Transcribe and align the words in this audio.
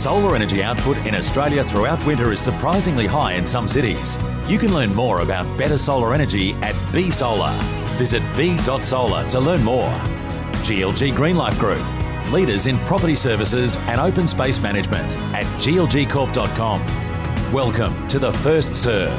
Solar 0.00 0.34
energy 0.34 0.62
output 0.62 0.96
in 1.04 1.14
Australia 1.14 1.62
throughout 1.62 2.02
winter 2.06 2.32
is 2.32 2.40
surprisingly 2.40 3.06
high 3.06 3.34
in 3.34 3.46
some 3.46 3.68
cities. 3.68 4.16
You 4.48 4.58
can 4.58 4.72
learn 4.72 4.94
more 4.94 5.20
about 5.20 5.58
better 5.58 5.76
solar 5.76 6.14
energy 6.14 6.54
at 6.62 6.74
B 6.90 7.10
Solar. 7.10 7.52
Visit 7.98 8.22
b.solar 8.34 9.28
to 9.28 9.38
learn 9.38 9.62
more. 9.62 9.90
GLG 10.64 11.12
Greenlife 11.12 11.58
Group, 11.58 11.84
leaders 12.32 12.66
in 12.66 12.78
property 12.86 13.14
services 13.14 13.76
and 13.76 14.00
open 14.00 14.26
space 14.26 14.58
management 14.58 15.06
at 15.34 15.44
glgcorp.com. 15.60 17.52
Welcome 17.52 18.08
to 18.08 18.18
the 18.18 18.32
First 18.32 18.76
Serve, 18.76 19.12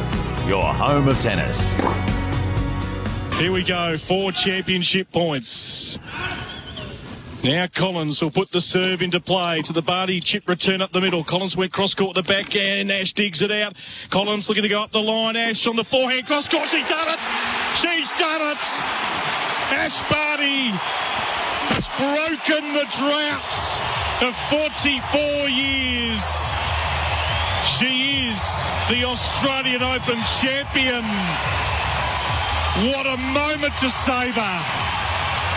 your 0.47 0.63
home 0.63 1.07
of 1.07 1.21
tennis. 1.21 1.75
Here 3.35 3.51
we 3.51 3.63
go, 3.63 3.97
four 3.97 4.31
championship 4.31 5.11
points. 5.11 5.99
Now 7.43 7.65
Collins 7.65 8.21
will 8.21 8.29
put 8.29 8.51
the 8.51 8.61
serve 8.61 9.01
into 9.01 9.19
play 9.19 9.63
to 9.63 9.73
the 9.73 9.81
Barty 9.81 10.19
chip 10.19 10.47
return 10.47 10.79
up 10.79 10.91
the 10.91 11.01
middle. 11.01 11.23
Collins 11.23 11.57
went 11.57 11.73
cross 11.73 11.95
court 11.95 12.15
at 12.15 12.23
the 12.23 12.33
back 12.33 12.55
and 12.55 12.91
Ash 12.91 13.13
digs 13.13 13.41
it 13.41 13.49
out. 13.49 13.75
Collins 14.11 14.47
looking 14.47 14.61
to 14.61 14.69
go 14.69 14.79
up 14.79 14.91
the 14.91 15.01
line. 15.01 15.35
Ash 15.35 15.65
on 15.65 15.75
the 15.75 15.83
forehand 15.83 16.27
cross 16.27 16.47
court. 16.47 16.69
She's 16.69 16.87
done 16.87 17.07
it. 17.07 17.19
She's 17.73 18.09
done 18.11 18.41
it. 18.51 18.61
Ash 19.73 19.97
Barty 20.07 20.69
has 21.73 21.89
broken 21.97 22.61
the 22.75 22.85
drought 22.93 23.41
of 24.21 24.37
44 24.53 25.49
years. 25.49 26.21
She 27.65 28.29
is 28.29 28.39
the 28.87 29.03
Australian 29.03 29.81
Open 29.81 30.21
champion. 30.39 31.03
What 32.85 33.07
a 33.07 33.17
moment 33.33 33.73
to 33.79 33.89
savour. 33.89 34.90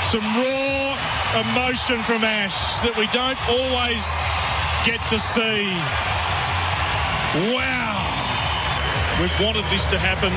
Some 0.05 0.21
raw 0.21 0.99
emotion 1.41 2.03
from 2.05 2.23
Ash 2.23 2.79
that 2.81 2.95
we 2.97 3.07
don't 3.09 3.41
always 3.49 4.05
get 4.85 5.01
to 5.09 5.19
see. 5.19 5.65
Wow. 7.51 7.99
We've 9.21 9.41
wanted 9.41 9.65
this 9.71 9.87
to 9.87 9.99
happen. 9.99 10.31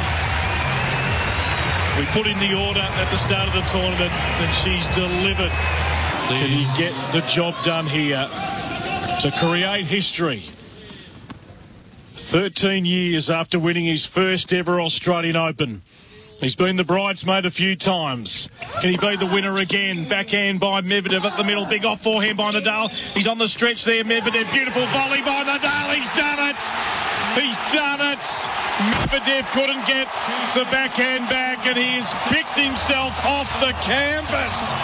We 2.00 2.06
put 2.08 2.28
in 2.28 2.40
the 2.40 2.58
order 2.58 2.80
at 2.80 3.12
the 3.12 3.18
start 3.18 3.50
of 3.50 3.54
the 3.56 3.62
tournament 3.70 4.12
and 4.12 4.56
she's 4.56 4.88
delivered. 4.96 5.52
Can 6.30 6.50
he 6.50 6.66
get 6.78 6.94
the 7.12 7.22
job 7.28 7.56
done 7.64 7.86
here 7.88 8.28
to 9.22 9.32
create 9.40 9.86
history? 9.86 10.44
13 12.16 12.86
years 12.86 13.30
after 13.30 13.60
winning 13.60 13.86
his 13.86 14.06
first 14.06 14.54
ever 14.54 14.82
Australian 14.82 15.36
Open. 15.36 15.82
He's 16.40 16.56
been 16.56 16.76
the 16.76 16.84
bridesmaid 16.84 17.48
a 17.48 17.50
few 17.50 17.76
times. 17.76 18.48
Can 18.82 18.92
he 18.92 18.98
be 18.98 19.16
the 19.16 19.26
winner 19.26 19.58
again? 19.58 20.08
Backhand 20.08 20.60
by 20.60 20.82
Medvedev 20.82 21.26
at 21.26 21.36
the 21.36 21.44
middle. 21.44 21.66
Big 21.66 21.84
off 21.84 22.02
forehand 22.02 22.38
by 22.38 22.52
Nadal. 22.52 22.90
He's 23.16 23.26
on 23.26 23.40
the 23.40 23.48
stretch 23.48 23.86
there. 23.86 24.04
Medvedev, 24.04 24.52
beautiful 24.54 24.86
volley 24.94 25.22
by 25.22 25.42
Nadal. 25.44 25.96
He's 25.98 26.10
done 26.14 26.38
it. 26.54 26.62
He's 27.42 27.58
done 27.74 28.02
it. 28.14 28.22
Medvedev 28.78 29.50
couldn't 29.52 29.82
get 29.88 30.06
the 30.54 30.70
backhand 30.70 31.28
back 31.28 31.66
and 31.66 31.76
he 31.76 31.98
has 31.98 32.06
picked 32.30 32.54
himself 32.54 33.18
off 33.26 33.50
the 33.60 33.74
canvas. 33.82 34.78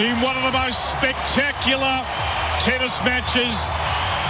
In 0.00 0.16
one 0.24 0.36
of 0.40 0.44
the 0.44 0.56
most 0.56 0.80
spectacular 0.96 2.00
tennis 2.64 2.96
matches 3.04 3.60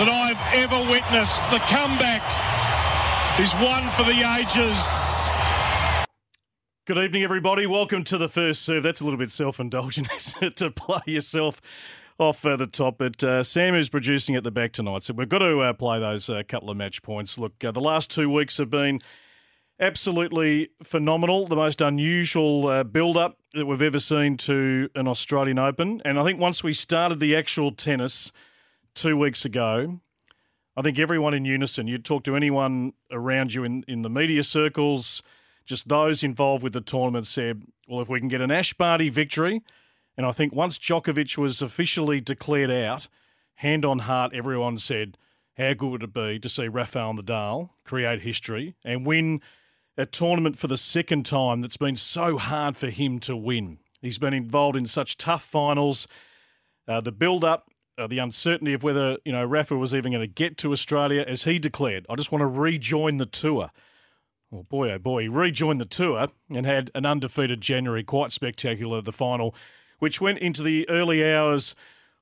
that 0.02 0.10
I've 0.10 0.38
ever 0.58 0.78
witnessed. 0.90 1.38
The 1.54 1.62
comeback 1.70 2.22
is 3.38 3.52
one 3.54 3.88
for 3.90 4.02
the 4.02 4.36
ages. 4.36 5.28
Good 6.86 6.98
evening, 6.98 7.22
everybody. 7.22 7.66
Welcome 7.66 8.02
to 8.04 8.18
the 8.18 8.28
first 8.28 8.62
serve. 8.62 8.82
That's 8.82 9.00
a 9.00 9.04
little 9.04 9.18
bit 9.18 9.30
self 9.30 9.60
indulgent, 9.60 10.08
isn't 10.16 10.42
it, 10.42 10.56
to 10.56 10.72
play 10.72 11.00
yourself 11.06 11.60
off 12.18 12.44
uh, 12.44 12.56
the 12.56 12.66
top. 12.66 12.98
But 12.98 13.22
uh, 13.22 13.44
Sam 13.44 13.76
is 13.76 13.88
producing 13.88 14.34
at 14.34 14.42
the 14.42 14.50
back 14.50 14.72
tonight, 14.72 15.04
so 15.04 15.14
we've 15.14 15.28
got 15.28 15.38
to 15.38 15.60
uh, 15.60 15.72
play 15.72 16.00
those 16.00 16.28
uh, 16.28 16.42
couple 16.48 16.68
of 16.68 16.76
match 16.76 17.00
points. 17.02 17.38
Look, 17.38 17.62
uh, 17.62 17.70
the 17.70 17.80
last 17.80 18.10
two 18.10 18.28
weeks 18.28 18.56
have 18.58 18.70
been 18.70 19.00
absolutely 19.78 20.70
phenomenal. 20.82 21.46
The 21.46 21.54
most 21.54 21.80
unusual 21.80 22.66
uh, 22.66 22.82
build 22.82 23.16
up 23.16 23.38
that 23.54 23.66
we've 23.66 23.82
ever 23.82 24.00
seen 24.00 24.36
to 24.38 24.88
an 24.96 25.06
Australian 25.06 25.60
Open. 25.60 26.02
And 26.04 26.18
I 26.18 26.24
think 26.24 26.40
once 26.40 26.64
we 26.64 26.72
started 26.72 27.20
the 27.20 27.36
actual 27.36 27.70
tennis 27.70 28.32
two 28.94 29.16
weeks 29.16 29.44
ago, 29.44 30.00
I 30.78 30.82
think 30.82 31.00
everyone 31.00 31.34
in 31.34 31.44
unison, 31.44 31.88
you'd 31.88 32.04
talk 32.04 32.22
to 32.22 32.36
anyone 32.36 32.92
around 33.10 33.52
you 33.52 33.64
in, 33.64 33.84
in 33.88 34.02
the 34.02 34.08
media 34.08 34.44
circles, 34.44 35.24
just 35.66 35.88
those 35.88 36.22
involved 36.22 36.62
with 36.62 36.72
the 36.72 36.80
tournament 36.80 37.26
said, 37.26 37.64
well, 37.88 38.00
if 38.00 38.08
we 38.08 38.20
can 38.20 38.28
get 38.28 38.40
an 38.40 38.52
Ash 38.52 38.72
Barty 38.74 39.08
victory, 39.08 39.60
and 40.16 40.24
I 40.24 40.30
think 40.30 40.54
once 40.54 40.78
Djokovic 40.78 41.36
was 41.36 41.60
officially 41.60 42.20
declared 42.20 42.70
out, 42.70 43.08
hand 43.56 43.84
on 43.84 43.98
heart, 43.98 44.32
everyone 44.32 44.78
said, 44.78 45.18
how 45.56 45.74
good 45.74 45.90
would 45.90 46.02
it 46.04 46.14
be 46.14 46.38
to 46.38 46.48
see 46.48 46.68
Rafael 46.68 47.12
Nadal 47.12 47.70
create 47.82 48.22
history 48.22 48.76
and 48.84 49.04
win 49.04 49.40
a 49.96 50.06
tournament 50.06 50.56
for 50.56 50.68
the 50.68 50.78
second 50.78 51.26
time 51.26 51.60
that's 51.60 51.76
been 51.76 51.96
so 51.96 52.38
hard 52.38 52.76
for 52.76 52.88
him 52.88 53.18
to 53.20 53.36
win? 53.36 53.78
He's 54.00 54.18
been 54.18 54.32
involved 54.32 54.76
in 54.76 54.86
such 54.86 55.16
tough 55.16 55.42
finals. 55.42 56.06
Uh, 56.86 57.00
the 57.00 57.10
build 57.10 57.42
up, 57.42 57.68
uh, 57.98 58.06
the 58.06 58.18
uncertainty 58.18 58.72
of 58.72 58.82
whether 58.82 59.18
you 59.24 59.32
know 59.32 59.44
Rafa 59.44 59.76
was 59.76 59.94
even 59.94 60.12
going 60.12 60.22
to 60.22 60.26
get 60.26 60.56
to 60.58 60.72
Australia, 60.72 61.24
as 61.26 61.44
he 61.44 61.58
declared, 61.58 62.06
I 62.08 62.16
just 62.16 62.32
want 62.32 62.42
to 62.42 62.46
rejoin 62.46 63.16
the 63.16 63.26
tour. 63.26 63.70
Well, 64.50 64.62
boy, 64.62 64.92
oh 64.92 64.98
boy, 64.98 65.22
he 65.22 65.28
rejoined 65.28 65.80
the 65.80 65.84
tour 65.84 66.28
and 66.48 66.64
had 66.64 66.90
an 66.94 67.04
undefeated 67.04 67.60
January, 67.60 68.02
quite 68.02 68.32
spectacular, 68.32 69.02
the 69.02 69.12
final, 69.12 69.54
which 69.98 70.20
went 70.20 70.38
into 70.38 70.62
the 70.62 70.88
early 70.88 71.30
hours 71.30 71.74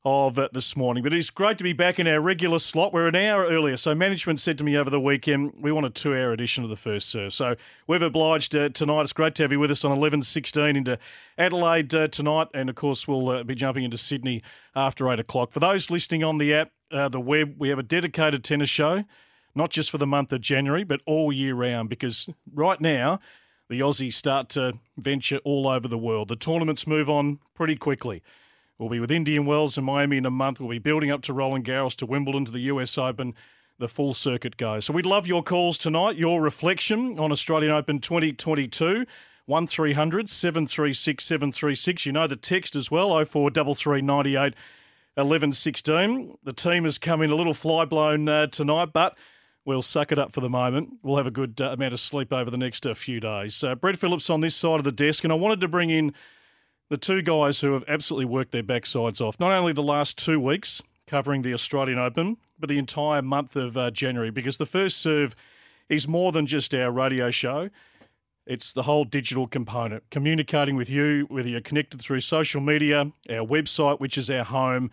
of 0.07 0.39
this 0.53 0.77
morning. 0.77 1.03
But 1.03 1.13
it's 1.13 1.31
great 1.31 1.59
to 1.59 1.65
be 1.65 1.73
back 1.73 1.99
in 1.99 2.07
our 2.07 2.21
regular 2.21 2.61
slot. 2.61 2.93
We're 2.93 3.09
an 3.09 3.17
hour 3.17 3.45
earlier. 3.45 3.77
So 3.77 3.93
management 3.93 4.39
said 4.39 4.57
to 4.59 4.65
me 4.65 4.77
over 4.77 4.89
the 4.89 5.01
weekend, 5.01 5.55
we 5.59 5.73
want 5.73 5.85
a 5.85 5.91
two-hour 5.91 6.33
edition 6.33 6.63
of 6.63 6.71
the 6.71 6.77
first 6.77 7.09
serve. 7.09 7.35
So 7.35 7.57
we've 7.89 8.03
obliged 8.03 8.55
uh, 8.55 8.69
tonight. 8.69 9.01
It's 9.01 9.13
great 9.13 9.35
to 9.35 9.43
have 9.43 9.51
you 9.51 9.59
with 9.59 9.73
us 9.73 9.85
on 9.85 9.99
11.16 9.99 10.77
into 10.77 10.97
Adelaide 11.37 11.93
uh, 11.93 12.07
tonight. 12.07 12.47
And, 12.55 12.71
of 12.71 12.77
course, 12.77 13.09
we'll 13.09 13.29
uh, 13.31 13.43
be 13.43 13.57
jumping 13.57 13.83
into 13.83 13.99
Sydney 13.99 14.43
after 14.77 15.11
8 15.11 15.19
o'clock. 15.19 15.51
For 15.51 15.59
those 15.59 15.91
listening 15.91 16.23
on 16.23 16.39
the 16.39 16.55
app, 16.55 16.71
uh, 16.93 17.09
the 17.09 17.21
web, 17.21 17.57
we 17.59 17.69
have 17.71 17.81
a 17.81 17.83
dedicated 17.83 18.45
tennis 18.45 18.71
show, 18.71 19.03
not 19.57 19.71
just 19.71 19.91
for 19.91 19.99
the 19.99 20.07
month 20.07 20.33
of 20.33 20.41
January, 20.41 20.85
but 20.85 21.01
all 21.05 21.33
year 21.33 21.57
round 21.57 21.89
because 21.89 22.31
right 22.55 22.81
now 22.81 23.19
the 23.69 23.81
Aussies 23.81 24.13
start 24.13 24.51
to 24.51 24.79
venture 24.97 25.39
all 25.39 25.67
over 25.67 25.89
the 25.89 25.99
world. 25.99 26.29
The 26.29 26.37
tournaments 26.37 26.87
move 26.87 27.11
on 27.11 27.41
pretty 27.55 27.75
quickly. 27.75 28.23
We'll 28.79 28.89
be 28.89 29.01
with 29.01 29.11
Indian 29.11 29.47
Wells 29.47 29.77
and 29.77 29.87
Miami 29.87 30.19
in 30.19 30.27
a 30.27 30.31
month. 30.31 30.61
We'll 30.61 30.69
be 30.69 30.79
building 30.79 31.11
up 31.11 31.23
to 31.23 31.33
Roland 31.33 31.65
Garros, 31.65 31.97
to 31.97 32.07
Wimbledon, 32.07 32.45
to 32.45 32.53
the 32.53 32.61
US 32.61 32.99
Open. 32.99 33.35
The 33.79 33.89
full 33.89 34.15
circuit 34.15 34.57
goes. 34.57 34.87
So 34.87 34.93
we'd 34.93 35.07
love 35.07 35.27
your 35.27 35.43
calls 35.43 35.77
tonight, 35.77 36.17
your 36.17 36.41
reflection 36.41 37.19
on 37.19 37.33
Australian 37.33 37.73
Open 37.73 38.01
2022. 38.01 39.07
1300 39.47 40.29
736 40.29 41.25
736. 41.25 42.07
You 42.07 42.13
know 42.13 42.27
the 42.27 42.37
text 42.37 42.75
as 42.75 42.91
well 42.91 43.11
043398 43.25 44.55
1116. 45.15 46.37
The 46.43 46.53
team 46.53 46.85
has 46.85 46.99
come 46.99 47.23
in 47.23 47.31
a 47.31 47.35
little 47.35 47.55
fly 47.55 47.85
blown 47.85 48.29
uh, 48.29 48.49
tonight, 48.49 48.91
but 48.93 49.17
we'll 49.65 49.83
suck 49.83 50.13
it 50.13 50.19
up 50.19 50.33
for 50.33 50.41
the 50.41 50.51
moment. 50.51 50.95
We'll 51.03 51.17
have 51.17 51.27
a 51.27 51.31
good 51.31 51.61
uh, 51.61 51.71
amount 51.71 51.95
of 51.95 52.01
sleep 52.01 52.33
over 52.33 52.51
the 52.51 52.59
next 52.59 52.87
uh, 52.87 52.95
few 52.95 53.21
days. 53.21 53.63
Uh, 53.63 53.77
Brett 53.77 53.97
Phillips 53.97 54.29
on 54.29 54.41
this 54.41 54.57
side 54.57 54.79
of 54.79 54.85
the 54.85 54.93
desk, 54.93 55.25
and 55.25 55.33
I 55.33 55.37
wanted 55.37 55.61
to 55.61 55.69
bring 55.69 55.91
in 55.91 56.13
the 56.89 56.97
two 56.97 57.23
guys 57.23 57.61
who 57.61 57.73
have 57.73 57.85
absolutely 57.89 58.27
worked 58.27 58.53
their 58.53 58.63
backsides 58.63 59.21
off, 59.21 59.41
not 59.41 59.53
only 59.53 59.73
the 59.73 59.83
last 59.83 60.19
two 60.19 60.39
weeks 60.39 60.83
covering 61.07 61.43
the 61.43 61.55
Australian 61.55 61.99
Open, 61.99 62.37
but 62.59 62.69
the 62.69 62.79
entire 62.79 63.23
month 63.23 63.57
of 63.57 63.77
uh, 63.77 63.91
January, 63.91 64.31
because 64.31 64.57
the 64.57 64.67
first 64.67 64.99
serve 64.99 65.35
is 65.89 66.09
more 66.09 66.33
than 66.33 66.47
just 66.47 66.75
our 66.75 66.91
radio 66.91 67.31
show. 67.31 67.71
It's 68.47 68.73
the 68.73 68.83
whole 68.83 69.05
digital 69.05 69.47
component, 69.47 70.05
communicating 70.11 70.77
with 70.77 70.89
you, 70.89 71.27
whether 71.29 71.49
you're 71.49 71.61
connected 71.61 72.01
through 72.01 72.21
social 72.21 72.61
media, 72.61 73.13
our 73.31 73.47
website, 73.47 74.01
which 74.01 74.17
is 74.17 74.31
our 74.31 74.45
home, 74.45 74.91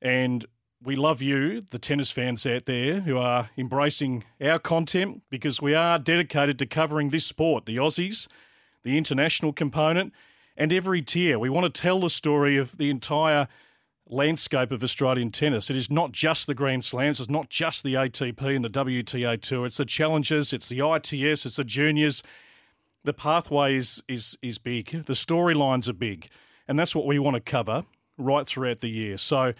and 0.00 0.46
we 0.84 0.96
love 0.96 1.22
you, 1.22 1.64
the 1.70 1.78
tennis 1.78 2.10
fans 2.10 2.44
out 2.44 2.66
there 2.66 3.00
who 3.00 3.16
are 3.16 3.50
embracing 3.56 4.24
our 4.40 4.58
content 4.58 5.22
because 5.30 5.62
we 5.62 5.74
are 5.74 5.98
dedicated 5.98 6.58
to 6.58 6.66
covering 6.66 7.10
this 7.10 7.24
sport, 7.24 7.66
the 7.66 7.76
Aussies, 7.76 8.26
the 8.82 8.98
international 8.98 9.52
component, 9.52 10.12
and 10.56 10.72
every 10.72 11.02
tier. 11.02 11.38
We 11.38 11.50
want 11.50 11.72
to 11.72 11.80
tell 11.80 12.00
the 12.00 12.10
story 12.10 12.56
of 12.56 12.76
the 12.76 12.90
entire 12.90 13.48
landscape 14.06 14.70
of 14.70 14.82
Australian 14.82 15.30
tennis. 15.30 15.70
It 15.70 15.76
is 15.76 15.90
not 15.90 16.12
just 16.12 16.46
the 16.46 16.54
Grand 16.54 16.84
Slams, 16.84 17.20
it's 17.20 17.30
not 17.30 17.48
just 17.48 17.82
the 17.82 17.94
ATP 17.94 18.54
and 18.54 18.64
the 18.64 18.70
WTA 18.70 19.40
Tour, 19.40 19.66
it's 19.66 19.78
the 19.78 19.84
Challengers, 19.84 20.52
it's 20.52 20.68
the 20.68 20.78
ITF, 20.78 21.46
it's 21.46 21.56
the 21.56 21.64
Juniors. 21.64 22.22
The 23.04 23.12
pathway 23.12 23.76
is, 23.76 24.02
is, 24.08 24.38
is 24.42 24.58
big, 24.58 25.04
the 25.06 25.14
storylines 25.14 25.88
are 25.88 25.94
big, 25.94 26.28
and 26.68 26.78
that's 26.78 26.94
what 26.94 27.06
we 27.06 27.18
want 27.18 27.34
to 27.34 27.40
cover 27.40 27.84
right 28.18 28.46
throughout 28.46 28.80
the 28.80 28.88
year. 28.88 29.16
So, 29.16 29.54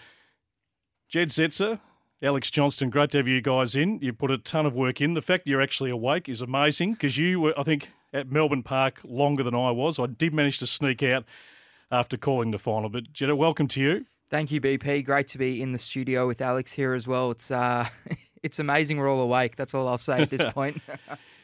Jedd 1.09 1.29
Zetzer, 1.29 1.79
Alex 2.21 2.49
Johnstone, 2.49 2.89
great 2.89 3.11
to 3.11 3.17
have 3.17 3.27
you 3.27 3.41
guys 3.41 3.75
in. 3.75 3.99
You've 4.01 4.17
put 4.17 4.31
a 4.31 4.37
ton 4.37 4.65
of 4.65 4.73
work 4.73 5.01
in. 5.01 5.13
The 5.13 5.21
fact 5.21 5.43
that 5.43 5.51
you're 5.51 5.61
actually 5.61 5.89
awake 5.89 6.29
is 6.29 6.41
amazing 6.41 6.93
because 6.93 7.17
you 7.17 7.41
were, 7.41 7.53
I 7.59 7.63
think, 7.63 7.91
at 8.13 8.31
Melbourne 8.31 8.63
Park 8.63 8.99
longer 9.03 9.43
than 9.43 9.55
I 9.55 9.71
was. 9.71 9.99
I 9.99 10.05
did 10.05 10.33
manage 10.33 10.59
to 10.59 10.67
sneak 10.67 11.01
out 11.03 11.25
after 11.91 12.17
calling 12.17 12.51
the 12.51 12.59
final. 12.59 12.89
But 12.89 13.11
Jedd, 13.11 13.33
welcome 13.33 13.67
to 13.69 13.81
you. 13.81 14.05
Thank 14.29 14.51
you, 14.51 14.61
BP. 14.61 15.05
Great 15.05 15.27
to 15.29 15.37
be 15.37 15.61
in 15.61 15.73
the 15.73 15.77
studio 15.79 16.27
with 16.27 16.41
Alex 16.41 16.73
here 16.73 16.93
as 16.93 17.07
well. 17.07 17.31
It's 17.31 17.51
uh, 17.51 17.87
it's 18.43 18.59
amazing 18.59 18.97
we're 18.97 19.09
all 19.09 19.21
awake. 19.21 19.55
That's 19.55 19.73
all 19.73 19.87
I'll 19.87 19.97
say 19.97 20.21
at 20.21 20.29
this 20.29 20.43
point. 20.53 20.81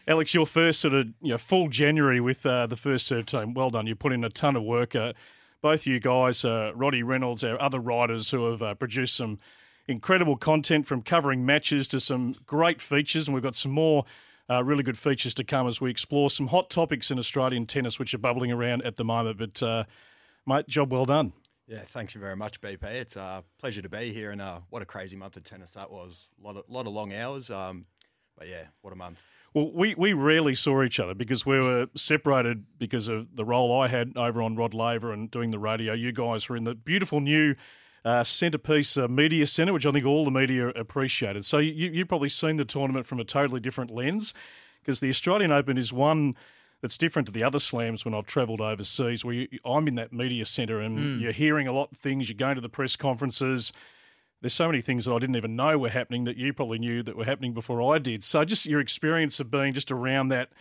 Alex, 0.08 0.34
your 0.34 0.48
first 0.48 0.80
sort 0.80 0.94
of 0.96 1.08
you 1.22 1.32
know, 1.32 1.38
full 1.38 1.68
January 1.70 2.20
with 2.20 2.46
uh, 2.46 2.66
the 2.68 2.76
first 2.76 3.06
serve 3.06 3.26
team. 3.28 3.54
Well 3.54 3.70
done. 3.70 3.86
You 3.86 3.96
put 3.96 4.12
in 4.12 4.24
a 4.24 4.30
ton 4.30 4.56
of 4.56 4.64
work. 4.64 4.96
Uh, 4.96 5.14
both 5.62 5.86
you 5.86 6.00
guys, 6.00 6.46
uh, 6.46 6.72
Roddy 6.74 7.04
Reynolds, 7.04 7.44
our 7.44 7.62
other 7.62 7.80
writers 7.80 8.32
who 8.32 8.50
have 8.50 8.62
uh, 8.62 8.74
produced 8.76 9.16
some 9.16 9.40
incredible 9.88 10.38
content 10.38 10.88
from 10.88 11.02
covering 11.02 11.46
matches 11.46 11.88
to 11.90 12.00
some 12.00 12.34
great 12.46 12.80
features, 12.80 13.28
and 13.28 13.36
we've 13.36 13.44
got 13.44 13.56
some 13.56 13.72
more 13.72 14.06
uh, 14.50 14.64
really 14.64 14.84
good 14.84 14.98
features 14.98 15.34
to 15.36 15.44
come 15.44 15.68
as 15.68 15.80
we 15.80 15.90
explore 15.92 16.30
some 16.30 16.48
hot 16.48 16.70
topics 16.70 17.12
in 17.12 17.20
Australian 17.20 17.66
tennis 17.66 18.00
which 18.00 18.14
are 18.14 18.20
bubbling 18.20 18.52
around 18.52 18.84
at 18.84 18.96
the 18.96 19.06
moment. 19.06 19.38
But, 19.38 19.64
uh, 19.64 19.84
mate, 20.46 20.68
job 20.68 20.92
well 20.92 21.06
done. 21.06 21.34
Yeah, 21.68 21.84
thank 21.84 22.16
you 22.16 22.22
very 22.22 22.36
much, 22.36 22.60
BP. 22.62 22.84
It's 22.84 23.16
a 23.16 23.44
pleasure 23.60 23.84
to 23.84 23.90
be 23.90 24.12
here, 24.12 24.32
and 24.32 24.42
uh, 24.42 24.62
what 24.72 24.82
a 24.82 24.86
crazy 24.86 25.16
month 25.16 25.38
of 25.38 25.44
tennis 25.44 25.72
that 25.72 25.92
was. 25.92 26.28
A 26.42 26.48
lot 26.48 26.58
of, 26.58 26.64
lot 26.68 26.88
of 26.88 26.94
long 26.94 27.14
hours, 27.14 27.52
um, 27.52 27.86
but 28.36 28.48
yeah, 28.48 28.64
what 28.82 28.92
a 28.92 28.96
month. 28.96 29.20
Well, 29.54 29.72
we, 29.72 29.94
we 29.96 30.14
rarely 30.14 30.56
saw 30.56 30.82
each 30.84 31.00
other 31.00 31.14
because 31.14 31.46
we 31.46 31.60
were 31.60 31.88
separated 31.96 32.66
because 32.78 33.08
of 33.08 33.36
the 33.36 33.46
role 33.46 33.80
I 33.82 33.88
had 33.88 34.14
over 34.16 34.42
on 34.42 34.56
Rod 34.56 34.74
Laver 34.74 35.12
and 35.12 35.30
doing 35.30 35.52
the 35.52 35.60
radio. 35.60 35.94
You 35.94 36.12
guys 36.12 36.50
were 36.50 36.56
in 36.56 36.64
the 36.64 36.76
beautiful 36.76 37.20
new 37.20 37.56
uh, 38.06 38.24
centerpiece 38.24 38.98
uh, 38.98 39.08
media 39.08 39.46
centre, 39.46 39.74
which 39.74 39.86
I 39.86 39.92
think 39.92 40.06
all 40.06 40.26
the 40.26 40.32
media 40.32 40.70
appreciated. 40.70 41.46
So 41.46 41.58
you, 41.58 41.90
you've 41.92 42.08
probably 42.08 42.30
seen 42.30 42.56
the 42.56 42.66
tournament 42.66 43.06
from 43.06 43.20
a 43.20 43.24
totally 43.24 43.60
different 43.60 43.92
lens 43.92 44.34
because 44.82 45.00
the 45.00 45.10
Australian 45.10 45.52
Open 45.52 45.78
is 45.78 45.92
one 45.92 46.36
that's 46.82 46.98
different 46.98 47.26
to 47.26 47.32
the 47.32 47.44
other 47.44 47.60
slams 47.60 48.06
when 48.06 48.14
I've 48.14 48.26
travelled 48.26 48.62
overseas, 48.62 49.26
where 49.26 49.36
you, 49.36 49.48
I'm 49.66 49.88
in 49.88 49.96
that 49.96 50.14
media 50.14 50.46
centre 50.46 50.80
and 50.80 50.98
mm. 50.98 51.22
you're 51.22 51.34
hearing 51.34 51.68
a 51.68 51.74
lot 51.74 51.92
of 51.92 51.98
things, 51.98 52.30
you're 52.30 52.38
going 52.38 52.56
to 52.56 52.62
the 52.62 52.70
press 52.70 52.96
conferences. 52.96 53.74
There's 54.42 54.54
so 54.54 54.68
many 54.68 54.80
things 54.80 55.04
that 55.04 55.14
I 55.14 55.20
didn't 55.20 55.36
even 55.36 55.58
know 55.58 55.78
were 55.78 55.90
happening 55.90 56.24
that 56.24 56.38
you 56.38 56.54
probably 56.54 56.80
knew 56.80 57.04
that 57.04 57.18
were 57.18 57.26
happening 57.26 57.54
before 57.54 57.94
I 57.94 57.98
did. 57.98 58.24
So 58.24 58.46
just 58.46 58.66
your 58.66 58.80
experience 58.80 59.42
of 59.42 59.52
being 59.52 59.74
just 59.74 59.92
around 59.92 60.30
that 60.30 60.52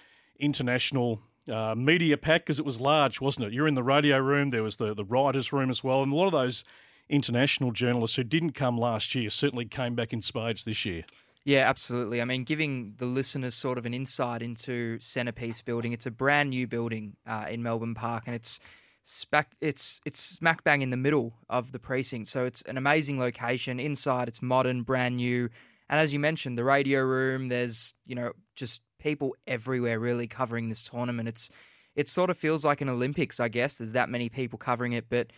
international 0.41 1.21
uh, 1.49 1.77
media 1.77 2.17
pack, 2.17 2.43
because 2.43 2.59
it 2.59 2.65
was 2.65 2.81
large, 2.81 3.21
wasn't 3.21 3.47
it? 3.47 3.53
You're 3.53 3.69
in 3.69 3.75
the 3.75 3.83
radio 3.85 4.19
room, 4.19 4.49
there 4.49 4.65
was 4.65 4.77
the, 4.77 4.95
the 4.95 5.05
writers' 5.05 5.53
room 5.53 5.71
as 5.71 5.85
well, 5.85 6.03
and 6.03 6.13
a 6.13 6.17
lot 6.17 6.27
of 6.27 6.33
those 6.33 6.65
international 7.09 7.73
journalists 7.73 8.17
who 8.17 8.25
didn't 8.25 8.53
come 8.53 8.79
last 8.79 9.15
year 9.15 9.31
certainly 9.31 9.65
came 9.65 9.95
back 9.95 10.13
in 10.13 10.23
spades 10.23 10.65
this 10.65 10.85
year. 10.85 11.05
Yeah, 11.45 11.69
absolutely. 11.69 12.21
I 12.21 12.25
mean, 12.25 12.45
giving 12.45 12.95
the 12.99 13.07
listeners 13.07 13.55
sort 13.55 13.79
of 13.79 13.87
an 13.87 13.95
insight 13.95 14.43
into 14.43 14.99
Centerpiece 15.01 15.63
Building. 15.63 15.93
It's 15.93 16.05
a 16.05 16.11
brand 16.11 16.51
new 16.51 16.67
building 16.67 17.17
uh, 17.27 17.47
in 17.49 17.63
Melbourne 17.63 17.95
Park, 17.95 18.25
and 18.27 18.35
it's 18.35 18.61
smack 19.03 19.53
it's 19.63 20.03
it's 20.05 20.21
smack 20.21 20.63
bang 20.63 20.83
in 20.83 20.91
the 20.91 20.97
middle 20.97 21.35
of 21.49 21.73
the 21.73 21.79
precinct. 21.79 22.29
So 22.29 22.45
it's 22.45 22.61
an 22.63 22.77
amazing 22.77 23.19
location. 23.19 23.81
Inside, 23.81 24.29
it's 24.29 24.43
modern, 24.43 24.83
brand 24.83 25.17
new, 25.17 25.49
and 25.89 25.99
as 26.01 26.13
you 26.13 26.19
mentioned, 26.19 26.59
the 26.59 26.65
radio 26.65 27.01
room. 27.01 27.49
There's 27.49 27.95
you 28.05 28.15
know 28.15 28.33
just 28.55 28.83
people 28.99 29.35
everywhere 29.47 29.99
really 29.99 30.27
covering 30.27 30.69
this 30.69 30.83
tournament. 30.83 31.29
It's 31.29 31.51
it 31.95 32.09
sort 32.09 32.31
of 32.31 32.37
feels 32.37 32.65
like 32.65 32.81
an 32.81 32.89
Olympics, 32.89 33.41
I 33.41 33.49
guess. 33.49 33.79
There's 33.79 33.93
that 33.93 34.11
many 34.11 34.29
people 34.29 34.59
covering 34.59 34.93
it, 34.93 35.07
but 35.09 35.29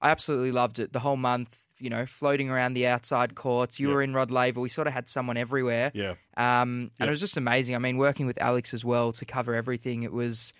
I 0.00 0.10
absolutely 0.10 0.52
loved 0.52 0.78
it. 0.78 0.92
The 0.92 1.00
whole 1.00 1.16
month, 1.16 1.56
you 1.78 1.90
know, 1.90 2.06
floating 2.06 2.50
around 2.50 2.74
the 2.74 2.86
outside 2.86 3.34
courts. 3.34 3.78
You 3.78 3.88
yep. 3.88 3.94
were 3.94 4.02
in 4.02 4.14
Rod 4.14 4.30
Laver. 4.30 4.60
We 4.60 4.68
sort 4.68 4.86
of 4.86 4.92
had 4.92 5.08
someone 5.08 5.36
everywhere. 5.36 5.90
Yeah. 5.94 6.14
Um, 6.36 6.82
yep. 6.82 6.92
and 7.00 7.08
it 7.08 7.10
was 7.10 7.20
just 7.20 7.36
amazing. 7.36 7.74
I 7.74 7.78
mean, 7.78 7.98
working 7.98 8.26
with 8.26 8.40
Alex 8.40 8.74
as 8.74 8.84
well 8.84 9.12
to 9.12 9.24
cover 9.24 9.54
everything, 9.54 10.02
it 10.02 10.12
was 10.12 10.54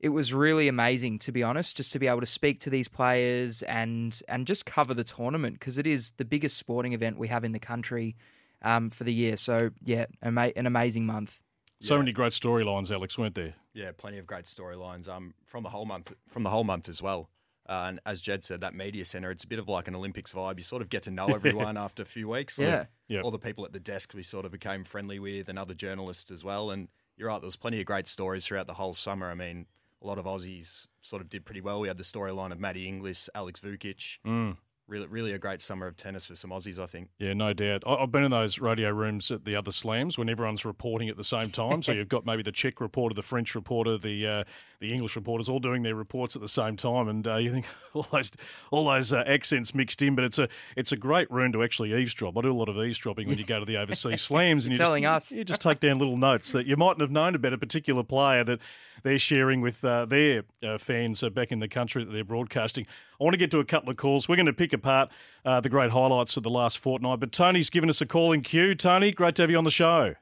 it 0.00 0.10
was 0.10 0.32
really 0.32 0.68
amazing 0.68 1.18
to 1.18 1.32
be 1.32 1.42
honest 1.42 1.76
just 1.76 1.92
to 1.92 1.98
be 1.98 2.06
able 2.06 2.20
to 2.20 2.26
speak 2.26 2.60
to 2.60 2.70
these 2.70 2.88
players 2.88 3.62
and 3.62 4.20
and 4.28 4.46
just 4.46 4.66
cover 4.66 4.94
the 4.94 5.04
tournament 5.04 5.58
because 5.58 5.78
it 5.78 5.86
is 5.86 6.12
the 6.12 6.24
biggest 6.24 6.56
sporting 6.56 6.92
event 6.92 7.18
we 7.18 7.28
have 7.28 7.44
in 7.44 7.52
the 7.52 7.58
country 7.58 8.16
um, 8.62 8.90
for 8.90 9.04
the 9.04 9.12
year 9.12 9.36
so 9.36 9.70
yeah 9.84 10.06
ama- 10.22 10.52
an 10.56 10.66
amazing 10.66 11.06
month 11.06 11.40
so 11.80 11.94
yeah. 11.94 12.00
many 12.00 12.12
great 12.12 12.32
storylines 12.32 12.92
alex 12.92 13.18
weren't 13.18 13.34
there 13.34 13.54
yeah 13.74 13.90
plenty 13.96 14.18
of 14.18 14.26
great 14.26 14.44
storylines 14.44 15.08
um, 15.08 15.34
from 15.46 15.62
the 15.62 15.70
whole 15.70 15.84
month 15.84 16.12
from 16.28 16.42
the 16.42 16.50
whole 16.50 16.64
month 16.64 16.88
as 16.88 17.02
well 17.02 17.28
uh, 17.68 17.84
and 17.86 18.00
as 18.06 18.20
Jedd 18.20 18.44
said, 18.44 18.60
that 18.62 18.74
media 18.74 19.04
center, 19.04 19.30
it's 19.30 19.44
a 19.44 19.46
bit 19.46 19.58
of 19.58 19.68
like 19.68 19.88
an 19.88 19.94
Olympics 19.94 20.32
vibe. 20.32 20.58
You 20.58 20.62
sort 20.62 20.82
of 20.82 20.88
get 20.88 21.02
to 21.04 21.10
know 21.10 21.26
everyone 21.34 21.76
after 21.76 22.02
a 22.02 22.06
few 22.06 22.28
weeks. 22.28 22.58
Yeah. 22.58 22.86
Yep. 23.08 23.24
All 23.24 23.30
the 23.30 23.38
people 23.38 23.64
at 23.64 23.72
the 23.72 23.80
desk 23.80 24.12
we 24.14 24.22
sort 24.22 24.44
of 24.44 24.52
became 24.52 24.84
friendly 24.84 25.18
with 25.18 25.48
and 25.48 25.58
other 25.58 25.74
journalists 25.74 26.30
as 26.30 26.44
well. 26.44 26.70
And 26.70 26.88
you're 27.16 27.28
right, 27.28 27.40
there 27.40 27.46
was 27.46 27.56
plenty 27.56 27.80
of 27.80 27.86
great 27.86 28.08
stories 28.08 28.46
throughout 28.46 28.66
the 28.66 28.74
whole 28.74 28.94
summer. 28.94 29.30
I 29.30 29.34
mean, 29.34 29.66
a 30.02 30.06
lot 30.06 30.18
of 30.18 30.24
Aussies 30.24 30.86
sort 31.02 31.20
of 31.22 31.28
did 31.28 31.44
pretty 31.44 31.60
well. 31.60 31.80
We 31.80 31.88
had 31.88 31.98
the 31.98 32.04
storyline 32.04 32.52
of 32.52 32.60
Maddie 32.60 32.86
Inglis, 32.86 33.28
Alex 33.34 33.60
Vukic. 33.60 34.18
Mm 34.26 34.56
really, 34.88 35.06
really 35.06 35.32
a 35.32 35.38
great 35.38 35.60
summer 35.62 35.86
of 35.86 35.96
tennis 35.96 36.26
for 36.26 36.34
some 36.34 36.50
Aussies, 36.50 36.78
I 36.78 36.86
think. 36.86 37.08
Yeah, 37.18 37.34
no 37.34 37.52
doubt. 37.52 37.82
I've 37.86 38.10
been 38.10 38.24
in 38.24 38.30
those 38.30 38.58
radio 38.58 38.90
rooms 38.90 39.30
at 39.30 39.44
the 39.44 39.54
other 39.54 39.70
slams 39.70 40.18
when 40.18 40.28
everyone's 40.28 40.64
reporting 40.64 41.08
at 41.08 41.16
the 41.16 41.24
same 41.24 41.50
time. 41.50 41.82
so 41.82 41.92
you've 41.98 42.08
got 42.08 42.24
maybe 42.24 42.42
the 42.42 42.52
Czech 42.52 42.80
reporter, 42.80 43.14
the 43.14 43.22
French 43.22 43.54
reporter, 43.54 43.98
the 43.98 44.26
uh, 44.26 44.44
the 44.80 44.92
English 44.92 45.16
reporters 45.16 45.48
all 45.48 45.58
doing 45.58 45.82
their 45.82 45.94
reports 45.94 46.36
at 46.36 46.42
the 46.42 46.48
same 46.48 46.76
time, 46.76 47.08
and 47.08 47.26
uh, 47.26 47.36
you 47.36 47.52
think 47.52 47.66
all 47.94 48.06
those 48.10 48.32
all 48.70 48.84
those 48.86 49.12
uh, 49.12 49.22
accents 49.26 49.74
mixed 49.74 50.02
in. 50.02 50.14
But 50.14 50.24
it's 50.24 50.38
a 50.38 50.48
it's 50.76 50.92
a 50.92 50.96
great 50.96 51.30
room 51.30 51.52
to 51.52 51.62
actually 51.62 51.92
eavesdrop. 51.94 52.36
I 52.36 52.40
do 52.40 52.52
a 52.52 52.54
lot 52.54 52.68
of 52.68 52.76
eavesdropping 52.76 53.28
when 53.28 53.38
you 53.38 53.44
go 53.44 53.58
to 53.58 53.66
the 53.66 53.76
overseas 53.76 54.22
slams, 54.22 54.66
and 54.66 54.74
you 54.74 54.78
telling 54.78 55.02
just, 55.02 55.32
us 55.32 55.36
you 55.36 55.44
just 55.44 55.60
take 55.60 55.80
down 55.80 55.98
little 55.98 56.16
notes 56.16 56.52
that 56.52 56.66
you 56.66 56.76
mightn't 56.76 57.00
have 57.00 57.10
known 57.10 57.34
about 57.34 57.52
a 57.52 57.58
particular 57.58 58.02
player 58.02 58.44
that 58.44 58.60
they're 59.02 59.18
sharing 59.18 59.60
with 59.60 59.84
uh, 59.84 60.04
their 60.06 60.44
uh, 60.62 60.78
fans 60.78 61.22
uh, 61.22 61.30
back 61.30 61.52
in 61.52 61.58
the 61.58 61.68
country 61.68 62.04
that 62.04 62.10
they're 62.10 62.24
broadcasting. 62.24 62.86
I 63.20 63.24
want 63.24 63.34
to 63.34 63.38
get 63.38 63.50
to 63.52 63.60
a 63.60 63.64
couple 63.64 63.90
of 63.90 63.96
calls. 63.96 64.28
We're 64.28 64.36
going 64.36 64.46
to 64.46 64.52
pick 64.52 64.72
apart 64.72 65.10
uh, 65.44 65.60
the 65.60 65.68
great 65.68 65.90
highlights 65.90 66.36
of 66.36 66.42
the 66.42 66.50
last 66.50 66.78
fortnight, 66.78 67.20
but 67.20 67.32
Tony's 67.32 67.70
given 67.70 67.88
us 67.88 68.00
a 68.00 68.06
call 68.06 68.32
in 68.32 68.42
queue. 68.42 68.74
Tony, 68.74 69.12
great 69.12 69.34
to 69.36 69.42
have 69.42 69.50
you 69.50 69.58
on 69.58 69.64
the 69.64 69.70
show. 69.70 70.14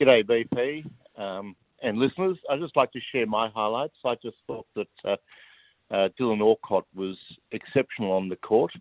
G'day, 0.00 0.24
BP 0.24 0.84
um, 1.20 1.56
and 1.82 1.98
listeners. 1.98 2.38
I'd 2.50 2.60
just 2.60 2.76
like 2.76 2.92
to 2.92 3.00
share 3.12 3.26
my 3.26 3.48
highlights. 3.48 3.96
I 4.04 4.14
just 4.22 4.36
thought 4.46 4.66
that 4.76 4.88
uh, 5.04 6.08
Dylan 6.18 6.40
Alcott 6.40 6.86
was 6.94 7.16
exceptional 7.52 8.12
on 8.12 8.28
the 8.28 8.36
court 8.36 8.72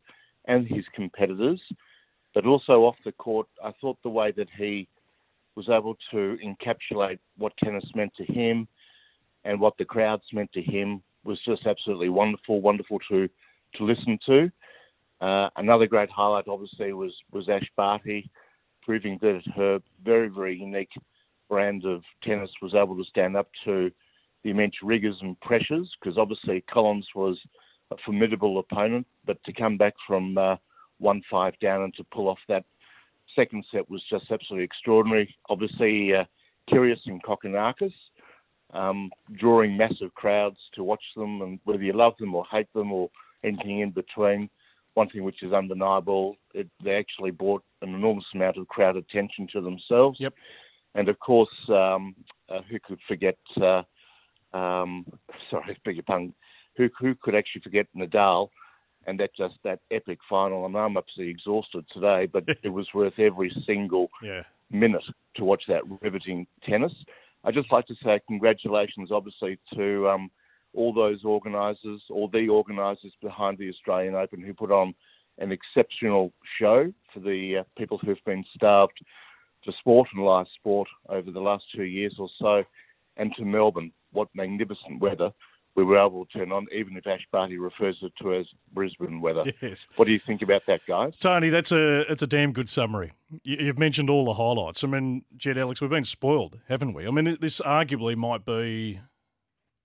and 0.45 0.67
his 0.67 0.85
competitors, 0.93 1.61
but 2.33 2.45
also 2.45 2.83
off 2.83 2.95
the 3.05 3.11
court. 3.13 3.47
I 3.63 3.71
thought 3.81 3.97
the 4.03 4.09
way 4.09 4.31
that 4.31 4.47
he 4.57 4.87
was 5.55 5.67
able 5.69 5.97
to 6.11 6.37
encapsulate 6.45 7.19
what 7.37 7.51
tennis 7.57 7.83
meant 7.95 8.13
to 8.15 8.23
him 8.25 8.67
and 9.45 9.59
what 9.59 9.77
the 9.77 9.85
crowds 9.85 10.23
meant 10.33 10.51
to 10.53 10.61
him 10.61 11.01
was 11.23 11.39
just 11.45 11.65
absolutely 11.65 12.09
wonderful, 12.09 12.61
wonderful 12.61 12.99
to 13.09 13.29
to 13.75 13.83
listen 13.83 14.17
to. 14.25 14.51
Uh, 15.19 15.49
another 15.57 15.87
great 15.87 16.09
highlight, 16.09 16.47
obviously, 16.47 16.93
was 16.93 17.13
was 17.31 17.49
Ash 17.49 17.69
Barty, 17.75 18.29
proving 18.81 19.17
that 19.21 19.41
her 19.55 19.79
very 20.03 20.29
very 20.29 20.57
unique 20.57 20.91
brand 21.49 21.85
of 21.85 22.01
tennis 22.23 22.49
was 22.61 22.75
able 22.75 22.95
to 22.97 23.03
stand 23.05 23.35
up 23.35 23.49
to 23.65 23.91
the 24.43 24.49
immense 24.51 24.75
rigours 24.83 25.17
and 25.21 25.39
pressures. 25.41 25.89
Because 25.99 26.17
obviously 26.17 26.63
Collins 26.71 27.07
was 27.15 27.37
a 27.91 27.95
formidable 28.05 28.59
opponent, 28.59 29.07
but 29.25 29.43
to 29.45 29.53
come 29.53 29.77
back 29.77 29.93
from 30.05 30.37
uh, 30.37 30.55
one 30.99 31.21
five 31.29 31.53
down 31.59 31.83
and 31.83 31.93
to 31.95 32.03
pull 32.05 32.27
off 32.27 32.39
that 32.47 32.65
second 33.35 33.65
set 33.71 33.89
was 33.89 34.03
just 34.09 34.25
absolutely 34.31 34.65
extraordinary. 34.65 35.35
Obviously, 35.49 36.13
uh, 36.13 36.23
Kyrgios 36.69 36.97
and 37.05 37.23
Kokkinakis 37.23 37.93
um, 38.73 39.09
drawing 39.33 39.77
massive 39.77 40.13
crowds 40.15 40.57
to 40.75 40.83
watch 40.83 41.03
them, 41.15 41.41
and 41.41 41.59
whether 41.63 41.83
you 41.83 41.93
love 41.93 42.13
them 42.19 42.35
or 42.35 42.45
hate 42.51 42.71
them 42.73 42.91
or 42.91 43.09
anything 43.43 43.79
in 43.79 43.91
between, 43.91 44.49
one 44.95 45.09
thing 45.09 45.23
which 45.23 45.43
is 45.43 45.53
undeniable, 45.53 46.35
it, 46.53 46.67
they 46.83 46.95
actually 46.95 47.31
brought 47.31 47.63
an 47.81 47.93
enormous 47.93 48.25
amount 48.33 48.57
of 48.57 48.67
crowd 48.67 48.95
attention 48.97 49.47
to 49.53 49.61
themselves. 49.61 50.17
Yep. 50.19 50.33
And 50.95 51.09
of 51.09 51.19
course, 51.19 51.49
um, 51.69 52.15
uh, 52.49 52.61
who 52.69 52.79
could 52.79 52.99
forget 53.07 53.37
uh, 53.61 53.83
Um, 54.53 55.05
sorry, 55.51 55.77
beg 55.85 55.95
your 55.95 56.03
pardon. 56.03 56.33
Who 56.77 56.89
who 56.99 57.15
could 57.15 57.35
actually 57.35 57.61
forget 57.61 57.87
Nadal? 57.95 58.49
And 59.05 59.19
that 59.19 59.31
just 59.37 59.55
that 59.63 59.79
epic 59.91 60.19
final. 60.29 60.65
I 60.65 60.67
mean, 60.67 60.77
I'm 60.77 60.97
absolutely 60.97 61.31
exhausted 61.31 61.85
today, 61.93 62.25
but 62.25 62.43
it 62.63 62.69
was 62.69 62.87
worth 62.93 63.17
every 63.19 63.51
single 63.65 64.09
Yeah. 64.21 64.43
minute 64.69 65.03
to 65.35 65.45
watch 65.45 65.63
that 65.67 65.83
riveting 66.01 66.47
tennis. 66.63 66.93
I'd 67.47 67.53
just 67.53 67.71
like 67.71 67.87
to 67.87 67.95
say 68.03 68.19
congratulations, 68.27 69.09
obviously, 69.09 69.57
to 69.73 70.09
um, 70.09 70.29
all 70.73 70.93
those 70.93 71.23
organisers, 71.23 72.01
all 72.09 72.27
the 72.27 72.49
organisers 72.49 73.13
behind 73.21 73.57
the 73.57 73.69
Australian 73.69 74.15
Open 74.15 74.41
who 74.41 74.53
put 74.53 74.69
on 74.69 74.93
an 75.37 75.53
exceptional 75.53 76.33
show 76.59 76.91
for 77.13 77.21
the 77.21 77.59
uh, 77.59 77.63
people 77.77 77.99
who've 77.99 78.17
been 78.25 78.43
starved 78.53 78.99
for 79.63 79.73
sport 79.79 80.09
and 80.13 80.25
live 80.25 80.47
sport 80.59 80.89
over 81.07 81.31
the 81.31 81.39
last 81.39 81.63
two 81.73 81.85
years 81.85 82.15
or 82.19 82.27
so, 82.37 82.63
and 83.15 83.31
to 83.37 83.45
Melbourne. 83.45 83.93
What 84.11 84.27
magnificent 84.35 84.99
weather 84.99 85.31
we 85.77 85.83
were 85.83 86.03
able 86.03 86.25
to 86.25 86.39
turn 86.39 86.51
on, 86.51 86.65
even 86.75 86.97
if 86.97 87.05
Ash 87.05 87.25
Barty 87.31 87.57
refers 87.57 87.95
it 88.01 88.11
to 88.19 88.33
as 88.33 88.47
Brisbane 88.73 89.21
weather. 89.21 89.43
Yes. 89.61 89.87
What 89.95 90.05
do 90.05 90.11
you 90.11 90.19
think 90.25 90.41
about 90.41 90.63
that, 90.67 90.81
guys? 90.87 91.13
Tony, 91.19 91.49
that's 91.49 91.71
a 91.71 92.01
it's 92.11 92.23
a 92.23 92.27
damn 92.27 92.51
good 92.51 92.67
summary. 92.67 93.13
You, 93.43 93.57
you've 93.57 93.79
mentioned 93.79 94.09
all 94.09 94.25
the 94.25 94.33
highlights. 94.33 94.83
I 94.83 94.87
mean, 94.87 95.23
Jedd 95.37 95.57
Alex, 95.57 95.79
we've 95.79 95.89
been 95.89 96.03
spoiled, 96.03 96.59
haven't 96.67 96.93
we? 96.93 97.07
I 97.07 97.11
mean, 97.11 97.37
this 97.39 97.61
arguably 97.61 98.15
might 98.15 98.43
be 98.43 98.99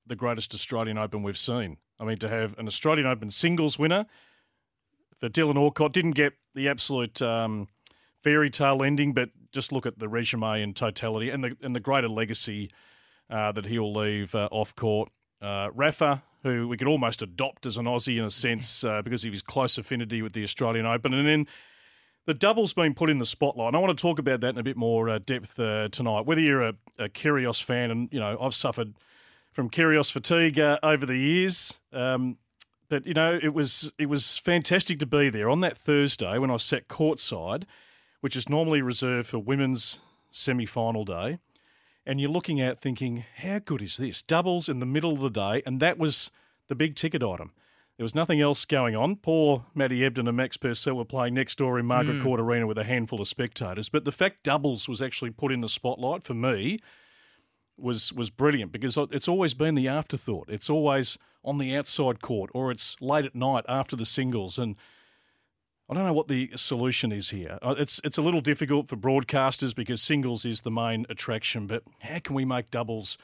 the 0.07 0.17
greatest 0.17 0.55
Australian 0.55 0.97
Open 0.97 1.23
we've 1.23 1.39
seen. 1.39 1.77
I 2.01 2.05
mean, 2.05 2.19
to 2.19 2.29
have 2.29 2.59
an 2.59 2.67
Australian 2.67 3.07
Open 3.07 3.31
singles 3.31 3.79
winner 3.79 4.07
for 5.21 5.29
Dylan 5.29 5.57
Alcott 5.57 5.93
didn't 5.93 6.13
get 6.13 6.33
the 6.55 6.69
absolute 6.69 7.21
um, 7.21 7.69
fairy 8.19 8.51
tale 8.51 8.83
ending, 8.83 9.13
but 9.13 9.29
just 9.53 9.73
look 9.73 9.87
at 9.87 9.99
the 9.99 10.09
resume 10.09 10.63
in 10.63 10.73
totality 10.73 11.29
and 11.29 11.45
the 11.45 11.57
and 11.63 11.77
the 11.77 11.81
greater 11.81 12.09
legacy 12.09 12.71
uh, 13.29 13.53
that 13.53 13.67
he'll 13.67 13.93
leave 13.93 14.35
uh, 14.35 14.49
off 14.51 14.75
court. 14.75 15.11
Uh, 15.43 15.71
Rafa, 15.75 16.23
who 16.43 16.69
we 16.69 16.77
could 16.77 16.89
almost 16.89 17.21
adopt 17.21 17.67
as 17.67 17.77
an 17.77 17.87
Aussie 17.87 18.19
in 18.19 18.25
a 18.25 18.31
sense 18.31 18.85
uh, 18.85 19.03
because 19.03 19.25
of 19.25 19.33
his 19.33 19.43
close 19.43 19.77
affinity 19.77 20.23
with 20.23 20.33
the 20.33 20.45
Australian 20.45 20.87
Open, 20.87 21.13
and 21.13 21.27
then 21.27 21.47
the 22.27 22.35
double's 22.35 22.73
been 22.73 22.95
put 22.95 23.11
in 23.11 23.19
the 23.19 23.27
spotlight. 23.27 23.69
And 23.69 23.77
I 23.77 23.81
want 23.81 23.97
to 23.97 24.01
talk 24.01 24.19
about 24.19 24.41
that 24.41 24.51
in 24.51 24.59
a 24.59 24.63
bit 24.63 24.77
more 24.77 25.09
uh, 25.09 25.19
depth 25.19 25.59
uh, 25.59 25.89
tonight. 25.89 26.27
Whether 26.27 26.41
you're 26.41 26.63
a, 26.63 26.75
a 26.99 27.09
Kyrgios 27.09 27.63
fan, 27.63 27.91
and 27.91 28.09
you 28.13 28.21
know 28.21 28.39
I've 28.41 28.55
suffered 28.55 28.95
from 29.51 29.69
Kyrgios 29.69 30.11
fatigue 30.11 30.59
uh, 30.59 30.79
over 30.83 31.05
the 31.05 31.17
years. 31.17 31.79
Um, 31.93 32.39
but 32.89 33.07
you 33.07 33.15
know, 33.15 33.39
it 33.43 33.55
was 33.55 33.93
it 33.99 34.07
was 34.07 34.37
fantastic 34.39 34.99
to 35.01 35.07
be 35.07 35.31
there 35.31 35.49
on 35.49 35.61
that 35.61 35.79
Thursday 35.79 36.39
when 36.39 36.51
I 36.51 36.57
sat 36.57 36.89
courtside, 36.89 37.65
which 38.21 38.37
is 38.37 38.49
normally 38.49 38.83
reserved 38.83 39.29
for 39.29 39.39
women's 39.39 39.99
semi-final 40.31 41.05
day. 41.05 41.39
And 42.05 42.21
you're 42.21 42.31
looking 42.31 42.61
at 42.61 42.81
thinking, 42.81 43.25
how 43.37 43.61
good 43.61 43.83
is 43.83 43.97
this? 43.97 44.23
Doubles 44.23 44.69
in 44.69 44.81
the 44.81 44.87
middle 44.87 45.13
of 45.13 45.21
the 45.21 45.31
day, 45.31 45.63
and 45.65 45.79
that 45.81 45.99
was 45.99 46.31
the 46.69 46.75
big 46.75 46.97
ticket 46.97 47.23
item. 47.23 47.53
There 47.97 48.05
was 48.05 48.15
nothing 48.15 48.41
else 48.41 48.65
going 48.65 48.97
on. 48.97 49.17
Poor 49.17 49.67
Matty 49.75 50.01
Ebden 50.01 50.27
and 50.27 50.37
Max 50.37 50.57
Purcell 50.57 50.97
were 50.97 51.05
playing 51.05 51.35
next 51.35 51.59
door 51.59 51.79
in 51.79 51.87
Margaret 51.87 52.17
hmm. 52.17 52.23
Court 52.23 52.41
Arena 52.41 52.67
with 52.67 52.79
a 52.79 52.85
handful 52.85 53.21
of 53.21 53.29
spectators. 53.29 53.89
But 53.89 54.05
the 54.05 54.13
fact 54.13 54.43
doubles 54.43 54.89
was 54.89 55.03
actually 55.03 55.31
put 55.31 55.53
in 55.53 55.61
the 55.61 55.69
spotlight 55.69 56.25
for 56.25 56.35
me 56.35 56.81
was 57.79 58.13
was 58.13 58.31
brilliant 58.31 58.73
because 58.73 58.97
it's 58.97 59.29
always 59.29 59.55
been 59.55 59.75
the 59.75 59.89
afterthought. 59.89 60.49
It's 60.49 60.71
always 60.71 61.19
on 61.45 61.59
the 61.59 61.77
outside 61.77 62.21
court 62.21 62.51
or 62.55 62.71
it's 62.71 63.01
late 63.01 63.25
at 63.25 63.35
night 63.35 63.65
after 63.69 63.97
the 63.97 64.07
singles 64.07 64.59
and 64.59 64.77
I 65.93 65.95
don't 65.95 66.07
know 66.07 66.15
what 66.15 66.29
the 66.29 66.49
solution 66.57 67.13
is 67.13 67.29
here. 67.29 67.59
Uh, 67.61 67.75
It's 67.77 68.01
it's 68.03 68.17
a 68.17 68.23
little 68.23 68.41
difficult 68.41 68.89
for 68.89 68.97
broadcasters 68.97 69.75
because 69.75 70.01
singles 70.01 70.47
is 70.47 70.63
the 70.63 70.71
main 70.71 71.05
attraction, 71.11 71.67
but 71.67 71.83
how 72.01 72.19
can 72.19 72.35
we 72.35 72.47
make 72.47 72.71
doubles 72.71 73.19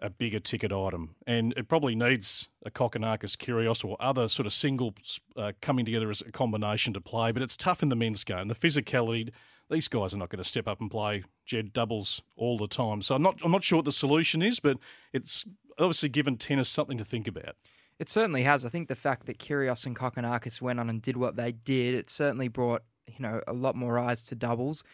a 0.00 0.08
bigger 0.08 0.40
ticket 0.40 0.72
item? 0.72 1.16
And 1.26 1.52
it 1.58 1.68
probably 1.68 1.94
needs 1.94 2.48
a 2.64 2.70
Kokkinakis 2.70 3.36
Kyrgios 3.36 3.84
or 3.84 3.98
other 4.00 4.26
sort 4.26 4.46
of 4.46 4.54
singles 4.54 5.20
uh, 5.36 5.52
coming 5.60 5.84
together 5.84 6.08
as 6.08 6.22
a 6.22 6.32
combination 6.32 6.94
to 6.94 7.00
play. 7.02 7.30
But 7.30 7.42
it's 7.42 7.58
tough 7.58 7.82
in 7.82 7.90
the 7.90 7.96
men's 7.96 8.24
game. 8.24 8.48
The 8.48 8.54
physicality, 8.54 9.30
these 9.70 9.88
guys 9.88 10.14
are 10.14 10.18
not 10.18 10.30
going 10.30 10.42
to 10.42 10.48
step 10.48 10.66
up 10.66 10.80
and 10.80 10.90
play 10.90 11.24
Jedd 11.44 11.74
doubles 11.74 12.22
all 12.36 12.56
the 12.56 12.68
time. 12.68 13.02
So 13.02 13.16
I'm 13.16 13.22
not 13.22 13.42
I'm 13.44 13.52
not 13.52 13.64
sure 13.64 13.80
what 13.80 13.84
the 13.84 13.92
solution 13.92 14.40
is, 14.40 14.60
but 14.60 14.78
it's 15.12 15.44
obviously 15.78 16.08
given 16.08 16.38
tennis 16.38 16.70
something 16.70 16.96
to 16.96 17.04
think 17.04 17.28
about. 17.28 17.56
It 17.98 18.08
certainly 18.08 18.44
has. 18.44 18.64
I 18.64 18.68
think 18.68 18.88
the 18.88 18.94
fact 18.94 19.26
that 19.26 19.38
Kyrgios 19.38 19.84
and 19.86 19.96
Kokkinakis 19.96 20.62
went 20.62 20.78
on 20.78 20.88
and 20.88 21.02
did 21.02 21.16
what 21.16 21.36
they 21.36 21.52
did, 21.52 21.94
it 21.94 22.08
certainly 22.08 22.48
brought 22.48 22.82
you 23.06 23.20
know 23.20 23.40
a 23.46 23.52
lot 23.52 23.74
more 23.74 23.98
eyes 23.98 24.24
to 24.26 24.34
doubles. 24.34 24.84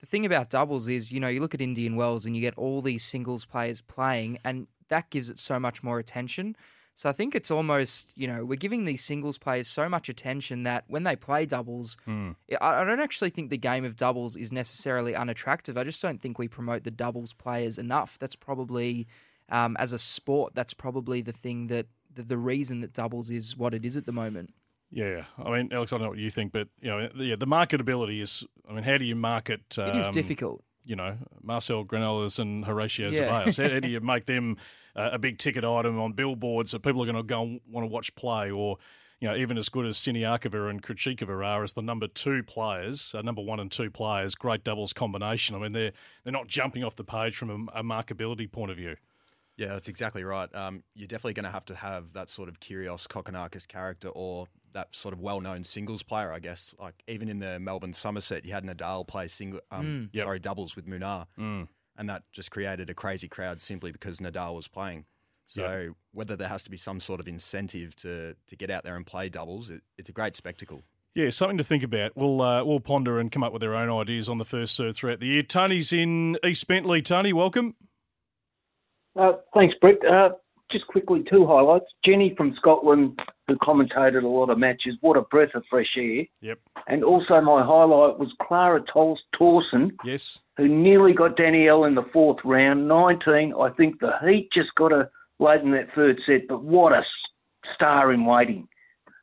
The 0.00 0.06
thing 0.06 0.26
about 0.26 0.50
doubles 0.50 0.88
is, 0.88 1.12
you 1.12 1.20
know, 1.20 1.28
you 1.28 1.40
look 1.40 1.54
at 1.54 1.60
Indian 1.60 1.94
Wells 1.94 2.26
and 2.26 2.34
you 2.34 2.42
get 2.42 2.58
all 2.58 2.82
these 2.82 3.04
singles 3.04 3.44
players 3.44 3.80
playing, 3.80 4.38
and 4.44 4.66
that 4.88 5.10
gives 5.10 5.30
it 5.30 5.38
so 5.38 5.60
much 5.60 5.82
more 5.82 5.98
attention. 5.98 6.56
So 6.94 7.08
I 7.08 7.12
think 7.12 7.34
it's 7.34 7.50
almost, 7.50 8.12
you 8.16 8.28
know, 8.28 8.44
we're 8.44 8.56
giving 8.56 8.84
these 8.84 9.02
singles 9.02 9.38
players 9.38 9.66
so 9.66 9.88
much 9.88 10.08
attention 10.08 10.64
that 10.64 10.84
when 10.88 11.04
they 11.04 11.16
play 11.16 11.46
doubles, 11.46 11.96
I 12.06 12.34
I 12.60 12.84
don't 12.84 13.00
actually 13.00 13.30
think 13.30 13.48
the 13.50 13.56
game 13.56 13.84
of 13.84 13.96
doubles 13.96 14.36
is 14.36 14.52
necessarily 14.52 15.16
unattractive. 15.16 15.78
I 15.78 15.84
just 15.84 16.02
don't 16.02 16.20
think 16.20 16.38
we 16.38 16.48
promote 16.48 16.84
the 16.84 16.90
doubles 16.90 17.32
players 17.32 17.78
enough. 17.78 18.18
That's 18.18 18.36
probably, 18.36 19.06
um, 19.48 19.76
as 19.78 19.92
a 19.92 19.98
sport, 19.98 20.54
that's 20.54 20.74
probably 20.74 21.22
the 21.22 21.32
thing 21.32 21.68
that 21.68 21.86
the, 22.14 22.22
the 22.22 22.38
reason 22.38 22.80
that 22.80 22.92
doubles 22.92 23.30
is 23.30 23.56
what 23.56 23.74
it 23.74 23.84
is 23.84 23.96
at 23.96 24.06
the 24.06 24.12
moment. 24.12 24.50
Yeah, 24.90 25.24
I 25.42 25.50
mean, 25.56 25.72
Alex, 25.72 25.92
I 25.92 25.96
don't 25.96 26.02
know 26.02 26.10
what 26.10 26.18
you 26.18 26.30
think, 26.30 26.52
but 26.52 26.68
you 26.80 26.90
know, 26.90 27.08
yeah, 27.16 27.36
the 27.36 27.46
marketability 27.46 28.20
is. 28.20 28.44
I 28.68 28.74
mean, 28.74 28.84
how 28.84 28.98
do 28.98 29.04
you 29.06 29.16
market? 29.16 29.78
Um, 29.78 29.88
It 29.88 29.96
is 29.96 30.08
difficult. 30.10 30.62
You 30.84 30.96
know, 30.96 31.16
Marcel 31.40 31.84
Granollers 31.84 32.38
and 32.38 32.64
Horacio 32.64 33.10
Yeah. 33.12 33.20
Zeballos. 33.20 33.62
How, 33.62 33.72
how 33.72 33.80
do 33.80 33.88
you 33.94 34.00
make 34.00 34.26
them 34.26 34.58
uh, 34.94 35.10
a 35.12 35.18
big 35.18 35.38
ticket 35.38 35.64
item 35.64 35.98
on 35.98 36.12
billboards 36.12 36.72
that 36.72 36.82
people 36.82 37.02
are 37.02 37.06
going 37.06 37.16
to 37.16 37.22
go 37.22 37.42
and 37.42 37.60
want 37.70 37.84
to 37.84 37.88
watch 37.88 38.14
play, 38.16 38.50
or 38.50 38.76
you 39.20 39.28
know, 39.28 39.36
even 39.36 39.56
as 39.56 39.68
good 39.68 39.86
as 39.86 39.96
Siniakova 39.96 40.68
and 40.68 40.82
Krejcikova 40.82 41.42
are 41.46 41.62
as 41.62 41.72
the 41.72 41.82
number 41.82 42.08
two 42.08 42.42
players, 42.42 43.14
uh, 43.14 43.22
number 43.22 43.40
one 43.40 43.60
and 43.60 43.70
two 43.70 43.88
players, 43.90 44.34
great 44.34 44.64
doubles 44.64 44.92
combination. 44.92 45.56
I 45.56 45.60
mean, 45.60 45.72
they're 45.72 45.92
they're 46.24 46.32
not 46.32 46.48
jumping 46.48 46.84
off 46.84 46.96
the 46.96 47.04
page 47.04 47.36
from 47.36 47.68
a, 47.74 47.80
a 47.80 47.82
markability 47.82 48.50
point 48.50 48.70
of 48.70 48.76
view. 48.76 48.96
Yeah, 49.56 49.68
that's 49.68 49.88
exactly 49.88 50.24
right. 50.24 50.52
Um, 50.54 50.82
you're 50.94 51.06
definitely 51.06 51.34
going 51.34 51.44
to 51.44 51.50
have 51.50 51.64
to 51.66 51.74
have 51.74 52.12
that 52.14 52.30
sort 52.30 52.48
of 52.48 52.58
Kyrgios 52.60 53.06
Kokkinakis 53.06 53.68
character 53.68 54.08
or 54.08 54.46
that 54.72 54.88
sort 54.96 55.12
of 55.12 55.20
well-known 55.20 55.62
singles 55.64 56.02
player, 56.02 56.32
I 56.32 56.38
guess. 56.38 56.74
Like 56.78 57.02
even 57.06 57.28
in 57.28 57.38
the 57.38 57.60
Melbourne 57.60 57.92
Summer 57.92 58.20
Set, 58.22 58.44
you 58.46 58.52
had 58.54 58.64
Nadal 58.64 59.06
play 59.06 59.28
single, 59.28 59.60
um, 59.70 60.08
Yep. 60.14 60.24
sorry, 60.24 60.38
doubles 60.38 60.74
with 60.74 60.86
Munar, 60.86 61.26
Mm. 61.38 61.68
and 61.98 62.08
that 62.08 62.22
just 62.32 62.50
created 62.50 62.88
a 62.88 62.94
crazy 62.94 63.28
crowd 63.28 63.60
simply 63.60 63.92
because 63.92 64.20
Nadal 64.20 64.54
was 64.56 64.68
playing. 64.68 65.04
So 65.46 65.96
whether 66.12 66.34
there 66.34 66.48
has 66.48 66.64
to 66.64 66.70
be 66.70 66.78
some 66.78 66.98
sort 66.98 67.20
of 67.20 67.28
incentive 67.28 67.94
to 67.96 68.34
to 68.46 68.56
get 68.56 68.70
out 68.70 68.84
there 68.84 68.96
and 68.96 69.06
play 69.06 69.28
doubles, 69.28 69.68
it, 69.68 69.82
it's 69.98 70.08
a 70.08 70.12
great 70.12 70.34
spectacle. 70.34 70.82
Yeah, 71.14 71.28
something 71.28 71.58
to 71.58 71.64
think 71.64 71.82
about. 71.82 72.16
We'll 72.16 72.40
uh, 72.40 72.64
we'll 72.64 72.80
ponder 72.80 73.18
and 73.20 73.30
come 73.30 73.42
up 73.44 73.52
with 73.52 73.62
our 73.62 73.74
own 73.74 73.90
ideas 73.90 74.30
on 74.30 74.38
the 74.38 74.46
first 74.46 74.74
serve 74.74 74.96
throughout 74.96 75.20
the 75.20 75.26
year. 75.26 75.42
Tony's 75.42 75.92
in 75.92 76.38
East 76.42 76.66
Bentleigh. 76.66 77.02
Tony, 77.02 77.34
welcome. 77.34 77.74
Uh, 79.16 79.32
thanks, 79.54 79.74
Brett. 79.80 80.04
Uh, 80.04 80.30
just 80.70 80.86
quickly, 80.86 81.22
two 81.28 81.46
highlights. 81.46 81.84
Jenny 82.04 82.34
from 82.36 82.54
Scotland, 82.56 83.18
who 83.46 83.56
commentated 83.56 84.22
a 84.24 84.28
lot 84.28 84.48
of 84.48 84.58
matches. 84.58 84.94
What 85.02 85.18
a 85.18 85.22
breath 85.22 85.50
of 85.54 85.64
fresh 85.68 85.90
air. 85.98 86.24
Yep. 86.40 86.58
And 86.88 87.04
also, 87.04 87.40
my 87.42 87.62
highlight 87.62 88.18
was 88.18 88.32
Clara 88.40 88.82
Tol- 88.92 89.18
Yes. 90.04 90.40
who 90.56 90.66
nearly 90.68 91.12
got 91.12 91.36
Danielle 91.36 91.84
in 91.84 91.94
the 91.94 92.04
fourth 92.12 92.38
round. 92.44 92.88
19. 92.88 93.52
I 93.60 93.68
think 93.70 94.00
the 94.00 94.12
heat 94.26 94.48
just 94.52 94.74
got 94.76 94.92
her 94.92 95.10
late 95.38 95.60
in 95.60 95.72
that 95.72 95.88
third 95.94 96.18
set, 96.26 96.48
but 96.48 96.62
what 96.62 96.92
a 96.92 97.02
star 97.74 98.12
in 98.12 98.24
waiting. 98.24 98.66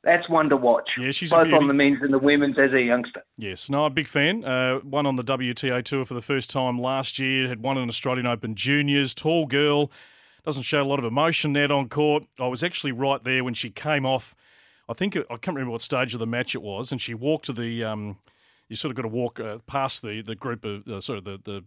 That's 0.04 0.30
one 0.30 0.48
to 0.50 0.56
watch. 0.56 0.90
Yeah, 0.98 1.12
she's 1.12 1.32
Both 1.32 1.52
on 1.54 1.68
the 1.68 1.74
men's 1.74 2.02
and 2.02 2.14
the 2.14 2.20
women's 2.20 2.58
as 2.58 2.72
a 2.72 2.82
youngster. 2.82 3.22
Yes. 3.38 3.70
No, 3.70 3.84
I'm 3.86 3.92
a 3.92 3.96
big 3.96 4.08
fan. 4.08 4.46
Uh, 4.46 4.80
won 4.84 5.06
on 5.06 5.18
the 5.18 5.24
WTA 5.24 5.84
Tour 5.84 6.06
for 6.06 6.14
the 6.14 6.22
first 6.22 6.50
time 6.50 6.80
last 6.80 7.20
year. 7.20 7.50
Had 7.50 7.62
won 7.62 7.78
an 7.78 7.90
Australian 7.90 8.26
Open 8.26 8.56
Juniors. 8.56 9.14
Tall 9.14 9.46
girl. 9.46 9.92
Doesn't 10.46 10.64
show 10.64 10.82
a 10.82 10.86
lot 10.86 11.00
of 11.00 11.06
emotion 11.06 11.56
out 11.58 11.70
on 11.70 11.90
court. 11.90 12.26
I 12.40 12.48
was 12.48 12.64
actually 12.64 12.94
right 12.94 13.22
there 13.22 13.44
when 13.44 13.54
she 13.54 13.70
came 13.70 14.06
off. 14.06 14.36
I 14.88 14.94
think 14.94 15.18
I 15.18 15.36
can't 15.36 15.56
remember 15.56 15.72
what 15.72 15.82
stage 15.82 16.14
of 16.14 16.20
the 16.20 16.26
match 16.26 16.56
it 16.56 16.62
was, 16.62 16.92
and 16.92 17.02
she 17.02 17.14
walked 17.14 17.46
to 17.46 17.54
the. 17.54 17.84
Um, 17.84 18.18
you 18.70 18.76
sort 18.76 18.92
of 18.92 18.96
got 18.96 19.02
to 19.02 19.10
walk 19.10 19.40
uh, 19.40 19.58
past 19.68 20.02
the 20.02 20.22
the 20.22 20.36
group 20.36 20.64
of 20.64 20.88
uh, 20.88 21.02
sort 21.02 21.18
of 21.18 21.26
the 21.26 21.40
the 21.44 21.64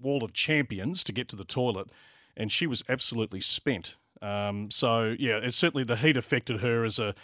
wall 0.00 0.22
of 0.22 0.32
champions 0.34 1.02
to 1.04 1.12
get 1.12 1.28
to 1.28 1.36
the 1.36 1.44
toilet, 1.44 1.88
and 2.36 2.52
she 2.52 2.66
was 2.66 2.84
absolutely 2.88 3.40
spent. 3.40 3.96
Um, 4.20 4.70
so 4.70 5.16
yeah, 5.18 5.38
it 5.38 5.54
certainly 5.54 5.84
the 5.84 5.96
heat 5.96 6.16
affected 6.16 6.60
her 6.60 6.84
as 6.84 6.98
a 6.98 7.14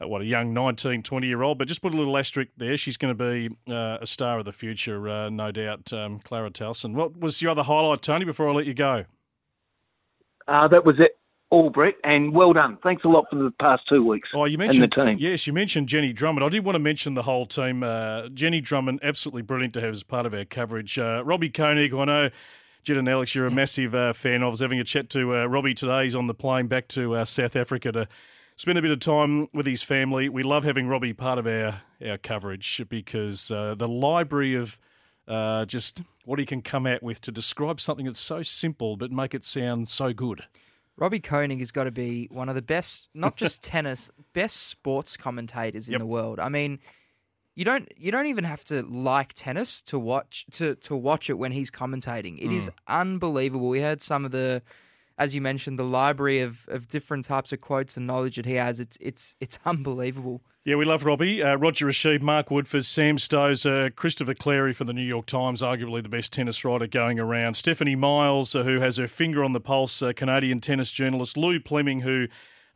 what 0.00 0.22
a 0.22 0.24
young 0.24 0.54
19, 0.54 1.02
20 1.02 1.26
year 1.26 1.42
old. 1.42 1.58
But 1.58 1.68
just 1.68 1.82
put 1.82 1.92
a 1.92 1.96
little 1.96 2.16
asterisk 2.16 2.50
there. 2.56 2.76
She's 2.76 2.96
going 2.96 3.16
to 3.16 3.30
be 3.30 3.72
uh, 3.72 3.98
a 4.00 4.06
star 4.06 4.38
of 4.38 4.44
the 4.44 4.52
future, 4.52 5.08
uh, 5.08 5.30
no 5.30 5.50
doubt. 5.50 5.92
Um, 5.92 6.20
Clara 6.20 6.50
Tauson. 6.50 6.94
What 6.94 7.18
was 7.18 7.42
your 7.42 7.50
other 7.50 7.64
highlight, 7.64 8.02
Tony? 8.02 8.24
Before 8.24 8.48
I 8.48 8.52
let 8.52 8.66
you 8.66 8.74
go. 8.74 9.04
Uh, 10.46 10.68
that 10.68 10.84
was 10.84 10.96
it. 10.98 11.18
All, 11.50 11.70
Brett, 11.70 11.94
and 12.04 12.34
well 12.34 12.52
done. 12.52 12.76
Thanks 12.82 13.04
a 13.04 13.08
lot 13.08 13.24
for 13.30 13.36
the 13.36 13.50
past 13.58 13.82
two 13.88 14.06
weeks. 14.06 14.28
Oh, 14.34 14.44
you 14.44 14.58
mentioned 14.58 14.84
and 14.84 14.92
the 14.92 15.12
team. 15.12 15.16
Yes, 15.18 15.46
you 15.46 15.54
mentioned 15.54 15.88
Jenny 15.88 16.12
Drummond. 16.12 16.44
I 16.44 16.50
did 16.50 16.62
want 16.62 16.74
to 16.74 16.80
mention 16.80 17.14
the 17.14 17.22
whole 17.22 17.46
team. 17.46 17.82
Uh, 17.82 18.28
Jenny 18.28 18.60
Drummond, 18.60 19.00
absolutely 19.02 19.42
brilliant 19.42 19.72
to 19.74 19.80
have 19.80 19.92
as 19.92 20.02
part 20.02 20.26
of 20.26 20.34
our 20.34 20.44
coverage. 20.44 20.98
Uh, 20.98 21.22
Robbie 21.24 21.48
Koenig, 21.48 21.90
who 21.90 22.00
I 22.00 22.04
know 22.04 22.30
Jedd 22.84 22.98
and 22.98 23.08
Alex, 23.08 23.34
you're 23.34 23.46
a 23.46 23.50
massive 23.50 23.94
uh, 23.94 24.12
fan. 24.12 24.42
I 24.42 24.46
was 24.46 24.60
having 24.60 24.78
a 24.78 24.84
chat 24.84 25.08
to 25.10 25.36
uh, 25.36 25.46
Robbie 25.46 25.72
today. 25.72 26.02
He's 26.02 26.14
on 26.14 26.26
the 26.26 26.34
plane 26.34 26.66
back 26.66 26.86
to 26.88 27.16
uh, 27.16 27.24
South 27.24 27.56
Africa 27.56 27.92
to 27.92 28.08
spend 28.58 28.76
a 28.76 28.82
bit 28.82 28.90
of 28.90 28.98
time 29.00 29.48
with 29.54 29.64
his 29.66 29.82
family. 29.82 30.28
We 30.28 30.42
love 30.42 30.64
having 30.64 30.88
Robbie 30.88 31.12
part 31.14 31.38
of 31.38 31.46
our, 31.46 31.80
our 32.06 32.18
coverage 32.18 32.82
because 32.88 33.50
uh, 33.50 33.74
the 33.76 33.88
library 33.88 34.54
of 34.56 34.78
uh, 35.28 35.64
just 35.64 36.02
what 36.24 36.38
he 36.40 36.44
can 36.44 36.60
come 36.60 36.86
out 36.86 37.02
with 37.02 37.20
to 37.22 37.30
describe 37.32 37.80
something 37.80 38.04
that's 38.04 38.18
so 38.20 38.42
simple 38.42 38.96
but 38.96 39.10
make 39.12 39.32
it 39.34 39.44
sound 39.44 39.88
so 39.88 40.12
good. 40.12 40.42
Robbie 40.96 41.20
Koenig 41.20 41.60
has 41.60 41.70
got 41.70 41.84
to 41.84 41.92
be 41.92 42.26
one 42.32 42.48
of 42.48 42.56
the 42.56 42.62
best, 42.62 43.08
not 43.14 43.36
just 43.36 43.62
tennis, 43.62 44.10
best 44.32 44.56
sports 44.66 45.16
commentators 45.16 45.86
in 45.86 45.92
Yep. 45.92 46.00
the 46.00 46.06
world. 46.06 46.40
I 46.40 46.48
mean, 46.48 46.80
you 47.54 47.64
don't 47.64 47.88
you 47.96 48.10
don't 48.10 48.26
even 48.26 48.42
have 48.44 48.64
to 48.64 48.82
like 48.82 49.32
tennis 49.34 49.80
to 49.82 49.98
watch 49.98 50.44
to 50.52 50.74
to 50.76 50.96
watch 50.96 51.30
it 51.30 51.34
when 51.34 51.52
he's 51.52 51.70
commentating. 51.70 52.38
It 52.44 52.52
is 52.52 52.68
unbelievable. 52.88 53.68
We 53.68 53.80
heard 53.80 54.02
some 54.02 54.24
of 54.24 54.32
the 54.32 54.62
as 55.18 55.34
you 55.34 55.40
mentioned, 55.40 55.78
the 55.78 55.84
library 55.84 56.40
of, 56.40 56.64
of 56.68 56.86
different 56.86 57.24
types 57.24 57.52
of 57.52 57.60
quotes 57.60 57.96
and 57.96 58.06
knowledge 58.06 58.36
that 58.36 58.46
he 58.46 58.54
has, 58.54 58.80
it's 58.80 58.96
it's 59.00 59.34
it's 59.40 59.58
unbelievable. 59.66 60.42
Yeah, 60.64 60.76
we 60.76 60.84
love 60.84 61.04
Robbie. 61.04 61.42
Uh, 61.42 61.56
Roger 61.56 61.86
Rasheed, 61.86 62.20
Mark 62.20 62.48
Woodforde, 62.48 62.84
Sam 62.84 63.16
Stowes, 63.16 63.64
uh, 63.64 63.88
Christopher 63.96 64.34
Clarey 64.34 64.74
for 64.74 64.84
the 64.84 64.92
New 64.92 65.02
York 65.02 65.24
Times, 65.26 65.62
arguably 65.62 66.02
the 66.02 66.10
best 66.10 66.32
tennis 66.32 66.62
writer 66.64 66.86
going 66.86 67.18
around. 67.18 67.54
Stephanie 67.54 67.96
Myles, 67.96 68.54
uh, 68.54 68.64
who 68.64 68.78
has 68.78 68.98
her 68.98 69.08
finger 69.08 69.42
on 69.42 69.54
the 69.54 69.60
pulse, 69.60 70.02
uh, 70.02 70.12
Canadian 70.12 70.60
tennis 70.60 70.92
journalist. 70.92 71.38
Lou 71.38 71.58
Pleming, 71.58 72.00
who 72.00 72.26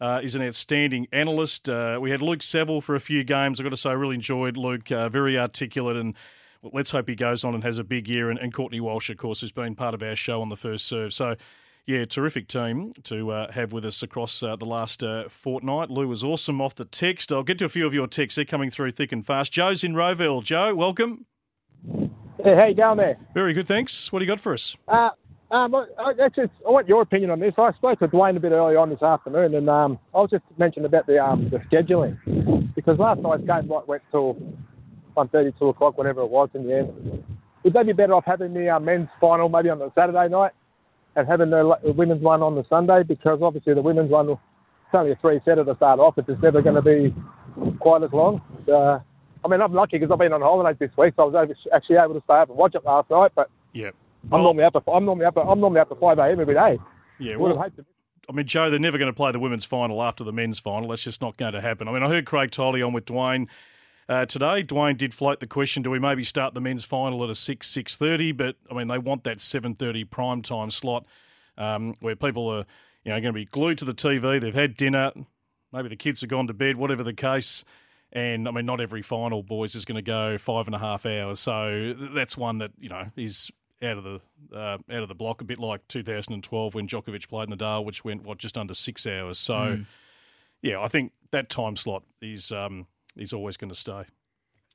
uh, 0.01 0.21
is 0.23 0.35
an 0.35 0.43
outstanding 0.43 1.07
analyst. 1.13 1.69
Uh, 1.69 1.99
we 2.01 2.11
had 2.11 2.23
Luke 2.23 2.43
Saville 2.43 2.81
for 2.81 2.95
a 2.95 3.01
few 3.01 3.23
games. 3.25 3.61
I've 3.61 3.65
got 3.65 3.71
to 3.71 3.77
say, 3.77 3.91
I 3.91 3.93
really 3.93 4.17
enjoyed 4.17 4.57
Luke. 4.57 4.91
Uh, 4.91 5.09
very 5.09 5.39
articulate 5.39 5.97
and 5.97 6.17
well, 6.63 6.73
let's 6.75 6.93
hope 6.93 7.09
he 7.09 7.15
goes 7.15 7.45
on 7.45 7.55
and 7.55 7.63
has 7.63 7.79
a 7.79 7.85
big 7.85 8.09
year. 8.09 8.31
And, 8.31 8.39
and 8.39 8.55
Courtney 8.55 8.81
Walsh, 8.81 9.11
of 9.11 9.19
course, 9.19 9.43
has 9.43 9.53
been 9.53 9.75
part 9.75 9.95
of 9.95 10.03
our 10.03 10.17
show 10.17 10.41
on 10.41 10.49
the 10.49 10.57
first 10.57 10.87
serve. 10.87 11.13
So, 11.13 11.37
yeah, 11.87 12.05
terrific 12.05 12.47
team 12.47 12.93
to 13.05 13.31
uh, 13.33 13.53
have 13.53 13.73
with 13.73 13.85
us 13.85 14.03
across 14.03 14.43
uh, 14.43 14.55
the 14.57 14.65
last 14.65 15.03
uh, 15.03 15.29
fortnight. 15.29 15.91
Lou 15.91 16.07
was 16.07 16.23
awesome 16.23 16.61
off 16.61 16.75
the 16.77 16.85
text. 16.85 17.33
I'll 17.33 17.43
get 17.43 17.59
to 17.59 17.65
a 17.65 17.69
few 17.69 17.87
of 17.87 17.95
your 17.95 18.07
texts. 18.07 18.37
They're 18.37 18.45
coming 18.45 18.71
through 18.71 18.93
thick 18.93 19.11
and 19.11 19.27
fast. 19.27 19.53
Joe's 19.53 19.83
in 19.83 19.95
Rowville. 19.95 20.45
Joe, 20.45 20.75
welcome. 20.75 21.27
Hey, 22.43 22.55
how 22.57 22.67
you 22.67 22.75
going 22.75 22.99
there? 22.99 23.17
Very 23.35 23.53
good, 23.53 23.67
thanks. 23.67 24.13
What 24.13 24.21
do 24.21 24.25
you 24.25 24.31
got 24.31 24.39
for 24.39 24.53
us? 24.53 24.77
Uh, 24.87 25.11
um, 25.51 25.75
I, 25.75 25.85
I, 25.99 26.29
just, 26.29 26.53
I 26.67 26.71
want 26.71 26.89
your 26.89 27.03
opinion 27.03 27.31
on 27.31 27.41
this. 27.41 27.53
I 27.59 27.73
spoke 27.73 28.01
with 28.01 28.13
Dwayne 28.13 28.37
a 28.37 28.41
bit 28.41 28.53
earlier 28.53 28.79
on 28.79 28.89
this 28.89 29.03
afternoon, 29.03 29.55
and 29.55 29.69
um, 29.69 29.99
I 30.15 30.19
was 30.19 30.31
just 30.31 30.45
mentioning 30.59 30.87
about 30.87 31.07
the 31.07 31.19
um, 31.23 31.51
the 31.51 31.59
scheduling 31.59 32.75
because 32.75 32.99
last 32.99 33.21
night's 33.21 33.45
game 33.45 33.69
like, 33.69 33.87
went 33.87 34.03
till 34.11 34.35
one 35.15 35.29
thirty, 35.29 35.53
two 35.59 35.69
o'clock, 35.69 35.99
whatever 35.99 36.23
it 36.23 36.31
was 36.31 36.49
in 36.55 36.67
the 36.67 36.79
end. 36.79 37.25
Would 37.65 37.75
they 37.75 37.83
be 37.83 37.93
better 37.93 38.15
off 38.15 38.25
having 38.25 38.55
the 38.55 38.71
uh, 38.71 38.81
men's 38.81 39.09
final 39.21 39.49
maybe 39.49 39.69
on 39.69 39.79
the 39.79 39.93
Saturday 39.95 40.29
night 40.29 40.53
and 41.17 41.27
having 41.29 41.51
the, 41.51 41.79
the 41.85 41.93
women's 41.93 42.23
one 42.23 42.43
on 42.43 42.55
the 42.55 42.65
Sunday? 42.69 43.03
Because 43.03 43.41
obviously 43.43 43.75
the 43.75 43.83
women's 43.83 44.11
one, 44.11 44.29
it's 44.31 44.41
only 44.95 45.13
a 45.13 45.17
three 45.17 45.41
setter 45.45 45.65
to 45.65 45.75
start 45.77 46.01
off. 46.01 46.19
It's 46.19 46.27
just 46.29 46.43
never 46.43 46.63
going 46.63 46.77
to 46.77 46.83
be 46.83 47.15
quite 47.81 48.03
as 48.03 48.13
long. 48.13 48.41
Uh, 48.69 48.99
I 49.45 49.49
mean, 49.49 49.61
I'm 49.61 49.73
lucky 49.73 49.99
because 49.99 50.13
I've 50.13 50.19
been 50.19 50.33
on 50.33 50.41
holidays 50.41 50.77
this 50.79 50.97
week, 50.97 51.15
so 51.17 51.23
I 51.35 51.43
was 51.45 51.57
actually 51.75 51.97
able 51.97 52.15
to 52.15 52.23
stay 52.25 52.35
up 52.35 52.49
and 52.49 52.57
watch 52.59 52.75
it 52.75 52.85
last 52.85 53.11
night. 53.11 53.33
But 53.35 53.51
Yeah. 53.73 53.91
I'm 54.31 54.43
normally 54.43 54.65
up. 54.65 54.77
At, 54.77 54.85
I'm 54.87 55.05
normally 55.05 55.27
up. 55.27 55.37
At, 55.37 55.47
I'm 55.47 55.59
normally 55.61 55.81
up 55.81 55.91
at 55.91 55.99
five 55.99 56.19
a.m. 56.19 56.39
every 56.41 56.55
day. 56.55 56.79
Yeah, 57.19 57.37
Would 57.37 57.49
have 57.49 57.57
well, 57.57 57.65
hoped 57.65 57.77
to- 57.79 57.87
I 58.29 58.33
mean, 58.33 58.47
Joe, 58.47 58.71
they're 58.71 58.79
never 58.79 58.99
going 58.99 59.11
to 59.11 59.17
play 59.17 59.33
the 59.33 59.41
women's 59.41 59.65
final 59.65 60.01
after 60.01 60.23
the 60.23 60.33
men's 60.33 60.61
final. 60.61 60.89
That's 60.91 61.03
just 61.03 61.21
not 61.21 61.37
going 61.37 61.55
to 61.55 61.61
happen. 61.61 61.89
I 61.89 61.93
mean, 61.93 62.05
I 62.05 62.09
heard 62.09 62.25
Craig 62.25 62.53
Tiley 62.53 62.87
on 62.87 62.93
with 62.93 63.05
Dwayne 63.05 63.49
uh, 64.09 64.27
today. 64.27 64.63
Dwayne 64.63 64.97
did 64.97 65.13
float 65.15 65.41
the 65.41 65.47
question: 65.47 65.83
Do 65.83 65.91
we 65.91 65.99
maybe 65.99 66.25
start 66.25 66.55
the 66.55 66.61
men's 66.61 66.85
final 66.85 67.23
at 67.25 67.31
a 67.31 67.35
six 67.35 67.69
six 67.69 67.97
thirty? 67.97 68.33
But 68.33 68.57
I 68.71 68.75
mean, 68.75 68.89
they 68.89 68.99
want 68.99 69.25
that 69.25 69.41
seven 69.41 69.75
thirty 69.75 70.05
prime 70.05 70.43
time 70.43 70.71
slot 70.71 71.07
um, 71.59 71.95
where 72.01 72.17
people 72.17 72.49
are, 72.49 72.65
you 73.05 73.11
know, 73.13 73.21
going 73.21 73.25
to 73.25 73.33
be 73.33 73.45
glued 73.45 73.79
to 73.79 73.85
the 73.85 73.95
TV. 73.95 74.41
They've 74.41 74.55
had 74.55 74.77
dinner. 74.77 75.13
Maybe 75.73 75.89
the 75.89 75.97
kids 75.97 76.21
have 76.21 76.31
gone 76.31 76.47
to 76.49 76.55
bed. 76.55 76.77
Whatever 76.77 77.03
the 77.03 77.15
case. 77.15 77.65
And 78.15 78.47
I 78.47 78.51
mean, 78.51 78.67
not 78.67 78.79
every 78.81 79.01
final, 79.01 79.43
boys, 79.43 79.75
is 79.75 79.87
going 79.87 79.97
to 79.97 80.03
go 80.03 80.37
five 80.37 80.67
and 80.67 80.75
a 80.75 80.79
half 80.79 81.07
hours. 81.07 81.41
So 81.41 81.95
that's 81.97 82.37
one 82.37 82.59
that 82.59 82.73
you 82.79 82.91
know 82.91 83.07
is 83.17 83.51
out 83.83 83.97
of 83.97 84.05
the 84.05 84.21
uh, 84.55 84.77
out 84.91 85.03
of 85.03 85.09
the 85.09 85.15
block, 85.15 85.41
a 85.41 85.45
bit 85.45 85.59
like 85.59 85.89
2012 85.89 86.75
when 86.75 86.87
Djokovic 86.87 87.27
played 87.29 87.49
Nadal, 87.49 87.85
which 87.87 88.05
went 88.05 88.23
what 88.23 88.37
just 88.39 88.59
under 88.59 88.75
six 88.75 89.07
hours. 89.07 89.39
So, 89.39 89.55
Mm. 89.55 89.87
yeah, 90.61 90.81
I 90.81 90.89
think 90.89 91.13
that 91.31 91.49
time 91.49 91.75
slot 91.75 92.03
is 92.21 92.53
um, 92.53 92.87
is 93.17 93.33
always 93.33 93.57
going 93.57 93.71
to 93.71 93.75
stay. 93.79 94.05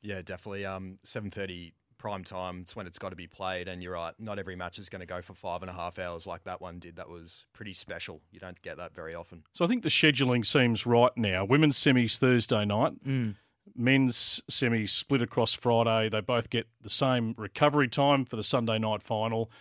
Yeah, 0.01 0.21
definitely. 0.21 0.65
Um, 0.65 0.99
seven 1.03 1.31
thirty 1.31 1.73
prime 1.97 2.23
time. 2.23 2.59
It's 2.61 2.75
when 2.75 2.85
it's 2.85 2.99
got 2.99 3.09
to 3.09 3.15
be 3.15 3.25
played, 3.27 3.67
and 3.67 3.81
you're 3.81 3.93
right. 3.93 4.13
Not 4.19 4.37
every 4.37 4.55
match 4.55 4.77
is 4.77 4.87
going 4.89 4.99
to 4.99 5.05
go 5.07 5.21
for 5.21 5.33
five 5.33 5.61
and 5.63 5.69
a 5.69 5.73
half 5.73 5.97
hours 5.97 6.27
like 6.27 6.43
that 6.43 6.61
one 6.61 6.77
did. 6.79 6.95
That 6.97 7.09
was 7.09 7.45
pretty 7.53 7.73
special. 7.73 8.21
You 8.31 8.39
don't 8.39 8.61
get 8.61 8.77
that 8.77 8.93
very 8.93 9.15
often. 9.15 9.43
So 9.53 9.65
I 9.65 9.67
think 9.67 9.81
the 9.83 9.89
scheduling 9.89 10.45
seems 10.45 10.85
right 10.85 11.11
now. 11.17 11.43
Women's 11.45 11.77
semis 11.77 12.17
Thursday 12.17 12.65
night, 12.65 12.93
Mm. 13.03 13.35
men's 13.75 14.41
semis 14.49 14.89
split 14.89 15.21
across 15.23 15.53
Friday. 15.53 16.09
They 16.09 16.21
both 16.21 16.49
get 16.51 16.67
the 16.81 16.89
same 16.89 17.33
recovery 17.37 17.87
time 17.87 18.25
for 18.25 18.35
the 18.35 18.43
Sunday 18.43 18.77
night 18.77 19.01
final. 19.01 19.51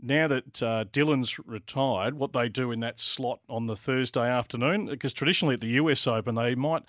Now 0.00 0.26
that 0.28 0.62
uh, 0.62 0.84
Dylan's 0.90 1.38
retired, 1.46 2.14
what 2.14 2.32
they 2.32 2.48
do 2.48 2.72
in 2.72 2.80
that 2.80 2.98
slot 2.98 3.40
on 3.48 3.66
the 3.66 3.76
Thursday 3.76 4.28
afternoon, 4.28 4.86
because 4.86 5.12
traditionally 5.12 5.54
at 5.54 5.60
the 5.60 5.68
US 5.82 6.06
Open 6.06 6.34
they 6.34 6.54
might 6.54 6.82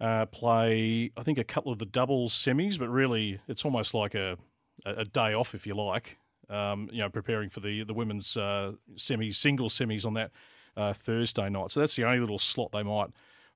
uh, 0.00 0.26
play, 0.26 1.10
I 1.16 1.22
think, 1.22 1.38
a 1.38 1.44
couple 1.44 1.72
of 1.72 1.78
the 1.78 1.86
doubles 1.86 2.34
semis, 2.34 2.78
but 2.78 2.88
really 2.88 3.40
it's 3.48 3.64
almost 3.64 3.94
like 3.94 4.14
a, 4.14 4.36
a 4.84 5.04
day 5.04 5.34
off, 5.34 5.54
if 5.54 5.66
you 5.66 5.74
like. 5.74 6.18
Um, 6.48 6.88
you 6.92 7.00
know, 7.00 7.08
preparing 7.08 7.50
for 7.50 7.58
the 7.58 7.82
the 7.82 7.94
women's 7.94 8.36
uh, 8.36 8.72
semis, 8.94 9.34
single 9.34 9.68
semis 9.68 10.06
on 10.06 10.14
that 10.14 10.30
uh, 10.76 10.92
Thursday 10.92 11.48
night. 11.48 11.72
So 11.72 11.80
that's 11.80 11.96
the 11.96 12.04
only 12.04 12.20
little 12.20 12.38
slot 12.38 12.70
they 12.72 12.84
might, 12.84 13.08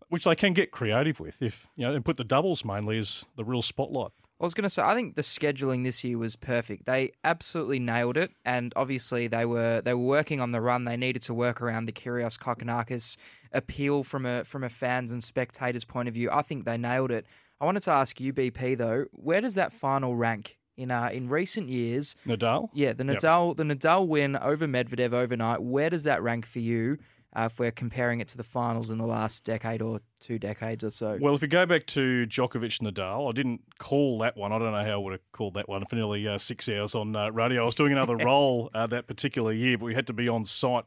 which 0.08 0.24
they 0.24 0.34
can 0.34 0.54
get 0.54 0.72
creative 0.72 1.20
with, 1.20 1.40
if 1.40 1.68
you 1.76 1.86
know, 1.86 1.94
and 1.94 2.04
put 2.04 2.16
the 2.16 2.24
doubles 2.24 2.64
mainly 2.64 2.98
as 2.98 3.26
the 3.36 3.44
real 3.44 3.62
spotlight. 3.62 4.10
I 4.40 4.44
was 4.44 4.54
going 4.54 4.64
to 4.64 4.70
say, 4.70 4.82
I 4.82 4.94
think 4.94 5.16
the 5.16 5.22
scheduling 5.22 5.84
this 5.84 6.02
year 6.02 6.16
was 6.16 6.34
perfect. 6.34 6.86
They 6.86 7.12
absolutely 7.22 7.78
nailed 7.78 8.16
it, 8.16 8.32
and 8.44 8.72
obviously 8.74 9.28
they 9.28 9.44
were 9.44 9.82
they 9.82 9.92
were 9.92 10.00
working 10.00 10.40
on 10.40 10.50
the 10.50 10.62
run. 10.62 10.84
They 10.84 10.96
needed 10.96 11.22
to 11.22 11.34
work 11.34 11.60
around 11.60 11.84
the 11.84 11.92
Kyrgios 11.92 12.38
Kokkinakis 12.38 13.18
appeal 13.52 14.04
from 14.04 14.26
a 14.26 14.44
from 14.44 14.64
a 14.64 14.68
fans 14.68 15.12
and 15.12 15.22
spectators 15.22 15.84
point 15.84 16.08
of 16.08 16.14
view. 16.14 16.30
I 16.30 16.42
think 16.42 16.64
they 16.64 16.76
nailed 16.78 17.10
it. 17.10 17.26
I 17.60 17.64
wanted 17.66 17.82
to 17.84 17.90
ask 17.90 18.20
you, 18.20 18.32
BP 18.32 18.78
though, 18.78 19.06
where 19.12 19.40
does 19.40 19.54
that 19.54 19.72
final 19.72 20.16
rank 20.16 20.58
in 20.76 20.90
uh, 20.90 21.10
in 21.12 21.28
recent 21.28 21.68
years? 21.68 22.16
Nadal, 22.26 22.70
Yeah, 22.72 22.92
the 22.92 23.04
Yep. 23.04 23.18
Nadal 23.18 23.56
the 23.56 23.64
Nadal 23.64 24.06
win 24.06 24.36
over 24.36 24.66
Medvedev 24.66 25.12
overnight. 25.12 25.62
Where 25.62 25.90
does 25.90 26.04
that 26.04 26.22
rank 26.22 26.46
for 26.46 26.60
you? 26.60 26.98
Uh, 27.36 27.42
if 27.42 27.60
we're 27.60 27.70
comparing 27.70 28.18
it 28.18 28.26
to 28.26 28.36
the 28.36 28.42
finals 28.42 28.90
in 28.90 28.98
the 28.98 29.06
last 29.06 29.44
decade 29.44 29.80
or 29.80 30.00
two 30.18 30.36
decades 30.36 30.82
or 30.82 30.90
so. 30.90 31.16
Well, 31.20 31.32
if 31.36 31.42
you 31.42 31.46
go 31.46 31.64
back 31.64 31.86
to 31.86 32.26
Djokovic 32.26 32.80
Nadal, 32.80 33.28
I 33.28 33.32
didn't 33.32 33.60
call 33.78 34.18
that 34.18 34.36
one. 34.36 34.50
I 34.52 34.58
don't 34.58 34.72
know 34.72 34.82
how 34.82 34.94
I 34.94 34.96
would 34.96 35.12
have 35.12 35.30
called 35.30 35.54
that 35.54 35.68
one 35.68 35.84
for 35.84 35.94
nearly 35.94 36.26
uh, 36.26 36.38
six 36.38 36.68
hours 36.68 36.96
on 36.96 37.14
uh, 37.14 37.30
radio. 37.30 37.62
I 37.62 37.66
was 37.66 37.76
doing 37.76 37.92
another 37.92 38.16
role 38.24 38.68
uh, 38.74 38.88
that 38.88 39.06
particular 39.06 39.52
year, 39.52 39.78
but 39.78 39.84
we 39.84 39.94
had 39.94 40.08
to 40.08 40.12
be 40.12 40.28
on 40.28 40.44
site 40.44 40.86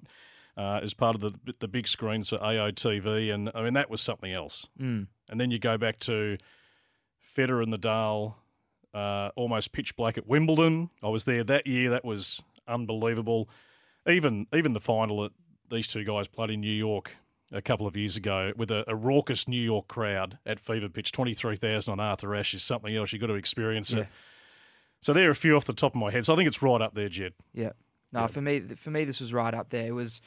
uh, 0.57 0.79
as 0.83 0.93
part 0.93 1.15
of 1.15 1.21
the 1.21 1.33
the 1.59 1.67
big 1.67 1.87
screens 1.87 2.29
for 2.29 2.37
AOTV, 2.37 3.33
and 3.33 3.51
I 3.55 3.63
mean 3.63 3.73
that 3.73 3.89
was 3.89 4.01
something 4.01 4.31
else. 4.31 4.67
Mm. 4.79 5.07
And 5.29 5.39
then 5.41 5.51
you 5.51 5.59
go 5.59 5.77
back 5.77 5.99
to 5.99 6.37
Federer 7.35 7.63
and 7.63 7.73
Nadal, 7.73 8.35
uh, 8.93 9.29
almost 9.35 9.71
pitch 9.71 9.95
black 9.95 10.17
at 10.17 10.27
Wimbledon. 10.27 10.89
I 11.01 11.07
was 11.09 11.23
there 11.23 11.43
that 11.45 11.65
year. 11.67 11.89
That 11.89 12.05
was 12.05 12.43
unbelievable. 12.67 13.49
Even 14.07 14.47
even 14.53 14.73
the 14.73 14.79
final 14.79 15.21
that 15.23 15.31
these 15.71 15.87
two 15.87 16.03
guys 16.03 16.27
played 16.27 16.49
in 16.51 16.61
New 16.61 16.71
York 16.71 17.15
a 17.51 17.61
couple 17.61 17.85
of 17.87 17.95
years 17.95 18.17
ago 18.17 18.51
with 18.57 18.71
a, 18.71 18.83
a 18.87 18.95
raucous 18.95 19.47
New 19.47 19.61
York 19.61 19.87
crowd 19.87 20.37
at 20.45 20.59
Fever 20.59 20.89
Pitch, 20.89 21.11
twenty 21.11 21.33
three 21.33 21.55
thousand 21.55 21.93
on 21.93 21.99
Arthur 21.99 22.35
Ashe 22.35 22.53
is 22.55 22.63
something 22.63 22.95
else. 22.95 23.11
You've 23.13 23.21
got 23.21 23.27
to 23.27 23.35
experience 23.35 23.93
Yeah. 23.93 24.01
it. 24.01 24.07
So 25.01 25.11
there 25.13 25.27
are 25.27 25.31
a 25.31 25.35
few 25.35 25.55
off 25.55 25.65
the 25.65 25.73
top 25.73 25.95
of 25.95 25.99
my 25.99 26.11
head. 26.11 26.25
So 26.25 26.33
I 26.33 26.35
think 26.37 26.47
it's 26.47 26.61
right 26.61 26.81
up 26.81 26.93
there, 26.93 27.09
Jedd. 27.09 27.33
Yeah. 27.53 27.71
No, 28.13 28.27
for 28.27 28.41
me, 28.41 28.59
for 28.59 28.89
me, 28.91 29.03
this 29.05 29.19
was 29.19 29.33
right 29.33 29.53
up 29.53 29.69
there. 29.69 29.87
It 29.87 29.91
was 29.91 30.21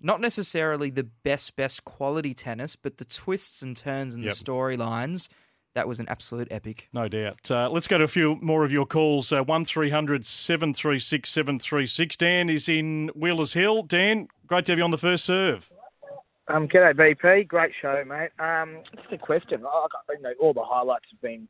not 0.00 0.20
necessarily 0.20 0.90
the 0.90 1.04
best, 1.04 1.56
best 1.56 1.84
quality 1.84 2.34
tennis, 2.34 2.76
but 2.76 2.98
the 2.98 3.04
twists 3.04 3.62
and 3.62 3.76
turns 3.76 4.14
and 4.14 4.24
Yep. 4.24 4.32
the 4.34 4.44
storylines. 4.44 5.28
That 5.74 5.86
was 5.86 6.00
an 6.00 6.08
absolute 6.08 6.48
epic. 6.50 6.88
No 6.92 7.06
doubt. 7.06 7.48
Uh, 7.48 7.68
let's 7.70 7.86
go 7.86 7.96
to 7.98 8.02
a 8.04 8.08
few 8.08 8.36
more 8.42 8.64
of 8.64 8.72
your 8.72 8.86
calls. 8.86 9.32
Uh, 9.32 9.44
1300 9.44 10.26
736 10.26 11.28
736. 11.30 12.16
Dan 12.16 12.50
is 12.50 12.68
in 12.68 13.08
Wheelers 13.14 13.52
Hill. 13.52 13.84
Dan, 13.84 14.26
great 14.48 14.66
to 14.66 14.72
have 14.72 14.78
you 14.78 14.84
on 14.84 14.90
the 14.90 14.98
first 14.98 15.24
serve. 15.24 15.70
Um, 16.48 16.66
g'day 16.66 16.92
BP, 16.94 17.46
great 17.46 17.70
show, 17.80 18.02
mate. 18.04 18.30
Um, 18.40 18.78
just 18.96 19.12
a 19.12 19.18
question. 19.18 19.64
I, 19.64 19.86
I, 20.08 20.12
you 20.14 20.22
know, 20.22 20.32
all 20.40 20.52
the 20.52 20.64
highlights 20.64 21.04
have 21.12 21.20
been 21.20 21.46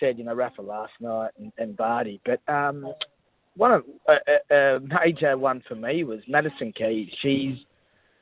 said. 0.00 0.18
You 0.18 0.24
know, 0.24 0.34
Rafa 0.34 0.62
last 0.62 0.94
night 1.00 1.30
and, 1.38 1.52
and 1.58 1.76
Barty, 1.76 2.20
but 2.24 2.40
um, 2.52 2.92
one 3.54 3.70
of 3.70 3.84
a, 4.08 4.14
a, 4.52 4.56
a 4.76 4.80
major 4.80 5.38
one 5.38 5.62
for 5.68 5.76
me 5.76 6.02
was 6.02 6.18
Madison 6.26 6.72
Keys. 6.76 7.10
She's, 7.22 7.58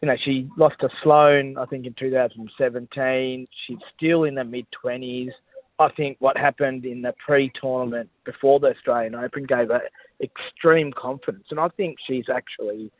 you 0.00 0.08
know, 0.08 0.16
she 0.24 0.48
lost 0.56 0.76
to 0.80 0.88
Sloane, 1.02 1.56
I 1.58 1.66
think, 1.66 1.86
in 1.86 1.94
2017. 1.98 3.46
She's 3.66 3.76
still 3.96 4.24
in 4.24 4.34
the 4.34 4.44
mid 4.44 4.66
20s. 4.84 5.30
I 5.78 5.88
think 5.96 6.16
what 6.20 6.36
happened 6.36 6.84
in 6.84 7.02
the 7.02 7.14
pre-tournament 7.24 8.10
before 8.24 8.60
the 8.60 8.68
Australian 8.68 9.14
Open 9.14 9.44
gave 9.44 9.68
her 9.68 9.82
extreme 10.22 10.92
confidence, 10.92 11.46
and 11.50 11.58
I 11.58 11.68
think 11.68 11.96
she's 12.06 12.26
actually 12.32 12.92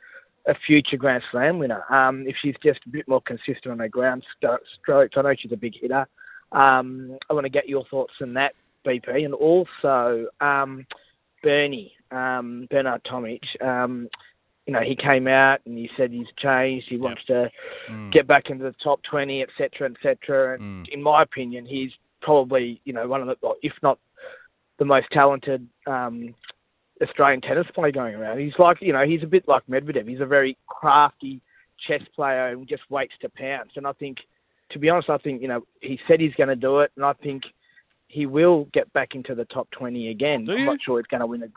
a 0.46 0.54
future 0.66 0.96
Grand 0.96 1.22
Slam 1.30 1.58
winner. 1.58 1.84
Um, 1.92 2.24
if 2.26 2.36
she's 2.42 2.54
just 2.64 2.80
a 2.86 2.90
bit 2.90 3.06
more 3.06 3.20
consistent 3.20 3.66
on 3.66 3.78
her 3.80 3.88
ground 3.88 4.24
strokes, 4.38 5.14
I 5.16 5.22
know 5.22 5.34
she's 5.38 5.52
a 5.52 5.56
big 5.56 5.74
hitter. 5.78 6.06
Um, 6.52 7.18
I 7.28 7.34
want 7.34 7.44
to 7.44 7.50
get 7.50 7.68
your 7.68 7.84
thoughts 7.90 8.14
on 8.22 8.34
that, 8.34 8.54
BP, 8.86 9.24
and 9.24 9.34
also 9.34 10.26
um, 10.40 10.86
Bernie 11.42 11.92
um, 12.10 12.66
Bernard 12.70 13.02
Tomic. 13.04 13.40
You 14.70 14.76
know, 14.76 14.82
he 14.82 14.94
came 14.94 15.26
out 15.26 15.58
and 15.66 15.76
he 15.76 15.90
said 15.96 16.12
he's 16.12 16.28
changed. 16.38 16.86
He 16.88 16.96
wants 16.96 17.24
to 17.24 17.50
Mm. 17.90 18.12
get 18.12 18.28
back 18.28 18.50
into 18.50 18.62
the 18.62 18.74
top 18.84 19.02
twenty, 19.02 19.42
etc., 19.42 19.90
etc. 19.90 20.54
And 20.60 20.88
in 20.92 21.02
my 21.02 21.24
opinion, 21.24 21.66
he's 21.66 21.90
probably 22.22 22.80
you 22.84 22.92
know 22.92 23.08
one 23.08 23.20
of 23.20 23.26
the, 23.26 23.54
if 23.62 23.72
not 23.82 23.98
the 24.78 24.84
most 24.84 25.08
talented 25.10 25.66
um, 25.88 26.36
Australian 27.02 27.40
tennis 27.40 27.66
player 27.74 27.90
going 27.90 28.14
around. 28.14 28.38
He's 28.38 28.56
like, 28.60 28.76
you 28.80 28.92
know, 28.92 29.04
he's 29.04 29.24
a 29.24 29.26
bit 29.26 29.48
like 29.48 29.66
Medvedev. 29.68 30.08
He's 30.08 30.20
a 30.20 30.24
very 30.26 30.56
crafty 30.68 31.40
chess 31.88 32.02
player 32.14 32.50
and 32.50 32.68
just 32.68 32.88
waits 32.90 33.14
to 33.22 33.28
pounce. 33.28 33.72
And 33.74 33.88
I 33.88 33.92
think, 33.92 34.18
to 34.70 34.78
be 34.78 34.88
honest, 34.88 35.10
I 35.10 35.18
think, 35.18 35.42
you 35.42 35.48
know, 35.48 35.62
he 35.80 35.98
said 36.06 36.20
he's 36.20 36.34
going 36.34 36.48
to 36.48 36.54
do 36.56 36.78
it. 36.80 36.92
And 36.96 37.04
I 37.04 37.14
think 37.14 37.42
he 38.06 38.24
will 38.24 38.68
get 38.72 38.90
back 38.92 39.16
into 39.16 39.34
the 39.34 39.46
top 39.46 39.68
20 39.72 40.10
again. 40.10 40.44
Do 40.44 40.52
I'm 40.52 40.64
not 40.64 40.78
sure 40.80 40.98
he's 41.00 41.06
going 41.08 41.20
to 41.22 41.26
win 41.26 41.42
a 41.42 41.48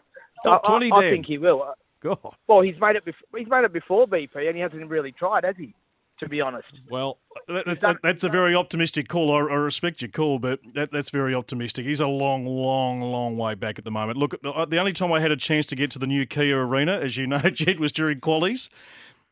Top 0.43 0.63
20, 0.65 0.91
I, 0.91 0.95
I 0.97 1.01
Dan? 1.01 1.09
think 1.11 1.25
he 1.27 1.37
will. 1.37 1.73
God. 2.03 2.35
Well, 2.47 2.61
he's 2.61 2.79
made 2.79 2.95
it 2.95 3.05
before. 3.05 3.39
He's 3.39 3.47
made 3.47 3.63
it 3.63 3.73
before 3.73 4.07
BP, 4.07 4.35
and 4.35 4.55
he 4.55 4.61
hasn't 4.61 4.89
really 4.89 5.11
tried, 5.11 5.43
has 5.43 5.55
he? 5.57 5.73
To 6.19 6.29
be 6.29 6.41
honest. 6.41 6.67
Well, 6.89 7.17
that, 7.47 7.79
that, 7.81 7.97
that's 8.03 8.23
a 8.23 8.29
very 8.29 8.55
optimistic 8.55 9.07
call. 9.09 9.31
I, 9.31 9.39
I 9.39 9.55
respect 9.55 10.01
your 10.01 10.11
call, 10.11 10.37
but 10.39 10.59
that, 10.73 10.91
that's 10.91 11.09
very 11.09 11.33
optimistic. 11.33 11.85
He's 11.85 11.99
a 11.99 12.07
long, 12.07 12.45
long, 12.45 13.01
long 13.01 13.35
way 13.35 13.55
back 13.55 13.79
at 13.79 13.83
the 13.83 13.91
moment. 13.91 14.17
Look, 14.17 14.39
the, 14.41 14.65
the 14.69 14.77
only 14.77 14.93
time 14.93 15.11
I 15.11 15.19
had 15.19 15.31
a 15.31 15.35
chance 15.35 15.65
to 15.67 15.75
get 15.75 15.89
to 15.91 15.99
the 15.99 16.07
new 16.07 16.25
Kia 16.25 16.65
Arena, 16.65 16.93
as 16.99 17.17
you 17.17 17.25
know, 17.25 17.39
Jedd, 17.53 17.79
was 17.79 17.91
during 17.91 18.19
qualies. 18.19 18.69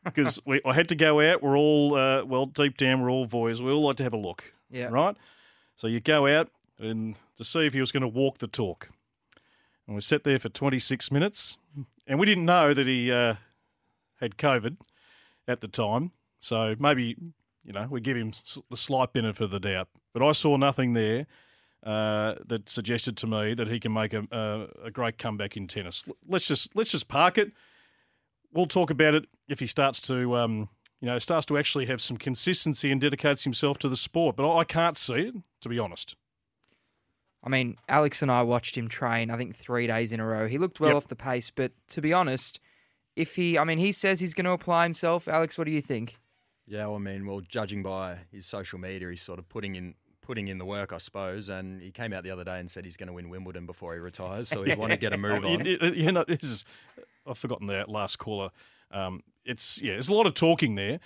Because 0.04 0.40
we, 0.44 0.60
I 0.66 0.74
had 0.74 0.88
to 0.88 0.96
go 0.96 1.20
out. 1.20 1.40
We're 1.42 1.56
all, 1.56 1.94
uh, 1.94 2.24
well, 2.24 2.46
deep 2.46 2.76
down, 2.76 3.00
we're 3.00 3.10
all 3.10 3.26
boys. 3.26 3.62
We 3.62 3.70
all 3.70 3.82
like 3.82 3.96
to 3.98 4.02
have 4.02 4.12
a 4.12 4.18
look. 4.18 4.52
Yeah. 4.68 4.86
Right? 4.86 5.16
So 5.76 5.86
you 5.86 6.00
go 6.00 6.26
out 6.26 6.50
and 6.78 7.14
to 7.36 7.44
see 7.44 7.64
if 7.64 7.74
he 7.74 7.80
was 7.80 7.92
going 7.92 8.02
to 8.02 8.08
walk 8.08 8.38
the 8.38 8.48
talk. 8.48 8.90
And 9.86 9.94
we 9.94 10.00
sat 10.00 10.24
there 10.24 10.38
for 10.38 10.48
26 10.48 11.10
minutes. 11.10 11.58
And 12.06 12.18
we 12.18 12.26
didn't 12.26 12.44
know 12.44 12.74
that 12.74 12.86
he 12.86 13.12
uh, 13.12 13.34
had 14.20 14.36
COVID 14.36 14.76
at 15.46 15.60
the 15.60 15.68
time. 15.68 16.12
So 16.38 16.74
maybe, 16.78 17.16
you 17.64 17.72
know, 17.72 17.86
we 17.90 18.00
give 18.00 18.16
him 18.16 18.32
the 18.70 18.76
slight 18.76 19.12
benefit 19.12 19.44
of 19.44 19.50
the 19.50 19.60
doubt. 19.60 19.88
But 20.12 20.22
I 20.22 20.32
saw 20.32 20.56
nothing 20.56 20.94
there 20.94 21.26
uh, 21.84 22.34
that 22.46 22.68
suggested 22.68 23.16
to 23.18 23.26
me 23.26 23.54
that 23.54 23.68
he 23.68 23.80
can 23.80 23.92
make 23.92 24.12
a, 24.12 24.24
a, 24.30 24.86
a 24.86 24.90
great 24.90 25.18
comeback 25.18 25.56
in 25.56 25.66
tennis. 25.66 26.04
Let's 26.26 26.46
just 26.46 26.74
let's 26.76 26.90
just 26.90 27.08
park 27.08 27.38
it. 27.38 27.52
We'll 28.52 28.66
talk 28.66 28.90
about 28.90 29.14
it 29.14 29.24
if 29.48 29.60
he 29.60 29.66
starts 29.66 30.00
to, 30.02 30.36
um, 30.36 30.68
you 31.00 31.06
know, 31.06 31.18
starts 31.18 31.46
to 31.46 31.56
actually 31.56 31.86
have 31.86 32.02
some 32.02 32.18
consistency 32.18 32.90
and 32.90 33.00
dedicates 33.00 33.44
himself 33.44 33.78
to 33.78 33.88
the 33.88 33.96
sport. 33.96 34.36
But 34.36 34.50
I 34.50 34.58
I 34.58 34.64
can't 34.64 34.96
see 34.96 35.14
it, 35.14 35.34
to 35.62 35.68
be 35.68 35.78
honest. 35.78 36.16
I 37.44 37.48
mean, 37.48 37.76
Alex 37.88 38.22
and 38.22 38.30
I 38.30 38.42
watched 38.42 38.76
him 38.76 38.88
train, 38.88 39.30
I 39.30 39.36
think, 39.36 39.56
three 39.56 39.86
days 39.86 40.12
in 40.12 40.20
a 40.20 40.26
row. 40.26 40.46
He 40.46 40.58
looked 40.58 40.78
well 40.80 40.90
Yep. 40.90 40.96
off 40.96 41.08
the 41.08 41.16
pace, 41.16 41.50
but 41.50 41.72
to 41.88 42.00
be 42.00 42.12
honest, 42.12 42.60
if 43.16 43.34
he, 43.34 43.58
I 43.58 43.64
mean, 43.64 43.78
he 43.78 43.90
says 43.92 44.20
he's 44.20 44.32
going 44.34 44.44
to 44.44 44.52
apply 44.52 44.84
himself. 44.84 45.26
Alex, 45.28 45.58
what 45.58 45.64
do 45.64 45.70
you 45.72 45.82
think? 45.82 46.16
Yeah, 46.66 46.86
well, 46.86 46.94
I 46.96 46.98
mean, 46.98 47.26
well, 47.26 47.40
judging 47.40 47.82
by 47.82 48.18
his 48.30 48.46
social 48.46 48.78
media, 48.78 49.10
he's 49.10 49.22
sort 49.22 49.38
of 49.38 49.48
putting 49.48 49.74
in 49.74 49.94
putting 50.22 50.46
in 50.46 50.56
the 50.56 50.64
work, 50.64 50.92
I 50.92 50.98
suppose. 50.98 51.48
And 51.48 51.82
he 51.82 51.90
came 51.90 52.12
out 52.12 52.22
the 52.22 52.30
other 52.30 52.44
day 52.44 52.60
and 52.60 52.70
said 52.70 52.84
he's 52.84 52.96
going 52.96 53.08
to 53.08 53.12
win 53.12 53.28
Wimbledon 53.28 53.66
before 53.66 53.92
he 53.94 53.98
retires, 53.98 54.48
so 54.48 54.62
he'd 54.62 54.78
want 54.78 54.92
to 54.92 54.96
get 54.96 55.12
a 55.12 55.18
move 55.18 55.44
on. 55.44 55.64
You, 55.64 55.78
you- 55.82 55.92
you 55.94 56.12
know, 56.12 56.24
this 56.26 56.44
is, 56.44 56.64
I've 57.26 57.36
forgotten 57.36 57.66
that 57.66 57.88
last 57.88 58.16
caller. 58.20 58.50
Um, 58.92 59.22
it's 59.44 59.82
yeah, 59.82 59.94
there's 59.94 60.08
a 60.08 60.14
lot 60.14 60.28
of 60.28 60.34
talking 60.34 60.76
there, 60.76 61.00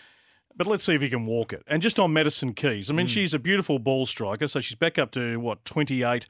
but 0.56 0.66
let's 0.66 0.84
see 0.84 0.94
if 0.94 1.02
he 1.02 1.10
can 1.10 1.26
walk 1.26 1.52
it. 1.52 1.62
And 1.66 1.82
just 1.82 1.98
on 1.98 2.12
Madison 2.12 2.52
Keys, 2.54 2.90
I 2.90 2.94
mean, 2.94 3.06
she's 3.06 3.34
a 3.34 3.38
beautiful 3.38 3.78
ball 3.78 4.06
striker, 4.06 4.48
so 4.48 4.60
she's 4.60 4.76
back 4.76 4.98
up 4.98 5.10
to 5.12 5.38
what 5.38 5.64
28 5.64 6.26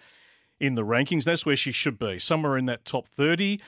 in 0.59 0.75
the 0.75 0.83
rankings. 0.83 1.25
That's 1.25 1.47
where 1.47 1.57
she 1.57 1.73
should 1.73 1.99
be, 1.99 2.19
somewhere 2.19 2.57
in 2.57 2.67
that 2.67 2.85
top 2.85 3.07
30. 3.09 3.61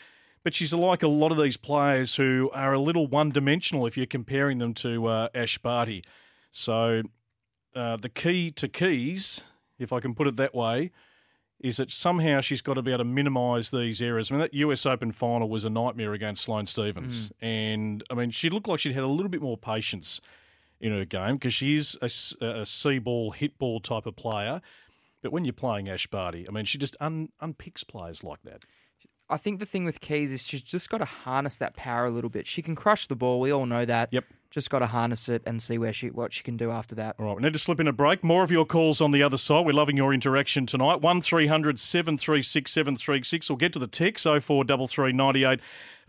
But 0.44 0.54
she's 0.54 0.72
like 0.72 1.02
a 1.02 1.08
lot 1.08 1.32
of 1.32 1.38
these 1.38 1.56
players 1.56 2.16
who 2.16 2.50
are 2.54 2.72
a 2.72 2.80
little 2.80 3.06
one 3.06 3.30
dimensional 3.30 3.86
if 3.86 3.96
you're 3.96 4.06
comparing 4.06 4.58
them 4.58 4.72
to 4.74 5.06
uh, 5.06 5.28
Ash 5.34 5.58
Barty. 5.58 6.04
So 6.50 7.02
uh, 7.74 7.96
the 7.96 8.08
key 8.08 8.50
to 8.52 8.68
Keys, 8.68 9.42
if 9.78 9.92
I 9.92 10.00
can 10.00 10.14
put 10.14 10.26
it 10.26 10.36
that 10.36 10.54
way, 10.54 10.90
is 11.60 11.78
that 11.78 11.90
somehow 11.90 12.40
she's 12.40 12.62
got 12.62 12.74
to 12.74 12.82
be 12.82 12.92
able 12.92 12.98
to 12.98 13.04
minimise 13.04 13.70
these 13.70 14.00
errors. 14.00 14.30
I 14.30 14.34
mean, 14.34 14.40
that 14.42 14.54
US 14.54 14.86
Open 14.86 15.10
final 15.12 15.48
was 15.48 15.64
a 15.64 15.70
nightmare 15.70 16.12
against 16.14 16.44
Sloane 16.44 16.66
Stevens. 16.66 17.32
And, 17.40 18.02
I 18.10 18.14
mean, 18.14 18.30
she 18.30 18.48
looked 18.48 18.68
like 18.68 18.80
she'd 18.80 18.94
had 18.94 19.02
a 19.02 19.08
little 19.08 19.28
bit 19.28 19.42
more 19.42 19.58
patience 19.58 20.20
in 20.80 20.92
her 20.92 21.04
game 21.04 21.36
because 21.36 21.54
she 21.54 21.74
is 21.74 21.98
a, 22.00 22.44
a 22.44 22.66
C 22.66 22.98
ball, 22.98 23.32
hit 23.32 23.58
ball 23.58 23.80
type 23.80 24.06
of 24.06 24.16
player. 24.16 24.60
But 25.22 25.32
when 25.32 25.44
you're 25.44 25.52
playing 25.52 25.88
Ash 25.88 26.06
Barty, 26.06 26.46
I 26.48 26.52
mean, 26.52 26.64
she 26.64 26.78
just 26.78 26.96
un, 27.00 27.30
unpicks 27.42 27.86
players 27.86 28.22
like 28.22 28.42
that. 28.44 28.64
I 29.30 29.36
think 29.36 29.58
the 29.58 29.66
thing 29.66 29.84
with 29.84 30.00
Keys 30.00 30.32
is 30.32 30.42
she's 30.42 30.62
just 30.62 30.88
got 30.88 30.98
to 30.98 31.04
harness 31.04 31.56
that 31.56 31.76
power 31.76 32.06
a 32.06 32.10
little 32.10 32.30
bit. 32.30 32.46
She 32.46 32.62
can 32.62 32.74
crush 32.74 33.06
the 33.06 33.16
ball. 33.16 33.40
We 33.40 33.52
all 33.52 33.66
know 33.66 33.84
that. 33.84 34.08
Yep. 34.10 34.24
Just 34.50 34.70
got 34.70 34.78
to 34.78 34.86
harness 34.86 35.28
it 35.28 35.42
and 35.44 35.60
see 35.62 35.76
where 35.76 35.92
she 35.92 36.08
what 36.08 36.32
she 36.32 36.42
can 36.42 36.56
do 36.56 36.70
after 36.70 36.94
that. 36.94 37.16
All 37.18 37.26
right, 37.26 37.36
we 37.36 37.42
need 37.42 37.52
to 37.52 37.58
slip 37.58 37.80
in 37.80 37.86
a 37.86 37.92
break. 37.92 38.24
More 38.24 38.42
of 38.42 38.50
your 38.50 38.64
calls 38.64 39.02
on 39.02 39.10
the 39.10 39.22
other 39.22 39.36
side. 39.36 39.66
We're 39.66 39.72
loving 39.72 39.98
your 39.98 40.14
interaction 40.14 40.64
tonight. 40.64 41.02
1300 41.02 41.78
736 41.78 42.72
736. 42.72 43.50
We'll 43.50 43.58
get 43.58 43.74
to 43.74 43.78
the 43.78 43.86
text 43.86 44.24
0433 44.24 45.12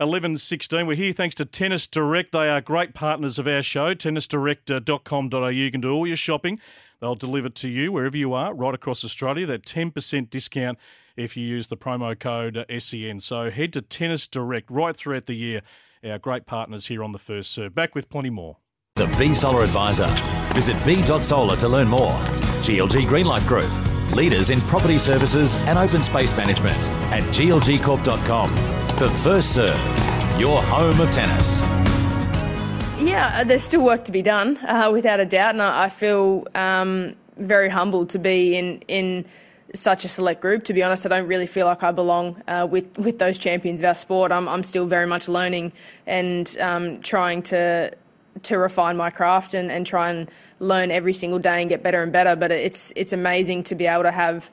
98 0.00 0.08
11 0.08 0.36
16. 0.38 0.86
We're 0.86 0.96
here 0.96 1.12
thanks 1.12 1.34
to 1.36 1.44
Tennis 1.44 1.86
Direct. 1.86 2.32
They 2.32 2.48
are 2.48 2.60
great 2.60 2.94
partners 2.94 3.38
of 3.38 3.46
our 3.46 3.62
show. 3.62 3.94
Tennisdirect.com.au. 3.94 5.48
You 5.48 5.70
can 5.70 5.80
do 5.80 5.90
all 5.90 6.06
your 6.06 6.16
shopping. 6.16 6.58
They'll 7.00 7.14
deliver 7.14 7.48
to 7.50 7.68
you 7.68 7.92
wherever 7.92 8.16
you 8.16 8.32
are, 8.34 8.54
right 8.54 8.74
across 8.74 9.04
Australia. 9.04 9.46
That 9.46 9.62
10% 9.64 10.30
discount 10.30 10.78
if 11.16 11.36
you 11.36 11.46
use 11.46 11.66
the 11.66 11.76
promo 11.76 12.18
code 12.18 12.64
SEN. 12.78 13.20
So 13.20 13.50
head 13.50 13.72
to 13.74 13.82
Tennis 13.82 14.26
Direct 14.26 14.70
right 14.70 14.96
throughout 14.96 15.26
the 15.26 15.34
year. 15.34 15.62
Our 16.04 16.18
great 16.18 16.46
partners 16.46 16.86
here 16.86 17.04
on 17.04 17.12
the 17.12 17.18
first 17.18 17.50
serve. 17.50 17.74
Back 17.74 17.94
with 17.94 18.08
plenty 18.08 18.30
more. 18.30 18.56
The 18.96 19.06
B 19.18 19.34
Solar 19.34 19.62
Advisor. 19.62 20.08
Visit 20.54 20.82
b.solar 20.84 21.56
to 21.56 21.68
learn 21.68 21.88
more. 21.88 22.12
GLG 22.62 23.02
Greenlife 23.02 23.46
Group. 23.46 23.70
Leaders 24.14 24.50
in 24.50 24.60
property 24.62 24.98
services 24.98 25.62
and 25.64 25.78
open 25.78 26.02
space 26.02 26.36
management 26.36 26.76
at 27.12 27.22
glgcorp.com. 27.34 28.79
The 29.00 29.08
first 29.08 29.54
serve. 29.54 30.38
Your 30.38 30.60
home 30.60 31.00
of 31.00 31.10
tennis. 31.10 31.62
Yeah, 33.02 33.32
uh, 33.32 33.44
there's 33.44 33.62
still 33.62 33.82
work 33.82 34.04
to 34.04 34.12
be 34.12 34.20
done, 34.20 34.58
uh, 34.58 34.90
without 34.92 35.20
a 35.20 35.24
doubt, 35.24 35.54
and 35.54 35.62
I, 35.62 35.84
I 35.84 35.88
feel 35.88 36.46
um, 36.54 37.14
very 37.38 37.70
humbled 37.70 38.10
to 38.10 38.18
be 38.18 38.58
in 38.58 38.82
in 38.88 39.24
such 39.72 40.04
a 40.04 40.08
select 40.08 40.42
group. 40.42 40.64
To 40.64 40.74
be 40.74 40.82
honest, 40.82 41.06
I 41.06 41.08
don't 41.08 41.26
really 41.26 41.46
feel 41.46 41.64
like 41.64 41.82
I 41.82 41.92
belong 41.92 42.42
uh, 42.46 42.68
with 42.70 42.98
with 42.98 43.18
those 43.18 43.38
champions 43.38 43.80
of 43.80 43.86
our 43.86 43.94
sport. 43.94 44.32
I'm 44.32 44.46
I'm 44.46 44.62
still 44.62 44.84
very 44.84 45.06
much 45.06 45.30
learning 45.30 45.72
and 46.06 46.54
um, 46.60 47.00
trying 47.00 47.40
to 47.44 47.92
to 48.42 48.58
refine 48.58 48.98
my 48.98 49.08
craft 49.08 49.54
and, 49.54 49.72
and 49.72 49.86
try 49.86 50.10
and 50.10 50.30
learn 50.58 50.90
every 50.90 51.14
single 51.14 51.38
day 51.38 51.62
and 51.62 51.70
get 51.70 51.82
better 51.82 52.02
and 52.02 52.12
better. 52.12 52.36
But 52.36 52.52
it's 52.52 52.92
it's 52.96 53.14
amazing 53.14 53.62
to 53.62 53.74
be 53.74 53.86
able 53.86 54.02
to 54.02 54.10
have 54.10 54.50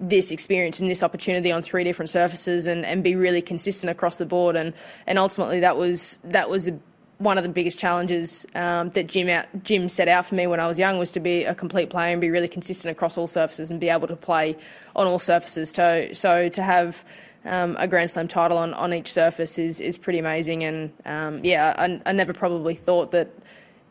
this 0.00 0.30
experience 0.30 0.80
and 0.80 0.90
this 0.90 1.02
opportunity 1.02 1.52
on 1.52 1.62
three 1.62 1.84
different 1.84 2.10
surfaces 2.10 2.66
and, 2.66 2.84
and 2.84 3.02
be 3.02 3.16
really 3.16 3.42
consistent 3.42 3.90
across 3.90 4.18
the 4.18 4.26
board 4.26 4.56
and 4.56 4.72
and 5.06 5.18
ultimately 5.18 5.60
that 5.60 5.76
was 5.76 6.16
that 6.24 6.48
was 6.48 6.68
a, 6.68 6.78
one 7.18 7.38
of 7.38 7.44
the 7.44 7.50
biggest 7.50 7.78
challenges 7.78 8.44
um, 8.54 8.90
that 8.90 9.06
Jim 9.06 9.28
out, 9.28 9.46
Jim 9.62 9.88
set 9.88 10.08
out 10.08 10.26
for 10.26 10.34
me 10.34 10.46
when 10.46 10.60
I 10.60 10.66
was 10.66 10.78
young 10.78 10.98
was 10.98 11.10
to 11.12 11.20
be 11.20 11.44
a 11.44 11.54
complete 11.54 11.90
player 11.90 12.12
and 12.12 12.20
be 12.20 12.30
really 12.30 12.48
consistent 12.48 12.90
across 12.92 13.16
all 13.16 13.26
surfaces 13.26 13.70
and 13.70 13.80
be 13.80 13.88
able 13.88 14.08
to 14.08 14.16
play 14.16 14.56
on 14.96 15.06
all 15.06 15.18
surfaces. 15.18 15.70
So 15.70 16.08
so 16.12 16.48
to 16.48 16.62
have 16.62 17.04
um, 17.44 17.76
a 17.78 17.86
Grand 17.86 18.10
Slam 18.10 18.28
title 18.28 18.58
on, 18.58 18.74
on 18.74 18.92
each 18.92 19.12
surface 19.12 19.58
is 19.58 19.80
is 19.80 19.96
pretty 19.96 20.18
amazing 20.18 20.64
and 20.64 20.92
um, 21.04 21.40
yeah 21.44 21.74
I, 21.78 22.00
I 22.06 22.12
never 22.12 22.32
probably 22.32 22.74
thought 22.74 23.10
that 23.12 23.30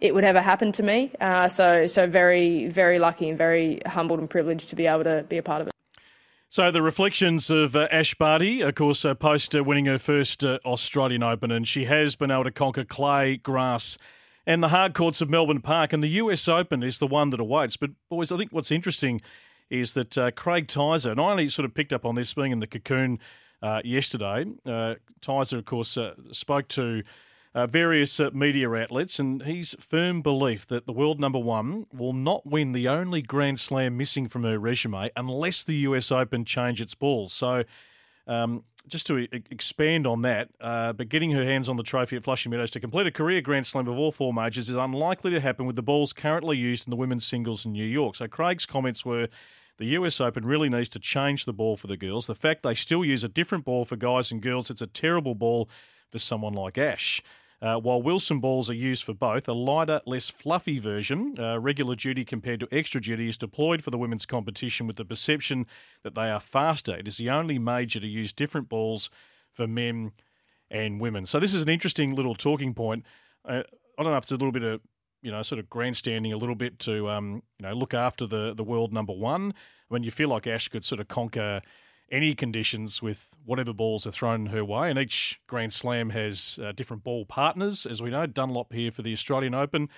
it 0.02 0.13
would 0.13 0.26
ever 0.26 0.42
happen 0.42 0.74
to 0.74 0.84
me. 0.84 1.12
Uh, 1.22 1.48
so 1.48 1.88
so 1.88 2.08
very 2.08 2.68
very 2.68 3.00
lucky 3.00 3.30
and 3.30 3.38
very 3.38 3.80
humbled 3.86 4.20
and 4.20 4.30
privileged 4.30 4.70
to 4.70 4.76
be 4.76 4.86
able 4.86 5.06
to 5.06 5.26
be 5.30 5.38
a 5.38 5.44
part 5.44 5.62
of 5.62 5.68
it. 5.68 5.72
So 6.54 6.70
the 6.70 6.84
reflections 6.84 7.50
of 7.50 7.76
uh, 7.76 7.88
Ash 7.89 8.13
Barty, 8.13 8.62
of 8.62 8.76
course, 8.76 9.04
uh, 9.04 9.16
post 9.16 9.56
uh, 9.56 9.63
winning 9.63 9.86
her 9.86 9.98
first 9.98 10.44
uh, 10.44 10.60
Australian 10.63 11.24
Open, 11.24 11.50
and 11.50 11.68
she 11.68 11.86
has 11.86 12.16
been 12.16 12.30
able 12.30 12.44
to 12.44 12.52
conquer 12.52 12.84
clay, 12.84 13.38
grass, 13.38 13.98
and 14.46 14.62
the 14.62 14.68
hard 14.68 14.94
courts 14.94 15.20
of 15.20 15.32
Melbourne 15.32 15.62
Park. 15.62 15.94
And 15.94 16.04
the 16.04 16.10
US 16.10 16.48
Open 16.48 16.84
is 16.84 17.00
the 17.00 17.08
one 17.08 17.32
that 17.32 17.39
awaits. 17.39 17.76
But 17.76 17.89
boys, 18.08 18.32
I 18.32 18.38
think 18.38 18.52
what's 18.52 18.72
interesting 18.72 19.20
is 19.72 19.96
that 19.96 20.16
uh, 20.16 20.30
Craig 20.30 20.68
Tyzzer, 20.68 21.10
and 21.10 21.20
I 21.20 21.32
only 21.32 21.50
sort 21.50 21.66
of 21.66 21.74
picked 21.74 21.92
up 21.92 22.06
on 22.06 22.13
this 22.13 22.32
being 22.36 22.52
in 22.52 22.60
the 22.60 22.68
cocoon 22.68 23.18
uh, 23.63 23.82
yesterday. 23.84 24.46
Uh, 24.63 24.94
Tyzzer, 25.22 25.58
of 25.58 25.66
course, 25.66 25.98
spoke 26.32 26.68
to 26.68 27.02
uh, 27.56 27.68
various 27.68 28.20
uh, 28.20 28.30
media 28.34 28.72
outlets, 28.72 29.20
and 29.20 29.44
he's 29.44 29.76
firm 29.80 30.22
belief 30.22 30.66
that 30.68 30.86
the 30.86 30.94
world 30.94 31.20
number 31.20 31.39
one 31.39 31.86
will 31.94 32.13
not 32.13 32.46
win 32.46 32.72
the 32.72 32.88
only 32.88 33.22
Grand 33.22 33.60
Slam 33.60 33.96
missing 33.98 34.28
from 34.28 34.44
her 34.44 34.58
resume 34.58 35.10
unless 35.16 35.63
the 35.63 35.76
US 35.88 36.12
Open 36.12 36.46
change 36.46 36.82
its 36.82 36.96
balls. 36.96 37.34
So 37.34 37.63
Um, 38.26 38.63
just 38.88 39.06
to 39.08 39.18
e- 39.18 39.30
expand 39.50 40.08
on 40.08 40.22
that, 40.24 40.50
uh, 40.62 40.94
but 40.94 41.10
getting 41.10 41.32
her 41.32 41.44
hands 41.44 41.68
on 41.70 41.76
the 41.78 41.84
trophy 41.84 42.16
at 42.16 42.24
Flushing 42.24 42.50
Meadows 42.52 42.72
to 42.72 42.80
complete 42.80 43.06
a 43.08 43.12
career 43.12 43.42
Grand 43.42 43.66
Slam 43.66 43.88
of 43.88 43.98
all 43.98 44.12
four 44.12 44.34
majors 44.34 44.70
is 44.70 44.76
unlikely 44.76 45.32
to 45.32 45.39
happen 45.42 45.66
with 45.66 45.76
the 45.76 45.82
balls 45.82 46.13
currently 46.13 46.58
used 46.58 46.88
in 46.88 46.92
the 46.92 46.98
women's 46.98 47.26
singles 47.26 47.66
in 47.66 47.74
New 47.74 47.86
York. 47.86 48.16
So 48.16 48.28
Craig's 48.28 48.66
comments 48.66 49.06
were 49.06 49.28
the 49.78 49.86
US 49.98 50.22
Open 50.22 50.46
really 50.46 50.70
needs 50.70 50.89
to 50.89 51.00
change 51.00 51.46
the 51.46 51.54
ball 51.54 51.76
for 51.78 51.88
the 51.88 51.98
girls. 51.98 52.28
The 52.28 52.36
fact 52.36 52.63
they 52.63 52.76
still 52.76 53.04
use 53.04 53.24
a 53.24 53.30
different 53.30 53.66
ball 53.66 53.86
for 53.86 53.96
guys 53.96 54.32
and 54.32 54.42
girls, 54.42 54.70
it's 54.70 54.82
a 54.82 54.88
terrible 54.88 55.36
ball 55.36 55.70
for 56.12 56.20
someone 56.20 56.54
like 56.54 56.78
Ash. 56.78 57.22
Uh, 57.63 57.78
while 57.78 58.02
Wilson 58.02 58.41
balls 58.41 58.69
are 58.69 58.76
used 58.76 59.06
for 59.06 59.13
both, 59.13 59.47
a 59.47 59.54
lighter, 59.54 60.02
less 60.06 60.30
fluffy 60.30 60.80
version, 60.80 61.34
uh, 61.39 61.58
regular 61.58 61.95
duty 61.95 62.26
compared 62.26 62.60
to 62.60 62.67
extra 62.73 62.99
duty, 62.99 63.30
is 63.30 63.38
deployed 63.38 63.82
for 63.82 63.89
the 63.89 63.97
women's 63.97 64.26
competition 64.26 64.86
with 64.86 64.97
the 64.97 65.06
perception 65.06 65.65
that 66.04 66.13
they 66.13 66.30
are 66.30 66.41
faster. 66.41 66.93
It 66.93 67.08
is 67.08 67.15
the 67.15 67.30
only 67.30 67.58
major 67.58 68.02
to 68.02 68.08
use 68.08 68.34
different 68.34 68.67
balls 68.67 69.10
for 69.54 69.65
men 69.65 70.12
and 70.69 70.99
women. 70.99 71.26
So 71.26 71.39
this 71.39 71.54
is 71.54 71.62
an 71.62 71.69
interesting 71.69 72.13
little 72.13 72.36
talking 72.36 72.73
point. 72.73 73.06
Uh, 73.47 73.63
I 73.97 74.04
don't 74.04 74.12
know 74.12 74.17
if 74.17 74.26
it's 74.26 74.32
a 74.32 74.36
little 74.36 74.52
bit 74.52 74.63
of 74.63 74.82
you 75.21 75.32
know 75.32 75.41
sort 75.41 75.60
of 75.60 75.69
grandstanding 75.69 76.34
a 76.34 76.38
little 76.38 76.56
bit 76.56 76.80
to 76.80 77.10
um, 77.10 77.43
you 77.60 77.65
know 77.65 77.73
look 77.73 77.93
after 77.93 78.28
the 78.28 78.54
the 78.54 78.63
world 78.63 78.91
number 78.91 79.13
one 79.13 79.54
when 79.88 80.04
you 80.04 80.12
feel 80.12 80.28
like 80.28 80.47
Ash 80.47 80.67
could 80.67 80.84
sort 80.84 80.99
of 80.99 81.08
conquer 81.08 81.62
any 82.13 82.36
conditions 82.36 83.02
with 83.02 83.36
whatever 83.43 83.73
balls 83.73 84.06
are 84.08 84.12
thrown 84.12 84.45
her 84.47 84.63
way. 84.63 84.89
And 84.89 84.99
each 84.99 85.41
Grand 85.47 85.73
Slam 85.73 86.12
has 86.12 86.60
uh, 86.63 86.71
different 86.71 87.04
ball 87.04 87.26
partners, 87.26 87.86
as 87.86 88.02
we 88.02 88.12
know. 88.12 88.26
Dunlop 88.28 88.71
here 88.71 88.91
for 88.91 89.02
the 89.02 89.12
Australian 89.12 89.56
Open. 89.56 89.89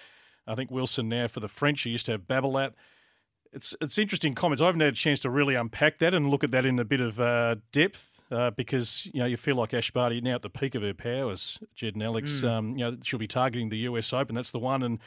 I 0.48 0.56
think 0.56 0.72
Wilson 0.72 1.10
now 1.10 1.28
for 1.28 1.42
the 1.42 1.48
French. 1.50 1.82
He 1.82 1.90
used 1.90 2.06
to 2.06 2.14
have 2.14 2.22
Babolat. 2.22 2.72
It's 3.52 3.76
it's 3.82 3.98
interesting 3.98 4.34
comments. 4.36 4.62
I 4.62 4.66
haven't 4.68 4.82
had 4.82 4.94
a 4.94 4.96
chance 4.96 5.20
to 5.22 5.30
really 5.30 5.56
unpack 5.56 6.00
that 6.00 6.14
and 6.14 6.26
look 6.30 6.44
at 6.44 6.52
that 6.52 6.66
in 6.66 6.80
a 6.80 6.86
bit 6.86 7.00
of 7.02 7.20
uh, 7.20 7.56
depth 7.72 8.22
uh, 8.32 8.52
because 8.52 9.10
you 9.14 9.20
know 9.20 9.26
you 9.26 9.38
feel 9.38 9.56
like 9.56 9.74
Ash 9.74 9.92
Barty 9.92 10.20
now 10.22 10.36
at 10.36 10.42
the 10.42 10.50
peak 10.50 10.76
of 10.76 10.82
her 10.84 10.94
powers. 10.94 11.60
Jedd 11.76 11.94
and 11.96 12.04
Alex, 12.04 12.42
Mm. 12.44 12.50
um, 12.50 12.72
you 12.78 12.84
know, 12.84 12.98
she'll 13.04 13.20
be 13.20 13.28
targeting 13.28 13.70
the 13.70 13.78
US 13.80 14.12
Open. 14.14 14.36
That's 14.36 14.52
the 14.52 14.60
one, 14.60 14.84
and 14.84 15.00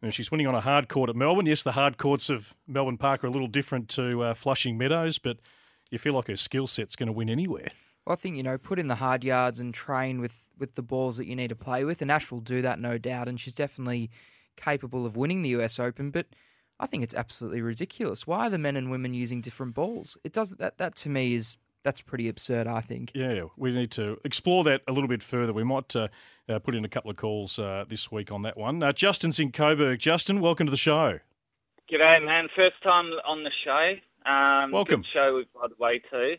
you 0.00 0.06
know, 0.06 0.10
she's 0.10 0.30
winning 0.30 0.46
on 0.46 0.54
a 0.54 0.60
hard 0.60 0.88
court 0.88 1.08
at 1.10 1.16
Melbourne. 1.16 1.46
Yes, 1.46 1.62
the 1.62 1.72
hard 1.72 1.98
courts 1.98 2.28
of 2.30 2.54
Melbourne 2.66 2.98
Park 2.98 3.24
are 3.24 3.26
a 3.26 3.30
little 3.30 3.48
different 3.48 3.88
to 3.90 4.22
uh, 4.22 4.34
Flushing 4.34 4.76
Meadows, 4.78 5.18
but 5.18 5.38
you 5.90 5.98
feel 5.98 6.14
like 6.14 6.26
her 6.28 6.36
skill 6.36 6.66
set's 6.66 6.96
going 6.96 7.06
to 7.06 7.12
win 7.12 7.30
anywhere. 7.30 7.68
Well, 8.04 8.14
I 8.14 8.16
think 8.16 8.36
you 8.36 8.42
know, 8.42 8.56
put 8.58 8.78
in 8.78 8.88
the 8.88 8.94
hard 8.94 9.24
yards 9.24 9.60
and 9.60 9.72
train 9.74 10.20
with 10.20 10.46
with 10.58 10.74
the 10.74 10.82
balls 10.82 11.18
that 11.18 11.26
you 11.26 11.36
need 11.36 11.48
to 11.48 11.56
play 11.56 11.84
with, 11.84 12.02
and 12.02 12.10
Ash 12.10 12.30
will 12.30 12.40
do 12.40 12.62
that, 12.62 12.80
no 12.80 12.98
doubt. 12.98 13.28
And 13.28 13.38
she's 13.38 13.54
definitely 13.54 14.10
capable 14.56 15.06
of 15.06 15.16
winning 15.16 15.42
the 15.42 15.50
US 15.50 15.78
Open. 15.78 16.10
But 16.10 16.26
I 16.80 16.86
think 16.86 17.02
it's 17.02 17.14
absolutely 17.14 17.60
ridiculous. 17.60 18.26
Why 18.26 18.46
are 18.46 18.50
the 18.50 18.58
men 18.58 18.76
and 18.76 18.90
women 18.90 19.14
using 19.14 19.40
different 19.40 19.74
balls? 19.74 20.16
It 20.24 20.32
does 20.32 20.50
that. 20.52 20.78
That 20.78 20.96
to 20.96 21.08
me 21.08 21.34
is 21.34 21.56
that's 21.82 22.00
pretty 22.00 22.28
absurd. 22.28 22.66
I 22.66 22.80
think. 22.80 23.12
Yeah, 23.14 23.44
we 23.56 23.72
need 23.72 23.90
to 23.92 24.18
explore 24.24 24.64
that 24.64 24.82
a 24.88 24.92
little 24.92 25.08
bit 25.08 25.22
further. 25.22 25.52
We 25.52 25.64
might 25.64 25.94
uh, 25.94 26.08
uh, 26.48 26.58
put 26.60 26.74
in 26.74 26.84
a 26.84 26.88
couple 26.88 27.10
of 27.10 27.16
calls 27.16 27.58
uh, 27.58 27.84
this 27.88 28.10
week 28.10 28.32
on 28.32 28.42
that 28.42 28.56
one. 28.56 28.82
Uh, 28.82 28.92
Justin's 28.92 29.38
in 29.38 29.52
Coburg. 29.52 29.98
Justin, 29.98 30.40
welcome 30.40 30.66
to 30.66 30.70
the 30.70 30.76
show. 30.76 31.20
G'day, 31.92 32.24
man. 32.24 32.48
First 32.54 32.82
time 32.82 33.06
on 33.26 33.44
the 33.44 33.50
show. 33.64 33.94
Um, 34.26 34.72
Welcome. 34.72 35.02
Good 35.02 35.10
show, 35.12 35.42
by 35.54 35.68
the 35.68 35.74
way, 35.78 36.02
too. 36.10 36.34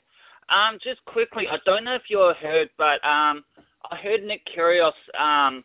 Um, 0.49 0.79
just 0.83 1.03
quickly, 1.05 1.43
I 1.49 1.57
don't 1.65 1.83
know 1.83 1.95
if 1.95 2.09
you 2.09 2.19
heard, 2.41 2.69
but 2.77 3.05
um, 3.05 3.43
I 3.91 3.97
heard 4.01 4.23
Nick 4.23 4.41
Kyrgios 4.55 4.91
um, 5.19 5.63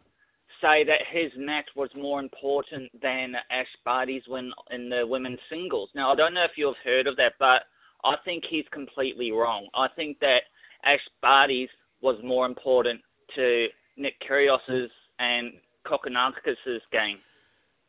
say 0.60 0.84
that 0.84 1.00
his 1.10 1.32
match 1.36 1.68
was 1.74 1.90
more 1.96 2.20
important 2.20 2.90
than 3.00 3.34
Ash 3.50 3.66
Barty's 3.84 4.22
win 4.28 4.52
in 4.70 4.88
the 4.88 5.06
women's 5.06 5.40
singles. 5.50 5.90
Now, 5.94 6.12
I 6.12 6.16
don't 6.16 6.34
know 6.34 6.44
if 6.44 6.56
you 6.56 6.66
have 6.66 6.76
heard 6.84 7.06
of 7.06 7.16
that, 7.16 7.32
but 7.38 7.62
I 8.04 8.16
think 8.24 8.44
he's 8.48 8.64
completely 8.72 9.30
wrong. 9.30 9.68
I 9.74 9.88
think 9.96 10.18
that 10.20 10.42
Ash 10.84 11.00
Barty's 11.22 11.70
was 12.02 12.18
more 12.22 12.46
important 12.46 13.00
to 13.36 13.66
Nick 13.96 14.14
Kyrgios's 14.28 14.90
and 15.18 15.52
Kokkinakis' 15.86 16.80
game. 16.92 17.18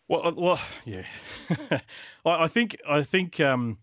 Well, 0.07 0.27
uh, 0.27 0.31
well, 0.35 0.61
yeah. 0.85 1.03
I 2.25 2.43
I 2.43 2.47
think 2.47 2.77
I 2.87 3.01
think 3.01 3.39
um, 3.39 3.79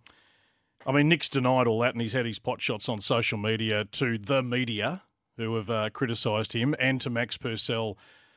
I 0.86 0.92
mean 0.92 1.08
Nick's 1.08 1.28
denied 1.28 1.66
all 1.66 1.80
that, 1.80 1.94
and 1.94 2.00
he's 2.00 2.12
had 2.12 2.26
his 2.26 2.38
pot 2.38 2.60
shots 2.60 2.88
on 2.88 3.00
social 3.00 3.38
media 3.38 3.84
to 3.84 4.18
the 4.18 4.42
media 4.42 5.02
who 5.36 5.54
have 5.56 5.70
uh, 5.70 5.90
criticised 5.90 6.52
him, 6.52 6.74
and 6.78 7.00
to 7.00 7.10
Max 7.10 7.36
Purcell. 7.36 7.96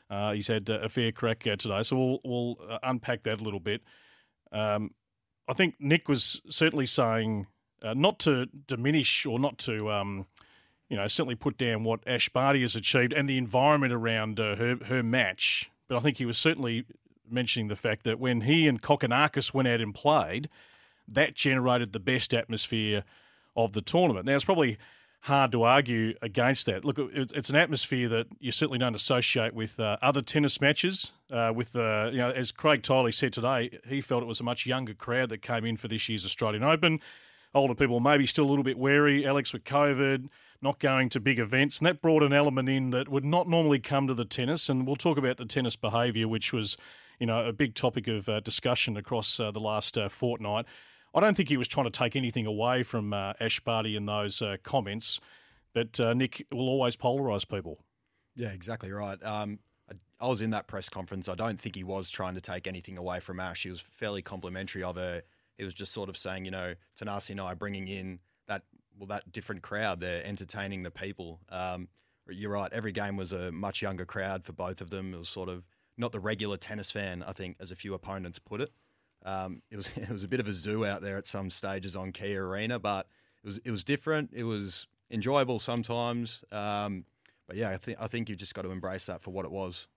Uh, 0.09 0.33
he's 0.33 0.47
had 0.47 0.69
uh, 0.69 0.79
a 0.81 0.89
fair 0.89 1.11
crack 1.11 1.39
today, 1.39 1.81
so 1.81 1.95
we'll 1.95 2.19
we'll 2.23 2.57
uh, 2.69 2.79
unpack 2.83 3.23
that 3.23 3.41
a 3.41 3.43
little 3.43 3.59
bit. 3.59 3.81
Um, 4.51 4.91
I 5.47 5.53
think 5.53 5.75
Nick 5.79 6.07
was 6.07 6.41
certainly 6.49 6.85
saying 6.85 7.47
uh, 7.83 7.93
not 7.93 8.19
to 8.19 8.47
diminish 8.67 9.25
or 9.25 9.39
not 9.39 9.57
to. 9.59 9.91
Um, 9.91 10.27
you 10.89 10.97
know, 10.97 11.07
certainly 11.07 11.35
put 11.35 11.57
down 11.57 11.83
what 11.83 12.01
Ash 12.05 12.29
Barty 12.29 12.61
has 12.61 12.75
achieved 12.75 13.11
and 13.11 13.27
the 13.27 13.39
environment 13.39 13.91
around 13.91 14.39
uh, 14.39 14.55
her 14.55 14.77
her 14.85 15.01
match. 15.01 15.71
But 15.87 15.97
I 15.97 15.99
think 15.99 16.17
he 16.17 16.25
was 16.25 16.37
certainly 16.37 16.85
mentioning 17.29 17.69
the 17.69 17.75
fact 17.75 18.03
that 18.03 18.19
when 18.19 18.41
he 18.41 18.67
and 18.67 18.81
Kokkinakis 18.81 19.53
went 19.53 19.67
out 19.67 19.81
and 19.81 19.95
played, 19.95 20.47
that 21.07 21.35
generated 21.35 21.93
the 21.93 21.99
best 21.99 22.33
atmosphere 22.33 23.03
of 23.55 23.73
the 23.73 23.81
tournament. 23.81 24.25
Now 24.25 24.35
it's 24.35 24.45
probably 24.45 24.77
hard 25.25 25.51
to 25.51 25.63
argue 25.63 26.13
against 26.21 26.67
that. 26.67 26.85
Look, 26.85 26.99
it's 26.99 27.49
an 27.49 27.55
atmosphere 27.55 28.07
that 28.09 28.27
you 28.39 28.51
certainly 28.51 28.77
don't 28.77 28.93
associate 28.93 29.55
with 29.55 29.79
uh, 29.79 29.97
other 30.01 30.21
tennis 30.21 30.61
matches. 30.61 31.13
Uh, 31.31 31.51
with 31.53 31.75
uh, 31.75 32.09
you 32.11 32.19
know, 32.19 32.29
as 32.29 32.51
Craig 32.51 32.83
Tiley 32.83 33.11
said 33.11 33.33
today, 33.33 33.79
he 33.87 34.01
felt 34.01 34.21
it 34.21 34.27
was 34.27 34.39
a 34.39 34.43
much 34.43 34.67
younger 34.67 34.93
crowd 34.93 35.29
that 35.29 35.41
came 35.41 35.65
in 35.65 35.77
for 35.77 35.87
this 35.87 36.07
year's 36.07 36.25
Australian 36.25 36.63
Open. 36.63 36.99
Older 37.55 37.73
people 37.73 37.99
maybe 37.99 38.27
still 38.27 38.45
a 38.45 38.51
little 38.51 38.63
bit 38.63 38.77
wary. 38.77 39.25
Alex 39.25 39.51
with 39.51 39.63
COVID, 39.63 40.29
not 40.61 40.77
going 40.77 41.09
to 41.09 41.19
big 41.19 41.39
events, 41.39 41.79
and 41.79 41.87
that 41.87 42.01
brought 42.01 42.21
an 42.21 42.33
element 42.33 42.69
in 42.69 42.91
that 42.91 43.09
would 43.09 43.25
not 43.25 43.49
normally 43.49 43.79
come 43.79 44.05
to 44.05 44.13
the 44.13 44.25
tennis. 44.25 44.69
And 44.69 44.85
we'll 44.85 44.95
talk 44.95 45.17
about 45.17 45.37
the 45.37 45.45
tennis 45.45 45.75
behaviour, 45.75 46.27
which 46.27 46.53
was, 46.53 46.77
you 47.17 47.25
know, 47.25 47.47
a 47.47 47.53
big 47.53 47.73
topic 47.73 48.07
of 48.07 48.29
uh, 48.29 48.41
discussion 48.41 48.95
across 48.95 49.39
uh, 49.39 49.49
the 49.49 49.59
last 49.59 49.97
uh, 49.97 50.07
fortnight. 50.09 50.65
I 51.15 51.21
don't 51.21 51.35
think 51.35 51.47
he 51.47 51.55
was 51.55 51.69
trying 51.69 51.85
to 51.85 51.91
take 51.91 52.17
anything 52.17 52.45
away 52.45 52.83
from 52.83 53.13
uh, 53.13 53.33
Ash 53.39 53.61
Barty 53.61 53.95
in 53.95 54.05
those 54.05 54.41
uh, 54.41 54.57
comments, 54.63 55.21
but 55.73 55.97
uh, 55.97 56.13
Nick 56.13 56.45
will 56.51 56.67
always 56.67 56.97
polarise 56.97 57.47
people. 57.47 57.79
Yeah, 58.35 58.49
exactly 58.49 58.91
right. 58.91 59.21
Um, 59.23 59.59
I, 59.89 60.25
I 60.25 60.27
was 60.27 60.41
in 60.41 60.49
that 60.49 60.67
press 60.67 60.89
conference. 60.89 61.29
I 61.29 61.35
don't 61.35 61.57
think 61.57 61.75
he 61.75 61.85
was 61.85 62.09
trying 62.11 62.35
to 62.35 62.41
take 62.41 62.67
anything 62.67 62.97
away 62.97 63.21
from 63.21 63.39
Ash. 63.39 63.63
He 63.63 63.69
was 63.69 63.79
fairly 63.79 64.21
complimentary 64.21 64.83
of 64.83 64.97
her. 64.97 65.21
He 65.57 65.63
was 65.63 65.73
just 65.73 65.93
sort 65.93 66.09
of 66.09 66.17
saying, 66.17 66.43
you 66.43 66.51
know, 66.51 66.75
Tanasi 66.99 67.29
and 67.29 67.39
I 67.39 67.53
bringing 67.53 67.87
in 67.87 68.19
that 68.49 68.63
well 68.99 69.07
that 69.07 69.31
different 69.31 69.61
crowd. 69.61 70.01
They're 70.01 70.25
entertaining 70.25 70.83
the 70.83 70.91
people. 70.91 71.39
Um, 71.49 71.87
you're 72.27 72.51
right. 72.51 72.71
Every 72.73 72.91
game 72.91 73.15
was 73.15 73.31
a 73.31 73.53
much 73.53 73.81
younger 73.81 74.05
crowd 74.05 74.43
for 74.43 74.51
both 74.51 74.81
of 74.81 74.89
them. 74.89 75.13
It 75.13 75.19
was 75.19 75.29
sort 75.29 75.47
of 75.47 75.63
not 75.97 76.11
the 76.11 76.19
regular 76.19 76.57
tennis 76.57 76.91
fan, 76.91 77.23
I 77.23 77.31
think, 77.31 77.55
as 77.61 77.71
a 77.71 77.75
few 77.75 77.93
opponents 77.93 78.37
put 78.37 78.59
it. 78.59 78.71
Um, 79.25 79.61
it 79.71 79.75
was 79.75 79.89
it 79.95 80.09
was 80.09 80.23
a 80.23 80.27
bit 80.27 80.39
of 80.39 80.47
a 80.47 80.53
zoo 80.53 80.85
out 80.85 81.01
there 81.01 81.17
at 81.17 81.27
some 81.27 81.49
stages 81.49 81.95
on 81.95 82.11
Kia 82.11 82.47
Arena, 82.47 82.79
but 82.79 83.07
it 83.43 83.47
was 83.47 83.59
it 83.65 83.71
was 83.71 83.83
different. 83.83 84.29
It 84.33 84.43
was 84.43 84.87
enjoyable 85.11 85.59
sometimes. 85.59 86.43
Um, 86.51 87.05
but 87.47 87.57
yeah, 87.57 87.71
I 87.71 87.77
think 87.77 87.97
I 87.99 88.07
think 88.07 88.29
you've 88.29 88.37
just 88.37 88.53
got 88.53 88.61
to 88.61 88.71
embrace 88.71 89.07
that 89.07 89.21
for 89.21 89.31
what 89.31 89.45
it 89.45 89.51
was. 89.51 89.87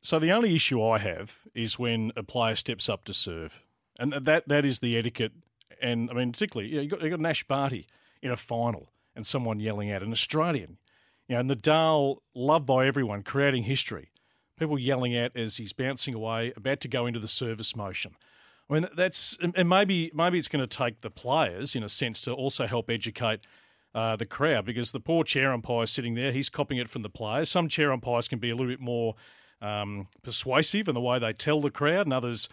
So 0.00 0.18
the 0.18 0.30
only 0.30 0.54
issue 0.54 0.82
I 0.82 0.98
have 0.98 1.42
is 1.54 1.78
when 1.78 2.12
a 2.16 2.22
player 2.22 2.54
steps 2.54 2.88
up 2.88 3.04
to 3.04 3.14
serve, 3.14 3.62
and 3.98 4.12
that 4.12 4.48
that 4.48 4.64
is 4.64 4.78
the 4.78 4.96
etiquette. 4.96 5.32
And 5.80 6.10
I 6.10 6.14
mean, 6.14 6.32
particularly, 6.32 6.70
you, 6.70 6.76
know, 6.76 6.82
you 6.82 6.88
got 6.88 7.02
you 7.02 7.10
got 7.10 7.20
Nash 7.20 7.44
Barty 7.44 7.86
in 8.22 8.30
a 8.30 8.36
final, 8.36 8.92
and 9.16 9.26
someone 9.26 9.60
yelling 9.60 9.90
at 9.90 10.02
an 10.02 10.12
Australian, 10.12 10.78
you 11.28 11.34
know, 11.34 11.40
and 11.40 11.50
Nadal 11.50 12.18
loved 12.34 12.66
by 12.66 12.86
everyone, 12.86 13.22
creating 13.22 13.64
history. 13.64 14.10
People 14.58 14.78
yelling 14.78 15.14
at 15.14 15.36
as 15.36 15.56
he's 15.56 15.72
bouncing 15.72 16.14
away, 16.14 16.52
about 16.56 16.80
to 16.80 16.88
go 16.88 17.06
into 17.06 17.20
the 17.20 17.28
service 17.28 17.76
motion. 17.76 18.16
I 18.70 18.74
mean, 18.74 18.88
that's 18.96 19.38
and 19.40 19.68
maybe 19.68 20.10
maybe 20.14 20.38
it's 20.38 20.48
going 20.48 20.66
to 20.66 20.76
take 20.76 21.00
the 21.00 21.10
players 21.10 21.74
in 21.74 21.82
a 21.82 21.88
sense 21.88 22.20
to 22.22 22.32
also 22.32 22.66
help 22.66 22.90
educate 22.90 23.40
uh, 23.94 24.16
the 24.16 24.26
crowd 24.26 24.64
because 24.66 24.92
the 24.92 25.00
poor 25.00 25.24
chair 25.24 25.52
umpire 25.52 25.86
sitting 25.86 26.14
there, 26.14 26.32
he's 26.32 26.50
copying 26.50 26.80
it 26.80 26.88
from 26.88 27.02
the 27.02 27.08
players. 27.08 27.48
Some 27.48 27.68
chair 27.68 27.92
umpires 27.92 28.28
can 28.28 28.38
be 28.38 28.50
a 28.50 28.54
little 28.54 28.70
bit 28.70 28.80
more 28.80 29.14
um, 29.62 30.08
persuasive 30.22 30.88
in 30.88 30.94
the 30.94 31.00
way 31.00 31.18
they 31.18 31.32
tell 31.32 31.60
the 31.60 31.70
crowd, 31.70 32.06
and 32.06 32.12
others 32.12 32.48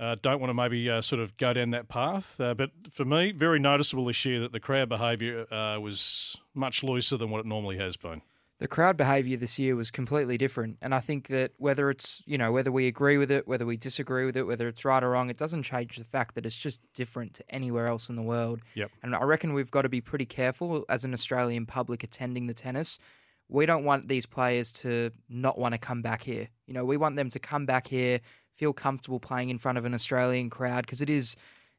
uh, 0.00 0.16
don't 0.22 0.40
want 0.40 0.50
to 0.50 0.54
maybe 0.54 0.88
uh, 0.88 1.00
sort 1.00 1.20
of 1.20 1.36
go 1.36 1.52
down 1.52 1.70
that 1.70 1.88
path. 1.88 2.40
Uh, 2.40 2.54
but 2.54 2.70
for 2.90 3.04
me, 3.04 3.32
very 3.32 3.58
noticeable 3.58 4.04
this 4.04 4.24
year 4.24 4.40
that 4.40 4.52
the 4.52 4.60
crowd 4.60 4.88
behaviour 4.88 5.52
uh, 5.52 5.78
was 5.80 6.36
much 6.54 6.82
looser 6.84 7.16
than 7.16 7.30
what 7.30 7.40
it 7.40 7.46
normally 7.46 7.78
has 7.78 7.96
been. 7.96 8.22
The 8.58 8.68
crowd 8.68 8.96
behaviour 8.96 9.36
this 9.36 9.58
year 9.58 9.76
was 9.76 9.90
completely 9.90 10.36
different. 10.36 10.78
And 10.82 10.92
I 10.92 10.98
think 11.00 11.28
that 11.28 11.52
whether 11.58 11.90
it's, 11.90 12.22
you 12.26 12.36
know, 12.36 12.50
whether 12.50 12.72
we 12.72 12.88
agree 12.88 13.16
with 13.16 13.30
it, 13.30 13.46
whether 13.46 13.64
we 13.64 13.76
disagree 13.76 14.24
with 14.24 14.36
it, 14.36 14.42
whether 14.42 14.66
it's 14.66 14.84
right 14.84 15.02
or 15.02 15.10
wrong, 15.10 15.30
it 15.30 15.36
doesn't 15.36 15.62
change 15.62 15.96
the 15.96 16.04
fact 16.04 16.34
that 16.34 16.44
it's 16.44 16.58
just 16.58 16.80
different 16.92 17.34
to 17.34 17.44
anywhere 17.54 17.86
else 17.86 18.08
in 18.08 18.16
the 18.16 18.22
world. 18.22 18.60
Yep. 18.74 18.90
And 19.02 19.14
I 19.14 19.22
reckon 19.22 19.52
we've 19.52 19.70
got 19.70 19.82
to 19.82 19.88
be 19.88 20.00
pretty 20.00 20.26
careful 20.26 20.84
as 20.88 21.04
an 21.04 21.14
Australian 21.14 21.66
public 21.66 22.02
attending 22.02 22.48
the 22.48 22.54
tennis. 22.54 22.98
We 23.48 23.64
don't 23.64 23.84
want 23.84 24.08
these 24.08 24.26
players 24.26 24.72
to 24.72 25.12
not 25.28 25.56
want 25.56 25.72
to 25.72 25.78
come 25.78 26.02
back 26.02 26.22
here. 26.24 26.48
You 26.66 26.74
know, 26.74 26.84
we 26.84 26.96
want 26.96 27.14
them 27.14 27.30
to 27.30 27.38
come 27.38 27.64
back 27.64 27.86
here, 27.86 28.20
feel 28.56 28.72
comfortable 28.72 29.20
playing 29.20 29.50
in 29.50 29.58
front 29.58 29.78
of 29.78 29.84
an 29.84 29.94
Australian 29.94 30.50
crowd 30.50 30.84
because 30.84 31.00
it 31.00 31.08
is 31.08 31.36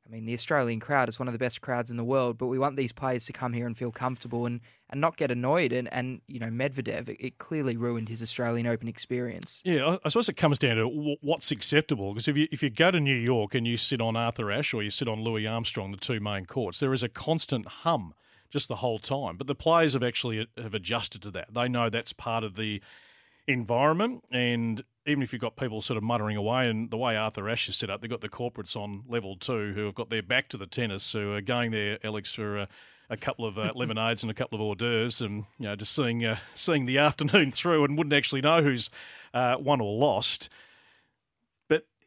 I 0.10 0.16
mean, 0.16 0.26
the 0.26 0.34
Australian 0.34 0.80
crowd 0.80 1.08
is 1.08 1.20
one 1.20 1.28
of 1.28 1.34
the 1.34 1.38
best 1.38 1.62
crowds 1.62 1.92
in 1.92 1.98
the 1.98 2.04
world, 2.04 2.38
but 2.40 2.48
we 2.48 2.58
want 2.58 2.78
these 2.78 2.92
players 2.92 3.26
to 3.28 3.34
come 3.34 3.54
here 3.54 3.68
and 3.68 3.78
feel 3.78 3.92
comfortable 3.92 4.48
and, 4.48 4.60
and 4.90 5.00
not 5.00 5.18
get 5.18 5.30
annoyed. 5.30 5.72
And, 5.72 5.92
and 5.94 6.22
you 6.28 6.40
know, 6.40 6.48
Medvedev, 6.48 7.16
it, 7.20 7.38
clearly 7.38 7.78
ruined 7.78 8.10
his 8.10 8.24
Australian 8.24 8.66
Open 8.66 8.88
experience. 8.88 9.62
Yeah, 9.64 9.98
I, 10.04 10.10
suppose 10.10 10.28
it 10.28 10.36
comes 10.36 10.58
down 10.58 10.78
to 10.78 11.18
what's 11.22 11.52
acceptable. 11.52 12.14
Because 12.14 12.28
if 12.28 12.38
you 12.38 12.48
if 12.52 12.64
you 12.64 12.72
go 12.72 12.90
to 12.90 13.00
New 13.00 13.16
York 13.16 13.54
and 13.54 13.68
you 13.68 13.78
sit 13.78 14.02
on 14.02 14.16
Arthur 14.16 14.52
Ashe 14.52 14.74
or 14.74 14.82
you 14.82 14.90
sit 14.90 15.08
on 15.08 15.22
Louis 15.22 15.46
Armstrong, 15.46 15.92
the 15.92 15.98
two 15.98 16.20
main 16.20 16.46
courts, 16.46 16.80
there 16.80 16.94
is 16.94 17.04
a 17.04 17.10
constant 17.10 17.68
hum 17.68 18.14
just 18.50 18.68
the 18.68 18.78
whole 18.78 19.00
time. 19.00 19.38
But 19.38 19.46
the 19.46 19.56
players 19.56 19.94
have 19.94 20.04
actually 20.04 20.42
uh, 20.42 20.46
have 20.62 20.74
adjusted 20.74 21.22
to 21.22 21.32
that. 21.32 21.54
They 21.54 21.70
know 21.70 21.90
that's 21.90 22.14
part 22.14 22.44
of 22.44 22.56
the 22.56 22.82
environment 23.50 24.24
and 24.32 24.84
even 25.10 25.24
if 25.24 25.34
you've 25.34 25.42
got 25.42 25.56
people 25.56 25.82
sort 25.82 25.98
of 25.98 26.04
muttering 26.04 26.38
away, 26.38 26.70
and 26.70 26.92
the 26.92 26.98
way 26.98 27.16
Arthur 27.16 27.50
Ashe 27.50 27.70
is 27.70 27.76
set 27.76 27.90
up, 27.90 28.02
they've 28.02 28.12
got 28.12 28.22
the 28.22 28.30
corporates 28.30 28.76
on 28.76 29.04
level 29.08 29.36
two 29.36 29.74
who 29.74 29.86
have 29.86 29.96
got 29.96 30.10
their 30.10 30.22
back 30.22 30.50
to 30.50 30.58
the 30.58 30.68
tennis, 30.68 31.12
who 31.14 31.34
are 31.34 31.42
going 31.42 31.72
there, 31.72 31.98
Alex, 32.04 32.34
for 32.34 32.60
a, 32.60 32.68
a 33.10 33.18
couple 33.18 33.46
of 33.46 33.58
uh, 33.58 33.72
lemonades 33.76 34.22
and 34.22 34.30
a 34.30 34.36
couple 34.36 34.56
of 34.56 34.62
hors 34.62 34.76
d'oeuvres, 34.76 35.22
and 35.22 35.46
you 35.58 35.66
know, 35.66 35.76
just 35.76 35.94
seeing 35.94 36.24
uh, 36.24 36.38
seeing 36.54 36.86
the 36.86 36.98
afternoon 37.00 37.52
through, 37.52 37.84
and 37.84 37.98
wouldn't 37.98 38.14
actually 38.14 38.42
know 38.42 38.62
who's 38.62 38.90
uh, 39.34 39.56
won 39.60 39.82
or 39.82 39.98
lost 39.98 40.50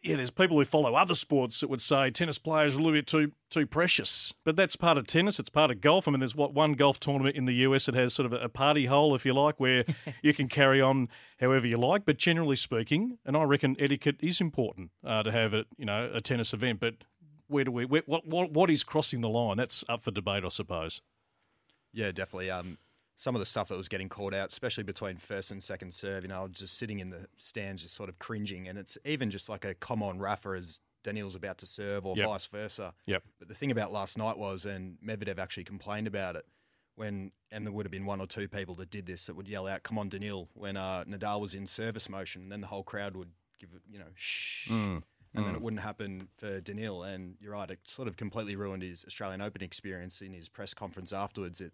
yeah, 0.02 0.16
there's 0.16 0.30
people 0.30 0.58
who 0.58 0.64
follow 0.64 0.94
other 0.94 1.14
sports 1.14 1.60
that 1.60 1.70
would 1.70 1.80
say 1.80 2.10
tennis 2.10 2.38
players 2.38 2.74
are 2.74 2.80
a 2.80 2.82
little 2.82 2.98
bit 2.98 3.06
too 3.06 3.32
too 3.50 3.66
precious. 3.66 4.34
But 4.44 4.56
that's 4.56 4.74
part 4.74 4.98
of 4.98 5.06
tennis. 5.06 5.38
It's 5.38 5.48
part 5.48 5.70
of 5.70 5.80
golf. 5.80 6.08
I 6.08 6.10
mean, 6.10 6.20
there's 6.20 6.34
what 6.34 6.54
one 6.54 6.72
golf 6.72 6.98
tournament 6.98 7.36
in 7.36 7.44
the 7.44 7.54
US 7.54 7.86
that 7.86 7.94
has 7.94 8.12
sort 8.12 8.26
of 8.26 8.32
a 8.32 8.48
party 8.48 8.86
hole, 8.86 9.14
if 9.14 9.24
you 9.24 9.32
like, 9.32 9.60
where 9.60 9.84
you 10.22 10.34
can 10.34 10.48
carry 10.48 10.80
on 10.80 11.08
however 11.38 11.66
you 11.66 11.76
like. 11.76 12.04
But 12.04 12.16
generally 12.18 12.56
speaking, 12.56 13.18
and 13.24 13.36
I 13.36 13.44
reckon 13.44 13.76
etiquette 13.78 14.16
is 14.20 14.40
important 14.40 14.90
uh, 15.06 15.22
to 15.22 15.30
have 15.30 15.54
a 15.54 15.64
you 15.76 15.86
know 15.86 16.10
a 16.12 16.20
tennis 16.20 16.52
event. 16.52 16.80
But 16.80 16.94
where 17.46 17.64
do 17.64 17.70
we 17.70 17.84
where, 17.84 18.02
what 18.06 18.26
what 18.26 18.50
what 18.50 18.70
is 18.70 18.82
crossing 18.82 19.20
the 19.20 19.30
line? 19.30 19.56
That's 19.56 19.84
up 19.88 20.02
for 20.02 20.10
debate, 20.10 20.44
I 20.44 20.48
suppose. 20.48 21.00
Yeah, 21.92 22.10
definitely. 22.10 22.50
Um, 22.50 22.78
some 23.16 23.34
of 23.36 23.40
the 23.40 23.46
stuff 23.46 23.68
that 23.68 23.76
was 23.76 23.88
getting 23.88 24.08
called 24.08 24.34
out, 24.34 24.50
especially 24.50 24.84
between 24.84 25.16
first 25.16 25.50
and 25.50 25.62
second 25.62 25.92
serve, 25.92 26.24
you 26.24 26.28
know, 26.28 26.40
I 26.40 26.42
was 26.44 26.52
just 26.52 26.78
sitting 26.78 26.98
in 27.00 27.10
the 27.10 27.26
stands, 27.36 27.82
just 27.82 27.94
sort 27.94 28.08
of 28.08 28.18
cringing. 28.18 28.68
And 28.68 28.78
it's 28.78 28.96
even 29.04 29.30
just 29.30 29.48
like 29.48 29.64
a 29.64 29.74
come 29.74 30.02
on 30.02 30.18
Rafa 30.18 30.50
as 30.50 30.80
Daniil's 31.04 31.34
about 31.34 31.58
to 31.58 31.66
serve 31.66 32.06
or 32.06 32.16
Yep. 32.16 32.26
vice 32.28 32.46
versa. 32.46 32.94
Yep. 33.06 33.22
But 33.38 33.48
the 33.48 33.54
thing 33.54 33.70
about 33.70 33.92
last 33.92 34.16
night 34.16 34.38
was, 34.38 34.64
and 34.66 34.96
Medvedev 35.04 35.38
actually 35.38 35.64
complained 35.64 36.06
about 36.06 36.36
it, 36.36 36.46
when, 36.94 37.32
and 37.50 37.66
there 37.66 37.72
would 37.72 37.86
have 37.86 37.90
been 37.90 38.06
one 38.06 38.20
or 38.20 38.26
two 38.26 38.48
people 38.48 38.74
that 38.76 38.90
did 38.90 39.06
this 39.06 39.26
that 39.26 39.34
would 39.34 39.48
yell 39.48 39.66
out, 39.66 39.82
come 39.82 39.98
on, 39.98 40.08
Daniil, 40.08 40.48
when 40.54 40.76
uh, 40.76 41.04
Nadal 41.04 41.40
was 41.40 41.54
in 41.54 41.66
service 41.66 42.08
motion. 42.08 42.42
And 42.42 42.52
then 42.52 42.60
the 42.60 42.66
whole 42.66 42.82
crowd 42.84 43.16
would 43.16 43.30
give 43.58 43.70
it, 43.74 43.82
you 43.90 43.98
know, 43.98 44.08
shh. 44.14 44.68
Mm. 44.68 45.02
And 45.34 45.46
then 45.46 45.54
Mm. 45.54 45.56
it 45.56 45.62
wouldn't 45.62 45.82
happen 45.82 46.28
for 46.36 46.60
Daniil. 46.60 47.02
And 47.02 47.36
you're 47.40 47.52
right, 47.52 47.70
it 47.70 47.80
sort 47.84 48.06
of 48.08 48.16
completely 48.16 48.54
ruined 48.56 48.82
his 48.82 49.04
Australian 49.06 49.40
Open 49.40 49.62
experience 49.62 50.20
in 50.20 50.32
his 50.34 50.48
press 50.50 50.74
conference 50.74 51.12
afterwards. 51.12 51.60
It, 51.60 51.72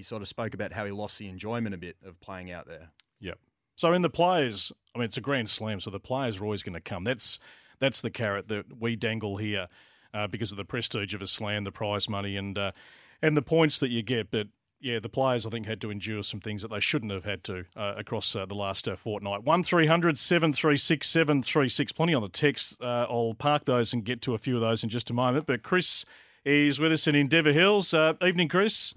he 0.00 0.04
sort 0.04 0.22
of 0.22 0.28
spoke 0.28 0.54
about 0.54 0.72
how 0.72 0.86
he 0.86 0.92
lost 0.92 1.18
the 1.18 1.28
enjoyment 1.28 1.74
a 1.74 1.78
bit 1.78 1.96
of 2.06 2.18
playing 2.20 2.50
out 2.50 2.66
there. 2.66 2.88
Yep. 3.20 3.38
So 3.76 3.92
in 3.92 4.00
the 4.00 4.08
players, 4.08 4.72
I 4.94 4.98
mean, 4.98 5.04
it's 5.04 5.18
a 5.18 5.20
grand 5.20 5.50
slam, 5.50 5.78
so 5.78 5.90
the 5.90 6.00
players 6.00 6.40
are 6.40 6.44
always 6.44 6.62
going 6.62 6.72
to 6.72 6.80
come. 6.80 7.04
That's 7.04 7.38
that's 7.80 8.00
the 8.00 8.10
carrot 8.10 8.48
that 8.48 8.80
we 8.80 8.96
dangle 8.96 9.36
here 9.36 9.68
uh, 10.14 10.26
because 10.26 10.52
of 10.52 10.58
the 10.58 10.64
prestige 10.64 11.12
of 11.12 11.20
a 11.20 11.26
slam, 11.26 11.64
the 11.64 11.70
prize 11.70 12.08
money, 12.08 12.34
and 12.36 12.56
uh, 12.56 12.72
and 13.20 13.36
the 13.36 13.42
points 13.42 13.78
that 13.80 13.90
you 13.90 14.02
get. 14.02 14.30
But 14.30 14.46
yeah, 14.80 15.00
the 15.00 15.10
players 15.10 15.44
I 15.44 15.50
think 15.50 15.66
had 15.66 15.82
to 15.82 15.90
endure 15.90 16.22
some 16.22 16.40
things 16.40 16.62
that 16.62 16.68
they 16.68 16.80
shouldn't 16.80 17.12
have 17.12 17.24
had 17.24 17.44
to 17.44 17.66
uh, 17.76 17.92
across 17.98 18.34
uh, 18.34 18.46
the 18.46 18.54
last 18.54 18.88
uh, 18.88 18.96
fortnight. 18.96 19.44
One 19.44 19.62
736 19.62 21.06
736 21.06 21.92
Plenty 21.92 22.14
on 22.14 22.22
the 22.22 22.28
text. 22.30 22.80
Uh, 22.80 23.06
I'll 23.10 23.34
park 23.34 23.66
those 23.66 23.92
and 23.92 24.02
get 24.02 24.22
to 24.22 24.32
a 24.32 24.38
few 24.38 24.54
of 24.54 24.62
those 24.62 24.82
in 24.82 24.88
just 24.88 25.10
a 25.10 25.14
moment. 25.14 25.44
But 25.44 25.62
Chris 25.62 26.06
is 26.46 26.80
with 26.80 26.90
us 26.90 27.06
in 27.06 27.14
Endeavour 27.14 27.52
Hills. 27.52 27.92
Uh, 27.92 28.14
evening, 28.24 28.48
Chris. 28.48 28.94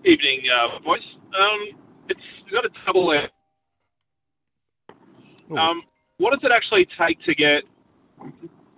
Evening, 0.00 0.40
uh, 0.48 0.80
boys. 0.80 1.04
Um, 1.36 1.76
it's 2.08 2.24
got 2.48 2.64
a 2.64 2.72
double. 2.86 3.12
Um, 5.52 5.82
what 6.16 6.32
does 6.32 6.40
it 6.42 6.52
actually 6.54 6.88
take 6.96 7.20
to 7.28 7.34
get 7.36 7.68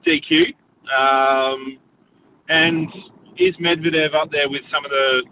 DQ? 0.02 0.50
Um, 0.90 1.78
and 2.48 2.88
is 3.38 3.54
Medvedev 3.62 4.18
up 4.18 4.34
there 4.34 4.50
with 4.50 4.66
some 4.74 4.84
of 4.84 4.90
the 4.90 5.22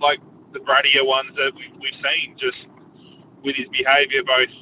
like 0.00 0.24
the 0.56 0.60
brattier 0.64 1.04
ones 1.04 1.36
that 1.36 1.52
we've, 1.52 1.76
we've 1.84 2.00
seen, 2.00 2.32
just 2.40 2.60
with 3.44 3.56
his 3.60 3.68
behaviour, 3.76 4.24
both 4.24 4.52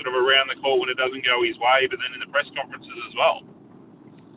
sort 0.00 0.08
of 0.08 0.16
around 0.16 0.48
the 0.48 0.56
court 0.64 0.80
when 0.80 0.88
it 0.88 0.96
doesn't 0.96 1.24
go 1.24 1.44
his 1.44 1.56
way, 1.60 1.84
but 1.92 2.00
then 2.00 2.16
in 2.16 2.20
the 2.24 2.32
press 2.32 2.48
conferences 2.56 2.96
as 3.12 3.14
well. 3.18 3.44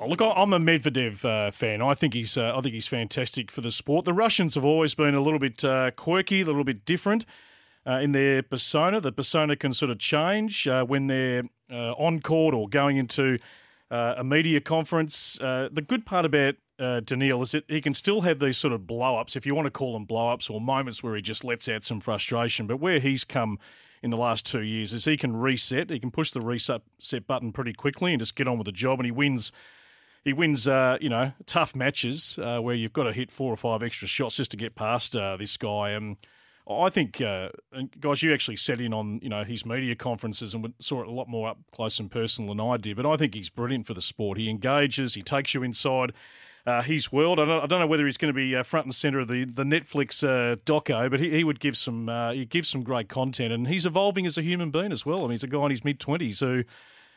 Oh, 0.03 0.07
look, 0.07 0.19
I'm 0.19 0.51
a 0.51 0.59
Medvedev 0.59 1.23
uh, 1.23 1.51
fan. 1.51 1.79
I 1.79 1.93
think 1.93 2.15
he's, 2.15 2.35
uh, 2.35 2.57
I 2.57 2.61
think 2.61 2.73
he's 2.73 2.87
fantastic 2.87 3.51
for 3.51 3.61
the 3.61 3.69
sport. 3.69 4.03
The 4.03 4.13
Russians 4.13 4.55
have 4.55 4.65
always 4.65 4.95
been 4.95 5.13
a 5.13 5.21
little 5.21 5.37
bit 5.37 5.63
uh, 5.63 5.91
quirky, 5.91 6.41
a 6.41 6.45
little 6.45 6.63
bit 6.63 6.85
different 6.85 7.23
uh, 7.85 7.99
in 7.99 8.11
their 8.11 8.41
persona. 8.41 8.99
The 8.99 9.11
persona 9.11 9.55
can 9.55 9.73
sort 9.73 9.91
of 9.91 9.99
change 9.99 10.67
uh, 10.67 10.83
when 10.85 11.05
they're 11.05 11.43
uh, 11.71 11.91
on 11.91 12.19
court 12.19 12.55
or 12.55 12.67
going 12.67 12.97
into 12.97 13.37
a 13.91 14.23
media 14.23 14.59
conference. 14.59 15.37
The 15.39 15.85
good 15.85 16.03
part 16.03 16.25
about 16.25 16.55
uh, 16.79 17.01
Daniil 17.01 17.43
is 17.43 17.51
that 17.51 17.65
he 17.67 17.79
can 17.79 17.93
still 17.93 18.21
have 18.21 18.39
these 18.39 18.57
sort 18.57 18.73
of 18.73 18.87
blow 18.87 19.17
ups, 19.17 19.35
if 19.35 19.45
you 19.45 19.53
want 19.53 19.67
to 19.67 19.71
call 19.71 19.93
them 19.93 20.05
blow 20.05 20.29
ups, 20.29 20.49
or 20.49 20.59
moments 20.59 21.03
where 21.03 21.15
he 21.15 21.21
just 21.21 21.43
lets 21.43 21.69
out 21.69 21.83
some 21.83 21.99
frustration. 21.99 22.65
But 22.65 22.77
where 22.77 22.99
he's 22.99 23.23
come 23.23 23.59
in 24.01 24.09
the 24.09 24.17
last 24.17 24.47
two 24.47 24.61
years 24.61 24.93
is 24.93 25.05
he 25.05 25.15
can 25.15 25.37
reset. 25.37 25.91
He 25.91 25.99
can 25.99 26.09
push 26.09 26.31
the 26.31 26.41
reset 26.41 26.81
button 27.27 27.51
pretty 27.51 27.73
quickly 27.73 28.13
and 28.13 28.19
just 28.19 28.35
get 28.35 28.47
on 28.47 28.57
with 28.57 28.65
the 28.65 28.71
job, 28.71 28.97
and 28.97 29.05
he 29.05 29.11
wins 29.11 29.51
he 30.23 30.33
wins, 30.33 30.67
uh, 30.67 30.97
you 31.01 31.09
know, 31.09 31.31
tough 31.45 31.75
matches 31.75 32.37
uh, 32.41 32.59
where 32.59 32.75
you've 32.75 32.93
got 32.93 33.03
to 33.03 33.13
hit 33.13 33.31
four 33.31 33.51
or 33.51 33.57
five 33.57 33.81
extra 33.81 34.07
shots 34.07 34.37
just 34.37 34.51
to 34.51 34.57
get 34.57 34.75
past 34.75 35.15
uh, 35.15 35.35
this 35.37 35.57
guy. 35.57 35.95
Um, 35.95 36.17
I 36.69 36.89
think, 36.91 37.19
uh, 37.19 37.49
and 37.73 37.89
guys, 37.99 38.21
you 38.21 38.33
actually 38.33 38.57
sat 38.57 38.79
in 38.79 38.93
on, 38.93 39.19
you 39.23 39.29
know, 39.29 39.43
his 39.43 39.65
media 39.65 39.95
conferences 39.95 40.53
and 40.53 40.73
saw 40.79 41.01
it 41.01 41.07
a 41.07 41.11
lot 41.11 41.27
more 41.27 41.49
up 41.49 41.57
close 41.73 41.99
and 41.99 42.09
personal 42.09 42.53
than 42.53 42.65
I 42.65 42.77
did. 42.77 42.97
But 42.97 43.07
I 43.07 43.17
think 43.17 43.33
he's 43.33 43.49
brilliant 43.49 43.87
for 43.87 43.95
the 43.95 44.01
sport. 44.01 44.37
He 44.37 44.49
engages, 44.49 45.15
he 45.15 45.23
takes 45.23 45.53
you 45.53 45.63
inside. 45.63 46.13
Uh, 46.63 46.83
his 46.83 47.11
world. 47.11 47.39
I 47.39 47.45
don't, 47.45 47.63
I 47.63 47.65
don't 47.65 47.79
know 47.79 47.87
whether 47.87 48.05
he's 48.05 48.17
going 48.17 48.31
to 48.31 48.37
be 48.37 48.55
uh, 48.55 48.61
front 48.61 48.85
and 48.85 48.93
center 48.93 49.17
of 49.17 49.27
the 49.27 49.45
the 49.45 49.63
Netflix 49.63 50.23
doco, 50.63 51.09
but 51.09 51.19
he, 51.19 51.31
he 51.31 51.43
would 51.43 51.59
give 51.59 51.75
some 51.75 52.07
he 52.35 52.45
gives 52.45 52.69
some 52.69 52.83
great 52.83 53.09
content, 53.09 53.51
and 53.51 53.67
he's 53.67 53.87
evolving 53.87 54.27
as 54.27 54.37
a 54.37 54.43
human 54.43 54.69
being 54.69 54.91
as 54.91 55.03
well. 55.03 55.21
I 55.21 55.21
mean, 55.21 55.31
he's 55.31 55.43
a 55.43 55.47
guy 55.47 55.63
in 55.63 55.71
his 55.71 55.83
mid 55.83 55.99
twenties 55.99 56.39
who 56.39 56.63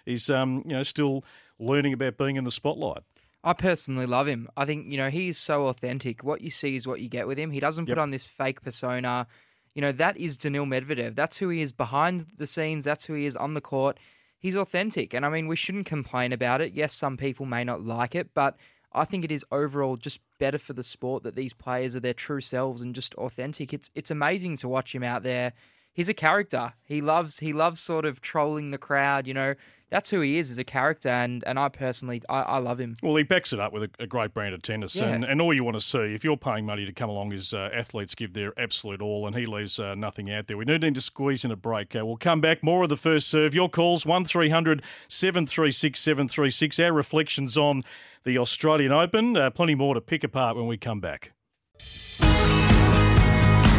is 0.06 0.30
um, 0.30 0.62
you 0.64 0.72
know 0.72 0.82
still 0.82 1.24
learning 1.58 1.92
about 1.92 2.16
being 2.16 2.36
in 2.36 2.44
the 2.44 2.50
spotlight. 2.50 3.02
I 3.42 3.52
personally 3.52 4.06
love 4.06 4.26
him. 4.26 4.48
I 4.56 4.64
think, 4.64 4.86
you 4.90 4.96
know, 4.96 5.10
he's 5.10 5.36
so 5.36 5.66
authentic. 5.66 6.24
What 6.24 6.40
you 6.40 6.50
see 6.50 6.76
is 6.76 6.86
what 6.86 7.00
you 7.00 7.08
get 7.08 7.26
with 7.26 7.38
him. 7.38 7.50
He 7.50 7.60
doesn't 7.60 7.86
Yep. 7.86 7.96
put 7.96 8.00
on 8.00 8.10
this 8.10 8.26
fake 8.26 8.62
persona. 8.62 9.26
You 9.74 9.82
know, 9.82 9.92
that 9.92 10.16
is 10.16 10.38
Daniil 10.38 10.64
Medvedev. 10.66 11.14
That's 11.14 11.36
who 11.38 11.48
he 11.50 11.60
is 11.60 11.72
behind 11.72 12.26
the 12.38 12.46
scenes. 12.46 12.84
That's 12.84 13.04
who 13.04 13.14
he 13.14 13.26
is 13.26 13.36
on 13.36 13.54
the 13.54 13.60
court. 13.60 13.98
He's 14.38 14.56
authentic. 14.56 15.12
And 15.14 15.26
I 15.26 15.28
mean, 15.28 15.46
we 15.46 15.56
shouldn't 15.56 15.86
complain 15.86 16.32
about 16.32 16.60
it. 16.60 16.72
Yes, 16.72 16.94
some 16.94 17.16
people 17.16 17.44
may 17.44 17.64
not 17.64 17.82
like 17.82 18.14
it, 18.14 18.30
but 18.34 18.56
I 18.92 19.04
think 19.04 19.24
it 19.24 19.32
is 19.32 19.44
overall 19.50 19.96
just 19.96 20.20
better 20.38 20.58
for 20.58 20.72
the 20.72 20.82
sport 20.82 21.22
that 21.24 21.34
these 21.34 21.52
players 21.52 21.96
are 21.96 22.00
their 22.00 22.14
true 22.14 22.40
selves 22.40 22.80
and 22.80 22.94
just 22.94 23.14
authentic. 23.16 23.72
It's 23.74 23.90
it's 23.94 24.10
amazing 24.10 24.56
to 24.58 24.68
watch 24.68 24.94
him 24.94 25.02
out 25.02 25.22
there. 25.22 25.52
He's 25.94 26.08
a 26.08 26.14
character. 26.14 26.74
He 26.84 27.00
loves 27.00 27.38
he 27.38 27.52
loves 27.52 27.80
sort 27.80 28.04
of 28.04 28.20
trolling 28.20 28.70
the 28.72 28.78
crowd, 28.78 29.26
you 29.26 29.32
know. 29.34 29.54
That's 29.90 30.10
who 30.10 30.22
he 30.22 30.38
is 30.38 30.50
as 30.50 30.58
a 30.58 30.64
character 30.64 31.08
and, 31.08 31.44
and 31.46 31.56
I 31.56 31.68
personally 31.68 32.20
I, 32.28 32.40
I 32.40 32.58
love 32.58 32.80
him. 32.80 32.96
Well, 33.00 33.14
he 33.14 33.22
backs 33.22 33.52
it 33.52 33.60
up 33.60 33.72
with 33.72 33.84
a, 33.84 33.90
a 34.00 34.06
great 34.08 34.34
brand 34.34 34.52
of 34.52 34.60
tennis, 34.62 34.96
Yeah. 34.96 35.04
and, 35.10 35.22
and 35.22 35.40
all 35.40 35.54
you 35.54 35.62
want 35.62 35.76
to 35.76 35.80
see, 35.80 36.14
if 36.16 36.24
you're 36.24 36.36
paying 36.36 36.66
money 36.66 36.84
to 36.84 36.92
come 36.92 37.08
along, 37.08 37.32
is 37.32 37.54
uh, 37.54 37.70
athletes 37.72 38.16
give 38.16 38.32
their 38.32 38.52
absolute 38.58 39.00
all, 39.00 39.24
and 39.28 39.36
he 39.36 39.46
leaves 39.46 39.78
uh, 39.78 39.94
nothing 39.94 40.32
out 40.32 40.48
there. 40.48 40.56
We 40.56 40.64
do 40.64 40.76
need 40.80 40.96
to 40.96 41.00
squeeze 41.00 41.44
in 41.44 41.52
a 41.52 41.56
break. 41.56 41.94
Uh, 41.94 42.04
we'll 42.04 42.16
come 42.16 42.40
back. 42.40 42.60
More 42.64 42.82
of 42.82 42.88
the 42.88 42.96
first 42.96 43.28
serve. 43.28 43.54
Your 43.54 43.68
calls 43.68 44.04
one 44.04 44.24
736 44.26 46.00
736 46.00 46.80
Our 46.80 46.92
reflections 46.92 47.56
on 47.56 47.84
the 48.24 48.36
Australian 48.36 48.90
Open. 48.90 49.36
Uh, 49.36 49.50
plenty 49.50 49.76
more 49.76 49.94
to 49.94 50.00
pick 50.00 50.24
apart 50.24 50.56
when 50.56 50.66
we 50.66 50.76
come 50.76 50.98
back. 51.00 51.30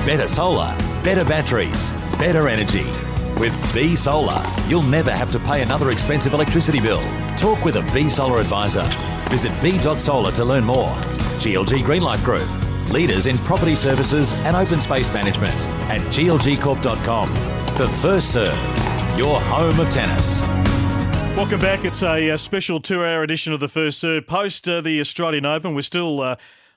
Better 0.05 0.27
solar, 0.27 0.75
better 1.03 1.25
batteries, 1.25 1.89
better 2.19 2.47
energy. 2.47 2.85
With 3.39 3.73
B 3.73 3.95
Solar, 3.95 4.39
you'll 4.67 4.83
never 4.83 5.09
have 5.09 5.31
to 5.31 5.39
pay 5.39 5.63
another 5.63 5.89
expensive 5.89 6.33
electricity 6.33 6.79
bill. 6.79 7.01
Talk 7.37 7.65
with 7.65 7.77
a 7.77 7.91
B 7.91 8.07
Solar 8.07 8.39
advisor. 8.39 8.87
Visit 9.31 9.51
b.solar 9.63 10.31
to 10.33 10.45
learn 10.45 10.63
more. 10.63 10.91
GLG 11.41 11.79
Greenlife 11.79 12.23
Group, 12.23 12.47
leaders 12.93 13.25
in 13.25 13.39
property 13.39 13.75
services 13.75 14.39
and 14.41 14.55
open 14.55 14.79
space 14.79 15.11
management. 15.11 15.55
At 15.89 16.01
glgcorp.com. 16.13 17.33
The 17.75 17.87
first 17.87 18.31
serve, 18.31 19.17
your 19.17 19.41
home 19.41 19.79
of 19.79 19.89
tennis. 19.89 20.43
Welcome 21.35 21.59
back. 21.59 21.83
It's 21.83 22.03
a, 22.03 22.29
uh 22.29 22.37
special 22.37 22.79
two 22.79 23.03
hour 23.03 23.23
edition 23.23 23.53
of 23.53 23.59
the 23.59 23.67
First 23.67 23.97
Serve 23.97 24.27
post 24.27 24.69
uh, 24.69 24.81
the 24.81 24.99
Australian 24.99 25.47
Open. 25.47 25.73
We're 25.73 25.81
still 25.81 26.21
uh, 26.21 26.35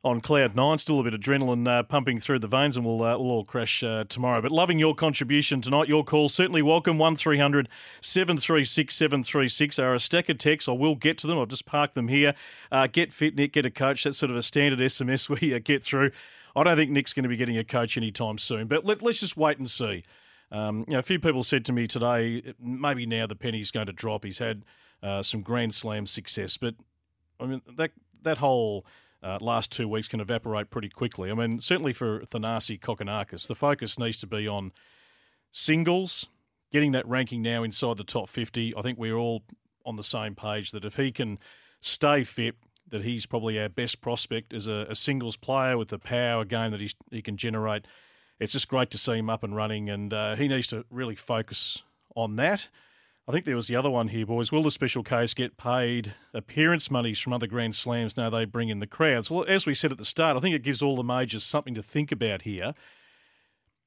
on 0.09 0.21
cloud 0.21 0.57
nine. 0.57 0.79
Still 0.79 1.01
a 1.01 1.03
bit 1.05 1.15
of 1.15 1.21
adrenaline 1.21 1.69
uh, 1.69 1.83
pumping 1.83 2.19
through 2.19 2.39
the 2.41 2.47
veins, 2.47 2.77
and 2.77 2.85
we'll, 2.85 3.03
uh, 3.03 3.17
we'll 3.19 3.31
all 3.31 3.45
crash 3.45 3.83
uh, 3.83 4.05
tomorrow. 4.09 4.41
But 4.41 4.51
loving 4.51 4.79
your 4.79 4.95
contribution 4.95 5.61
tonight. 5.61 5.89
Your 5.89 6.05
call 6.05 6.29
certainly 6.29 6.63
welcome. 6.63 6.99
One 6.99 7.17
736 7.17 8.95
736 8.95 9.79
are 9.79 9.95
a 9.95 10.01
stack 10.01 10.29
of 10.29 10.39
texts. 10.39 10.69
I 10.69 10.73
will 10.73 10.95
get 10.95 11.19
to 11.19 11.27
them. 11.27 11.39
I've 11.39 11.49
just 11.49 11.67
parked 11.67 11.95
them 11.95 12.09
here. 12.09 12.35
Uh, 12.73 12.87
get 12.87 13.13
fit, 13.13 13.35
Nick. 13.37 13.53
Get 13.53 13.67
a 13.67 13.71
coach. 13.71 14.05
That's 14.05 14.19
sort 14.19 14.31
of 14.31 14.37
a 14.37 14.43
standard 14.43 14.79
SMS 14.79 15.29
we 15.41 15.55
uh, 15.55 15.61
get 15.63 15.83
through. 15.83 16.11
I 16.57 16.65
don't 16.65 16.77
think 16.77 16.91
Nick's 16.91 17.13
going 17.13 17.23
to 17.23 17.29
be 17.29 17.37
getting 17.37 17.59
a 17.59 17.65
coach 17.65 17.97
anytime 17.97 18.39
soon, 18.39 18.67
but 18.67 18.85
let, 18.85 19.03
us 19.03 19.21
just 19.21 19.37
wait 19.37 19.59
and 19.59 19.71
see. 19.71 20.03
Um, 20.51 20.85
you 20.89 20.95
know, 20.95 20.99
a 20.99 21.03
few 21.03 21.21
people 21.21 21.43
said 21.43 21.65
to 21.67 21.73
me 21.73 21.87
today, 21.87 22.55
maybe 22.61 23.07
now 23.07 23.27
the 23.27 23.37
penny's 23.37 23.71
going 23.71 23.87
to 23.87 23.93
drop. 23.93 24.25
He's 24.25 24.39
had 24.39 24.65
uh, 25.03 25.23
some 25.23 25.43
Grand 25.43 25.75
Slam 25.75 26.07
success, 26.07 26.57
but 26.57 26.75
I 27.39 27.47
mean 27.47 27.63
that 27.77 27.93
that 28.23 28.39
whole 28.39 28.85
uh, 29.23 29.39
last 29.41 29.73
two 29.73 29.89
weeks 29.89 30.09
can 30.09 30.21
evaporate 30.21 30.71
pretty 30.71 30.89
quickly. 30.89 31.31
I 31.31 31.35
mean, 31.35 31.61
certainly 31.61 31.93
for 31.93 32.21
Thanasi 32.21 32.79
Kokkinakis, 32.81 33.49
the 33.49 33.55
focus 33.55 33.99
needs 33.99 34.19
to 34.19 34.27
be 34.27 34.47
on 34.47 34.73
singles, 35.51 36.29
getting 36.71 36.93
that 36.93 37.07
ranking 37.07 37.43
now 37.43 37.63
inside 37.63 37.97
the 37.97 38.05
top 38.05 38.29
50. 38.29 38.75
I 38.77 38.83
think 38.83 38.99
we're 38.99 39.17
all 39.17 39.43
on 39.85 39.97
the 39.97 40.05
same 40.05 40.35
page 40.35 40.71
that 40.71 40.85
if 40.85 40.97
he 40.97 41.11
can 41.11 41.39
stay 41.81 42.25
fit, 42.25 42.55
that 42.91 43.03
he's 43.03 43.27
probably 43.27 43.61
our 43.61 43.69
best 43.69 44.01
prospect 44.01 44.55
as 44.55 44.67
a, 44.67 44.87
a 44.89 44.95
singles 44.95 45.37
player 45.37 45.77
with 45.77 45.89
the 45.89 45.99
power 45.99 46.45
game 46.45 46.71
that 46.71 46.81
he's, 46.81 46.95
he 47.11 47.21
can 47.21 47.37
generate. 47.37 47.87
It's 48.41 48.53
just 48.53 48.69
great 48.69 48.91
to 48.91 48.99
see 48.99 49.15
him 49.15 49.29
up 49.29 49.43
and 49.43 49.55
running, 49.55 49.91
and 49.91 50.13
uh, 50.15 50.37
he 50.37 50.49
needs 50.49 50.69
to 50.69 50.85
really 50.91 51.17
focus 51.17 51.83
on 52.15 52.37
that. 52.37 52.69
I 53.29 53.31
think 53.31 53.45
there 53.45 53.57
was 53.57 53.69
the 53.69 53.77
other 53.77 53.91
one 53.91 54.09
here, 54.09 54.25
boys. 54.25 54.51
Will 54.51 54.63
the 54.63 54.71
Special 54.71 55.03
Ks 55.03 55.35
get 55.35 55.59
paid 55.59 56.15
appearance 56.33 56.91
monies 56.91 57.19
from 57.19 57.35
other 57.35 57.47
Grand 57.47 57.77
Slams 57.77 58.17
now 58.17 58.31
they 58.31 58.47
bring 58.47 58.71
in 58.71 58.79
the 58.79 58.87
crowds? 58.87 59.31
Well, 59.31 59.45
as 59.47 59.67
we 59.67 59.75
said 59.75 59.93
at 59.93 59.99
the 59.99 60.05
start, 60.07 60.39
I 60.39 60.41
think 60.41 60.57
it 60.57 60.63
gives 60.63 60.83
all 60.83 60.97
the 60.97 61.05
majors 61.05 61.45
something 61.45 61.75
to 61.75 61.83
think 61.83 62.11
about 62.11 62.43
here. 62.43 62.73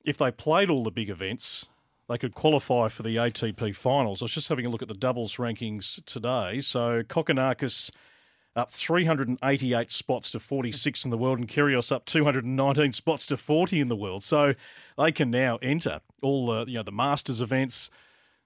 If 0.05 0.19
they 0.19 0.29
played 0.29 0.69
all 0.69 0.83
the 0.83 0.91
big 0.91 1.09
events, 1.09 1.65
they 2.07 2.19
could 2.19 2.35
qualify 2.35 2.89
for 2.89 3.01
the 3.01 3.15
ATP 3.15 3.75
finals. 3.75 4.21
I 4.21 4.25
was 4.25 4.31
just 4.31 4.47
having 4.47 4.67
a 4.67 4.69
look 4.69 4.83
at 4.83 4.87
the 4.87 4.93
doubles 4.93 5.37
rankings 5.37 6.05
today. 6.05 6.59
So 6.59 7.01
Kokkinakis 7.01 7.89
up 8.55 8.71
388 8.71 9.91
spots 9.91 10.29
to 10.31 10.39
46 10.39 11.03
in 11.03 11.09
the 11.09 11.17
world, 11.17 11.39
and 11.39 11.47
Kyrgios 11.47 11.91
up 11.91 12.05
219 12.05 12.93
spots 12.93 13.25
to 13.25 13.37
40 13.37 13.79
in 13.79 13.87
the 13.87 13.95
world. 13.95 14.23
So 14.23 14.53
they 14.99 15.11
can 15.11 15.31
now 15.31 15.57
enter 15.63 16.01
all 16.21 16.45
the 16.45 16.65
you 16.71 16.77
know 16.77 16.83
the 16.83 16.91
Masters 16.91 17.41
events, 17.41 17.89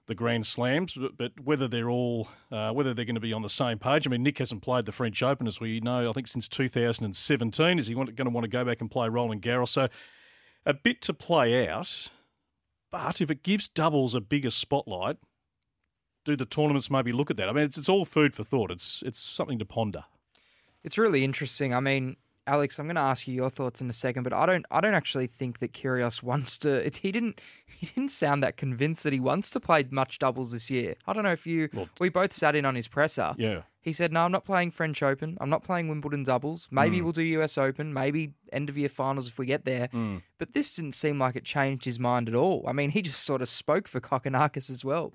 the 0.06 0.14
Grand 0.14 0.46
Slams, 0.46 0.94
but, 0.94 1.16
but 1.16 1.32
whether 1.42 1.66
they're 1.66 1.90
all 1.90 2.28
uh, 2.52 2.70
whether 2.72 2.94
they're 2.94 3.04
going 3.04 3.16
to 3.16 3.20
be 3.20 3.32
on 3.32 3.42
the 3.42 3.48
same 3.48 3.78
page. 3.78 4.06
I 4.06 4.10
mean, 4.10 4.22
Nick 4.22 4.38
hasn't 4.38 4.62
played 4.62 4.86
the 4.86 4.92
French 4.92 5.22
Open 5.22 5.46
as 5.46 5.60
we 5.60 5.80
know. 5.80 6.08
I 6.08 6.12
think 6.12 6.28
since 6.28 6.48
2017. 6.48 7.78
Is 7.78 7.86
he 7.88 7.94
going 7.94 8.14
to 8.14 8.30
want 8.30 8.44
to 8.44 8.48
go 8.48 8.64
back 8.64 8.80
and 8.80 8.90
play 8.90 9.08
Roland 9.08 9.42
Garros? 9.42 9.68
So 9.68 9.88
a 10.64 10.74
bit 10.74 11.02
to 11.02 11.14
play 11.14 11.68
out. 11.68 12.10
But 12.90 13.20
if 13.20 13.30
it 13.30 13.42
gives 13.42 13.68
doubles 13.68 14.14
a 14.14 14.20
bigger 14.20 14.50
spotlight, 14.50 15.16
do 16.24 16.36
the 16.36 16.44
tournaments 16.44 16.90
maybe 16.90 17.12
look 17.12 17.30
at 17.30 17.36
that? 17.36 17.48
I 17.48 17.52
mean, 17.52 17.64
it's, 17.64 17.76
it's 17.76 17.88
all 17.88 18.04
food 18.04 18.34
for 18.34 18.44
thought. 18.44 18.70
It's 18.70 19.02
it's 19.04 19.18
something 19.18 19.58
to 19.58 19.64
ponder. 19.64 20.04
It's 20.84 20.98
really 20.98 21.24
interesting. 21.24 21.74
I 21.74 21.80
mean, 21.80 22.16
Alex, 22.46 22.78
I'm 22.78 22.86
going 22.86 22.96
to 22.96 23.00
ask 23.02 23.26
you 23.26 23.34
your 23.34 23.50
thoughts 23.50 23.80
in 23.80 23.90
a 23.90 23.92
second, 23.92 24.22
but 24.22 24.32
I 24.32 24.46
don't 24.46 24.64
I 24.70 24.80
don't 24.80 24.94
actually 24.94 25.26
think 25.26 25.58
that 25.58 25.72
Kyrgios 25.72 26.22
wants 26.22 26.58
to. 26.58 26.86
It, 26.86 26.98
he 26.98 27.12
didn't 27.12 27.40
he 27.66 27.86
didn't 27.86 28.10
sound 28.10 28.42
that 28.42 28.56
convinced 28.56 29.02
that 29.04 29.12
he 29.12 29.20
wants 29.20 29.50
to 29.50 29.60
play 29.60 29.84
much 29.90 30.18
doubles 30.18 30.52
this 30.52 30.70
year. 30.70 30.94
I 31.06 31.12
don't 31.12 31.24
know 31.24 31.32
if 31.32 31.46
you 31.46 31.68
well, 31.72 31.88
we 31.98 32.08
both 32.08 32.32
sat 32.32 32.54
in 32.54 32.64
on 32.64 32.74
his 32.74 32.88
presser. 32.88 33.34
Yeah. 33.38 33.62
He 33.80 33.92
said, 33.92 34.12
"No, 34.12 34.22
I'm 34.22 34.32
not 34.32 34.44
playing 34.44 34.72
French 34.72 35.00
Open. 35.02 35.38
I'm 35.40 35.50
not 35.50 35.62
playing 35.62 35.88
Wimbledon 35.88 36.24
doubles. 36.24 36.66
Maybe 36.72 36.98
mm. 36.98 37.04
we'll 37.04 37.12
do 37.12 37.22
US 37.22 37.56
Open. 37.56 37.94
Maybe 37.94 38.34
end 38.52 38.68
of 38.68 38.76
year 38.76 38.88
finals 38.88 39.28
if 39.28 39.38
we 39.38 39.46
get 39.46 39.64
there." 39.64 39.88
Mm. 39.88 40.22
But 40.38 40.54
this 40.54 40.74
didn't 40.74 40.96
seem 40.96 41.20
like 41.20 41.36
it 41.36 41.44
changed 41.44 41.84
his 41.84 42.00
mind 42.00 42.28
at 42.28 42.34
all. 42.34 42.64
I 42.66 42.72
mean, 42.72 42.90
he 42.90 43.02
just 43.02 43.22
sort 43.22 43.42
of 43.42 43.48
spoke 43.48 43.86
for 43.86 44.00
Kokkinakis 44.00 44.70
as 44.70 44.84
well. 44.84 45.12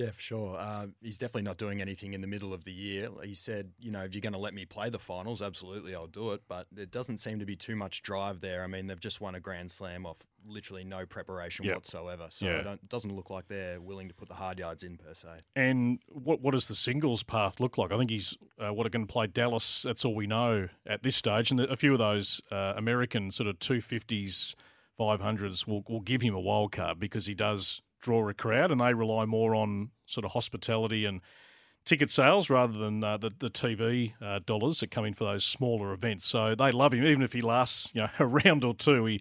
Yeah, 0.00 0.12
for 0.12 0.20
sure. 0.20 0.56
Uh, 0.58 0.86
he's 1.02 1.18
definitely 1.18 1.42
not 1.42 1.58
doing 1.58 1.82
anything 1.82 2.14
in 2.14 2.22
the 2.22 2.26
middle 2.26 2.54
of 2.54 2.64
the 2.64 2.72
year. 2.72 3.10
He 3.22 3.34
said, 3.34 3.72
you 3.78 3.90
know, 3.90 4.02
if 4.02 4.14
you're 4.14 4.22
going 4.22 4.32
to 4.32 4.38
let 4.38 4.54
me 4.54 4.64
play 4.64 4.88
the 4.88 4.98
finals, 4.98 5.42
absolutely, 5.42 5.94
I'll 5.94 6.06
do 6.06 6.32
it. 6.32 6.40
But 6.48 6.68
there 6.72 6.86
doesn't 6.86 7.18
seem 7.18 7.38
to 7.40 7.44
be 7.44 7.54
too 7.54 7.76
much 7.76 8.00
drive 8.00 8.40
there. 8.40 8.64
I 8.64 8.66
mean, 8.66 8.86
they've 8.86 8.98
just 8.98 9.20
won 9.20 9.34
a 9.34 9.40
Grand 9.40 9.70
Slam 9.70 10.06
off 10.06 10.16
literally 10.46 10.84
no 10.84 11.04
preparation 11.04 11.66
yep. 11.66 11.74
whatsoever. 11.74 12.28
So 12.30 12.46
yeah. 12.46 12.72
it 12.72 12.88
doesn't 12.88 13.14
look 13.14 13.28
like 13.28 13.48
they're 13.48 13.78
willing 13.78 14.08
to 14.08 14.14
put 14.14 14.30
the 14.30 14.34
hard 14.34 14.58
yards 14.58 14.84
in 14.84 14.96
per 14.96 15.12
se. 15.12 15.28
And 15.54 15.98
what 16.08 16.40
what 16.40 16.52
does 16.52 16.64
the 16.64 16.74
singles 16.74 17.22
path 17.22 17.60
look 17.60 17.76
like? 17.76 17.92
I 17.92 17.98
think 17.98 18.08
he's 18.08 18.38
uh, 18.58 18.72
what 18.72 18.86
are 18.86 18.90
going 18.90 19.06
to 19.06 19.12
play 19.12 19.26
Dallas. 19.26 19.82
That's 19.82 20.06
all 20.06 20.14
we 20.14 20.26
know 20.26 20.68
at 20.86 21.02
this 21.02 21.16
stage. 21.16 21.50
And 21.50 21.60
a 21.60 21.76
few 21.76 21.92
of 21.92 21.98
those 21.98 22.40
uh, 22.50 22.72
American 22.74 23.30
sort 23.30 23.50
of 23.50 23.58
two 23.58 23.82
fifties, 23.82 24.56
five 24.96 25.20
hundreds 25.20 25.66
will 25.66 25.84
will 25.86 26.00
give 26.00 26.22
him 26.22 26.34
a 26.34 26.40
wild 26.40 26.72
card 26.72 26.98
because 26.98 27.26
he 27.26 27.34
does 27.34 27.82
draw 28.00 28.28
a 28.28 28.34
crowd, 28.34 28.70
and 28.70 28.80
they 28.80 28.94
rely 28.94 29.24
more 29.24 29.54
on 29.54 29.90
sort 30.06 30.24
of 30.24 30.32
hospitality 30.32 31.04
and 31.04 31.20
ticket 31.84 32.10
sales 32.10 32.50
rather 32.50 32.78
than 32.78 33.02
uh, 33.02 33.16
the 33.16 33.30
the 33.38 33.50
TV 33.50 34.12
uh, 34.20 34.40
dollars 34.44 34.80
that 34.80 34.90
come 34.90 35.04
in 35.04 35.14
for 35.14 35.24
those 35.24 35.44
smaller 35.44 35.92
events. 35.92 36.26
So 36.26 36.54
they 36.54 36.72
love 36.72 36.94
him, 36.94 37.04
even 37.04 37.22
if 37.22 37.32
he 37.32 37.40
lasts 37.40 37.90
you 37.94 38.02
know 38.02 38.10
a 38.18 38.26
round 38.26 38.64
or 38.64 38.74
two. 38.74 39.04
He 39.06 39.20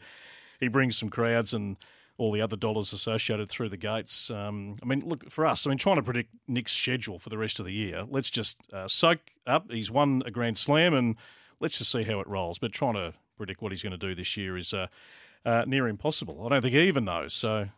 he 0.60 0.68
brings 0.68 0.98
some 0.98 1.10
crowds 1.10 1.54
and 1.54 1.78
all 2.18 2.34
the 2.34 2.42
other 2.42 2.58
dollars 2.58 2.92
associated 2.92 3.50
through 3.50 3.70
the 3.70 3.78
gates. 3.78 4.30
Um, 4.30 4.76
I 4.84 4.86
mean, 4.86 5.08
look 5.08 5.30
for 5.30 5.46
us. 5.46 5.66
I 5.66 5.70
mean, 5.70 5.78
trying 5.78 5.96
to 5.96 6.04
predict 6.04 6.34
Nick's 6.50 6.74
schedule 6.74 7.18
for 7.18 7.30
the 7.30 7.38
rest 7.38 7.60
of 7.60 7.66
the 7.66 7.72
year. 7.72 8.06
Let's 8.10 8.30
just 8.30 8.58
uh, 8.74 8.90
soak 8.90 9.20
up. 9.48 9.72
He's 9.72 9.90
won 9.90 10.22
a 10.26 10.32
Grand 10.32 10.58
Slam, 10.58 10.94
and 10.94 11.16
let's 11.62 11.78
just 11.78 11.92
see 11.92 12.04
how 12.04 12.20
it 12.20 12.28
rolls. 12.28 12.60
But 12.60 12.74
trying 12.74 12.96
to 12.96 13.14
predict 13.38 13.62
what 13.62 13.72
he's 13.72 13.84
going 13.84 13.92
to 13.92 13.98
do 13.98 14.16
this 14.16 14.38
year 14.38 14.58
is. 14.58 14.74
Uh, 14.74 14.88
uh, 15.46 15.64
near 15.66 15.88
impossible. 15.88 16.46
I 16.46 16.50
don't 16.50 16.62
think 16.62 16.74
he 16.74 16.82
even 16.82 17.06
knows. 17.06 17.34
So 17.34 17.70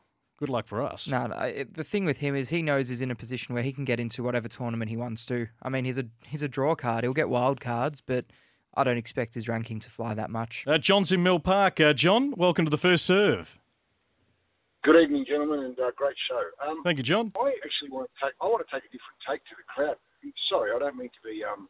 good 0.42 0.50
luck 0.50 0.66
for 0.66 0.82
us. 0.82 1.08
No, 1.08 1.28
no 1.28 1.38
it, 1.38 1.76
the 1.76 1.84
thing 1.84 2.04
with 2.04 2.18
him 2.18 2.36
is 2.36 2.50
he 2.50 2.64
knows 2.64 2.90
he's 2.90 3.02
in 3.02 3.12
a 3.12 3.16
position 3.16 3.54
where 3.54 3.64
he 3.64 3.72
can 3.72 3.86
get 3.86 4.00
into 4.00 4.24
whatever 4.24 4.48
tournament 4.48 4.90
he 4.90 4.98
wants 4.98 5.24
to. 5.28 5.48
I 5.62 5.70
mean, 5.70 5.86
he's 5.86 6.00
a 6.00 6.06
he's 6.28 6.42
a 6.42 6.48
draw 6.48 6.74
card. 6.74 7.04
He'll 7.04 7.14
get 7.14 7.30
wild 7.30 7.62
cards, 7.62 8.02
but 8.02 8.26
I 8.74 8.84
don't 8.84 8.98
expect 8.98 9.36
his 9.36 9.48
ranking 9.48 9.80
to 9.80 9.90
fly 9.90 10.16
that 10.16 10.32
much. 10.32 10.66
Uh, 10.68 10.80
John's 10.80 11.12
in 11.12 11.22
Mill 11.22 11.40
Park. 11.40 11.80
Uh, 11.80 11.94
John, 11.94 12.34
welcome 12.36 12.66
to 12.66 12.72
the 12.72 12.78
first 12.78 13.06
serve. 13.06 13.60
Good 14.84 15.00
evening, 15.00 15.26
gentlemen, 15.30 15.60
and 15.60 15.80
uh, 15.80 15.92
great 15.96 16.18
show. 16.28 16.42
Um, 16.68 16.82
Thank 16.84 16.98
you, 16.98 17.04
John. 17.04 17.32
I 17.38 17.54
actually 17.64 17.94
want 17.94 18.10
to 18.10 18.26
take 18.26 18.34
I 18.42 18.46
want 18.50 18.66
to 18.66 18.70
take 18.74 18.82
a 18.82 18.90
different 18.90 19.22
take 19.30 19.46
to 19.46 19.56
the 19.56 19.68
crowd. 19.70 19.98
Sorry, 20.50 20.74
I 20.76 20.80
don't 20.80 20.98
mean 20.98 21.14
to 21.14 21.22
be 21.22 21.46
um, 21.46 21.70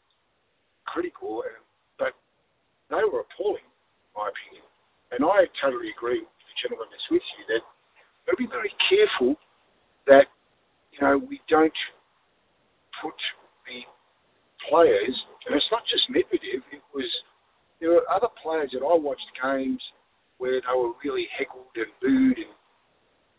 critical, 0.87 1.43
uh, 1.43 1.59
but 1.99 2.15
they 2.89 3.03
were 3.03 3.27
appalling, 3.27 3.67
in 3.67 4.11
my 4.15 4.31
opinion. 4.31 4.63
And 5.11 5.27
I 5.27 5.51
totally 5.59 5.91
agree 5.91 6.23
with 6.23 6.39
the 6.47 6.55
gentleman 6.55 6.87
that's 6.87 7.07
with 7.11 7.23
you 7.35 7.43
that 7.51 7.63
to 8.29 8.35
be 8.37 8.47
very 8.47 8.71
careful 8.89 9.35
that 10.07 10.29
you 10.93 10.99
know 11.01 11.17
we 11.17 11.41
don't 11.49 11.73
put 13.01 13.17
the 13.65 13.81
players, 14.69 15.15
and 15.45 15.55
it's 15.55 15.71
not 15.71 15.81
just 15.89 16.05
Medvedev. 16.13 16.61
It 16.71 16.83
was 16.93 17.09
there 17.79 17.97
were 17.97 18.05
other 18.09 18.29
players 18.41 18.69
that 18.73 18.85
I 18.85 18.93
watched 18.93 19.25
games 19.41 19.81
where 20.37 20.61
they 20.61 20.75
were 20.77 20.93
really 21.03 21.25
heckled 21.33 21.73
and 21.75 21.89
booed, 22.01 22.37
and 22.37 22.53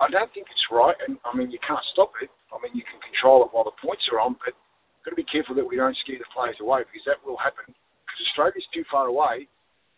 I 0.03 0.11
don't 0.11 0.31
think 0.35 0.47
it's 0.51 0.67
right. 0.71 0.99
And 1.07 1.19
I 1.23 1.37
mean, 1.37 1.51
you 1.51 1.63
can't 1.63 1.83
stop 1.95 2.11
it. 2.23 2.31
I 2.51 2.59
mean, 2.59 2.75
you 2.75 2.83
can 2.83 2.99
control 3.01 3.47
it 3.47 3.55
while 3.55 3.65
the 3.65 3.79
points 3.79 4.03
are 4.11 4.21
on, 4.21 4.35
but 4.43 4.55
got 5.07 5.15
to 5.15 5.19
be 5.19 5.27
careful 5.27 5.55
that 5.55 5.67
we 5.67 5.79
don't 5.79 5.97
scare 6.03 6.19
the 6.19 6.31
players 6.35 6.59
away 6.61 6.83
because 6.87 7.07
that 7.07 7.23
will 7.27 7.39
happen. 7.39 7.71
Because 7.71 8.21
Australia's 8.31 8.67
too 8.75 8.87
far 8.91 9.07
away, 9.07 9.47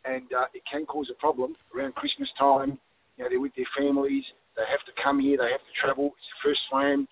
and 0.05 0.28
uh, 0.32 0.49
it 0.53 0.62
can 0.68 0.85
cause 0.87 1.09
a 1.12 1.18
problem 1.20 1.57
around 1.72 1.95
Christmas 1.97 2.28
time. 2.39 2.76
You 3.16 3.24
know, 3.24 3.28
they're 3.30 3.41
with 3.41 3.57
their 3.57 3.68
families. 3.76 4.24
They 4.57 4.66
have 4.70 4.84
to 4.86 4.94
come 5.02 5.20
here. 5.20 5.36
They 5.36 5.50
have 5.50 5.64
to 5.64 5.74
travel. 5.80 6.14
It's 6.14 6.30
the 6.30 6.50
first 6.50 6.61
slam. 6.70 7.09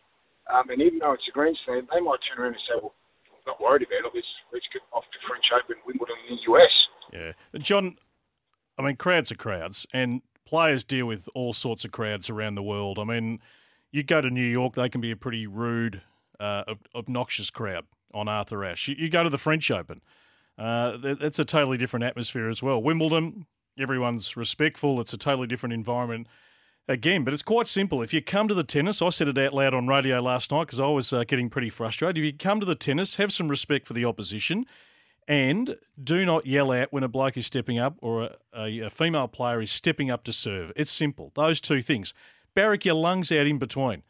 Um, 0.52 0.70
and 0.70 0.82
even 0.82 0.98
though 0.98 1.12
it's 1.12 1.26
a 1.28 1.32
Grand 1.32 1.56
Slam, 1.64 1.86
they 1.92 2.00
might 2.00 2.18
turn 2.26 2.42
around 2.42 2.54
and 2.54 2.62
say, 2.68 2.74
well, 2.80 2.94
I'm 3.30 3.42
not 3.46 3.60
worried 3.60 3.82
about 3.82 4.10
it. 4.10 4.12
Let's, 4.14 4.26
let's 4.52 4.66
get 4.72 4.82
off 4.92 5.04
to 5.04 5.18
French 5.28 5.44
Open, 5.54 5.76
Wimbledon 5.86 6.16
in 6.28 6.36
the 6.36 6.52
US. 6.52 6.74
Yeah. 7.12 7.60
John, 7.60 7.96
I 8.78 8.82
mean, 8.82 8.96
crowds 8.96 9.30
are 9.30 9.36
crowds, 9.36 9.86
and 9.92 10.22
players 10.44 10.84
deal 10.84 11.06
with 11.06 11.28
all 11.34 11.52
sorts 11.52 11.84
of 11.84 11.92
crowds 11.92 12.28
around 12.28 12.56
the 12.56 12.62
world. 12.62 12.98
I 12.98 13.04
mean, 13.04 13.38
you 13.92 14.02
go 14.02 14.20
to 14.20 14.30
New 14.30 14.44
York, 14.44 14.74
they 14.74 14.88
can 14.88 15.00
be 15.00 15.10
a 15.10 15.16
pretty 15.16 15.46
rude, 15.46 16.02
uh, 16.40 16.64
obnoxious 16.94 17.50
crowd 17.50 17.86
on 18.12 18.28
Arthur 18.28 18.64
Ashe. 18.64 18.88
You, 18.88 18.96
you 18.98 19.10
go 19.10 19.22
to 19.22 19.30
the 19.30 19.38
French 19.38 19.70
Open, 19.70 20.00
uh, 20.58 20.98
it's 21.02 21.38
a 21.38 21.44
totally 21.44 21.78
different 21.78 22.04
atmosphere 22.04 22.48
as 22.48 22.62
well. 22.62 22.82
Wimbledon, 22.82 23.46
everyone's 23.78 24.36
respectful. 24.36 25.00
It's 25.00 25.12
a 25.12 25.18
totally 25.18 25.46
different 25.46 25.72
environment 25.72 26.26
again. 26.88 27.24
But 27.24 27.34
it's 27.34 27.42
quite 27.42 27.66
simple. 27.66 28.02
If 28.02 28.12
you 28.12 28.22
come 28.22 28.48
to 28.48 28.54
the 28.54 28.64
tennis, 28.64 29.02
I 29.02 29.08
said 29.10 29.28
it 29.28 29.38
out 29.38 29.54
loud 29.54 29.74
on 29.74 29.86
radio 29.86 30.20
last 30.20 30.50
night 30.50 30.66
because 30.66 30.80
I 30.80 30.86
was 30.86 31.12
uh, 31.12 31.24
getting 31.24 31.50
pretty 31.50 31.70
frustrated. 31.70 32.18
If 32.18 32.24
you 32.24 32.32
come 32.32 32.60
to 32.60 32.66
the 32.66 32.74
tennis, 32.74 33.16
have 33.16 33.32
some 33.32 33.48
respect 33.48 33.86
for 33.86 33.92
the 33.92 34.04
opposition. 34.04 34.66
And 35.28 35.76
do 36.02 36.26
not 36.26 36.46
yell 36.46 36.72
out 36.72 36.92
when 36.92 37.04
a 37.04 37.08
bloke 37.08 37.36
is 37.36 37.46
stepping 37.46 37.78
up 37.78 37.96
or 38.02 38.22
a, 38.22 38.36
a, 38.54 38.78
a 38.80 38.90
female 38.90 39.28
player 39.28 39.60
is 39.60 39.70
stepping 39.70 40.10
up 40.10 40.24
to 40.24 40.32
serve. 40.32 40.72
It's 40.74 40.90
simple. 40.90 41.30
Those 41.34 41.60
two 41.60 41.80
things. 41.80 42.12
Barrack 42.54 42.84
your 42.84 42.96
lungs 42.96 43.30
out 43.30 43.46
in 43.46 43.58
between. 43.58 44.02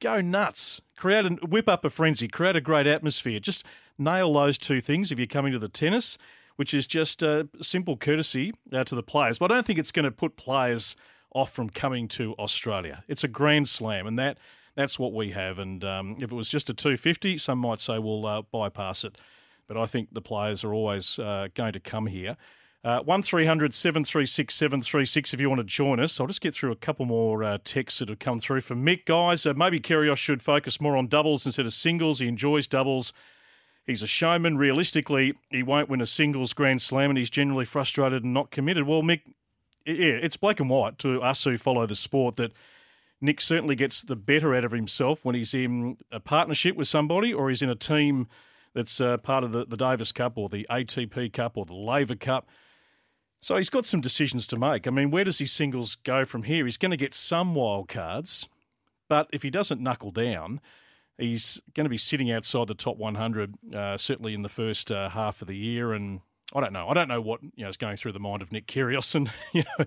Go 0.00 0.20
nuts. 0.20 0.80
Create 0.96 1.26
and 1.26 1.40
whip 1.40 1.68
up 1.68 1.84
a 1.84 1.90
frenzy. 1.90 2.28
Create 2.28 2.54
a 2.54 2.60
great 2.60 2.86
atmosphere. 2.86 3.40
Just 3.40 3.66
nail 3.98 4.32
those 4.32 4.58
two 4.58 4.80
things 4.80 5.10
if 5.10 5.18
you're 5.18 5.26
coming 5.26 5.52
to 5.52 5.58
the 5.58 5.68
tennis 5.68 6.16
which 6.58 6.74
is 6.74 6.88
just 6.88 7.22
uh, 7.22 7.44
simple 7.62 7.96
courtesy 7.96 8.52
uh, 8.72 8.82
to 8.82 8.96
the 8.96 9.02
players. 9.02 9.38
But 9.38 9.52
I 9.52 9.54
don't 9.54 9.64
think 9.64 9.78
it's 9.78 9.92
going 9.92 10.04
to 10.04 10.10
put 10.10 10.36
players 10.36 10.96
off 11.34 11.52
from 11.52 11.70
coming 11.70 12.08
to 12.08 12.34
Australia. 12.34 13.04
It's 13.08 13.24
a 13.24 13.28
grand 13.28 13.68
slam, 13.68 14.06
and 14.06 14.18
that 14.18 14.38
that's 14.74 14.98
what 14.98 15.12
we 15.12 15.30
have. 15.30 15.58
And 15.58 15.84
um, 15.84 16.16
if 16.18 16.30
it 16.30 16.34
was 16.34 16.48
just 16.48 16.70
a 16.70 16.74
250, 16.74 17.38
some 17.38 17.58
might 17.58 17.80
say 17.80 17.98
we'll 17.98 18.24
uh, 18.26 18.42
bypass 18.42 19.04
it. 19.04 19.18
But 19.66 19.76
I 19.76 19.86
think 19.86 20.14
the 20.14 20.22
players 20.22 20.64
are 20.64 20.72
always 20.72 21.18
uh, 21.18 21.48
going 21.54 21.72
to 21.72 21.80
come 21.80 22.06
here. 22.06 22.36
Uh, 22.84 23.00
1300 23.00 23.74
736 23.74 24.54
736 24.54 25.34
if 25.34 25.40
you 25.40 25.48
want 25.48 25.58
to 25.58 25.64
join 25.64 25.98
us. 25.98 26.20
I'll 26.20 26.28
just 26.28 26.40
get 26.40 26.54
through 26.54 26.70
a 26.70 26.76
couple 26.76 27.06
more 27.06 27.42
uh, 27.42 27.58
texts 27.64 27.98
that 27.98 28.08
have 28.08 28.20
come 28.20 28.38
through 28.38 28.60
from 28.60 28.86
Mick. 28.86 29.04
Guys, 29.04 29.44
uh, 29.44 29.54
maybe 29.54 29.80
Kyrgios 29.80 30.16
should 30.16 30.42
focus 30.42 30.80
more 30.80 30.96
on 30.96 31.08
doubles 31.08 31.44
instead 31.44 31.66
of 31.66 31.72
singles. 31.72 32.20
He 32.20 32.28
enjoys 32.28 32.68
doubles. 32.68 33.12
He's 33.84 34.02
a 34.02 34.06
showman. 34.06 34.58
Realistically, 34.58 35.34
he 35.50 35.64
won't 35.64 35.88
win 35.88 36.00
a 36.00 36.06
singles 36.06 36.52
Grand 36.52 36.80
Slam 36.80 37.10
and 37.10 37.18
he's 37.18 37.30
generally 37.30 37.64
frustrated 37.64 38.22
and 38.22 38.32
not 38.32 38.52
committed. 38.52 38.86
Well, 38.86 39.02
Mick, 39.02 39.22
yeah, 39.92 40.18
it's 40.22 40.36
black 40.36 40.60
and 40.60 40.68
white 40.68 40.98
to 40.98 41.22
us 41.22 41.44
who 41.44 41.56
follow 41.56 41.86
the 41.86 41.96
sport 41.96 42.36
that 42.36 42.52
Nick 43.20 43.40
certainly 43.40 43.74
gets 43.74 44.02
the 44.02 44.16
better 44.16 44.54
out 44.54 44.64
of 44.64 44.72
himself 44.72 45.24
when 45.24 45.34
he's 45.34 45.54
in 45.54 45.96
a 46.12 46.20
partnership 46.20 46.76
with 46.76 46.88
somebody 46.88 47.32
or 47.32 47.48
he's 47.48 47.62
in 47.62 47.70
a 47.70 47.74
team 47.74 48.28
that's 48.74 49.00
uh, 49.00 49.16
part 49.16 49.44
of 49.44 49.52
the, 49.52 49.64
the 49.64 49.76
Davis 49.76 50.12
Cup 50.12 50.36
or 50.36 50.48
the 50.48 50.66
ATP 50.70 51.32
Cup 51.32 51.56
or 51.56 51.64
the 51.64 51.74
Laver 51.74 52.14
Cup. 52.14 52.48
So 53.40 53.56
he's 53.56 53.70
got 53.70 53.86
some 53.86 54.00
decisions 54.00 54.46
to 54.48 54.58
make. 54.58 54.86
I 54.86 54.90
mean, 54.90 55.10
where 55.10 55.24
does 55.24 55.38
his 55.38 55.52
singles 55.52 55.96
go 55.96 56.24
from 56.24 56.42
here? 56.42 56.64
He's 56.64 56.76
going 56.76 56.90
to 56.90 56.96
get 56.96 57.14
some 57.14 57.54
wild 57.54 57.88
cards, 57.88 58.48
but 59.08 59.28
if 59.32 59.42
he 59.42 59.50
doesn't 59.50 59.80
knuckle 59.80 60.10
down, 60.10 60.60
he's 61.16 61.62
going 61.74 61.84
to 61.84 61.90
be 61.90 61.96
sitting 61.96 62.30
outside 62.30 62.66
the 62.66 62.74
top 62.74 62.98
100, 62.98 63.54
uh, 63.74 63.96
certainly 63.96 64.34
in 64.34 64.42
the 64.42 64.48
first 64.48 64.92
uh, 64.92 65.08
half 65.08 65.40
of 65.40 65.48
the 65.48 65.56
year. 65.56 65.92
And 65.92 66.20
I 66.54 66.60
don't 66.60 66.72
know. 66.72 66.88
I 66.88 66.94
don't 66.94 67.08
know 67.08 67.20
what 67.20 67.42
you 67.42 67.64
know 67.64 67.68
is 67.68 67.76
going 67.76 67.96
through 67.96 68.12
the 68.12 68.20
mind 68.20 68.42
of 68.42 68.52
Nick 68.52 68.66
Kyrgios, 68.66 69.14
and 69.14 69.30
you 69.52 69.64
know, 69.78 69.84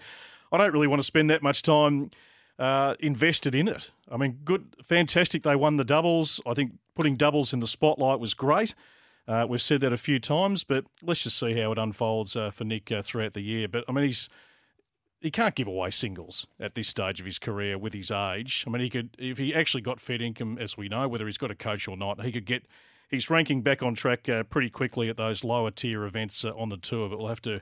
I 0.52 0.58
don't 0.58 0.74
really 0.74 0.88
want 0.88 1.00
to 1.00 1.06
spend 1.06 1.30
that 1.30 1.42
much 1.42 1.64
time 1.64 2.12
uh, 2.60 2.96
invested 3.00 3.56
in 3.56 3.68
it. 3.68 3.92
I 4.12 4.18
mean, 4.18 4.40
good, 4.44 4.76
fantastic. 4.84 5.44
They 5.44 5.56
won 5.56 5.78
the 5.78 5.84
doubles. 5.84 6.40
I 6.46 6.54
think 6.54 6.74
putting 6.96 7.16
doubles 7.16 7.54
in 7.54 7.60
the 7.60 7.68
spotlight 7.68 8.20
was 8.20 8.34
great. 8.34 8.76
Uh, 9.28 9.46
we've 9.48 9.62
said 9.62 9.82
that 9.82 9.94
a 9.94 9.98
few 9.98 10.20
times, 10.20 10.64
but 10.64 10.86
let's 11.02 11.24
just 11.24 11.40
see 11.40 11.54
how 11.60 11.72
it 11.72 11.78
unfolds 11.78 12.36
uh, 12.36 12.52
for 12.52 12.64
Nick 12.64 12.92
uh, 12.92 13.02
throughout 13.02 13.34
the 13.34 13.42
year. 13.42 13.68
But 13.68 13.86
I 13.88 13.92
mean, 13.92 14.06
he's 14.06 14.30
he 15.22 15.32
can't 15.32 15.56
give 15.56 15.68
away 15.68 15.92
singles 15.92 16.48
at 16.60 16.76
this 16.76 16.88
stage 16.88 17.20
of 17.20 17.26
his 17.26 17.40
career 17.40 17.78
with 17.78 17.94
his 17.94 18.12
age. 18.12 18.64
I 18.68 18.72
mean, 18.72 18.82
he 18.82 18.90
could 18.90 19.16
if 19.18 19.38
he 19.38 19.54
actually 19.54 19.82
got 19.82 20.00
Fed 20.00 20.22
income, 20.22 20.58
as 20.60 20.78
we 20.78 20.90
know, 20.90 21.08
whether 21.08 21.26
he's 21.26 21.38
got 21.38 21.52
a 21.52 21.56
coach 21.56 21.88
or 21.88 21.96
not, 21.98 22.24
he 22.24 22.32
could 22.32 22.46
get 22.46 22.66
his 23.12 23.30
ranking 23.30 23.62
back 23.62 23.84
on 23.84 23.94
track 23.94 24.28
uh, 24.30 24.44
pretty 24.44 24.70
quickly 24.70 25.10
at 25.10 25.18
those 25.18 25.44
lower 25.44 25.70
tier 25.70 26.06
events 26.06 26.44
uh, 26.44 26.54
on 26.56 26.70
the 26.70 26.78
tour. 26.78 27.10
But 27.10 27.20
we'll 27.20 27.28
have 27.28 27.42
to. 27.44 27.62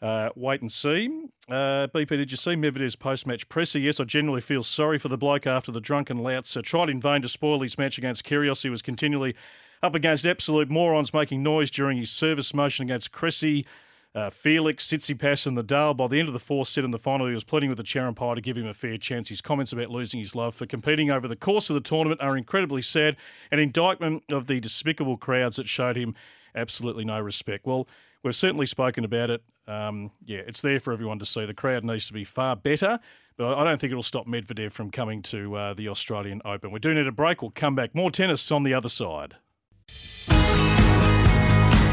Uh, 0.00 0.28
wait 0.36 0.60
and 0.60 0.70
see. 0.70 1.08
Uh, 1.48 1.88
BP, 1.92 2.10
did 2.10 2.30
you 2.30 2.36
see 2.36 2.52
Medvedev's 2.52 2.94
post-match 2.94 3.48
presser? 3.48 3.80
Yes, 3.80 3.98
I 3.98 4.04
generally 4.04 4.40
feel 4.40 4.62
sorry 4.62 4.96
for 4.96 5.08
the 5.08 5.18
bloke 5.18 5.44
after 5.44 5.72
the 5.72 5.80
drunken 5.80 6.18
louts 6.18 6.56
uh, 6.56 6.60
tried 6.62 6.88
in 6.88 7.00
vain 7.00 7.20
to 7.22 7.28
spoil 7.28 7.60
his 7.62 7.76
match 7.78 7.98
against 7.98 8.24
Kyrgios. 8.24 8.62
He 8.62 8.70
was 8.70 8.80
continually 8.80 9.34
up 9.82 9.96
against 9.96 10.24
absolute 10.24 10.70
morons 10.70 11.12
making 11.12 11.42
noise 11.42 11.68
during 11.70 11.98
his 11.98 12.12
service 12.12 12.54
motion 12.54 12.84
against 12.84 13.10
Cressy. 13.10 13.66
Uh, 14.14 14.30
Felix, 14.30 14.88
Tsitsipas, 14.88 15.46
and 15.46 15.56
Nadal. 15.56 15.96
By 15.96 16.08
the 16.08 16.18
end 16.18 16.28
of 16.28 16.34
the 16.34 16.40
fourth 16.40 16.68
set 16.68 16.84
in 16.84 16.90
the 16.90 16.98
final, 16.98 17.26
he 17.26 17.34
was 17.34 17.44
pleading 17.44 17.68
with 17.68 17.76
the 17.76 17.84
chair 17.84 18.06
umpire 18.06 18.34
to 18.34 18.40
give 18.40 18.56
him 18.56 18.66
a 18.66 18.74
fair 18.74 18.96
chance. 18.96 19.28
His 19.28 19.40
comments 19.40 19.72
about 19.72 19.90
losing 19.90 20.18
his 20.18 20.34
love 20.34 20.54
for 20.54 20.66
competing 20.66 21.10
over 21.10 21.28
the 21.28 21.36
course 21.36 21.70
of 21.70 21.74
the 21.74 21.80
tournament 21.80 22.20
are 22.20 22.36
incredibly 22.36 22.82
sad, 22.82 23.16
an 23.52 23.58
indictment 23.58 24.24
of 24.30 24.46
the 24.46 24.60
despicable 24.60 25.16
crowds 25.16 25.56
that 25.56 25.68
showed 25.68 25.96
him 25.96 26.14
absolutely 26.54 27.04
no 27.04 27.20
respect. 27.20 27.66
Well, 27.66 27.86
we've 28.22 28.34
certainly 28.34 28.66
spoken 28.66 29.04
about 29.04 29.30
it. 29.30 29.42
Um, 29.68 30.10
yeah, 30.24 30.40
it's 30.46 30.62
there 30.62 30.80
for 30.80 30.92
everyone 30.92 31.18
to 31.18 31.26
see. 31.26 31.44
The 31.44 31.54
crowd 31.54 31.84
needs 31.84 32.06
to 32.08 32.14
be 32.14 32.24
far 32.24 32.56
better, 32.56 32.98
but 33.36 33.58
I 33.58 33.64
don't 33.64 33.78
think 33.78 33.90
it'll 33.90 34.02
stop 34.02 34.26
Medvedev 34.26 34.72
from 34.72 34.90
coming 34.90 35.22
to 35.24 35.54
uh, 35.54 35.74
the 35.74 35.88
Australian 35.88 36.40
Open. 36.44 36.70
We 36.70 36.80
do 36.80 36.94
need 36.94 37.06
a 37.06 37.12
break. 37.12 37.42
We'll 37.42 37.50
come 37.50 37.74
back. 37.74 37.94
More 37.94 38.10
tennis 38.10 38.50
on 38.50 38.62
the 38.62 38.74
other 38.74 38.88
side. 38.88 39.36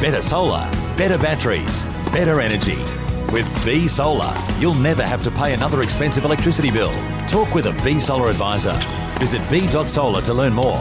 Better 0.01 0.22
solar, 0.22 0.70
better 0.97 1.18
batteries, 1.18 1.84
better 2.16 2.39
energy. 2.39 2.78
With 3.34 3.45
B 3.66 3.89
Solar, 3.89 4.34
you'll 4.57 4.80
never 4.80 5.03
have 5.03 5.22
to 5.26 5.32
pay 5.32 5.53
another 5.53 5.82
expensive 5.82 6.24
electricity 6.24 6.72
bill. 6.72 6.93
Talk 7.28 7.53
with 7.53 7.66
a 7.66 7.74
B 7.84 7.99
Solar 7.99 8.30
advisor. 8.30 8.72
Visit 9.20 9.41
b.solar 9.49 10.22
to 10.22 10.34
learn 10.34 10.53
more. 10.53 10.78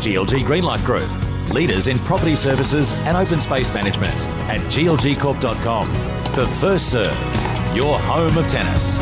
GLG 0.00 0.38
Greenlife 0.38 0.82
Group, 0.86 1.10
leaders 1.52 1.88
in 1.88 1.98
property 1.98 2.36
services 2.36 2.98
and 3.00 3.18
open 3.18 3.38
space 3.38 3.72
management 3.74 4.14
at 4.48 4.60
glgcorp.com. 4.72 5.92
The 6.34 6.46
first 6.58 6.90
serve, 6.90 7.76
your 7.76 7.98
home 7.98 8.38
of 8.38 8.48
tennis. 8.48 8.98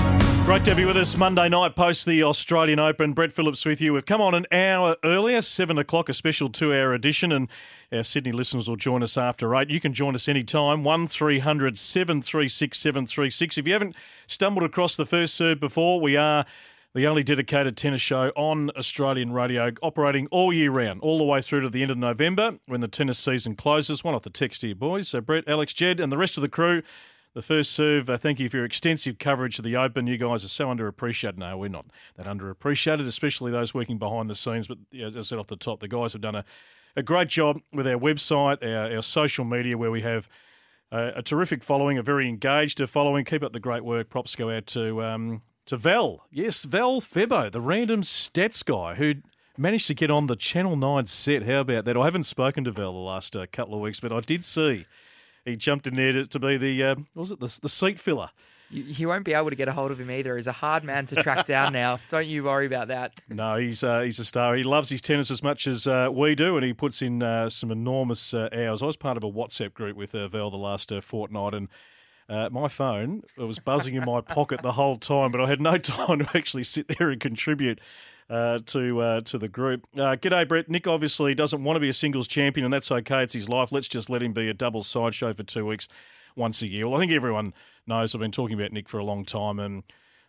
Great 0.46 0.64
to 0.64 0.76
be 0.76 0.84
with 0.84 0.96
us 0.96 1.16
Monday 1.16 1.48
night 1.48 1.74
post 1.74 2.06
the 2.06 2.22
Australian 2.22 2.78
Open. 2.78 3.14
Brett 3.14 3.32
Phillips 3.32 3.64
with 3.64 3.80
you. 3.80 3.94
We've 3.94 4.06
come 4.06 4.20
on 4.20 4.32
an 4.32 4.46
hour 4.52 4.94
earlier, 5.02 5.40
7 5.40 5.76
o'clock, 5.76 6.08
a 6.08 6.12
special 6.12 6.48
two 6.48 6.72
hour 6.72 6.94
edition, 6.94 7.32
and 7.32 7.48
our 7.92 8.04
Sydney 8.04 8.30
listeners 8.30 8.68
will 8.68 8.76
join 8.76 9.02
us 9.02 9.18
after 9.18 9.56
8. 9.56 9.70
You 9.70 9.80
can 9.80 9.92
join 9.92 10.14
us 10.14 10.28
anytime, 10.28 10.84
1300 10.84 11.76
736 11.76 12.78
736. 12.78 13.58
If 13.58 13.66
you 13.66 13.72
haven't 13.72 13.96
stumbled 14.28 14.64
across 14.64 14.94
the 14.94 15.04
first 15.04 15.34
serve 15.34 15.58
before, 15.58 16.00
we 16.00 16.16
are 16.16 16.46
the 16.94 17.08
only 17.08 17.24
dedicated 17.24 17.76
tennis 17.76 18.00
show 18.00 18.30
on 18.36 18.70
Australian 18.76 19.32
radio, 19.32 19.72
operating 19.82 20.28
all 20.28 20.52
year 20.52 20.70
round, 20.70 21.00
all 21.00 21.18
the 21.18 21.24
way 21.24 21.42
through 21.42 21.62
to 21.62 21.70
the 21.70 21.82
end 21.82 21.90
of 21.90 21.98
November 21.98 22.56
when 22.66 22.80
the 22.80 22.88
tennis 22.88 23.18
season 23.18 23.56
closes. 23.56 24.04
One 24.04 24.14
off 24.14 24.22
the 24.22 24.30
text 24.30 24.62
here, 24.62 24.76
boys. 24.76 25.08
So, 25.08 25.20
Brett, 25.20 25.48
Alex, 25.48 25.72
Jedd, 25.72 25.98
and 25.98 26.12
the 26.12 26.16
rest 26.16 26.38
of 26.38 26.42
the 26.42 26.48
crew 26.48 26.84
the 27.36 27.42
first 27.42 27.72
serve, 27.72 28.08
uh, 28.08 28.16
thank 28.16 28.40
you 28.40 28.48
for 28.48 28.56
your 28.56 28.64
extensive 28.64 29.18
coverage 29.18 29.58
of 29.58 29.64
the 29.66 29.76
Open. 29.76 30.06
You 30.06 30.16
guys 30.16 30.42
are 30.42 30.48
so 30.48 30.68
underappreciated. 30.68 31.36
No, 31.36 31.58
we're 31.58 31.68
not 31.68 31.84
that 32.16 32.24
underappreciated, 32.24 33.06
especially 33.06 33.52
those 33.52 33.74
working 33.74 33.98
behind 33.98 34.30
the 34.30 34.34
scenes. 34.34 34.68
But 34.68 34.78
as 34.98 35.18
I 35.18 35.20
said 35.20 35.38
off 35.38 35.46
the 35.46 35.56
top, 35.56 35.80
the 35.80 35.86
guys 35.86 36.14
have 36.14 36.22
done 36.22 36.34
a, 36.34 36.46
a 36.96 37.02
great 37.02 37.28
job 37.28 37.60
with 37.74 37.86
our 37.86 37.98
website, 37.98 38.64
our, 38.64 38.96
our 38.96 39.02
social 39.02 39.44
media, 39.44 39.76
where 39.76 39.90
we 39.90 40.00
have 40.00 40.30
uh, 40.90 41.10
a 41.14 41.22
terrific 41.22 41.62
following, 41.62 41.98
a 41.98 42.02
very 42.02 42.26
engaged 42.26 42.80
following. 42.88 43.26
Keep 43.26 43.42
up 43.42 43.52
the 43.52 43.60
great 43.60 43.84
work. 43.84 44.08
Props 44.08 44.34
go 44.34 44.48
out 44.50 44.66
to 44.68 45.04
um, 45.04 45.42
to 45.66 45.76
Val. 45.76 46.24
Yes, 46.30 46.64
Val 46.64 47.02
Febo, 47.02 47.52
the 47.52 47.60
random 47.60 48.00
stats 48.00 48.64
guy 48.64 48.94
who 48.94 49.12
managed 49.58 49.88
to 49.88 49.94
get 49.94 50.10
on 50.10 50.26
the 50.26 50.36
Channel 50.36 50.74
9 50.74 51.04
set. 51.04 51.42
How 51.42 51.60
about 51.60 51.84
that? 51.84 51.98
I 51.98 52.04
haven't 52.04 52.24
spoken 52.24 52.64
to 52.64 52.70
Val 52.70 52.94
the 52.94 52.98
last 52.98 53.36
uh, 53.36 53.44
couple 53.52 53.74
of 53.74 53.82
weeks, 53.82 54.00
but 54.00 54.10
I 54.10 54.20
did 54.20 54.42
see 54.42 54.86
he 55.46 55.56
jumped 55.56 55.86
in 55.86 55.94
there 55.94 56.12
to, 56.12 56.26
to 56.26 56.38
be 56.38 56.58
the 56.58 56.82
uh, 56.82 56.96
was 57.14 57.30
it 57.30 57.40
the, 57.40 57.58
the 57.62 57.68
seat 57.68 57.98
filler. 57.98 58.30
You, 58.68 58.82
you, 58.82 59.08
won't 59.08 59.24
be 59.24 59.32
able 59.32 59.50
to 59.50 59.54
get 59.54 59.68
a 59.68 59.72
hold 59.72 59.92
of 59.92 60.00
him 60.00 60.10
either. 60.10 60.34
He's 60.34 60.48
a 60.48 60.52
hard 60.52 60.82
man 60.82 61.06
to 61.06 61.22
track 61.22 61.46
down 61.46 61.72
now. 61.72 62.00
Don't 62.08 62.26
you 62.26 62.42
worry 62.42 62.66
about 62.66 62.88
that. 62.88 63.12
No, 63.28 63.56
he's 63.56 63.84
uh, 63.84 64.00
he's 64.00 64.18
a 64.18 64.24
star. 64.24 64.56
He 64.56 64.64
loves 64.64 64.88
his 64.88 65.00
tennis 65.00 65.30
as 65.30 65.42
much 65.42 65.68
as 65.68 65.86
uh, 65.86 66.08
we 66.12 66.34
do, 66.34 66.56
and 66.56 66.66
he 66.66 66.72
puts 66.72 67.00
in 67.00 67.22
uh, 67.22 67.48
some 67.48 67.70
enormous 67.70 68.34
uh, 68.34 68.48
hours. 68.52 68.82
I 68.82 68.86
was 68.86 68.96
part 68.96 69.16
of 69.16 69.22
a 69.22 69.30
WhatsApp 69.30 69.72
group 69.72 69.96
with 69.96 70.14
uh, 70.14 70.26
Val 70.26 70.50
the 70.50 70.56
last 70.56 70.90
uh, 70.90 71.00
fortnight, 71.00 71.54
and 71.54 71.68
my 72.28 72.66
phone 72.66 73.22
it 73.38 73.44
was 73.44 73.60
buzzing 73.60 73.94
in 73.94 74.04
my 74.04 74.20
pocket 74.20 74.62
the 74.62 74.72
whole 74.72 74.96
time, 74.96 75.30
but 75.30 75.40
I 75.40 75.46
had 75.46 75.60
no 75.60 75.78
time 75.78 76.18
to 76.18 76.36
actually 76.36 76.64
sit 76.64 76.88
there 76.98 77.10
and 77.10 77.20
contribute 77.20 77.80
uh, 78.28 78.58
to 78.66 79.00
uh, 79.00 79.20
to 79.22 79.38
the 79.38 79.48
group. 79.48 79.86
Uh, 79.94 80.16
g'day, 80.16 80.46
Brett. 80.46 80.68
Nick 80.68 80.86
obviously 80.86 81.34
doesn't 81.34 81.62
want 81.62 81.76
to 81.76 81.80
be 81.80 81.88
a 81.88 81.92
singles 81.92 82.28
champion, 82.28 82.64
and 82.64 82.72
that's 82.72 82.90
okay. 82.90 83.22
It's 83.22 83.34
his 83.34 83.48
life. 83.48 83.72
Let's 83.72 83.88
just 83.88 84.10
let 84.10 84.22
him 84.22 84.32
be 84.32 84.48
a 84.48 84.54
double 84.54 84.82
sideshow 84.82 85.32
for 85.34 85.42
two 85.42 85.66
weeks, 85.66 85.88
once 86.34 86.62
a 86.62 86.68
year. 86.68 86.86
Well, 86.88 86.96
I 86.96 87.00
think 87.00 87.12
everyone 87.12 87.54
knows 87.86 88.14
I've 88.14 88.20
been 88.20 88.32
talking 88.32 88.58
about 88.58 88.72
Nick 88.72 88.88
for 88.88 88.98
a 88.98 89.04
long 89.04 89.24
time, 89.24 89.58
and 89.58 89.84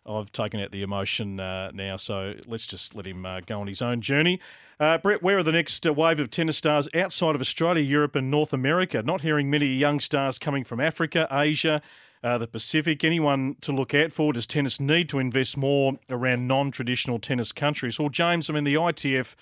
I've 0.06 0.32
taken 0.32 0.60
out 0.60 0.70
the 0.70 0.82
emotion 0.82 1.40
uh, 1.40 1.70
now. 1.72 1.96
So 1.96 2.34
let's 2.46 2.66
just 2.66 2.94
let 2.94 3.06
him 3.06 3.26
uh, 3.26 3.40
go 3.40 3.60
on 3.60 3.66
his 3.66 3.82
own 3.82 4.00
journey. 4.00 4.40
Uh, 4.80 4.96
Brett, 4.98 5.22
where 5.22 5.38
are 5.38 5.42
the 5.42 5.52
next 5.52 5.84
uh, 5.86 5.92
wave 5.92 6.20
of 6.20 6.30
tennis 6.30 6.56
stars 6.56 6.88
outside 6.94 7.34
of 7.34 7.40
Australia, 7.40 7.82
Europe, 7.82 8.14
and 8.14 8.30
North 8.30 8.52
America? 8.52 9.02
Not 9.02 9.22
hearing 9.22 9.50
many 9.50 9.66
young 9.66 9.98
stars 9.98 10.38
coming 10.38 10.62
from 10.62 10.80
Africa, 10.80 11.26
Asia 11.30 11.82
uh, 12.22 12.38
the 12.38 12.46
Pacific. 12.46 13.04
Anyone 13.04 13.56
to 13.60 13.72
look 13.72 13.94
out 13.94 14.12
for? 14.12 14.32
Does 14.32 14.46
tennis 14.46 14.80
need 14.80 15.08
to 15.10 15.18
invest 15.18 15.56
more 15.56 15.98
around 16.10 16.46
non 16.46 16.70
traditional 16.70 17.18
tennis 17.18 17.52
countries? 17.52 17.98
Well, 17.98 18.08
James, 18.08 18.50
I 18.50 18.54
mean, 18.54 18.64
the 18.64 18.74
ITF, 18.74 19.34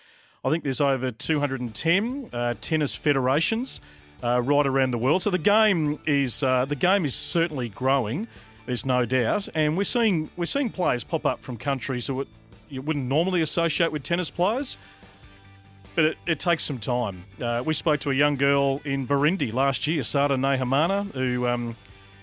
I 0.45 0.51
think 0.51 0.65
there's 0.65 0.81
over 0.81 1.11
210 1.11 2.31
uh, 2.33 2.55
tennis 2.61 2.95
federations 2.95 3.81
uh, 4.23 4.41
right 4.43 4.67
around 4.67 4.91
the 4.93 4.99
world. 4.99 5.23
So 5.23 5.31
the 5.31 5.39
game 5.39 5.99
is 6.07 6.43
uh, 6.43 6.65
the 6.65 6.77
game 6.77 7.05
is 7.05 7.15
certainly 7.15 7.69
growing. 7.69 8.29
There's 8.67 8.85
no 8.85 9.07
doubt, 9.07 9.49
and 9.55 9.77
we're 9.77 9.85
seeing 9.85 10.29
we're 10.37 10.47
seeing 10.47 10.71
players 10.71 11.05
pop 11.05 11.25
up 11.25 11.43
from 11.43 11.57
countries 11.57 12.09
that 12.09 12.27
you 12.69 12.83
wouldn't 12.83 13.07
normally 13.07 13.41
associate 13.43 13.93
with 13.93 14.03
tennis 14.03 14.31
players. 14.31 14.77
But 15.95 16.05
it, 16.05 16.19
it 16.27 16.41
takes 16.41 16.63
some 16.63 16.79
time. 16.79 17.25
Uh, 17.41 17.63
we 17.65 17.73
spoke 17.73 18.01
to 18.01 18.11
a 18.11 18.15
young 18.15 18.35
girl 18.35 18.83
in 18.85 19.07
Burundi 19.07 19.51
last 19.51 19.87
year, 19.87 20.03
Sada 20.03 20.37
Nahimana, 20.37 21.11
who 21.13 21.47
um, 21.47 21.75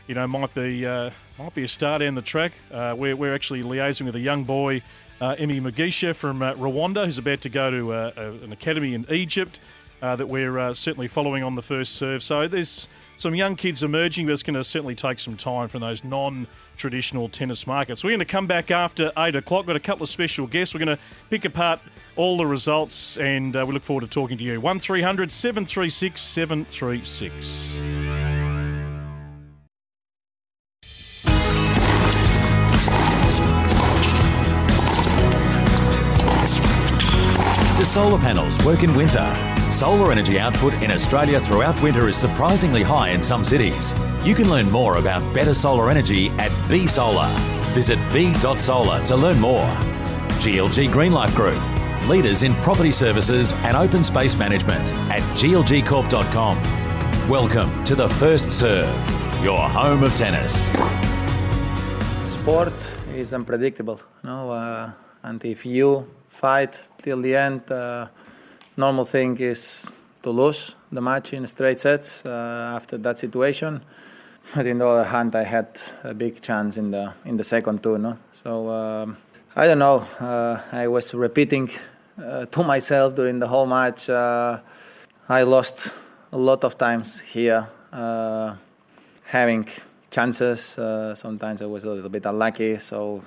you 0.08 0.16
know, 0.16 0.28
might 0.28 0.54
be 0.54 0.86
uh, 0.86 1.10
might 1.40 1.56
be 1.56 1.64
a 1.64 1.68
star 1.68 2.00
down 2.00 2.16
the 2.16 2.22
track. 2.22 2.52
Uh, 2.72 2.94
we're, 2.98 3.16
we're 3.16 3.34
actually 3.34 3.64
liaising 3.64 4.06
with 4.06 4.16
a 4.16 4.20
young 4.20 4.44
boy, 4.44 4.82
uh, 5.22 5.36
Emi 5.36 5.62
Mugisha 5.62 6.16
from 6.16 6.42
uh, 6.42 6.54
Rwanda, 6.56 7.06
who's 7.06 7.18
about 7.18 7.42
to 7.42 7.50
go 7.50 7.72
to 7.72 7.94
uh, 7.94 8.12
an 8.44 8.52
academy 8.52 8.94
in 8.94 9.06
Egypt. 9.10 9.60
uh, 10.04 10.18
that 10.18 10.28
we're 10.28 10.74
certainly 10.74 11.08
following 11.08 11.44
on 11.44 11.56
the 11.56 11.62
first 11.62 11.96
serve. 11.96 12.22
So 12.22 12.46
there's 12.46 12.90
some 13.16 13.36
young 13.36 13.56
kids 13.56 13.84
emerging, 13.84 14.26
but 14.26 14.34
it's 14.34 14.44
going 14.44 14.56
to 14.56 14.64
certainly 14.64 14.96
take 14.96 15.18
some 15.18 15.38
time 15.38 15.70
from 15.70 15.80
those 15.80 16.04
non 16.04 16.46
traditional 16.76 17.30
tennis 17.30 17.66
markets. 17.66 18.04
We're 18.04 18.12
going 18.12 18.20
to 18.20 18.26
come 18.26 18.48
back 18.48 18.70
after 18.70 19.14
8 19.18 19.38
o'clock. 19.38 19.66
Got 19.66 19.78
a 19.78 19.80
couple 19.80 20.04
of 20.04 20.10
special 20.10 20.46
guests. 20.46 20.74
We're 20.74 20.84
going 20.84 20.98
to 20.98 21.04
pick 21.30 21.46
apart 21.46 21.80
all 22.18 22.36
the 22.36 22.46
results 22.46 23.18
and 23.18 23.56
uh, 23.56 23.64
we 23.66 23.74
look 23.74 23.84
forward 23.84 24.02
to 24.02 24.08
talking 24.08 24.38
to 24.38 24.44
you. 24.44 24.60
1300 24.60 25.32
736 25.32 26.20
736. 26.20 28.23
Solar 37.94 38.18
panels 38.18 38.58
work 38.66 38.82
in 38.82 38.92
winter? 38.96 39.24
Solar 39.70 40.12
energy 40.12 40.40
output 40.40 40.74
in 40.82 40.90
Australia 40.90 41.40
throughout 41.40 41.80
winter 41.80 42.10
is 42.10 42.18
surprisingly 42.18 42.82
high 42.82 43.10
in 43.10 43.22
some 43.22 43.44
cities. 43.44 43.94
You 44.26 44.34
can 44.34 44.50
learn 44.50 44.72
more 44.72 44.98
about 44.98 45.22
better 45.32 45.54
solar 45.54 45.92
energy 45.92 46.30
at 46.40 46.52
B 46.68 46.88
Solar. 46.88 47.28
Visit 47.76 48.00
b.solar 48.12 49.04
to 49.04 49.16
learn 49.16 49.40
more. 49.40 49.68
GLG 50.42 50.90
Greenlife 50.90 51.36
Group, 51.36 51.62
leaders 52.10 52.42
in 52.42 52.56
property 52.64 52.92
services 52.92 53.54
and 53.62 53.78
open 53.78 54.04
space 54.04 54.36
management 54.36 54.84
at 55.12 55.22
glgcorp.com. 55.38 56.58
Welcome 57.30 57.84
to 57.84 57.94
the 57.94 58.10
First 58.10 58.52
Serve, 58.52 58.90
your 59.44 59.70
home 59.70 60.02
of 60.04 60.16
tennis. 60.16 60.72
Sport 62.28 62.98
is 63.14 63.36
unpredictable, 63.36 64.02
you 64.24 64.30
know, 64.32 64.50
uh, 64.50 64.92
and 65.22 65.46
if 65.46 65.64
you 65.64 66.08
fight 66.34 66.90
till 66.98 67.22
the 67.22 67.36
end, 67.36 67.72
uh, 67.72 68.08
normal 68.76 69.06
thing 69.06 69.38
is 69.38 69.90
to 70.24 70.32
lose 70.32 70.76
the 70.92 71.02
match 71.02 71.34
in 71.34 71.48
straight 71.48 71.80
sets 71.80 72.26
uh, 72.26 72.74
after 72.76 72.98
that 72.98 73.18
situation. 73.18 73.82
But 74.56 74.66
in 74.66 74.80
the 74.80 74.88
other 74.88 75.06
hand, 75.06 75.36
I 75.36 75.44
had 75.44 75.80
a 76.04 76.14
big 76.14 76.42
chance 76.42 76.76
in 76.78 76.92
the 76.92 77.14
in 77.24 77.38
the 77.38 77.44
second 77.44 77.82
two, 77.82 77.98
no. 77.98 78.18
So 78.32 78.68
um, 78.70 79.16
I 79.56 79.68
don't 79.68 79.80
know. 79.80 80.04
Uh, 80.20 80.60
I 80.72 80.88
was 80.88 81.14
repeating 81.14 81.70
uh, 82.18 82.46
to 82.48 82.64
myself 82.64 83.16
during 83.16 83.40
the 83.40 83.48
whole 83.48 83.66
match. 83.66 84.10
Uh, 84.10 84.60
I 85.30 85.44
lost 85.44 85.94
a 86.32 86.38
lot 86.38 86.64
of 86.64 86.78
times 86.78 87.22
here, 87.22 87.68
uh, 87.94 88.56
having 89.24 89.68
chances. 90.12 90.78
Sometimes 91.16 91.62
I 91.62 91.66
was 91.66 91.86
a 91.86 91.90
little 91.90 92.10
bit 92.10 92.26
unlucky. 92.26 92.78
So 92.80 93.24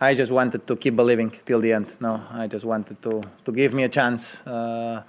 I 0.00 0.12
just 0.14 0.30
wanted 0.30 0.66
to 0.66 0.76
keep 0.76 0.94
believing 0.94 1.30
till 1.30 1.60
the 1.60 1.72
end. 1.72 1.96
No, 2.00 2.22
I 2.30 2.46
just 2.46 2.64
wanted 2.64 3.00
to 3.02 3.22
to 3.44 3.52
give 3.52 3.72
me 3.72 3.84
a 3.84 3.88
chance, 3.88 4.46
uh, 4.46 5.02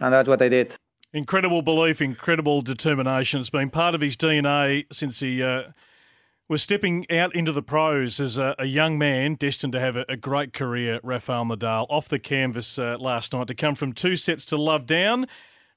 and 0.00 0.14
that's 0.14 0.28
what 0.28 0.40
I 0.40 0.48
did. 0.48 0.76
Incredible 1.12 1.60
belief, 1.62 2.00
incredible 2.00 2.62
determination. 2.62 3.40
It's 3.40 3.50
been 3.50 3.70
part 3.70 3.94
of 3.94 4.00
his 4.00 4.16
DNA 4.16 4.84
since 4.92 5.20
he 5.20 5.42
uh, 5.42 5.64
was 6.48 6.62
stepping 6.62 7.04
out 7.10 7.34
into 7.34 7.52
the 7.52 7.62
pros 7.62 8.20
as 8.20 8.38
a, 8.38 8.54
a 8.58 8.64
young 8.64 8.96
man 8.96 9.34
destined 9.34 9.72
to 9.72 9.80
have 9.80 9.96
a, 9.96 10.04
a, 10.08 10.16
great 10.16 10.52
career. 10.52 11.00
Rafael 11.02 11.44
Nadal 11.44 11.86
off 11.90 12.08
the 12.08 12.18
canvas 12.18 12.78
uh, 12.78 12.96
last 12.98 13.32
night 13.32 13.48
to 13.48 13.54
come 13.54 13.74
from 13.74 13.92
two 13.92 14.16
sets 14.16 14.44
to 14.46 14.56
love 14.56 14.86
down. 14.86 15.26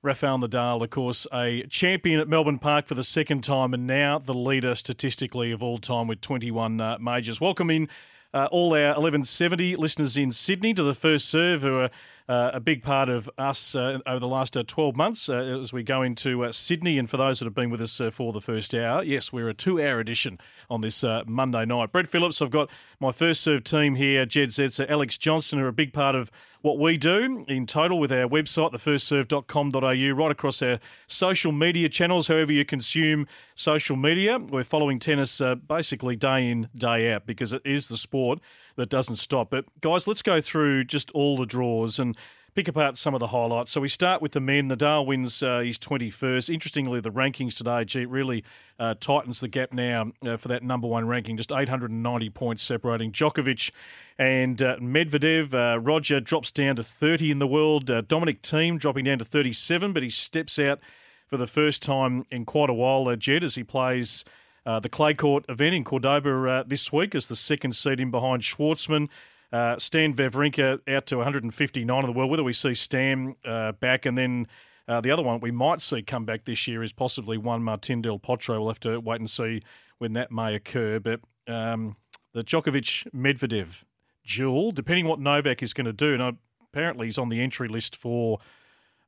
Rafael 0.04 0.38
Nadal, 0.38 0.84
of 0.84 0.90
course, 0.92 1.26
a 1.34 1.64
champion 1.64 2.20
at 2.20 2.30
Melbourne 2.30 2.60
Park 2.60 2.86
for 2.86 2.94
the 2.94 3.04
second 3.04 3.44
time, 3.44 3.74
and 3.74 3.88
now 3.88 4.20
the 4.20 4.36
leader 4.36 4.76
statistically 4.76 5.52
of 5.52 5.64
all 5.64 5.80
time 5.80 6.08
with 6.08 6.22
21 6.22 6.80
uh, 6.80 6.98
majors. 7.02 7.42
Welcome 7.42 7.72
in 7.72 7.90
uh, 8.36 8.50
all 8.52 8.74
our 8.74 8.90
1170 8.90 9.78
listeners 9.78 10.18
in 10.18 10.32
Sydney 10.32 10.74
to 10.74 10.84
the 10.84 10.94
first 10.94 11.30
serve, 11.30 11.62
who 11.62 11.80
are 11.80 11.90
uh, 12.28 12.52
a 12.54 12.60
big 12.60 12.84
part 12.84 13.08
of 13.08 13.30
us 13.38 13.76
uh, 13.76 14.00
over 14.06 14.20
the 14.20 14.28
last 14.28 14.58
uh, 14.58 14.64
12 14.68 14.96
months 14.96 15.30
uh, 15.30 15.36
as 15.36 15.72
we 15.72 15.84
go 15.84 16.02
into 16.02 16.44
uh, 16.44 16.52
Sydney. 16.52 16.98
And 16.98 17.10
for 17.10 17.16
those 17.18 17.40
that 17.40 17.46
have 17.46 17.54
been 17.56 17.70
with 17.70 17.80
us 17.80 18.02
for 18.12 18.34
the 18.34 18.42
first 18.42 18.76
hour, 18.76 19.04
yes, 19.04 19.32
we're 19.32 19.48
a 19.48 19.54
two 19.54 19.82
hour 19.82 20.00
edition 20.00 20.40
on 20.70 20.82
this 20.82 21.04
Monday 21.26 21.66
night. 21.66 21.92
Brett 21.92 22.08
Phillips, 22.08 22.42
I've 22.42 22.52
got 22.52 22.70
my 23.00 23.14
first 23.14 23.42
serve 23.42 23.64
team 23.64 23.96
here, 23.96 24.26
Jedd 24.26 24.50
Zetzer, 24.50 24.90
Alex 24.90 25.18
Johnstone, 25.18 25.60
who 25.60 25.66
are 25.66 25.70
a 25.70 25.74
big 25.74 25.94
part 25.94 26.16
of 26.16 26.30
what 26.66 26.80
we 26.80 26.98
do 26.98 27.46
in 27.48 27.68
total 27.68 28.00
with 28.00 28.12
our 28.12 28.28
website, 28.28 28.72
thefirstserve.com.au, 28.74 30.16
right 30.16 30.32
across 30.32 30.64
our 30.64 30.80
social 31.06 31.52
media 31.52 31.88
channels, 31.88 32.28
however 32.28 32.52
you 32.52 32.66
consume 32.66 33.28
social 33.54 33.96
media. 33.96 34.40
We're 34.40 34.64
following 34.64 34.98
tennis 34.98 35.40
uh, 35.40 35.54
basically 35.54 36.16
day 36.16 36.50
in, 36.50 36.68
day 36.76 37.14
out 37.14 37.28
because 37.28 37.54
it 37.54 37.62
is 37.64 37.88
the 37.88 37.98
sport 37.98 38.40
that 38.78 38.90
doesn't 38.90 39.18
stop. 39.18 39.52
But 39.52 39.66
guys, 39.82 40.08
let's 40.08 40.24
go 40.24 40.42
through 40.42 40.86
just 40.86 41.12
all 41.12 41.38
the 41.38 41.46
draws 41.46 42.00
and 42.00 42.18
pick 42.56 42.70
apart 42.70 42.98
some 42.98 43.14
of 43.14 43.20
the 43.20 43.28
highlights. 43.28 43.72
So 43.72 43.82
we 43.82 43.90
start 43.90 44.22
with 44.22 44.32
the 44.32 44.40
men. 44.40 44.70
Nadal 44.70 45.06
wins 45.06 45.44
uh, 45.44 45.60
his 45.60 45.78
21st. 45.78 46.50
Interestingly, 46.50 47.02
the 47.02 47.12
rankings 47.12 47.58
today, 47.58 47.84
gee, 47.84 48.06
really 48.06 48.46
uh, 48.80 48.96
tightens 48.98 49.42
the 49.42 49.50
gap 49.50 49.74
now 49.74 50.14
uh, 50.26 50.38
for 50.38 50.48
that 50.48 50.64
number 50.64 50.88
one 50.88 51.06
ranking, 51.06 51.36
just 51.36 51.52
890 51.52 52.30
points 52.30 52.64
separating 52.64 53.12
Djokovic 53.12 53.72
and 54.18 54.62
uh, 54.62 54.78
Medvedev. 54.78 55.54
Uh, 55.54 55.80
Roger 55.82 56.22
drops 56.22 56.50
down 56.54 56.78
to 56.78 56.84
30 56.84 57.30
in 57.30 57.40
the 57.40 57.48
world. 57.48 57.92
Uh, 57.92 58.00
Dominic 58.00 58.42
Thiem 58.42 58.80
dropping 58.80 59.04
down 59.04 59.20
to 59.20 59.26
37, 59.26 59.92
but 59.92 60.02
he 60.02 60.10
steps 60.10 60.58
out 60.58 60.80
for 61.28 61.36
the 61.36 61.48
first 61.48 61.84
time 61.84 62.26
in 62.32 62.46
quite 62.46 62.70
a 62.70 62.74
while, 62.74 63.10
uh, 63.10 63.18
Jedd, 63.18 63.44
as 63.44 63.56
he 63.56 63.64
plays 63.66 64.24
uh, 64.66 64.80
the 64.80 64.90
clay 64.90 65.14
court 65.14 65.44
event 65.50 65.76
in 65.76 65.84
Cordoba 65.84 66.64
this 66.66 66.92
week 66.94 67.16
as 67.16 67.28
the 67.28 67.36
second 67.36 67.76
seed 67.76 68.00
in 68.00 68.12
behind 68.12 68.44
Schwartzman. 68.44 69.10
Uh, 69.56 69.80
Stan 69.80 70.14
Wawrinka 70.14 70.82
out 70.94 71.06
to 71.06 71.16
159 71.16 72.00
in 72.00 72.06
the 72.06 72.12
world. 72.12 72.30
Whether 72.30 72.44
we 72.44 72.52
see 72.52 72.74
Stan 72.74 73.38
uh, 73.46 73.72
back 73.72 74.06
and 74.06 74.18
then 74.18 74.48
uh, 74.90 75.00
the 75.00 75.12
other 75.12 75.24
one 75.24 75.40
we 75.40 75.52
might 75.52 75.80
see 75.80 76.02
come 76.02 76.26
back 76.26 76.44
this 76.44 76.68
year 76.68 76.84
is 76.84 76.92
possibly 76.92 77.38
one 77.38 77.64
Martin 77.64 78.02
Del 78.02 78.20
Potro. 78.20 78.60
We'll 78.60 78.68
have 78.68 78.82
to 78.82 79.00
wait 79.00 79.22
and 79.22 79.30
see 79.30 79.62
when 79.98 80.12
that 80.12 80.30
may 80.30 80.56
occur. 80.56 81.00
But 81.00 81.22
um, 81.48 81.96
the 82.34 82.44
Djokovic 82.44 83.08
Medvedev 83.14 83.86
duel, 84.28 84.74
depending 84.74 85.08
what 85.08 85.22
Novak 85.22 85.64
is 85.64 85.74
going 85.74 85.86
to 85.86 85.94
do, 85.94 86.14
and 86.16 86.38
apparently 86.62 87.08
he's 87.08 87.18
on 87.18 87.30
the 87.30 87.40
entry 87.40 87.70
list 87.70 87.96
for 87.96 88.40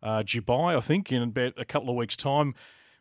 uh, 0.01 0.23
Dubai, 0.23 0.77
I 0.77 0.79
think, 0.79 1.11
in 1.11 1.23
about 1.23 1.55
a 1.57 1.65
couple 1.65 1.89
of 1.89 1.97
weeks' 1.97 2.15
time 2.15 2.55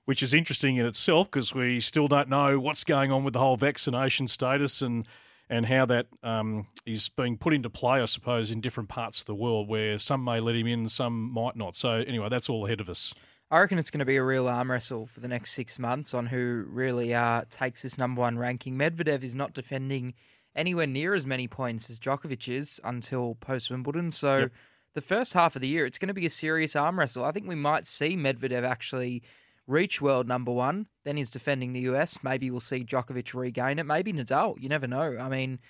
which 0.04 0.22
is 0.22 0.32
interesting 0.32 0.76
in 0.76 0.86
itself 0.86 1.28
because 1.28 1.52
we 1.52 1.80
still 1.80 2.06
don't 2.06 2.28
know 2.28 2.60
what's 2.60 2.84
going 2.84 3.10
on 3.10 3.24
with 3.24 3.32
the 3.32 3.40
whole 3.40 3.56
vaccination 3.56 4.28
status 4.28 4.80
and 4.80 5.06
and 5.48 5.66
how 5.66 5.86
that 5.86 6.06
um, 6.22 6.66
is 6.84 7.08
being 7.08 7.36
put 7.36 7.54
into 7.54 7.70
play, 7.70 8.00
I 8.00 8.06
suppose, 8.06 8.50
in 8.50 8.60
different 8.60 8.88
parts 8.88 9.20
of 9.20 9.26
the 9.26 9.34
world 9.34 9.68
where 9.68 9.98
some 9.98 10.24
may 10.24 10.40
let 10.40 10.56
him 10.56 10.66
in, 10.66 10.88
some 10.88 11.32
might 11.32 11.56
not. 11.56 11.76
So 11.76 11.90
anyway, 11.90 12.28
that's 12.28 12.48
all 12.48 12.66
ahead 12.66 12.80
of 12.80 12.88
us. 12.88 13.14
I 13.50 13.60
reckon 13.60 13.78
it's 13.78 13.90
going 13.90 14.00
to 14.00 14.04
be 14.04 14.16
a 14.16 14.24
real 14.24 14.48
arm 14.48 14.70
wrestle 14.70 15.06
for 15.06 15.20
the 15.20 15.28
next 15.28 15.52
six 15.52 15.78
months 15.78 16.14
on 16.14 16.26
who 16.26 16.64
really 16.68 17.14
uh, 17.14 17.42
takes 17.48 17.82
this 17.82 17.96
number 17.96 18.20
one 18.20 18.38
ranking. 18.38 18.76
Medvedev 18.76 19.22
is 19.22 19.36
not 19.36 19.52
defending 19.52 20.14
anywhere 20.56 20.86
near 20.86 21.14
as 21.14 21.24
many 21.24 21.46
points 21.46 21.88
as 21.88 21.98
Djokovic 22.00 22.48
is 22.52 22.80
until 22.82 23.36
post 23.36 23.70
Wimbledon. 23.70 24.10
So 24.10 24.38
yep. 24.38 24.52
the 24.94 25.00
first 25.00 25.32
half 25.34 25.54
of 25.54 25.62
the 25.62 25.68
year, 25.68 25.86
it's 25.86 25.98
going 25.98 26.08
to 26.08 26.14
be 26.14 26.26
a 26.26 26.30
serious 26.30 26.74
arm 26.74 26.98
wrestle. 26.98 27.24
I 27.24 27.30
think 27.30 27.46
we 27.46 27.54
might 27.54 27.86
see 27.86 28.16
Medvedev 28.16 28.64
actually 28.64 29.22
reach 29.66 30.00
world 30.00 30.28
number 30.28 30.52
one. 30.52 30.86
Then 31.04 31.16
he's 31.16 31.30
defending 31.30 31.72
the 31.72 31.80
US. 31.80 32.18
Maybe 32.22 32.50
we'll 32.50 32.60
see 32.60 32.84
Djokovic 32.84 33.34
regain 33.34 33.78
it. 33.78 33.86
Maybe 33.86 34.12
Nadal. 34.12 34.60
You 34.60 34.68
never 34.68 34.86
know. 34.86 35.18
I 35.18 35.28
mean, 35.28 35.60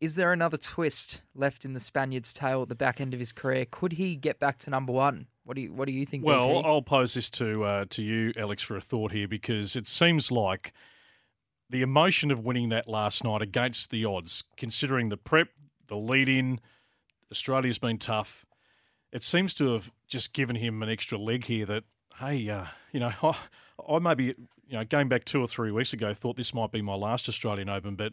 is 0.00 0.14
there 0.16 0.32
another 0.32 0.56
twist 0.56 1.22
left 1.34 1.64
in 1.64 1.74
the 1.74 1.80
Spaniard's 1.80 2.32
tail 2.32 2.62
at 2.62 2.68
the 2.68 2.74
back 2.74 3.00
end 3.00 3.14
of 3.14 3.20
his 3.20 3.32
career? 3.32 3.66
Could 3.70 3.92
he 3.92 4.16
get 4.16 4.40
back 4.40 4.58
to 4.60 4.70
number 4.70 4.92
one? 4.92 5.26
What 5.44 5.56
do 5.56 5.62
you 5.62 5.72
What 5.72 5.86
do 5.86 5.92
you 5.92 6.06
think? 6.06 6.24
Well, 6.24 6.48
BP? 6.48 6.64
I'll 6.64 6.82
pose 6.82 7.14
this 7.14 7.30
to 7.30 7.64
uh, 7.64 7.84
to 7.90 8.02
you, 8.02 8.32
Alex, 8.36 8.62
for 8.62 8.76
a 8.76 8.80
thought 8.80 9.12
here 9.12 9.28
because 9.28 9.76
it 9.76 9.86
seems 9.86 10.30
like 10.30 10.72
the 11.68 11.82
emotion 11.82 12.30
of 12.30 12.44
winning 12.44 12.68
that 12.68 12.88
last 12.88 13.24
night 13.24 13.42
against 13.42 13.90
the 13.90 14.04
odds, 14.04 14.44
considering 14.56 15.08
the 15.08 15.16
prep, 15.16 15.48
the 15.88 15.96
lead 15.96 16.28
in, 16.28 16.60
Australia's 17.30 17.78
been 17.78 17.98
tough. 17.98 18.44
It 19.10 19.24
seems 19.24 19.54
to 19.54 19.72
have 19.72 19.90
just 20.06 20.32
given 20.32 20.56
him 20.56 20.82
an 20.82 20.88
extra 20.88 21.18
leg 21.18 21.44
here 21.44 21.66
that 21.66 21.84
hey, 22.22 22.48
uh, 22.48 22.66
you 22.92 23.00
know, 23.00 23.12
I, 23.22 23.36
I 23.88 23.98
maybe, 23.98 24.24
you 24.24 24.34
know, 24.70 24.84
going 24.84 25.08
back 25.08 25.24
two 25.24 25.40
or 25.40 25.46
three 25.46 25.70
weeks 25.70 25.92
ago, 25.92 26.14
thought 26.14 26.36
this 26.36 26.54
might 26.54 26.72
be 26.72 26.82
my 26.82 26.94
last 26.94 27.28
Australian 27.28 27.68
Open, 27.68 27.96
but 27.96 28.12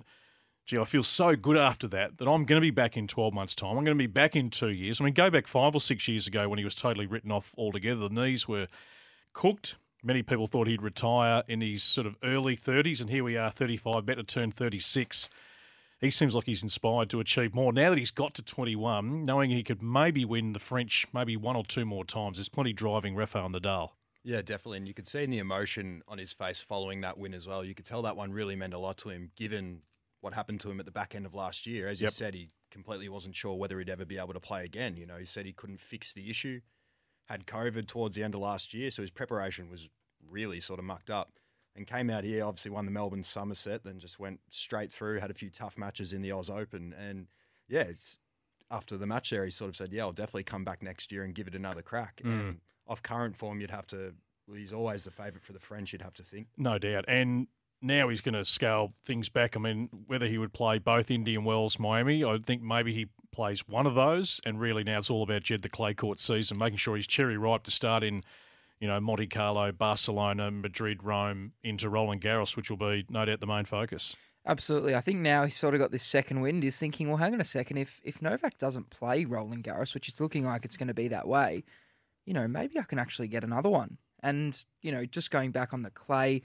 gee, 0.66 0.78
I 0.78 0.86
feel 0.86 1.04
so 1.04 1.36
good 1.36 1.58
after 1.58 1.88
that 1.90 2.18
that 2.18 2.28
I'm 2.28 2.46
going 2.46 2.60
to 2.60 2.66
be 2.66 2.72
back 2.72 2.98
in 2.98 3.08
12 3.08 3.34
months' 3.34 3.56
time. 3.56 3.78
I'm 3.78 3.84
going 3.84 3.98
to 3.98 4.02
be 4.02 4.08
back 4.08 4.36
in 4.36 4.50
two 4.50 4.70
years. 4.70 5.00
I 5.00 5.04
mean, 5.04 5.14
go 5.14 5.30
back 5.30 5.48
five 5.48 5.76
or 5.76 5.82
six 5.82 6.08
years 6.08 6.28
ago 6.28 6.48
when 6.50 6.60
he 6.60 6.66
was 6.66 6.76
totally 6.76 7.08
written 7.08 7.32
off 7.32 7.56
altogether. 7.58 8.08
The 8.08 8.10
knees 8.10 8.48
were 8.48 8.68
cooked. 9.34 9.76
Many 10.04 10.24
people 10.24 10.48
thought 10.48 10.68
he'd 10.68 10.82
retire 10.82 11.44
in 11.48 11.60
his 11.60 11.84
sort 11.84 12.08
of 12.08 12.16
early 12.24 12.56
30s, 12.56 13.02
and 13.02 13.10
here 13.10 13.24
we 13.24 13.36
are, 13.36 13.50
35, 13.50 14.06
better 14.06 14.24
turn 14.24 14.52
36. 14.52 15.30
He 16.00 16.10
seems 16.10 16.34
like 16.34 16.46
he's 16.46 16.64
inspired 16.64 17.10
to 17.10 17.20
achieve 17.20 17.54
more. 17.54 17.74
Now 17.74 17.90
that 17.90 17.98
he's 17.98 18.12
got 18.12 18.34
to 18.36 18.42
21, 18.42 19.26
knowing 19.26 19.50
he 19.50 19.64
could 19.64 19.84
maybe 19.84 20.24
win 20.24 20.54
the 20.54 20.60
French 20.60 21.06
maybe 21.14 21.36
one 21.36 21.58
or 21.58 21.66
two 21.66 21.84
more 21.84 22.06
times, 22.06 22.38
there's 22.38 22.48
plenty 22.48 22.72
driving 22.72 23.16
Rafael 23.16 23.50
Nadal. 23.50 23.90
Yeah, 24.30 24.44
definitely. 24.44 24.78
And 24.78 24.88
you 24.88 24.94
could 24.94 25.08
see 25.08 25.24
in 25.24 25.32
the 25.32 25.40
emotion 25.40 26.04
on 26.08 26.20
his 26.20 26.32
face 26.32 26.62
following 26.62 27.02
that 27.02 27.18
win 27.18 27.34
as 27.34 27.48
well. 27.48 27.66
You 27.66 27.74
could 27.74 27.86
tell 27.86 28.04
that 28.04 28.16
one 28.16 28.32
really 28.32 28.56
meant 28.56 28.76
a 28.76 28.78
lot 28.78 28.96
to 29.00 29.10
him, 29.10 29.32
given 29.36 29.82
what 30.22 30.36
happened 30.36 30.60
to 30.60 30.70
him 30.70 30.80
at 30.80 30.86
the 30.86 30.92
back 30.92 31.16
end 31.16 31.26
of 31.26 31.34
last 31.34 31.66
year. 31.66 31.88
As 31.88 32.00
yep. 32.00 32.10
you 32.10 32.12
said, 32.12 32.36
he 32.36 32.50
completely 32.70 33.10
wasn't 33.10 33.36
sure 33.36 33.56
whether 33.56 33.80
he'd 33.80 33.90
ever 33.90 34.06
be 34.06 34.20
able 34.20 34.34
to 34.34 34.40
play 34.40 34.64
again. 34.64 34.98
You 34.98 35.08
know, 35.08 35.18
he 35.18 35.26
said 35.26 35.48
he 35.48 35.52
couldn't 35.52 35.82
fix 35.82 36.14
the 36.14 36.30
issue, 36.30 36.62
had 37.26 37.48
COVID 37.48 37.88
towards 37.88 38.16
the 38.16 38.22
end 38.22 38.36
of 38.36 38.42
last 38.42 38.72
year, 38.72 38.92
so 38.92 39.02
his 39.02 39.10
preparation 39.10 39.68
was 39.68 39.90
really 40.30 40.60
sort 40.60 40.78
of 40.78 40.86
mucked 40.86 41.10
up. 41.10 41.32
And 41.76 41.88
came 41.88 42.12
out 42.12 42.24
here, 42.24 42.46
obviously 42.46 42.70
won 42.70 42.86
the 42.86 42.92
Melbourne 42.92 43.24
Summer 43.24 43.56
Set, 43.56 43.84
then 43.84 43.98
just 43.98 44.20
went 44.20 44.42
straight 44.52 44.92
through, 44.92 45.20
had 45.20 45.32
a 45.32 45.36
few 45.36 45.50
tough 45.50 45.76
matches 45.76 46.14
in 46.14 46.22
the 46.22 46.32
Oz 46.32 46.52
Open. 46.52 46.94
And 46.94 47.28
yeah, 47.68 47.82
it's, 47.82 48.20
after 48.70 48.96
the 48.96 49.08
match 49.08 49.32
there, 49.32 49.46
he 49.46 49.52
sort 49.52 49.70
of 49.70 49.76
said, 49.76 49.94
Yeah, 49.94 50.04
I'll 50.04 50.12
definitely 50.12 50.44
come 50.44 50.64
back 50.64 50.84
next 50.84 51.12
year 51.12 51.24
and 51.24 51.34
give 51.34 51.48
it 51.48 51.56
another 51.56 51.82
crack. 51.82 52.22
Mm. 52.24 52.32
And 52.32 52.58
off 52.90 53.02
current 53.02 53.38
form, 53.38 53.62
you'd 53.62 53.72
have 53.72 53.88
to, 53.88 54.14
well, 54.48 54.58
he's 54.58 54.74
always 54.74 55.06
the 55.06 55.12
favourite 55.12 55.44
for 55.44 55.54
the 55.54 55.60
French, 55.60 55.94
you'd 55.94 56.02
have 56.02 56.16
to 56.16 56.24
think. 56.24 56.48
No 56.58 56.78
doubt. 56.78 57.06
And 57.08 57.48
now 57.82 58.10
he's 58.10 58.20
going 58.20 58.34
to 58.34 58.44
scale 58.44 58.94
things 59.06 59.30
back. 59.30 59.56
I 59.56 59.60
mean, 59.60 59.90
whether 60.08 60.28
he 60.28 60.38
would 60.38 60.52
play 60.52 60.80
both 60.80 61.10
Indian 61.10 61.46
Wells, 61.46 61.80
Miami, 61.80 62.26
I 62.26 62.38
think 62.46 62.62
maybe 62.62 62.94
he 62.94 63.08
plays 63.32 63.66
one 63.68 63.86
of 63.86 63.96
those. 63.96 64.42
And 64.46 64.60
really 64.60 64.84
now 64.84 64.98
it's 64.98 65.10
all 65.10 65.24
about 65.24 65.44
Jedd 65.44 65.62
the 65.62 65.70
clay 65.70 65.94
court 65.94 66.20
season, 66.20 66.58
making 66.58 66.78
sure 66.78 66.96
he's 66.96 67.08
cherry 67.08 67.38
ripe 67.38 67.64
to 67.64 67.72
start 67.72 68.04
in, 68.04 68.24
you 68.80 68.88
know, 68.88 69.00
Monte 69.00 69.28
Carlo, 69.28 69.72
Barcelona, 69.72 70.52
Madrid, 70.52 71.04
Rome, 71.04 71.54
into 71.64 71.90
Roland 71.90 72.22
Garros, 72.22 72.58
which 72.58 72.70
will 72.70 72.78
be 72.78 73.06
no 73.10 73.24
doubt 73.24 73.40
the 73.40 73.48
main 73.48 73.66
focus. 73.66 74.18
Absolutely. 74.46 74.96
I 74.96 75.02
think 75.02 75.20
now 75.20 75.46
he's 75.46 75.58
sort 75.58 75.76
of 75.76 75.80
got 75.80 75.92
this 75.92 76.04
second 76.04 76.42
wind. 76.42 76.64
He's 76.64 76.78
thinking, 76.78 77.08
well, 77.08 77.18
hang 77.18 77.34
on 77.34 77.42
a 77.42 77.46
second. 77.46 77.78
If 77.78 78.00
if 78.04 78.22
Novak 78.22 78.58
doesn't 78.58 78.90
play 78.90 79.26
Roland 79.26 79.64
Garros, 79.64 79.94
which 79.94 80.08
is 80.08 80.20
looking 80.20 80.46
like 80.46 80.66
it's 80.66 80.78
going 80.78 80.88
to 80.88 80.94
be 80.94 81.10
that 81.10 81.28
way, 81.28 81.64
you 82.30 82.34
know, 82.36 82.48
maybe 82.48 82.78
I 82.78 82.84
can 82.84 83.00
actually 83.00 83.28
get 83.28 83.44
another 83.44 83.70
one. 83.70 83.98
And 84.22 84.52
you 84.84 84.92
know, 84.92 85.04
just 85.06 85.32
going 85.32 85.50
back 85.52 85.74
on 85.74 85.82
the 85.82 85.90
clay, 85.90 86.44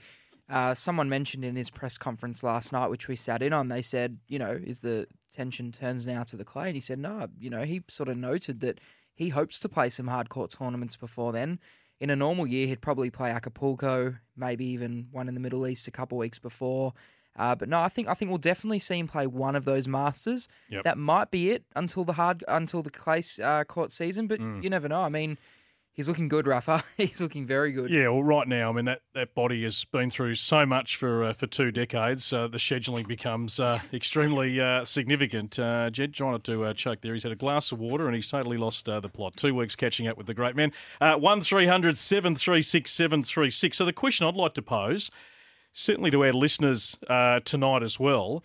uh, 0.49 0.73
someone 0.73 1.09
mentioned 1.09 1.45
in 1.45 1.55
his 1.55 1.69
press 1.69 1.95
conference 1.97 2.41
last 2.43 2.73
night, 2.73 2.89
which 2.89 3.07
we 3.07 3.15
sat 3.15 3.43
in 3.43 3.53
on, 3.53 3.67
they 3.67 3.83
said, 3.83 4.17
you 4.27 4.39
know, 4.39 4.59
is 4.71 4.79
the 4.79 5.05
tension 5.31 5.71
turns 5.71 6.07
now 6.07 6.23
to 6.23 6.35
the 6.37 6.43
clay? 6.45 6.67
And 6.67 6.75
he 6.75 6.79
said, 6.81 6.97
no. 6.99 7.27
You 7.39 7.51
know, 7.51 7.63
he 7.63 7.83
sort 7.87 8.09
of 8.09 8.17
noted 8.17 8.61
that 8.61 8.79
he 9.13 9.29
hopes 9.29 9.59
to 9.59 9.69
play 9.69 9.89
some 9.89 10.07
hard 10.07 10.29
court 10.29 10.49
tournaments 10.57 10.95
before 10.95 11.31
then. 11.31 11.59
In 11.99 12.09
a 12.09 12.15
normal 12.15 12.47
year, 12.47 12.65
he'd 12.67 12.81
probably 12.81 13.09
play 13.11 13.29
Acapulco, 13.31 14.15
maybe 14.35 14.65
even 14.65 15.07
one 15.11 15.27
in 15.27 15.33
the 15.35 15.39
Middle 15.39 15.67
East 15.67 15.87
a 15.87 15.91
couple 15.91 16.17
weeks 16.17 16.39
before. 16.39 16.93
Uh, 17.37 17.53
but 17.55 17.67
no, 17.69 17.79
I 17.81 17.89
think 17.89 18.07
I 18.07 18.13
think 18.13 18.29
we'll 18.29 18.37
definitely 18.37 18.79
see 18.79 18.97
him 18.97 19.07
play 19.09 19.27
one 19.27 19.55
of 19.57 19.65
those 19.65 19.87
Masters. 19.89 20.47
Yep. 20.69 20.83
That 20.85 20.97
might 20.97 21.31
be 21.31 21.51
it 21.51 21.63
until 21.75 22.05
the 22.05 22.13
hard 22.13 22.43
until 22.47 22.81
the 22.81 22.89
clay 22.89 23.21
uh, 23.43 23.63
court 23.65 23.91
season. 23.91 24.27
But 24.27 24.39
Mm. 24.39 24.63
you 24.63 24.69
never 24.69 24.87
know. 24.87 25.01
I 25.01 25.09
mean, 25.09 25.37
he's 25.95 26.07
looking 26.07 26.27
good, 26.27 26.45
Rafa. 26.45 26.83
he's 26.97 27.19
looking 27.19 27.47
very 27.47 27.71
good. 27.71 27.89
Yeah, 27.89 28.09
well, 28.09 28.23
right 28.23 28.47
now, 28.47 28.69
I 28.69 28.73
mean 28.73 28.85
that, 28.85 29.01
that 29.13 29.33
body 29.33 29.63
has 29.63 29.83
been 29.85 30.11
through 30.11 30.35
so 30.35 30.65
much 30.65 30.97
for 30.97 31.23
uh, 31.23 31.33
for 31.33 31.47
two 31.47 31.71
decades. 31.71 32.31
Uh, 32.31 32.47
the 32.47 32.57
scheduling 32.57 33.07
becomes 33.07 33.59
uh, 33.59 33.79
extremely 33.91 34.61
uh, 34.61 34.85
significant. 34.85 35.57
Uh, 35.57 35.89
Jedd 35.89 36.13
trying 36.13 36.39
to 36.39 36.65
uh, 36.65 36.73
choke 36.73 37.01
there. 37.01 37.13
He's 37.13 37.23
had 37.23 37.31
a 37.31 37.37
glass 37.37 37.71
of 37.71 37.79
water 37.79 38.05
and 38.05 38.15
he's 38.15 38.29
totally 38.29 38.57
lost 38.57 38.87
uh, 38.87 38.99
the 38.99 39.09
plot. 39.09 39.35
Two 39.37 39.55
weeks 39.55 39.75
catching 39.75 40.07
up 40.07 40.17
with 40.17 40.27
the 40.27 40.33
great 40.33 40.55
man. 40.55 40.71
Uh, 41.01 41.15
one 41.15 41.41
three 41.41 41.65
hundred 41.65 41.97
seven 41.97 42.35
three 42.35 42.61
six 42.61 42.91
seven 42.91 43.23
three 43.23 43.49
six. 43.49 43.77
So 43.77 43.85
the 43.85 43.93
question 43.93 44.27
I'd 44.27 44.35
like 44.35 44.53
to 44.55 44.61
pose, 44.61 45.09
certainly 45.73 46.11
to 46.11 46.23
our 46.23 46.33
listeners 46.33 46.97
uh, 47.07 47.39
tonight 47.43 47.83
as 47.83 47.99
well, 47.99 48.43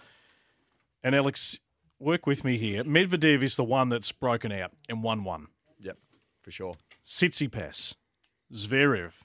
and 1.03 1.14
Alex, 1.14 1.59
work 1.98 2.26
with 2.26 2.44
me 2.44 2.59
here. 2.59 2.84
Medvedev 2.84 3.42
is 3.42 3.57
the 3.57 3.64
one 3.64 3.88
that's 3.88 4.12
broken 4.12 4.53
out 4.53 4.72
and 4.88 5.03
won 5.03 5.24
one. 5.24 5.48
Yep, 5.78 5.98
for 6.42 6.51
sure. 6.51 6.74
Tsitsipas, 7.11 7.96
Zverev 8.54 9.24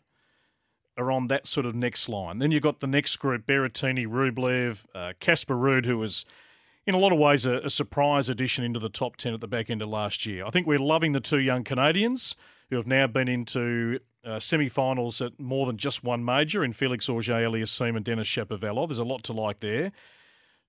are 0.97 1.11
on 1.11 1.27
that 1.27 1.45
sort 1.45 1.67
of 1.67 1.75
next 1.75 2.09
line. 2.09 2.39
Then 2.39 2.49
you've 2.51 2.63
got 2.63 2.79
the 2.79 2.87
next 2.87 3.17
group, 3.17 3.45
Berrettini, 3.45 4.07
Rublev, 4.07 4.85
uh, 4.95 5.13
Casper 5.19 5.55
Ruud, 5.55 5.85
who 5.85 5.99
was 5.99 6.25
in 6.87 6.95
a 6.95 6.97
lot 6.97 7.11
of 7.11 7.19
ways 7.19 7.45
a, 7.45 7.57
a 7.57 7.69
surprise 7.69 8.27
addition 8.27 8.65
into 8.65 8.79
the 8.79 8.89
top 8.89 9.17
10 9.17 9.35
at 9.35 9.41
the 9.41 9.47
back 9.47 9.69
end 9.69 9.83
of 9.83 9.89
last 9.89 10.25
year. 10.25 10.45
I 10.45 10.49
think 10.49 10.65
we're 10.65 10.79
loving 10.79 11.11
the 11.11 11.19
two 11.19 11.39
young 11.39 11.63
Canadians 11.63 12.35
who 12.71 12.77
have 12.77 12.87
now 12.87 13.05
been 13.05 13.27
into 13.27 13.99
uh, 14.25 14.39
semi-finals 14.39 15.21
at 15.21 15.39
more 15.39 15.67
than 15.67 15.77
just 15.77 16.03
one 16.03 16.25
major 16.25 16.63
in 16.63 16.73
Felix 16.73 17.07
Auger-Aliassime 17.07 17.95
and 17.95 18.03
Denis 18.03 18.27
Shapovalov. 18.27 18.87
There's 18.87 18.97
a 18.97 19.03
lot 19.03 19.23
to 19.25 19.33
like 19.33 19.59
there. 19.59 19.91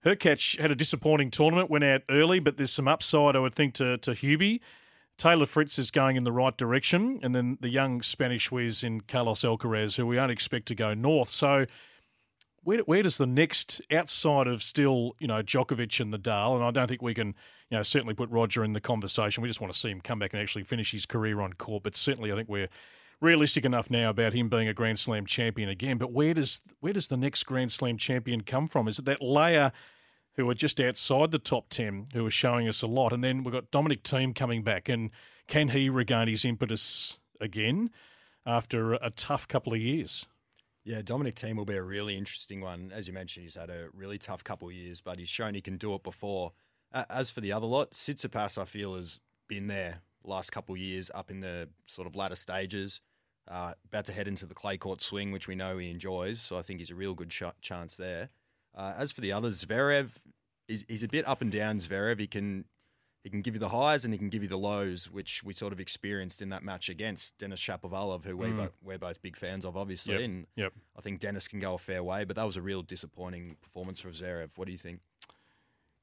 Hurkacz 0.04 0.60
had 0.60 0.70
a 0.70 0.74
disappointing 0.74 1.30
tournament, 1.30 1.70
went 1.70 1.84
out 1.84 2.02
early, 2.10 2.40
but 2.40 2.58
there's 2.58 2.72
some 2.72 2.88
upside, 2.88 3.34
I 3.34 3.38
would 3.38 3.54
think, 3.54 3.72
to, 3.74 3.96
to 3.98 4.10
Hubi. 4.10 4.60
Taylor 5.18 5.46
Fritz 5.46 5.78
is 5.78 5.90
going 5.90 6.16
in 6.16 6.24
the 6.24 6.32
right 6.32 6.56
direction, 6.56 7.18
and 7.22 7.34
then 7.34 7.56
the 7.60 7.70
young 7.70 8.02
Spanish 8.02 8.52
whiz 8.52 8.84
in 8.84 9.00
Carlos 9.00 9.42
Alcaraz, 9.42 9.96
who 9.96 10.06
we 10.06 10.16
don't 10.16 10.30
expect 10.30 10.66
to 10.66 10.74
go 10.74 10.92
north. 10.92 11.30
So, 11.30 11.64
where, 12.62 12.80
where 12.80 13.02
does 13.02 13.16
the 13.16 13.26
next 13.26 13.80
outside 13.90 14.46
of 14.46 14.62
still, 14.62 15.14
you 15.18 15.26
know, 15.26 15.42
Djokovic 15.42 16.00
and 16.00 16.12
Nadal, 16.12 16.56
and 16.56 16.64
I 16.64 16.70
don't 16.70 16.88
think 16.88 17.00
we 17.00 17.14
can, 17.14 17.28
you 17.70 17.78
know, 17.78 17.82
certainly 17.82 18.12
put 18.12 18.28
Roger 18.28 18.62
in 18.62 18.72
the 18.72 18.80
conversation. 18.80 19.42
We 19.42 19.48
just 19.48 19.60
want 19.60 19.72
to 19.72 19.78
see 19.78 19.90
him 19.90 20.00
come 20.00 20.18
back 20.18 20.32
and 20.34 20.42
actually 20.42 20.64
finish 20.64 20.92
his 20.92 21.06
career 21.06 21.40
on 21.40 21.54
court. 21.54 21.84
But 21.84 21.96
certainly, 21.96 22.30
I 22.30 22.34
think 22.34 22.48
we're 22.48 22.68
realistic 23.20 23.64
enough 23.64 23.90
now 23.90 24.10
about 24.10 24.34
him 24.34 24.48
being 24.48 24.68
a 24.68 24.74
Grand 24.74 24.98
Slam 24.98 25.24
champion 25.24 25.68
again. 25.68 25.96
But 25.96 26.12
where 26.12 26.34
does 26.34 26.60
where 26.80 26.92
does 26.92 27.08
the 27.08 27.16
next 27.16 27.44
Grand 27.44 27.72
Slam 27.72 27.96
champion 27.96 28.42
come 28.42 28.66
from? 28.66 28.88
Is 28.88 28.98
it 28.98 29.06
that 29.06 29.22
layer? 29.22 29.72
Who 30.36 30.48
are 30.50 30.54
just 30.54 30.80
outside 30.80 31.30
the 31.30 31.38
top 31.38 31.70
10, 31.70 32.06
who 32.12 32.26
are 32.26 32.30
showing 32.30 32.68
us 32.68 32.82
a 32.82 32.86
lot. 32.86 33.12
And 33.12 33.24
then 33.24 33.42
we've 33.42 33.54
got 33.54 33.70
Dominic 33.70 34.02
Thiem 34.02 34.34
coming 34.34 34.62
back. 34.62 34.88
And 34.88 35.10
can 35.48 35.68
he 35.68 35.88
regain 35.88 36.28
his 36.28 36.44
impetus 36.44 37.18
again 37.40 37.90
after 38.44 38.94
a 38.94 39.10
tough 39.10 39.48
couple 39.48 39.72
of 39.72 39.80
years? 39.80 40.26
Yeah, 40.84 41.02
Dominic 41.02 41.34
Thiem 41.34 41.56
will 41.56 41.64
be 41.64 41.76
a 41.76 41.82
really 41.82 42.16
interesting 42.16 42.60
one. 42.60 42.92
As 42.94 43.08
you 43.08 43.14
mentioned, 43.14 43.44
he's 43.44 43.56
had 43.56 43.70
a 43.70 43.88
really 43.92 44.18
tough 44.18 44.44
couple 44.44 44.68
of 44.68 44.74
years, 44.74 45.00
but 45.00 45.18
he's 45.18 45.28
shown 45.28 45.54
he 45.54 45.60
can 45.60 45.78
do 45.78 45.94
it 45.94 46.02
before. 46.02 46.52
As 46.92 47.30
for 47.30 47.40
the 47.40 47.52
other 47.52 47.66
lot, 47.66 47.90
Tsitsipas, 47.90 48.56
I 48.56 48.64
feel, 48.66 48.94
has 48.94 49.18
been 49.48 49.66
there 49.66 50.02
last 50.22 50.52
couple 50.52 50.74
of 50.74 50.80
years, 50.80 51.10
up 51.14 51.30
in 51.30 51.40
the 51.40 51.68
sort 51.86 52.06
of 52.06 52.14
latter 52.14 52.36
stages. 52.36 53.00
Uh, 53.48 53.72
about 53.86 54.04
to 54.04 54.12
head 54.12 54.26
into 54.26 54.46
the 54.46 54.54
clay 54.54 54.76
court 54.76 55.00
swing, 55.00 55.30
which 55.30 55.46
we 55.46 55.54
know 55.54 55.78
he 55.78 55.90
enjoys. 55.90 56.40
So 56.40 56.58
I 56.58 56.62
think 56.62 56.80
he's 56.80 56.90
a 56.90 56.96
real 56.96 57.14
good 57.14 57.30
ch- 57.30 57.44
chance 57.60 57.96
there. 57.96 58.30
Uh, 58.76 58.92
as 58.96 59.10
for 59.12 59.20
the 59.22 59.32
others, 59.32 59.64
Zverev, 59.64 60.10
is 60.68 60.84
he's 60.88 61.02
a 61.02 61.08
bit 61.08 61.26
up 61.26 61.40
and 61.40 61.50
down. 61.50 61.78
Zverev, 61.78 62.18
he 62.18 62.26
can 62.26 62.64
he 63.24 63.30
can 63.30 63.40
give 63.42 63.54
you 63.54 63.60
the 63.60 63.70
highs 63.70 64.04
and 64.04 64.14
he 64.14 64.18
can 64.18 64.28
give 64.28 64.42
you 64.42 64.48
the 64.48 64.56
lows, 64.58 65.10
which 65.10 65.42
we 65.42 65.52
sort 65.52 65.72
of 65.72 65.80
experienced 65.80 66.40
in 66.40 66.50
that 66.50 66.62
match 66.62 66.88
against 66.88 67.36
Denis 67.38 67.60
Shapovalov, 67.60 68.22
who 68.24 68.36
we 68.36 68.46
Mm. 68.46 68.56
bo- 68.56 68.72
we're 68.84 68.98
both 68.98 69.20
big 69.20 69.36
fans 69.36 69.64
of, 69.64 69.76
obviously. 69.76 70.12
Yep, 70.14 70.22
And 70.22 70.46
yep. 70.54 70.72
I 70.96 71.00
think 71.00 71.18
Denis 71.18 71.48
can 71.48 71.58
go 71.58 71.74
a 71.74 71.78
fair 71.78 72.04
way, 72.04 72.22
but 72.22 72.36
that 72.36 72.44
was 72.44 72.56
a 72.56 72.62
real 72.62 72.82
disappointing 72.82 73.56
performance 73.60 73.98
for 73.98 74.10
Zverev. 74.10 74.50
What 74.54 74.66
do 74.66 74.72
you 74.72 74.78
think? 74.78 75.00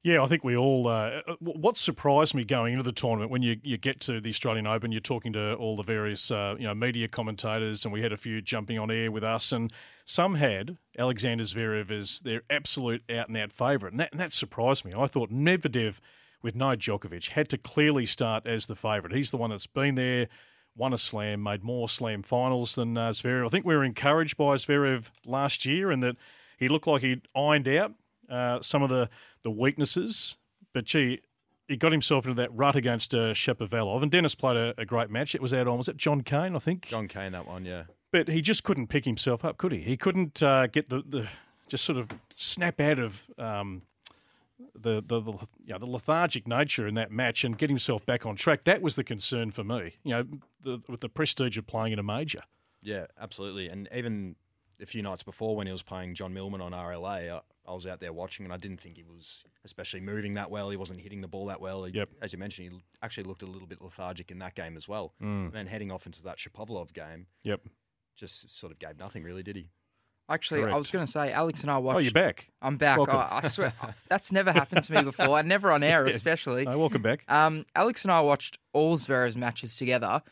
Yeah, 0.04 0.22
I 0.22 0.26
think 0.26 0.44
we 0.44 0.54
all. 0.54 0.86
Uh, 0.86 1.22
what 1.40 1.78
surprised 1.78 2.34
me 2.34 2.44
going 2.44 2.74
into 2.74 2.82
the 2.82 2.92
tournament 2.92 3.30
when 3.30 3.40
you, 3.40 3.56
you 3.62 3.78
get 3.78 4.00
to 4.00 4.20
the 4.20 4.28
Australian 4.28 4.66
Open, 4.66 4.92
you're 4.92 5.00
talking 5.00 5.32
to 5.32 5.54
all 5.54 5.76
the 5.76 5.82
various 5.82 6.30
uh, 6.30 6.56
you 6.58 6.66
know 6.66 6.74
media 6.74 7.08
commentators, 7.08 7.86
and 7.86 7.92
we 7.92 8.02
had 8.02 8.12
a 8.12 8.18
few 8.18 8.42
jumping 8.42 8.78
on 8.78 8.90
air 8.90 9.10
with 9.10 9.24
us, 9.24 9.50
and 9.50 9.72
some 10.04 10.34
had 10.34 10.76
Alexander 10.98 11.44
Zverev 11.44 11.90
as 11.90 12.20
their 12.20 12.42
absolute 12.50 13.02
out 13.10 13.28
and 13.28 13.36
out 13.38 13.50
favourite, 13.50 13.92
and 13.92 14.00
that, 14.00 14.12
and 14.12 14.20
that 14.20 14.34
surprised 14.34 14.84
me. 14.84 14.92
I 14.94 15.06
thought 15.06 15.32
Medvedev, 15.32 16.00
with 16.42 16.54
no 16.54 16.76
Djokovic, 16.76 17.30
had 17.30 17.48
to 17.48 17.56
clearly 17.56 18.04
start 18.04 18.46
as 18.46 18.66
the 18.66 18.76
favourite. 18.76 19.16
He's 19.16 19.30
the 19.30 19.38
one 19.38 19.48
that's 19.48 19.66
been 19.66 19.94
there, 19.94 20.28
won 20.76 20.92
a 20.92 20.98
slam, 20.98 21.42
made 21.42 21.64
more 21.64 21.88
slam 21.88 22.22
finals 22.22 22.74
than 22.74 22.98
uh, 22.98 23.08
Zverev. 23.08 23.46
I 23.46 23.48
think 23.48 23.64
we 23.64 23.74
were 23.74 23.84
encouraged 23.84 24.36
by 24.36 24.56
Zverev 24.56 25.10
last 25.24 25.64
year, 25.64 25.90
and 25.90 26.02
that 26.02 26.16
he 26.58 26.68
looked 26.68 26.86
like 26.86 27.00
he'd 27.00 27.26
ironed 27.34 27.68
out 27.68 27.94
uh, 28.30 28.60
some 28.60 28.82
of 28.82 28.88
the, 28.88 29.08
the 29.42 29.50
weaknesses. 29.50 30.36
But 30.72 30.84
gee, 30.84 31.20
he 31.68 31.76
got 31.76 31.92
himself 31.92 32.26
into 32.26 32.40
that 32.42 32.54
rut 32.54 32.76
against 32.76 33.14
uh, 33.14 33.32
Shapovalov, 33.32 34.02
and 34.02 34.10
Denis 34.10 34.34
played 34.34 34.56
a, 34.56 34.74
a 34.78 34.84
great 34.84 35.10
match. 35.10 35.34
It 35.34 35.42
was 35.42 35.54
out 35.54 35.66
on 35.66 35.78
was 35.78 35.88
it 35.88 35.96
John 35.96 36.22
Cain, 36.22 36.54
I 36.54 36.58
think. 36.58 36.86
John 36.86 37.08
Cain, 37.08 37.32
that 37.32 37.46
one, 37.46 37.64
yeah. 37.64 37.84
But 38.12 38.28
he 38.28 38.42
just 38.42 38.64
couldn't 38.64 38.88
pick 38.88 39.04
himself 39.04 39.44
up, 39.44 39.56
could 39.56 39.72
he? 39.72 39.80
He 39.80 39.96
couldn't 39.96 40.42
uh, 40.42 40.66
get 40.68 40.88
the, 40.88 41.02
the 41.06 41.28
just 41.68 41.84
sort 41.84 41.98
of 41.98 42.08
snap 42.34 42.80
out 42.80 42.98
of 42.98 43.28
um, 43.38 43.82
the 44.74 45.02
the 45.04 45.20
the, 45.20 45.32
you 45.64 45.72
know, 45.72 45.78
the 45.78 45.86
lethargic 45.86 46.46
nature 46.46 46.86
in 46.86 46.94
that 46.94 47.10
match 47.10 47.44
and 47.44 47.56
get 47.58 47.70
himself 47.70 48.04
back 48.06 48.26
on 48.26 48.36
track. 48.36 48.64
That 48.64 48.82
was 48.82 48.94
the 48.94 49.04
concern 49.04 49.50
for 49.50 49.64
me. 49.64 49.94
You 50.04 50.10
know, 50.10 50.24
the, 50.62 50.80
with 50.88 51.00
the 51.00 51.08
prestige 51.08 51.56
of 51.58 51.66
playing 51.66 51.92
in 51.92 51.98
a 51.98 52.02
major. 52.02 52.42
Yeah, 52.82 53.06
absolutely. 53.20 53.68
And 53.68 53.88
even 53.94 54.36
a 54.80 54.86
few 54.86 55.02
nights 55.02 55.22
before 55.22 55.56
when 55.56 55.66
he 55.66 55.72
was 55.72 55.82
playing 55.82 56.14
John 56.14 56.34
Millman 56.34 56.60
on 56.60 56.72
RLA, 56.72 57.40
I, 57.66 57.70
I 57.70 57.74
was 57.74 57.86
out 57.86 58.00
there 58.00 58.12
watching 58.12 58.44
and 58.44 58.52
I 58.52 58.56
didn't 58.56 58.80
think 58.80 58.96
he 58.96 59.02
was 59.04 59.42
especially 59.64 60.00
moving 60.00 60.34
that 60.34 60.50
well. 60.50 60.70
He 60.70 60.76
wasn't 60.76 61.00
hitting 61.00 61.20
the 61.20 61.28
ball 61.28 61.46
that 61.46 61.60
well. 61.60 61.84
He, 61.84 61.92
Yep. 61.94 62.08
As 62.22 62.32
you 62.32 62.38
mentioned, 62.38 62.70
he 62.72 62.78
actually 63.02 63.24
looked 63.24 63.42
a 63.42 63.46
little 63.46 63.66
bit 63.68 63.80
lethargic 63.80 64.30
in 64.30 64.38
that 64.40 64.54
game 64.54 64.76
as 64.76 64.86
well. 64.88 65.14
Mm. 65.22 65.46
And 65.46 65.52
then 65.52 65.66
heading 65.66 65.90
off 65.90 66.06
into 66.06 66.22
that 66.24 66.38
Shapovalov 66.38 66.92
game, 66.92 67.26
Yep. 67.44 67.62
just 68.16 68.50
sort 68.58 68.72
of 68.72 68.78
gave 68.78 68.98
nothing 68.98 69.22
really, 69.22 69.42
did 69.42 69.56
he? 69.56 69.70
Actually, 70.26 70.64
I 70.64 70.74
was 70.76 70.90
going 70.90 71.04
to 71.04 71.10
say, 71.12 71.32
Alex 71.32 71.60
and 71.60 71.70
I 71.70 71.76
watched. 71.76 71.96
Oh, 71.96 71.98
you're 71.98 72.10
back. 72.10 72.48
I'm 72.62 72.78
back. 72.78 72.98
I, 72.98 73.40
I 73.44 73.48
swear, 73.48 73.74
that's 74.08 74.32
never 74.32 74.52
happened 74.52 74.82
to 74.84 74.92
me 74.94 75.02
before, 75.10 75.38
and 75.38 75.46
never 75.46 75.70
on 75.70 75.82
air, 75.82 76.06
Yes. 76.06 76.16
especially. 76.16 76.64
No, 76.64 76.78
welcome 76.78 77.02
back. 77.02 77.24
Um, 77.30 77.66
Alex 77.76 78.04
and 78.06 78.10
I 78.12 78.22
watched 78.22 78.58
all 78.72 78.96
Zverev's 78.96 79.36
matches 79.36 79.76
together. 79.76 80.22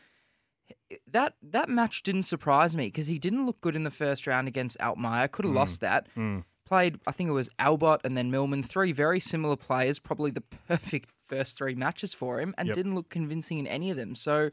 That 1.10 1.34
that 1.42 1.68
match 1.68 2.02
didn't 2.02 2.22
surprise 2.22 2.74
me 2.76 2.86
because 2.86 3.06
he 3.06 3.18
didn't 3.18 3.44
look 3.44 3.60
good 3.60 3.76
in 3.76 3.84
the 3.84 3.90
first 3.90 4.26
round 4.26 4.48
against 4.48 4.78
Altmaier. 4.78 5.30
Could 5.30 5.44
have 5.44 5.52
Mm. 5.52 5.56
lost 5.56 5.80
that. 5.82 6.06
Mm. 6.16 6.44
Played, 6.72 7.00
I 7.06 7.12
think 7.12 7.28
it 7.28 7.32
was 7.34 7.50
Albot 7.58 7.98
and 8.02 8.16
then 8.16 8.30
Millman, 8.30 8.62
Three 8.62 8.92
very 8.92 9.20
similar 9.20 9.56
players, 9.56 9.98
probably 9.98 10.30
the 10.30 10.40
perfect 10.68 11.10
first 11.28 11.58
three 11.58 11.74
matches 11.74 12.14
for 12.14 12.40
him, 12.40 12.54
and 12.56 12.68
Yep. 12.68 12.74
didn't 12.74 12.94
look 12.94 13.10
convincing 13.10 13.58
in 13.58 13.66
any 13.66 13.90
of 13.90 13.98
them. 13.98 14.14
So 14.14 14.48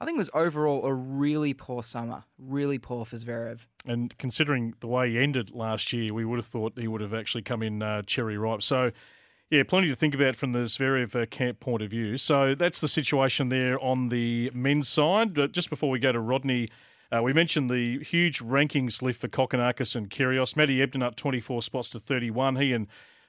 I 0.00 0.04
think 0.04 0.16
it 0.16 0.18
was 0.18 0.30
overall 0.34 0.84
a 0.84 0.92
really 0.92 1.54
poor 1.54 1.84
summer, 1.84 2.24
really 2.40 2.80
poor 2.80 3.04
for 3.04 3.14
Zverev. 3.14 3.60
And 3.86 4.18
considering 4.18 4.74
the 4.80 4.88
way 4.88 5.10
he 5.10 5.18
ended 5.20 5.52
last 5.54 5.92
year, 5.92 6.12
we 6.12 6.24
would 6.24 6.40
have 6.40 6.46
thought 6.46 6.76
he 6.76 6.88
would 6.88 7.02
have 7.02 7.14
actually 7.14 7.42
come 7.42 7.62
in 7.62 7.82
uh, 7.84 8.02
cherry 8.02 8.36
ripe. 8.36 8.62
So, 8.62 8.90
yeah, 9.48 9.62
plenty 9.62 9.86
to 9.90 9.94
think 9.94 10.12
about 10.12 10.34
from 10.34 10.50
the 10.50 10.64
Zverev 10.64 11.22
uh, 11.22 11.26
camp 11.26 11.60
point 11.60 11.82
of 11.82 11.90
view. 11.92 12.16
So 12.16 12.56
that's 12.56 12.80
the 12.80 12.88
situation 12.88 13.48
there 13.48 13.78
on 13.78 14.08
the 14.08 14.50
men's 14.52 14.88
side. 14.88 15.34
But 15.34 15.52
just 15.52 15.70
before 15.70 15.90
we 15.90 16.00
go 16.00 16.10
to 16.10 16.18
Rodney, 16.18 16.68
uh, 17.12 17.22
we 17.22 17.32
mentioned 17.32 17.70
the 17.70 18.02
huge 18.04 18.40
rankings 18.40 19.02
lift 19.02 19.20
for 19.20 19.28
Kokkinakis 19.28 19.96
and 19.96 20.08
Kyrgios. 20.08 20.56
Matty 20.56 20.78
Ebden 20.78 21.02
up 21.02 21.16
24 21.16 21.62
spots 21.62 21.90
to 21.90 22.00
31. 22.00 22.56
He 22.56 22.72
and 22.72 22.86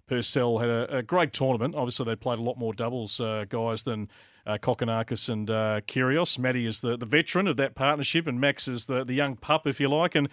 Purcell 0.08 0.60
had 0.60 0.70
a, 0.70 0.98
a 0.98 1.04
great 1.04 1.34
tournament. 1.34 1.76
Obviously, 1.76 2.06
they 2.06 2.16
played 2.16 2.38
a 2.38 2.44
lot 2.44 2.58
more 2.58 2.74
doubles 2.74 3.20
uh, 3.20 3.46
guys 3.50 3.84
than 3.84 4.10
uh, 4.46 4.58
Kokkinakis 4.58 5.30
and 5.30 5.50
uh, 5.50 5.82
Kyrgios. 5.88 6.38
Matty 6.38 6.66
is 6.66 6.82
the, 6.82 6.98
the 6.98 7.06
veteran 7.06 7.48
of 7.48 7.58
that 7.58 7.76
partnership, 7.76 8.28
and 8.28 8.40
Max 8.40 8.68
is 8.68 8.86
the, 8.86 9.04
the 9.04 9.14
young 9.14 9.36
pup, 9.36 9.66
if 9.66 9.80
you 9.80 9.88
like. 9.88 10.14
And 10.16 10.30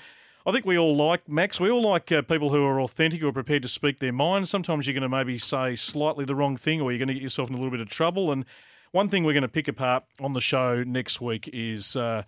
I 0.46 0.52
think 0.52 0.66
we 0.66 0.76
all 0.76 0.96
like 0.96 1.28
Max. 1.28 1.60
We 1.60 1.70
all 1.70 1.82
like 1.82 2.10
uh, 2.12 2.22
people 2.22 2.50
who 2.50 2.64
are 2.64 2.80
authentic, 2.80 3.20
who 3.20 3.28
are 3.28 3.32
prepared 3.32 3.62
to 3.62 3.68
speak 3.68 3.98
their 3.98 4.12
mind. 4.12 4.48
Sometimes 4.48 4.86
you're 4.86 4.94
going 4.94 5.02
to 5.02 5.08
maybe 5.08 5.38
say 5.38 5.74
slightly 5.74 6.24
the 6.24 6.34
wrong 6.34 6.56
thing, 6.56 6.80
or 6.80 6.90
you're 6.90 6.98
going 6.98 7.08
to 7.08 7.14
get 7.14 7.22
yourself 7.22 7.48
in 7.48 7.54
a 7.54 7.58
little 7.58 7.70
bit 7.70 7.80
of 7.80 7.88
trouble. 7.88 8.30
And 8.30 8.44
one 8.92 9.08
thing 9.08 9.24
we're 9.24 9.32
going 9.32 9.42
to 9.42 9.48
pick 9.48 9.68
apart 9.68 10.04
on 10.20 10.32
the 10.32 10.40
show 10.40 10.82
next 10.84 11.20
week 11.20 11.48
is 11.52 11.96
uh, 11.96 12.24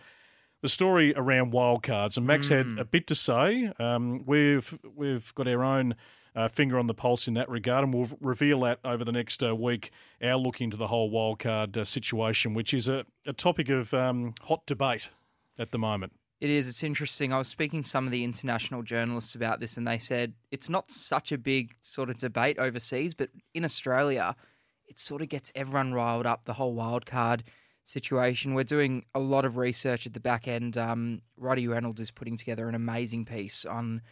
the 0.62 0.68
story 0.68 1.14
around 1.16 1.52
wildcards. 1.52 2.16
And 2.16 2.26
Max 2.26 2.48
had 2.48 2.66
Mm. 2.66 2.80
a 2.80 2.84
bit 2.84 3.06
to 3.08 3.14
say. 3.14 3.72
Um, 3.78 4.24
we've 4.26 4.78
we've 4.94 5.34
got 5.34 5.48
our 5.48 5.64
own 5.64 5.94
uh, 6.36 6.46
finger 6.48 6.78
on 6.78 6.86
the 6.86 6.94
pulse 6.94 7.26
in 7.26 7.34
that 7.34 7.48
regard, 7.48 7.82
and 7.84 7.92
we'll 7.92 8.08
reveal 8.20 8.60
that 8.60 8.78
over 8.84 9.04
the 9.04 9.12
next 9.12 9.42
uh, 9.42 9.54
week. 9.56 9.90
Our 10.22 10.36
look 10.36 10.60
into 10.60 10.76
the 10.76 10.86
whole 10.86 11.10
wildcard 11.10 11.76
uh, 11.76 11.84
situation, 11.84 12.54
which 12.54 12.72
is 12.72 12.88
a, 12.88 13.04
a 13.26 13.32
topic 13.32 13.68
of 13.68 13.92
um, 13.94 14.34
hot 14.42 14.64
debate 14.66 15.08
at 15.58 15.72
the 15.72 15.78
moment. 15.78 16.12
It 16.40 16.48
is. 16.48 16.68
It's 16.68 16.82
interesting. 16.84 17.32
I 17.32 17.38
was 17.38 17.48
speaking 17.48 17.82
to 17.82 17.88
some 17.88 18.06
of 18.06 18.12
the 18.12 18.22
international 18.24 18.82
journalists 18.82 19.34
about 19.34 19.60
this, 19.60 19.76
and 19.76 19.86
they 19.86 19.98
said 19.98 20.34
it's 20.50 20.68
not 20.68 20.90
such 20.90 21.32
a 21.32 21.38
big 21.38 21.74
sort 21.80 22.08
of 22.08 22.16
debate 22.16 22.58
overseas, 22.58 23.12
but 23.12 23.30
in 23.52 23.64
Australia, 23.64 24.36
it 24.86 24.98
sort 24.98 25.22
of 25.22 25.28
gets 25.28 25.50
everyone 25.54 25.92
riled 25.92 26.26
up. 26.26 26.44
The 26.44 26.54
whole 26.54 26.74
wild 26.74 27.04
card 27.06 27.42
situation. 27.90 28.54
We're 28.54 28.64
doing 28.64 29.04
a 29.14 29.18
lot 29.18 29.44
of 29.44 29.56
research 29.56 30.06
at 30.06 30.14
the 30.14 30.20
back 30.20 30.46
end. 30.46 30.78
Um, 30.78 31.22
Roddy 31.36 31.66
Reynolds 31.66 32.00
is 32.00 32.10
putting 32.10 32.36
together 32.36 32.68
an 32.68 32.74
amazing 32.74 33.24
piece 33.24 33.64
on 33.64 34.02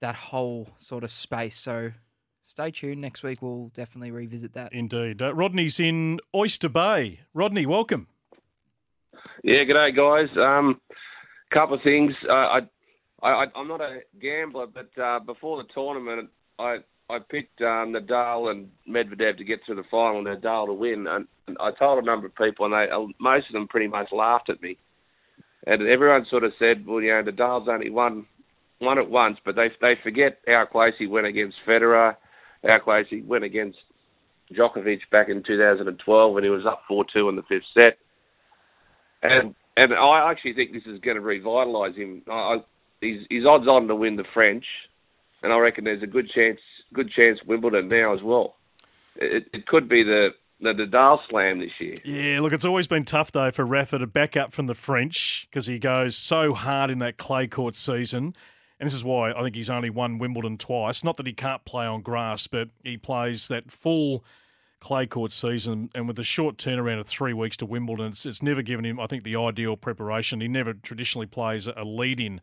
that 0.00 0.14
whole 0.14 0.68
sort 0.78 1.02
of 1.02 1.10
space. 1.10 1.56
So 1.56 1.92
stay 2.42 2.70
tuned. 2.70 3.00
Next 3.00 3.22
week, 3.22 3.40
we'll 3.40 3.70
definitely 3.74 4.10
revisit 4.10 4.52
that. 4.52 4.72
Indeed. 4.72 5.22
Uh, 5.22 5.34
Rodney's 5.34 5.80
in 5.80 6.20
Oyster 6.34 6.68
Bay. 6.68 7.20
Rodney, 7.32 7.64
welcome. 7.64 8.08
Yeah, 9.42 9.64
g'day 9.64 9.96
guys. 9.96 10.28
Um, 10.36 10.80
couple 11.52 11.76
of 11.76 11.82
things. 11.82 12.12
Uh, 12.28 12.32
I, 12.32 12.60
I, 13.22 13.44
I'm 13.54 13.68
not 13.68 13.80
a 13.80 14.00
gambler, 14.20 14.66
but 14.66 14.90
uh, 15.02 15.20
before 15.20 15.62
the 15.62 15.68
tournament, 15.74 16.30
I, 16.58 16.78
I 17.12 17.18
picked 17.18 17.60
um, 17.60 17.94
Nadal 17.94 18.50
and 18.50 18.68
Medvedev 18.88 19.36
to 19.38 19.44
get 19.44 19.64
to 19.66 19.74
the 19.74 19.84
final, 19.90 20.18
and 20.18 20.26
Nadal 20.26 20.66
to 20.66 20.72
win. 20.72 21.06
And, 21.06 21.26
and 21.46 21.56
I 21.60 21.70
told 21.78 22.02
a 22.02 22.06
number 22.06 22.26
of 22.26 22.34
people, 22.34 22.64
and 22.64 22.72
they, 22.72 22.90
uh, 22.90 23.06
most 23.20 23.48
of 23.48 23.52
them 23.52 23.68
pretty 23.68 23.88
much 23.88 24.08
laughed 24.12 24.48
at 24.48 24.62
me. 24.62 24.78
And 25.66 25.86
everyone 25.86 26.26
sort 26.30 26.44
of 26.44 26.52
said, 26.58 26.86
"Well, 26.86 27.02
you 27.02 27.10
know, 27.10 27.22
Nadal's 27.22 27.68
only 27.68 27.90
won 27.90 28.26
won 28.80 28.98
it 28.98 29.10
once, 29.10 29.38
but 29.44 29.54
they 29.54 29.68
they 29.80 29.94
forget 30.02 30.38
how 30.46 30.64
close 30.70 30.94
he 30.98 31.06
went 31.06 31.26
against 31.26 31.56
Federer, 31.68 32.16
how 32.64 32.80
close 32.80 33.06
he 33.10 33.20
went 33.20 33.44
against 33.44 33.78
Djokovic 34.52 35.00
back 35.12 35.28
in 35.28 35.42
2012 35.46 36.34
when 36.34 36.42
he 36.42 36.50
was 36.50 36.66
up 36.66 36.82
4-2 36.90 37.28
in 37.28 37.36
the 37.36 37.42
fifth 37.42 37.62
set." 37.74 37.98
And 39.22 39.54
and 39.76 39.94
I 39.94 40.30
actually 40.30 40.54
think 40.54 40.72
this 40.72 40.82
is 40.86 41.00
going 41.00 41.16
to 41.16 41.22
revitalise 41.22 41.96
him. 41.96 42.22
I, 42.28 42.32
I, 42.32 42.56
he's, 43.00 43.20
he's 43.28 43.46
odds 43.46 43.66
on 43.66 43.86
to 43.88 43.94
win 43.94 44.16
the 44.16 44.24
French, 44.34 44.64
and 45.42 45.52
I 45.52 45.58
reckon 45.58 45.84
there's 45.84 46.02
a 46.02 46.08
good 46.08 46.30
chance 46.34 46.58
good 46.92 47.10
chance 47.10 47.38
Wimbledon 47.46 47.88
now 47.88 48.14
as 48.14 48.22
well. 48.22 48.56
It, 49.16 49.46
it 49.52 49.66
could 49.66 49.88
be 49.88 50.02
the 50.02 50.30
the 50.60 50.72
Nadal 50.72 51.18
Slam 51.28 51.58
this 51.58 51.72
year. 51.80 51.94
Yeah, 52.04 52.40
look, 52.40 52.52
it's 52.52 52.64
always 52.64 52.86
been 52.86 53.04
tough 53.04 53.32
though 53.32 53.50
for 53.50 53.66
Rafa 53.66 53.98
to 53.98 54.06
back 54.06 54.36
up 54.36 54.52
from 54.52 54.66
the 54.66 54.74
French 54.74 55.48
because 55.50 55.66
he 55.66 55.78
goes 55.78 56.16
so 56.16 56.54
hard 56.54 56.90
in 56.90 56.98
that 56.98 57.16
clay 57.16 57.46
court 57.46 57.74
season. 57.74 58.34
And 58.78 58.86
this 58.88 58.94
is 58.94 59.04
why 59.04 59.32
I 59.32 59.42
think 59.42 59.54
he's 59.54 59.70
only 59.70 59.90
won 59.90 60.18
Wimbledon 60.18 60.58
twice. 60.58 61.04
Not 61.04 61.16
that 61.16 61.26
he 61.26 61.32
can't 61.32 61.64
play 61.64 61.86
on 61.86 62.02
grass, 62.02 62.46
but 62.46 62.68
he 62.82 62.96
plays 62.96 63.48
that 63.48 63.70
full 63.70 64.24
clay 64.80 65.06
court 65.06 65.30
season. 65.30 65.88
And 65.94 66.08
with 66.08 66.16
the 66.16 66.24
short 66.24 66.56
turnaround 66.56 66.98
of 66.98 67.06
three 67.06 67.32
weeks 67.32 67.56
to 67.58 67.66
Wimbledon, 67.66 68.06
it's, 68.06 68.26
it's 68.26 68.42
never 68.42 68.60
given 68.60 68.84
him, 68.84 68.98
I 68.98 69.06
think, 69.06 69.22
the 69.22 69.36
ideal 69.36 69.76
preparation. 69.76 70.40
He 70.40 70.48
never 70.48 70.74
traditionally 70.74 71.26
plays 71.26 71.68
a 71.68 71.84
lead 71.84 72.18
in 72.18 72.40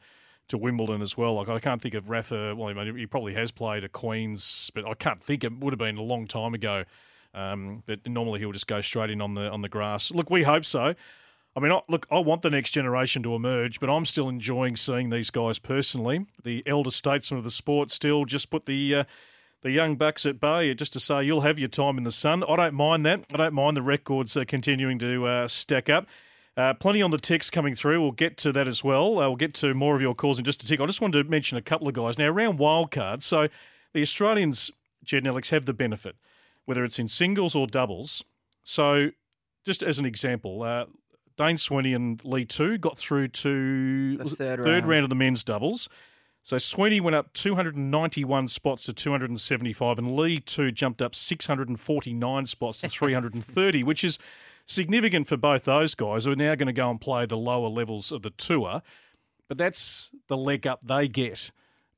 to 0.49 0.57
Wimbledon 0.57 1.01
as 1.01 1.17
well. 1.17 1.35
Like 1.35 1.49
I 1.49 1.59
can't 1.59 1.81
think 1.81 1.93
of 1.93 2.09
Rafa. 2.09 2.55
Well, 2.55 2.73
he 2.85 3.05
probably 3.05 3.33
has 3.33 3.51
played 3.51 3.83
a 3.83 3.89
Queens, 3.89 4.71
but 4.75 4.85
I 4.85 4.93
can't 4.93 5.23
think 5.23 5.43
it 5.43 5.57
would 5.59 5.73
have 5.73 5.79
been 5.79 5.97
a 5.97 6.03
long 6.03 6.27
time 6.27 6.53
ago. 6.53 6.83
Um, 7.33 7.83
but 7.85 8.05
normally 8.07 8.39
he'll 8.39 8.51
just 8.51 8.67
go 8.67 8.81
straight 8.81 9.09
in 9.09 9.21
on 9.21 9.35
the 9.35 9.49
on 9.49 9.61
the 9.61 9.69
grass. 9.69 10.11
Look, 10.11 10.29
we 10.29 10.43
hope 10.43 10.65
so. 10.65 10.95
I 11.55 11.59
mean, 11.59 11.71
I, 11.71 11.81
look, 11.87 12.05
I 12.11 12.19
want 12.19 12.41
the 12.41 12.49
next 12.49 12.71
generation 12.71 13.23
to 13.23 13.35
emerge, 13.35 13.79
but 13.79 13.89
I'm 13.89 14.05
still 14.05 14.29
enjoying 14.29 14.75
seeing 14.75 15.09
these 15.09 15.29
guys 15.29 15.59
personally. 15.59 16.25
The 16.43 16.63
elder 16.65 16.91
statesmen 16.91 17.39
of 17.39 17.43
the 17.43 17.51
sport 17.51 17.91
still 17.91 18.25
just 18.25 18.49
put 18.49 18.65
the 18.65 18.95
uh, 18.95 19.03
the 19.61 19.71
young 19.71 19.95
bucks 19.95 20.25
at 20.25 20.39
bay 20.39 20.73
just 20.73 20.93
to 20.93 20.99
say 20.99 21.23
you'll 21.23 21.41
have 21.41 21.59
your 21.59 21.67
time 21.67 21.97
in 21.97 22.03
the 22.03 22.11
sun. 22.11 22.43
I 22.43 22.55
don't 22.55 22.75
mind 22.75 23.05
that. 23.05 23.25
I 23.33 23.37
don't 23.37 23.53
mind 23.53 23.75
the 23.77 23.81
records 23.81 24.37
uh, 24.37 24.45
continuing 24.47 24.99
to 24.99 25.25
uh, 25.25 25.47
stack 25.47 25.89
up. 25.89 26.07
Uh, 26.59 26.73
plenty 26.73 27.01
on 27.01 27.09
the 27.09 27.17
text 27.17 27.53
coming 27.53 27.73
through. 27.73 28.01
We'll 28.01 28.11
get 28.11 28.35
to 28.39 28.51
that 28.51 28.67
as 28.67 28.83
well. 28.83 29.19
Uh, 29.19 29.27
we'll 29.29 29.37
get 29.37 29.53
to 29.55 29.73
more 29.73 29.95
of 29.95 30.01
your 30.01 30.13
calls 30.13 30.37
in 30.39 30.43
just 30.43 30.61
a 30.61 30.67
tick. 30.67 30.81
I 30.81 30.85
just 30.85 30.99
wanted 30.99 31.23
to 31.23 31.29
mention 31.29 31.57
a 31.57 31.61
couple 31.61 31.87
of 31.87 31.93
guys 31.93 32.17
now 32.17 32.27
around 32.27 32.59
wildcards. 32.59 33.23
So 33.23 33.47
the 33.93 34.01
Australians, 34.01 34.69
Jedd 35.05 35.19
and 35.19 35.27
Alex, 35.27 35.51
have 35.51 35.65
the 35.65 35.71
benefit, 35.71 36.17
whether 36.65 36.83
it's 36.83 36.99
in 36.99 37.07
singles 37.07 37.55
or 37.55 37.65
doubles. 37.65 38.25
So 38.65 39.11
just 39.65 39.83
as 39.83 39.99
an 39.99 40.05
example, 40.05 40.63
uh, 40.63 40.87
Dane 41.37 41.57
Sweeney 41.57 41.93
and 41.93 42.21
Li 42.25 42.43
Tu 42.43 42.77
got 42.77 42.97
through 42.97 43.29
to 43.29 44.17
The 44.17 44.25
third 44.25 44.59
third 44.61 44.65
round. 44.65 44.89
round 44.89 45.03
of 45.05 45.09
the 45.09 45.15
men's 45.15 45.45
doubles. 45.45 45.87
So 46.43 46.57
Sweeney 46.57 46.99
went 46.99 47.15
up 47.15 47.31
291 47.31 48.49
spots 48.49 48.83
to 48.83 48.93
275, 48.93 49.97
and 49.97 50.13
Li 50.13 50.39
Tu 50.39 50.73
jumped 50.73 51.01
up 51.01 51.15
649 51.15 52.45
spots 52.47 52.81
to 52.81 52.89
330, 52.89 53.83
which 53.83 54.03
is 54.03 54.19
significant 54.71 55.27
for 55.27 55.37
both 55.37 55.63
those 55.63 55.95
guys 55.95 56.25
who 56.25 56.31
are 56.31 56.35
now 56.35 56.55
going 56.55 56.67
to 56.67 56.73
go 56.73 56.89
and 56.89 57.01
play 57.01 57.25
the 57.25 57.37
lower 57.37 57.69
levels 57.69 58.11
of 58.11 58.21
the 58.21 58.29
tour. 58.31 58.81
But 59.47 59.57
that's 59.57 60.11
the 60.27 60.37
leg 60.37 60.67
up 60.67 60.81
they 60.81 61.07
get 61.07 61.51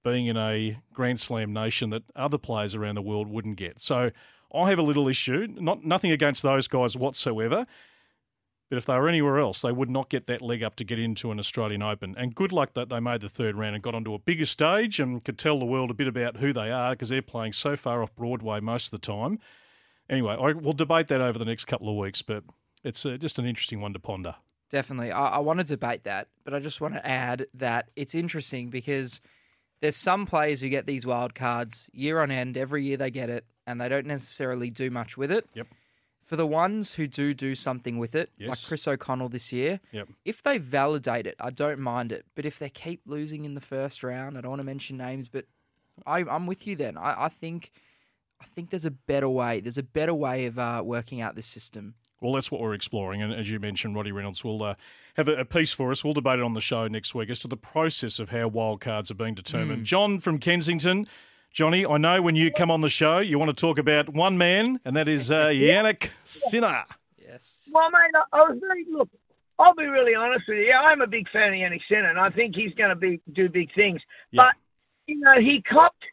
being 0.04 0.28
in 0.28 0.38
a 0.38 0.80
Grand 0.94 1.20
Slam 1.20 1.54
nation 1.54 1.92
that 1.92 2.04
other 2.16 2.38
players 2.38 2.74
around 2.74 2.96
the 2.96 3.02
world 3.02 3.28
wouldn't 3.28 3.58
get. 3.58 3.80
So 3.80 4.12
I 4.54 4.70
have 4.70 4.80
a 4.80 4.84
little 4.84 5.08
issue, 5.08 5.48
not 5.50 5.86
nothing 5.86 6.12
against 6.12 6.42
those 6.44 6.68
guys 6.68 6.98
whatsoever. 6.98 7.66
But 8.70 8.78
if 8.78 8.86
they 8.86 8.96
were 8.96 9.10
anywhere 9.10 9.38
else, 9.38 9.62
they 9.62 9.72
would 9.74 9.90
not 9.90 10.10
get 10.10 10.28
that 10.28 10.42
leg 10.42 10.64
up 10.64 10.78
to 10.78 10.86
get 10.86 10.98
into 10.98 11.30
an 11.30 11.40
Australian 11.40 11.84
Open. 11.84 12.16
And 12.18 12.34
good 12.34 12.54
luck 12.54 12.74
that 12.76 12.88
they 12.88 13.02
made 13.02 13.20
the 13.20 13.28
third 13.28 13.58
round 13.58 13.76
and 13.76 13.84
got 13.84 13.96
onto 13.96 14.14
a 14.14 14.20
bigger 14.20 14.46
stage 14.46 14.98
and 14.98 15.22
could 15.22 15.38
tell 15.38 15.60
the 15.60 15.66
world 15.66 15.92
a 15.92 15.94
bit 15.94 16.08
about 16.08 16.38
who 16.38 16.54
they 16.54 16.72
are 16.72 16.92
because 16.92 17.10
they're 17.10 17.22
playing 17.22 17.52
so 17.52 17.76
far 17.76 18.02
off 18.02 18.16
Broadway 18.16 18.62
most 18.62 18.86
of 18.86 18.92
the 18.92 19.06
time. 19.06 19.40
Anyway, 20.10 20.38
I, 20.40 20.54
we'll 20.54 20.72
debate 20.72 21.10
that 21.10 21.20
over 21.20 21.38
the 21.38 21.44
next 21.44 21.66
couple 21.66 21.90
of 21.90 21.98
weeks, 21.98 22.22
but 22.22 22.46
it's 22.84 23.06
uh, 23.06 23.18
just 23.18 23.40
an 23.40 23.46
interesting 23.46 23.82
one 23.82 23.94
to 23.94 24.00
ponder. 24.00 24.36
Definitely. 24.70 25.12
I, 25.12 25.28
I 25.28 25.38
want 25.40 25.60
to 25.60 25.64
debate 25.66 26.06
that, 26.06 26.28
but 26.44 26.54
I 26.54 26.60
just 26.60 26.80
want 26.82 26.94
to 26.94 27.06
add 27.06 27.48
that 27.56 27.90
it's 27.96 28.16
interesting 28.16 28.70
because 28.70 29.20
there's 29.82 29.98
some 29.98 30.26
players 30.26 30.62
who 30.62 30.70
get 30.70 30.86
these 30.86 31.06
wild 31.06 31.36
cards 31.36 31.90
year 31.94 32.22
on 32.22 32.32
end, 32.32 32.56
every 32.58 32.86
year 32.86 32.98
they 32.98 33.12
get 33.12 33.30
it, 33.30 33.46
and 33.68 33.82
they 33.82 33.90
don't 33.90 34.06
necessarily 34.08 34.70
do 34.70 34.90
much 34.90 35.18
with 35.18 35.32
it. 35.32 35.46
Yep. 35.56 35.68
For 36.24 36.36
the 36.38 36.48
ones 36.48 36.94
who 36.94 37.08
do 37.08 37.34
do 37.34 37.56
something 37.56 37.98
with 37.98 38.16
it, 38.16 38.30
like 38.40 38.58
Chris 38.66 38.88
O'Connell 38.88 39.28
this 39.28 39.52
year, 39.52 39.82
Yep. 39.92 40.08
if 40.24 40.42
they 40.42 40.58
validate 40.60 41.28
it, 41.28 41.36
I 41.42 41.50
don't 41.50 41.80
mind 41.80 42.14
it. 42.14 42.26
But 42.36 42.46
if 42.46 42.58
they 42.58 42.70
keep 42.70 43.02
losing 43.06 43.44
in 43.44 43.54
the 43.54 43.60
first 43.60 44.02
round, 44.02 44.38
I 44.38 44.42
don't 44.42 44.52
want 44.52 44.62
to 44.62 44.66
mention 44.66 44.96
names, 44.96 45.28
but 45.28 45.46
I, 46.06 46.20
I'm 46.20 46.48
with 46.48 46.66
you 46.66 46.78
then. 46.78 46.98
I, 46.98 47.26
I 47.26 47.30
think 47.30 47.72
I 48.42 48.46
think 48.46 48.70
there's 48.70 48.86
a 48.86 48.92
better 48.92 49.28
way. 49.30 49.60
There's 49.60 49.78
a 49.78 49.84
better 49.84 50.14
way 50.14 50.46
of 50.46 50.58
uh, 50.58 50.82
working 50.86 51.20
out 51.20 51.36
this 51.36 51.46
system. 51.48 51.96
Well, 52.22 52.34
that's 52.34 52.52
what 52.52 52.62
we're 52.62 52.76
exploring. 52.76 53.22
And 53.22 53.34
as 53.34 53.50
you 53.50 53.60
mentioned, 53.60 53.96
Roddy 53.96 54.12
Reynolds 54.12 54.44
will 54.44 54.62
uh, 54.62 54.76
have 55.16 55.28
a, 55.28 55.38
a 55.38 55.46
piece 55.46 55.74
for 55.74 55.90
us. 55.90 56.04
We'll 56.04 56.14
debate 56.14 56.38
it 56.38 56.44
on 56.44 56.54
the 56.54 56.62
show 56.62 56.88
next 56.88 57.16
week 57.16 57.32
as 57.32 57.40
to 57.40 57.48
the 57.48 57.58
process 57.58 58.20
of 58.20 58.30
how 58.30 58.50
wildcards 58.50 59.10
are 59.10 59.16
being 59.16 59.34
determined. 59.34 59.82
Mm. 59.82 59.86
John 59.86 60.20
from 60.20 60.38
Kensington. 60.38 61.08
Johnny, 61.52 61.86
I 61.86 61.98
know 61.98 62.22
when 62.22 62.36
you 62.36 62.52
come 62.52 62.72
on 62.72 62.82
the 62.82 62.90
show, 62.90 63.18
you 63.18 63.38
want 63.38 63.50
to 63.50 63.60
talk 63.60 63.78
about 63.78 64.08
one 64.08 64.38
man, 64.38 64.80
and 64.86 64.96
that 64.96 65.10
is 65.10 65.32
uh, 65.32 65.48
Jannik 65.48 66.10
Sinner. 66.24 66.86
Yes. 67.18 67.60
Well, 67.74 67.90
mate, 67.90 68.12
I 68.16 68.38
I 68.38 68.50
was 68.50 68.60
very 68.62 68.86
look. 68.90 69.10
I'll 69.60 69.76
be 69.76 69.86
really 69.86 70.16
honest 70.16 70.46
with 70.48 70.60
you. 70.60 70.72
I'm 70.72 71.02
a 71.02 71.08
big 71.08 71.30
fan 71.30 71.50
of 71.50 71.56
Jannik 71.56 71.82
Sinner, 71.90 72.10
and 72.10 72.20
I 72.20 72.30
think 72.30 72.56
he's 72.56 72.74
going 72.76 72.90
to 72.90 72.96
be 72.96 73.20
do 73.34 73.50
big 73.50 73.74
things. 73.74 74.00
Yeah. 74.30 74.44
But 74.44 74.56
you 75.08 75.20
know, 75.20 75.40
he 75.40 75.62
copped 75.62 76.04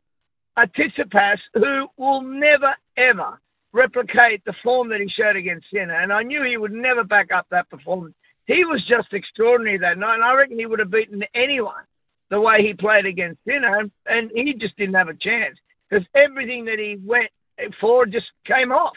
a 0.57 0.67
Tsitsipas 0.67 1.39
who 1.55 1.87
will 1.97 2.23
never 2.23 2.75
ever 2.97 3.39
replicate 3.73 4.45
the 4.45 4.55
form 4.62 4.89
that 4.91 5.01
he 5.01 5.09
showed 5.09 5.37
against 5.37 5.66
Sinner, 5.73 5.95
and 6.01 6.12
I 6.12 6.23
knew 6.23 6.43
he 6.43 6.57
would 6.57 6.73
never 6.73 7.05
back 7.05 7.29
up 7.33 7.47
that 7.51 7.69
performance 7.69 8.14
he 8.49 8.64
was 8.64 8.83
just 8.89 9.12
extraordinary 9.12 9.77
that 9.79 9.99
night. 9.99 10.14
And 10.14 10.25
I 10.25 10.35
reckon 10.35 10.59
he 10.59 10.66
would 10.66 10.81
have 10.81 10.91
beaten 10.91 11.23
anyone 11.35 11.85
the 12.31 12.41
way 12.41 12.62
he 12.62 12.75
played 12.75 13.07
against 13.07 13.45
Sinner, 13.45 13.79
and, 13.79 13.91
and 14.07 14.31
he 14.35 14.55
just 14.55 14.77
didn't 14.77 14.97
have 14.97 15.09
a 15.09 15.14
chance 15.14 15.57
because 15.89 16.05
everything 16.16 16.64
that 16.64 16.79
he 16.79 16.97
went 17.05 17.31
for 17.81 18.07
just 18.07 18.27
came 18.47 18.73
off. 18.73 18.97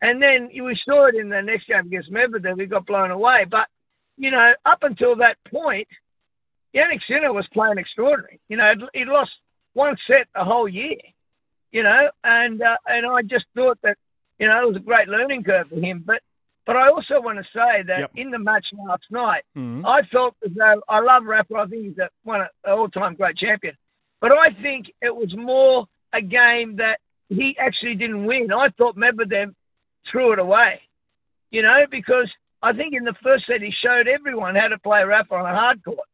And 0.00 0.22
then 0.22 0.48
we 0.52 0.78
saw 0.84 1.08
it 1.08 1.16
in 1.16 1.28
the 1.28 1.42
next 1.42 1.66
game 1.66 1.86
against 1.86 2.12
Medvedev. 2.12 2.56
We 2.56 2.66
got 2.66 2.86
blown 2.86 3.10
away. 3.10 3.46
But, 3.50 3.66
you 4.16 4.30
know, 4.30 4.52
up 4.64 4.78
until 4.82 5.16
that 5.16 5.36
point, 5.50 5.88
Jannik 6.74 7.00
Sinner 7.08 7.32
was 7.32 7.46
playing 7.52 7.78
extraordinary. 7.78 8.40
You 8.48 8.58
know, 8.58 8.72
he'd 8.92 9.08
lost 9.08 9.30
one 9.72 9.96
set 10.06 10.28
a 10.36 10.44
whole 10.44 10.68
year, 10.68 10.98
you 11.72 11.82
know, 11.82 12.10
and 12.22 12.60
uh, 12.62 12.76
and 12.86 13.06
I 13.06 13.22
just 13.22 13.46
thought 13.56 13.78
that, 13.82 13.96
you 14.44 14.50
know, 14.50 14.60
it 14.60 14.68
was 14.68 14.76
a 14.76 14.80
great 14.80 15.08
learning 15.08 15.42
curve 15.42 15.68
for 15.70 15.80
him. 15.80 16.02
But 16.04 16.20
but 16.66 16.76
I 16.76 16.88
also 16.88 17.20
want 17.20 17.38
to 17.38 17.44
say 17.44 17.82
that 17.88 18.00
Yep. 18.00 18.10
in 18.16 18.30
the 18.30 18.38
match 18.38 18.66
last 18.72 19.04
night, 19.10 19.44
Mhm. 19.56 19.86
I 19.86 20.02
felt 20.12 20.34
as 20.44 20.52
though 20.52 20.82
I 20.86 21.00
love 21.00 21.24
Rafa. 21.24 21.54
I 21.56 21.66
think 21.66 21.82
he's 21.84 21.98
a, 21.98 22.10
one 22.24 22.42
of 22.42 22.48
all-time 22.66 23.14
great 23.14 23.36
champion. 23.38 23.74
But 24.20 24.32
I 24.32 24.50
think 24.62 24.90
it 25.00 25.14
was 25.14 25.34
more 25.34 25.86
a 26.12 26.20
game 26.20 26.76
that 26.76 27.00
he 27.30 27.56
actually 27.58 27.94
didn't 27.96 28.24
win. 28.26 28.52
I 28.52 28.68
thought 28.76 28.96
Medvedev 28.96 29.54
threw 30.10 30.32
it 30.32 30.38
away, 30.38 30.82
you 31.50 31.62
know, 31.62 31.86
because 31.90 32.30
I 32.62 32.72
think 32.74 32.94
in 32.94 33.04
the 33.04 33.14
first 33.22 33.46
set 33.46 33.62
he 33.62 33.70
showed 33.70 34.08
everyone 34.08 34.54
how 34.56 34.68
to 34.68 34.78
play 34.78 35.04
Rafa 35.04 35.34
on 35.34 35.46
a 35.46 35.54
hard 35.54 35.82
court 35.84 36.08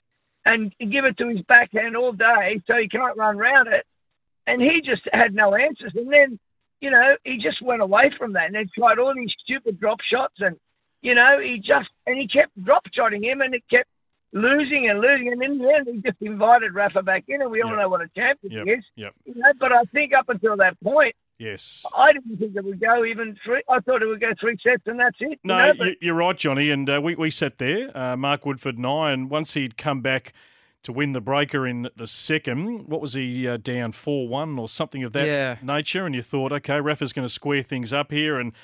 and 0.44 0.72
give 0.78 1.04
it 1.04 1.16
to 1.18 1.28
his 1.28 1.42
backhand 1.42 1.96
all 1.96 2.12
day 2.12 2.60
so 2.66 2.76
he 2.76 2.88
can't 2.88 3.16
run 3.16 3.38
round 3.38 3.68
it. 3.68 3.84
And 4.48 4.60
he 4.60 4.80
just 4.80 5.02
had 5.12 5.32
no 5.34 5.54
answers. 5.54 5.94
And 5.94 6.12
then, 6.12 6.38
you 6.80 6.90
know, 6.90 7.16
he 7.24 7.36
just 7.36 7.60
went 7.62 7.82
away 7.82 8.10
from 8.18 8.32
that 8.34 8.46
and 8.46 8.54
then 8.54 8.68
tried 8.76 8.98
all 8.98 9.14
these 9.14 9.32
stupid 9.44 9.78
drop 9.80 9.98
shots 10.10 10.34
and, 10.38 10.56
you 11.02 11.14
know, 11.14 11.38
he 11.42 11.58
just, 11.58 11.88
and 12.06 12.18
he 12.18 12.26
kept 12.28 12.52
drop 12.64 12.82
shotting 12.94 13.22
him 13.22 13.40
and 13.40 13.54
it 13.54 13.62
kept 13.70 13.88
losing 14.32 14.88
and 14.88 15.00
losing. 15.00 15.28
And 15.32 15.42
in 15.42 15.58
the 15.58 15.68
end, 15.74 15.88
he 15.92 16.00
just 16.08 16.20
invited 16.22 16.74
Rafa 16.74 17.02
back 17.02 17.24
in 17.28 17.42
and 17.42 17.50
we 17.50 17.62
all 17.62 17.74
know 17.76 17.88
what 17.88 18.00
a 18.00 18.08
champion 18.16 18.52
Yep. 18.52 18.64
he 18.66 18.70
is. 18.72 18.84
Yep. 18.96 19.14
You 19.26 19.34
know, 19.36 19.52
but 19.58 19.72
I 19.72 19.82
think 19.92 20.12
up 20.18 20.28
until 20.28 20.56
that 20.58 20.80
point, 20.82 21.14
Yes. 21.38 21.86
I 21.96 22.12
didn't 22.12 22.36
think 22.36 22.54
it 22.54 22.62
would 22.62 22.80
go 22.80 23.02
even 23.02 23.34
three. 23.42 23.62
I 23.66 23.80
thought 23.80 24.02
it 24.02 24.06
would 24.06 24.20
go 24.20 24.32
three 24.38 24.58
sets 24.62 24.82
and 24.84 25.00
that's 25.00 25.16
it. 25.20 25.30
you 25.30 25.36
No, 25.44 25.72
know, 25.72 25.72
but- 25.74 25.96
right, 26.14 26.36
Johnny. 26.36 26.70
And 26.70 26.88
uh, 26.90 27.00
we, 27.02 27.14
we 27.14 27.30
sat 27.30 27.56
there, 27.56 27.96
uh, 27.96 28.14
Mark 28.14 28.42
Woodforde 28.44 28.76
and 28.76 28.86
I, 28.86 29.12
and 29.12 29.30
once 29.30 29.54
he'd 29.54 29.78
come 29.78 30.02
back 30.02 30.34
to 30.82 30.92
win 30.92 31.12
the 31.12 31.20
breaker 31.20 31.66
in 31.66 31.88
the 31.96 32.06
second, 32.06 32.88
what 32.88 33.00
was 33.00 33.14
he 33.14 33.46
uh, 33.46 33.58
down 33.58 33.92
4 33.92 34.28
1 34.28 34.58
or 34.58 34.68
something 34.68 35.02
of 35.04 35.12
that 35.12 35.26
Yeah. 35.26 35.56
nature? 35.62 36.06
And 36.06 36.14
you 36.14 36.22
thought, 36.22 36.52
okay, 36.52 36.80
Rafa's 36.80 37.12
going 37.12 37.26
to 37.26 37.32
square 37.32 37.62
things 37.62 37.92
up 37.92 38.10
here. 38.10 38.38
And 38.38 38.54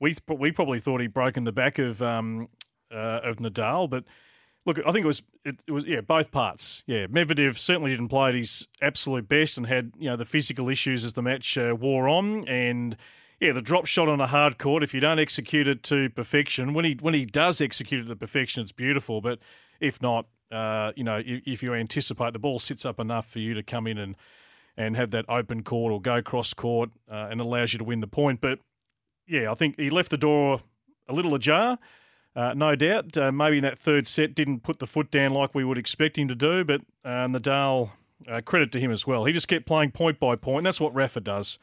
we, 0.00 0.14
we 0.28 0.52
probably 0.52 0.80
thought 0.80 1.00
he'd 1.00 1.12
broken 1.12 1.44
the 1.44 1.52
back 1.52 1.78
of, 1.78 2.00
um, 2.02 2.48
uh, 2.90 3.20
of 3.24 3.36
Nadal. 3.36 3.90
But 3.90 4.04
look, 4.64 4.78
I 4.86 4.92
think 4.92 5.04
it 5.04 5.06
was, 5.06 5.22
it, 5.44 5.62
it 5.66 5.72
was 5.72 5.84
yeah, 5.84 6.00
both 6.00 6.30
parts. 6.30 6.82
Yeah, 6.86 7.06
Medvedev 7.06 7.58
certainly 7.58 7.90
didn't 7.90 8.08
play 8.08 8.28
at 8.28 8.34
his 8.34 8.68
absolute 8.80 9.28
best 9.28 9.56
and 9.56 9.66
had 9.66 9.92
you 9.98 10.08
know 10.08 10.16
the 10.16 10.24
physical 10.24 10.68
issues 10.68 11.04
as 11.04 11.12
the 11.12 11.22
match 11.22 11.56
uh, 11.58 11.74
wore 11.78 12.08
on, 12.08 12.46
and 12.48 12.96
yeah, 13.40 13.52
the 13.52 13.60
drop 13.62 13.86
shot 13.86 14.08
on 14.08 14.20
a 14.20 14.26
hard 14.26 14.58
court. 14.58 14.82
If 14.82 14.94
you 14.94 15.00
don't 15.00 15.18
execute 15.18 15.68
it 15.68 15.82
to 15.84 16.08
perfection, 16.10 16.74
when 16.74 16.84
he 16.84 16.96
when 17.00 17.14
he 17.14 17.24
does 17.26 17.60
execute 17.60 18.04
it 18.06 18.08
to 18.08 18.16
perfection, 18.16 18.62
it's 18.62 18.72
beautiful. 18.72 19.20
But 19.20 19.38
if 19.80 20.00
not, 20.02 20.26
uh, 20.50 20.92
you 20.96 21.04
know, 21.04 21.22
if, 21.24 21.62
you 21.62 21.74
anticipate 21.74 22.32
the 22.32 22.38
ball 22.38 22.58
sits 22.58 22.84
up 22.84 23.00
enough 23.00 23.28
for 23.28 23.38
you 23.38 23.54
to 23.54 23.62
come 23.62 23.86
in 23.86 23.98
and 23.98 24.16
and 24.78 24.94
have 24.94 25.10
that 25.10 25.24
open 25.28 25.62
court 25.62 25.90
or 25.90 26.00
go 26.00 26.20
cross 26.20 26.52
court 26.52 26.90
uh, 27.10 27.28
and 27.30 27.40
allows 27.40 27.72
you 27.72 27.78
to 27.78 27.84
win 27.84 28.00
the 28.00 28.06
point. 28.06 28.42
But 28.42 28.58
yeah, 29.26 29.50
I 29.50 29.54
think 29.54 29.80
he 29.80 29.88
left 29.88 30.10
the 30.10 30.18
door 30.18 30.60
a 31.08 31.14
little 31.14 31.34
ajar. 31.34 31.78
Uh, 32.34 32.52
no 32.54 32.76
doubt. 32.76 33.16
Uh, 33.16 33.32
maybe 33.32 33.56
in 33.56 33.62
that 33.62 33.78
third 33.78 34.06
set 34.06 34.34
didn't 34.34 34.62
put 34.62 34.78
the 34.78 34.86
foot 34.86 35.10
down 35.10 35.32
like 35.32 35.54
we 35.54 35.64
would 35.64 35.78
expect 35.78 36.18
him 36.18 36.28
to 36.28 36.34
do, 36.34 36.62
but 36.62 36.82
uh, 37.04 37.26
Nadal, 37.26 37.90
uh, 38.28 38.42
credit 38.42 38.70
to 38.72 38.80
him 38.80 38.90
as 38.90 39.06
well. 39.06 39.24
He 39.24 39.32
just 39.32 39.48
kept 39.48 39.64
playing 39.64 39.92
point 39.92 40.20
by 40.20 40.36
point. 40.36 40.58
And 40.58 40.66
that's 40.66 40.80
what 40.80 40.94
Rafa 40.94 41.20
does. 41.20 41.58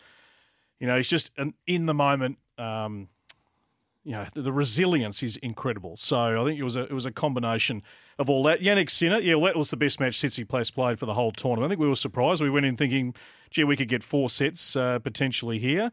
You 0.80 0.88
know, 0.88 0.98
he's 0.98 1.08
just 1.08 1.32
an 1.38 1.54
in 1.68 1.86
the 1.86 1.94
moment. 1.94 2.40
Um, 2.58 3.10
you 4.04 4.12
know, 4.12 4.26
the, 4.34 4.42
the 4.42 4.52
resilience 4.52 5.24
is 5.24 5.38
incredible. 5.38 5.96
So 5.98 6.42
I 6.42 6.46
think 6.46 6.60
it 6.60 6.64
was 6.64 6.76
a 6.76 6.84
it 6.84 6.94
was 6.94 7.06
a 7.06 7.12
combination 7.12 7.82
of 8.20 8.30
all 8.30 8.44
that. 8.44 8.60
Jannik 8.60 8.90
Sinner, 8.90 9.20
yeah, 9.20 9.36
well, 9.36 9.46
that 9.46 9.58
was 9.58 9.70
the 9.70 9.78
best 9.78 10.00
match 10.00 10.20
Tsitsipas 10.20 10.74
played 10.74 11.00
for 11.00 11.06
the 11.06 11.14
whole 11.14 11.32
tournament. 11.32 11.66
I 11.66 11.70
think 11.70 11.82
we 11.82 11.88
were 11.88 11.96
surprised. 11.96 12.42
We 12.42 12.50
went 12.50 12.66
in 12.66 12.76
thinking, 12.76 13.16
gee, 13.50 13.64
we 13.64 13.78
could 13.78 13.90
get 13.90 14.04
four 14.04 14.30
sets 14.30 14.76
uh, 14.76 15.00
potentially 15.00 15.58
here. 15.60 15.92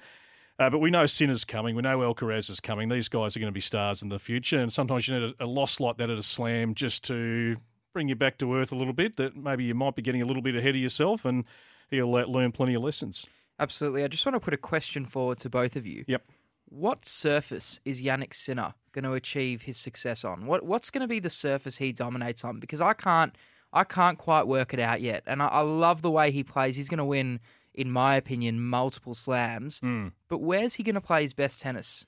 Uh, 0.58 0.68
but 0.68 0.78
we 0.78 0.90
know 0.90 1.06
Sinner's 1.06 1.44
coming. 1.44 1.74
We 1.74 1.80
know 1.80 2.00
Alcaraz 2.00 2.50
is 2.50 2.60
coming. 2.60 2.90
These 2.90 3.08
guys 3.08 3.34
are 3.34 3.40
going 3.40 3.50
to 3.50 3.54
be 3.54 3.62
stars 3.62 4.02
in 4.02 4.10
the 4.10 4.18
future. 4.18 4.58
And 4.58 4.70
sometimes 4.70 5.08
you 5.08 5.18
need 5.18 5.34
a, 5.40 5.44
a 5.44 5.46
loss 5.46 5.80
like 5.80 5.96
that 5.96 6.10
at 6.10 6.18
a 6.18 6.22
slam 6.22 6.74
just 6.74 7.02
to 7.04 7.56
bring 7.94 8.08
you 8.08 8.14
back 8.14 8.36
to 8.38 8.54
earth 8.54 8.70
a 8.70 8.74
little 8.74 8.92
bit. 8.92 9.16
That 9.16 9.34
maybe 9.36 9.64
you 9.64 9.74
might 9.74 9.96
be 9.96 10.02
getting 10.02 10.20
a 10.20 10.26
little 10.26 10.42
bit 10.42 10.54
ahead 10.54 10.74
of 10.74 10.82
yourself, 10.82 11.24
and 11.24 11.44
he'll 11.90 12.14
uh, 12.14 12.24
learn 12.24 12.52
plenty 12.52 12.74
of 12.74 12.82
lessons. 12.82 13.26
Absolutely. 13.58 14.04
I 14.04 14.08
just 14.08 14.26
want 14.26 14.36
to 14.36 14.40
put 14.40 14.52
a 14.52 14.58
question 14.58 15.06
forward 15.06 15.38
to 15.38 15.48
both 15.48 15.76
of 15.76 15.86
you. 15.86 16.04
Yep. 16.06 16.24
What 16.70 17.04
surface 17.04 17.80
is 17.84 18.00
Jannik 18.00 18.32
Sinner 18.32 18.74
going 18.92 19.04
to 19.04 19.12
achieve 19.12 19.62
his 19.62 19.76
success 19.76 20.24
on? 20.24 20.46
What 20.46 20.64
What's 20.64 20.88
going 20.90 21.02
to 21.02 21.08
be 21.08 21.18
the 21.18 21.30
surface 21.30 21.78
he 21.78 21.92
dominates 21.92 22.44
on? 22.44 22.60
Because 22.60 22.80
I 22.80 22.94
can't, 22.94 23.36
I 23.72 23.84
can't 23.84 24.16
quite 24.16 24.46
work 24.46 24.72
it 24.72 24.80
out 24.80 25.00
yet. 25.00 25.24
And 25.26 25.42
I, 25.42 25.46
I 25.46 25.60
love 25.60 26.00
the 26.00 26.10
way 26.10 26.30
he 26.30 26.44
plays. 26.44 26.76
He's 26.76 26.88
going 26.88 26.98
to 26.98 27.04
win, 27.04 27.40
in 27.74 27.90
my 27.90 28.14
opinion, 28.14 28.64
multiple 28.64 29.14
slams. 29.14 29.80
Mm. 29.80 30.12
But 30.28 30.38
where's 30.38 30.74
he 30.74 30.84
going 30.84 30.94
to 30.94 31.00
play 31.00 31.22
his 31.22 31.34
best 31.34 31.60
tennis? 31.60 32.06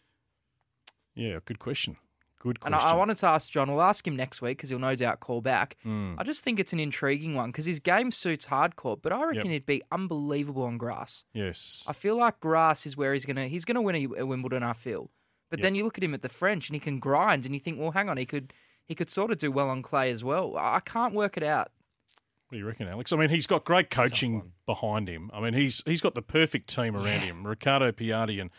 Yeah, 1.15 1.41
good 1.45 1.59
question. 1.59 1.97
Good 2.43 2.59
And. 2.65 2.75
I, 2.75 2.79
I 2.91 2.95
wanted 2.97 3.17
to 3.19 3.27
ask 3.27 3.53
John. 3.53 3.71
We'll 3.71 3.81
ask 3.83 4.05
him 4.05 4.17
next 4.17 4.43
week 4.43 4.59
because 4.59 4.69
he'll 4.69 4.81
no 4.81 4.97
doubt 4.97 5.21
call 5.21 5.41
back. 5.41 5.77
Mm. 5.87 6.17
I 6.19 6.25
just 6.25 6.43
think 6.43 6.59
it's 6.59 6.73
an 6.73 6.81
intriguing 6.81 7.35
one 7.37 7.51
because 7.53 7.67
his 7.67 7.79
game 7.79 8.11
suits 8.11 8.47
hardcore, 8.47 8.99
but 9.01 9.13
I 9.13 9.23
reckon 9.25 9.47
Yep. 9.47 9.53
he'd 9.53 9.67
be 9.67 9.83
unbelievable 9.93 10.65
on 10.65 10.77
grass. 10.77 11.25
Yes. 11.33 11.85
I 11.87 11.93
feel 11.93 12.17
like 12.17 12.41
grass 12.41 12.85
is 12.85 12.97
where 12.97 13.13
he's 13.13 13.25
gonna 13.25 13.47
he's 13.47 13.65
gonna 13.65 13.81
win 13.81 13.95
a, 13.95 14.21
a 14.23 14.27
Wimbledon. 14.27 14.65
I 14.65 14.73
feel, 14.73 15.09
but 15.51 15.61
Yep. 15.61 15.63
then 15.63 15.75
you 15.77 15.85
look 15.85 15.97
at 15.99 16.03
him 16.05 16.15
at 16.15 16.23
the 16.23 16.29
French 16.29 16.69
and 16.69 16.75
he 16.75 16.81
can 16.81 16.99
grind, 16.99 17.47
and 17.47 17.55
you 17.55 17.61
think, 17.61 17.79
well, 17.79 17.93
hang 17.93 18.09
on, 18.09 18.17
he 18.17 18.27
could 18.27 18.53
he 18.85 18.97
could 18.97 19.09
sort 19.09 19.31
of 19.31 19.39
do 19.39 19.53
well 19.53 19.71
on 19.71 19.81
clay 19.83 20.11
as 20.11 20.25
well. 20.25 20.57
I 20.57 20.77
I 20.77 20.81
can't 20.81 21.15
work 21.15 21.37
it 21.37 21.45
out. 21.45 21.71
What 22.49 22.57
do 22.57 22.59
you 22.59 22.67
reckon, 22.67 22.89
Alex? 22.89 23.13
I 23.13 23.17
mean, 23.17 23.31
he's 23.31 23.47
got 23.47 23.65
great 23.65 23.89
coaching 23.89 24.51
behind 24.67 25.09
him. 25.09 25.31
I 25.33 25.41
mean, 25.41 25.55
he's 25.55 25.81
he's 25.87 26.01
got 26.01 26.15
the 26.15 26.23
perfect 26.23 26.69
team 26.75 26.97
around 26.97 27.21
him. 27.21 27.47
Riccardo 27.47 27.93
Piatti 27.93 28.41
and 28.41 28.51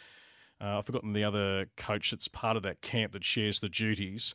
uh, 0.64 0.78
I've 0.78 0.86
forgotten 0.86 1.12
the 1.14 1.24
other 1.26 1.66
coach 1.76 2.12
that's 2.12 2.28
part 2.30 2.56
of 2.56 2.64
that 2.64 2.82
camp 2.82 3.12
that 3.12 3.24
shares 3.24 3.60
the 3.60 3.68
duties. 3.70 4.34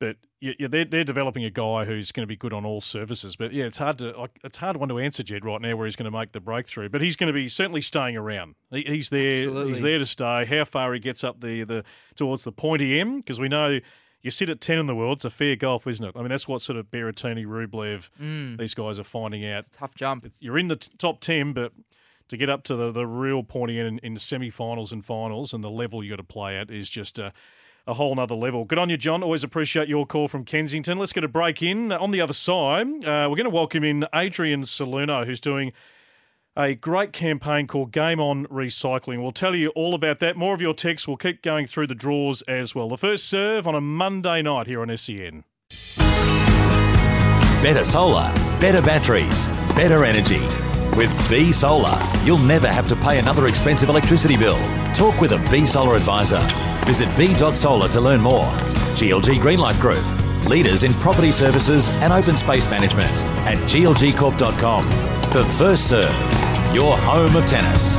But 0.00 0.16
yeah, 0.40 0.68
they're 0.70 0.84
they're 0.84 1.02
developing 1.02 1.44
a 1.44 1.50
guy 1.50 1.84
who's 1.84 2.12
going 2.12 2.22
to 2.22 2.28
be 2.28 2.36
good 2.36 2.52
on 2.52 2.64
all 2.64 2.80
surfaces. 2.80 3.34
But 3.34 3.52
yeah, 3.52 3.64
it's 3.64 3.78
hard 3.78 3.98
to 3.98 4.16
like, 4.16 4.38
it's 4.44 4.58
hard 4.58 4.76
one 4.76 4.88
to 4.90 4.98
answer 5.00 5.24
Jedd 5.24 5.44
right 5.44 5.60
now 5.60 5.74
where 5.74 5.86
he's 5.86 5.96
going 5.96 6.10
to 6.10 6.16
make 6.16 6.30
the 6.30 6.40
breakthrough. 6.40 6.88
But 6.88 7.02
he's 7.02 7.16
going 7.16 7.26
to 7.26 7.32
be 7.32 7.48
certainly 7.48 7.80
staying 7.80 8.16
around. 8.16 8.54
He, 8.70 8.82
he's 8.82 9.08
there. 9.10 9.26
Absolutely. 9.48 9.72
He's 9.72 9.80
there 9.82 9.98
to 9.98 10.06
stay. 10.06 10.44
How 10.44 10.64
far 10.64 10.94
he 10.94 11.00
gets 11.00 11.24
up 11.24 11.40
the 11.40 11.64
the 11.64 11.84
towards 12.14 12.44
the 12.44 12.52
pointy 12.52 13.00
end 13.00 13.24
because 13.24 13.40
we 13.40 13.48
know. 13.48 13.80
You 14.20 14.32
sit 14.32 14.50
at 14.50 14.60
10 14.60 14.78
in 14.78 14.86
the 14.86 14.96
world, 14.96 15.18
it's 15.18 15.24
a 15.24 15.30
fair 15.30 15.54
golf, 15.54 15.86
isn't 15.86 16.04
it? 16.04 16.12
I 16.16 16.18
mean, 16.18 16.28
that's 16.30 16.48
what 16.48 16.60
sort 16.60 16.76
of 16.76 16.86
Berrettini, 16.90 17.46
Rublev, 17.46 18.10
Mm. 18.20 18.58
these 18.58 18.74
guys 18.74 18.98
are 18.98 19.04
finding 19.04 19.46
out. 19.46 19.66
tough 19.70 19.94
jump. 19.94 20.26
You're 20.40 20.58
in 20.58 20.66
the 20.66 20.74
t- 20.74 20.90
top 20.98 21.20
10, 21.20 21.52
but 21.52 21.72
to 22.28 22.36
get 22.36 22.48
up 22.48 22.62
to 22.64 22.76
the, 22.76 22.92
the 22.92 23.06
real 23.06 23.42
pointy 23.42 23.78
end 23.78 24.00
in, 24.02 24.12
in 24.12 24.18
semi 24.18 24.50
finals 24.50 24.92
and 24.92 25.04
finals 25.04 25.52
and 25.52 25.62
the 25.62 25.70
level 25.70 26.02
you 26.02 26.10
got 26.10 26.16
to 26.16 26.22
play 26.22 26.56
at 26.56 26.70
is 26.70 26.88
just 26.88 27.18
a, 27.18 27.32
a 27.86 27.94
whole 27.94 28.14
nother 28.14 28.34
level. 28.34 28.64
Good 28.64 28.78
on 28.78 28.90
you, 28.90 28.96
John. 28.96 29.22
Always 29.22 29.44
appreciate 29.44 29.88
your 29.88 30.06
call 30.06 30.28
from 30.28 30.44
Kensington. 30.44 30.98
Let's 30.98 31.12
get 31.12 31.24
a 31.24 31.28
break 31.28 31.62
in. 31.62 31.90
On 31.92 32.10
the 32.10 32.20
other 32.20 32.32
side, 32.32 32.86
uh, 33.04 33.26
we're 33.28 33.36
going 33.36 33.44
to 33.44 33.50
welcome 33.50 33.82
in 33.82 34.06
Adrian 34.14 34.64
Salerno, 34.64 35.24
who's 35.24 35.40
doing 35.40 35.72
a 36.56 36.74
great 36.74 37.12
campaign 37.12 37.66
called 37.66 37.92
Game 37.92 38.20
On 38.20 38.44
Recycling. 38.46 39.22
We'll 39.22 39.32
tell 39.32 39.54
you 39.54 39.68
all 39.70 39.94
about 39.94 40.18
that. 40.18 40.36
More 40.36 40.54
of 40.54 40.60
your 40.60 40.74
texts. 40.74 41.06
We'll 41.06 41.16
keep 41.16 41.40
going 41.40 41.66
through 41.66 41.86
the 41.86 41.94
draws 41.94 42.42
as 42.42 42.74
well. 42.74 42.88
The 42.88 42.98
first 42.98 43.26
serve 43.28 43.66
on 43.66 43.74
a 43.74 43.80
Monday 43.80 44.42
night 44.42 44.66
here 44.66 44.82
on 44.82 44.94
SEN. 44.96 45.44
Better 47.62 47.84
solar, 47.84 48.32
better 48.60 48.82
batteries, 48.82 49.46
better 49.74 50.04
energy. 50.04 50.67
With 50.98 51.30
B 51.30 51.52
Solar, 51.52 51.96
you'll 52.24 52.42
never 52.42 52.66
have 52.66 52.88
to 52.88 52.96
pay 52.96 53.20
another 53.20 53.46
expensive 53.46 53.88
electricity 53.88 54.36
bill. 54.36 54.56
Talk 54.94 55.20
with 55.20 55.30
a 55.30 55.38
B 55.48 55.64
Solar 55.64 55.94
advisor. 55.94 56.44
Visit 56.86 57.08
b.solar 57.16 57.88
to 57.90 58.00
learn 58.00 58.20
more. 58.20 58.46
GLG 58.98 59.34
Greenlife 59.34 59.80
Group, 59.80 60.04
leaders 60.48 60.82
in 60.82 60.92
property 60.94 61.30
services 61.30 61.88
and 61.98 62.12
open 62.12 62.36
space 62.36 62.68
management 62.68 63.12
at 63.46 63.56
glgcorp.com. 63.68 64.88
The 65.32 65.44
first 65.56 65.88
serve, 65.88 66.74
your 66.74 66.96
home 66.98 67.36
of 67.36 67.46
tennis. 67.46 67.96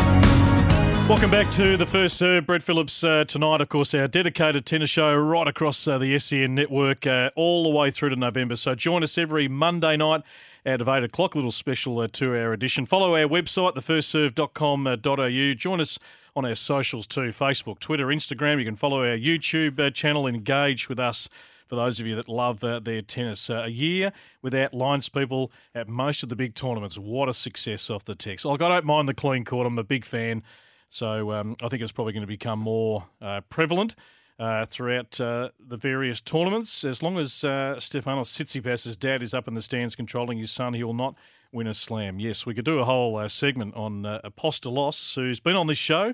Welcome 1.08 1.32
back 1.32 1.50
to 1.54 1.78
the 1.78 1.86
first 1.86 2.18
serve. 2.18 2.47
Brett 2.47 2.62
Phillips 2.62 3.02
uh, 3.02 3.24
tonight, 3.24 3.62
of 3.62 3.70
course, 3.70 3.93
our 3.93 4.10
dedicated 4.10 4.66
tennis 4.66 4.89
show 4.89 5.16
right 5.16 5.47
across 5.47 5.88
uh, 5.88 6.00
the 6.00 6.20
SEN 6.20 6.54
network 6.54 7.08
uh, 7.08 7.32
all 7.38 7.64
the 7.64 7.70
way 7.70 7.91
through 7.91 8.10
to 8.10 8.18
November. 8.18 8.58
So 8.58 8.76
join 8.76 9.04
us 9.04 9.18
every 9.18 9.47
Monday 9.47 9.95
night 9.95 10.24
out 10.70 10.82
of 10.82 10.88
8 10.88 11.04
o'clock, 11.04 11.36
little 11.36 11.52
special 11.52 12.00
uh, 12.00 12.08
two 12.12 12.32
hour 12.32 12.54
edition. 12.54 12.86
Follow 12.86 13.16
our 13.16 13.28
website, 13.28 13.76
thefirstserve.com.au. 13.76 15.54
Join 15.56 15.82
us 15.82 16.00
on 16.36 16.46
our 16.46 16.56
socials 16.56 17.08
too 17.08 17.30
Facebook, 17.32 17.80
Twitter, 17.80 18.08
Instagram. 18.08 18.60
You 18.60 18.66
can 18.66 18.76
follow 18.76 19.00
our 19.00 19.18
YouTube 19.18 19.80
uh, 19.80 19.90
channel, 19.90 20.28
engage 20.28 20.88
with 20.88 21.00
us 21.00 21.28
for 21.68 21.76
those 21.76 22.00
of 22.00 22.06
you 22.06 22.16
that 22.16 22.30
love 22.30 22.64
uh, 22.64 22.80
their 22.80 23.02
tennis. 23.02 23.50
Uh, 23.50 23.64
a 23.66 23.70
year 23.70 24.12
without 24.42 24.74
lines 24.74 25.10
people 25.10 25.52
at 25.74 25.88
most 25.88 26.24
of 26.24 26.30
the 26.30 26.36
big 26.36 26.56
tournaments. 26.56 26.98
What 26.98 27.30
a 27.30 27.34
success 27.34 27.90
off 27.90 28.06
the 28.06 28.16
text. 28.16 28.46
Like, 28.46 28.62
I 28.62 28.70
don't 28.70 28.86
mind 28.86 29.08
the 29.08 29.14
clean 29.14 29.46
court. 29.46 29.68
I'm 29.68 29.78
a 29.78 29.84
big 29.84 30.06
fan. 30.06 30.44
So 30.90 31.32
um, 31.32 31.56
I 31.62 31.68
think 31.68 31.82
it's 31.82 31.92
probably 31.92 32.14
going 32.14 32.22
to 32.22 32.28
become 32.28 32.60
more 32.60 33.06
uh, 33.22 33.42
prevalent. 33.50 33.96
Uh, 34.40 34.66
throughout 34.66 35.20
uh, 35.20 35.50
the 35.68 35.76
various 35.76 36.22
tournaments. 36.22 36.86
As 36.86 37.04
long 37.04 37.20
as 37.20 37.44
uh, 37.44 37.76
Stefanos 37.78 38.30
Tsitsipas' 38.30 38.98
dad 38.98 39.22
is 39.22 39.34
up 39.34 39.50
in 39.50 39.54
the 39.54 39.62
stands 39.62 39.98
controlling 39.98 40.38
his 40.38 40.50
son, 40.50 40.74
he 40.74 40.82
will 40.82 40.94
not 40.94 41.16
win 41.52 41.68
a 41.68 41.74
slam. 41.74 42.22
Yes, 42.22 42.46
we 42.46 42.54
could 42.54 42.64
do 42.64 42.80
a 42.80 42.86
whole 42.86 43.18
uh, 43.18 43.28
segment 43.28 43.76
on 43.76 44.06
uh, 44.06 44.22
Apostolos, 44.24 45.16
who's 45.16 45.42
been 45.42 45.58
on 45.58 45.68
this 45.68 45.78
show. 45.78 46.14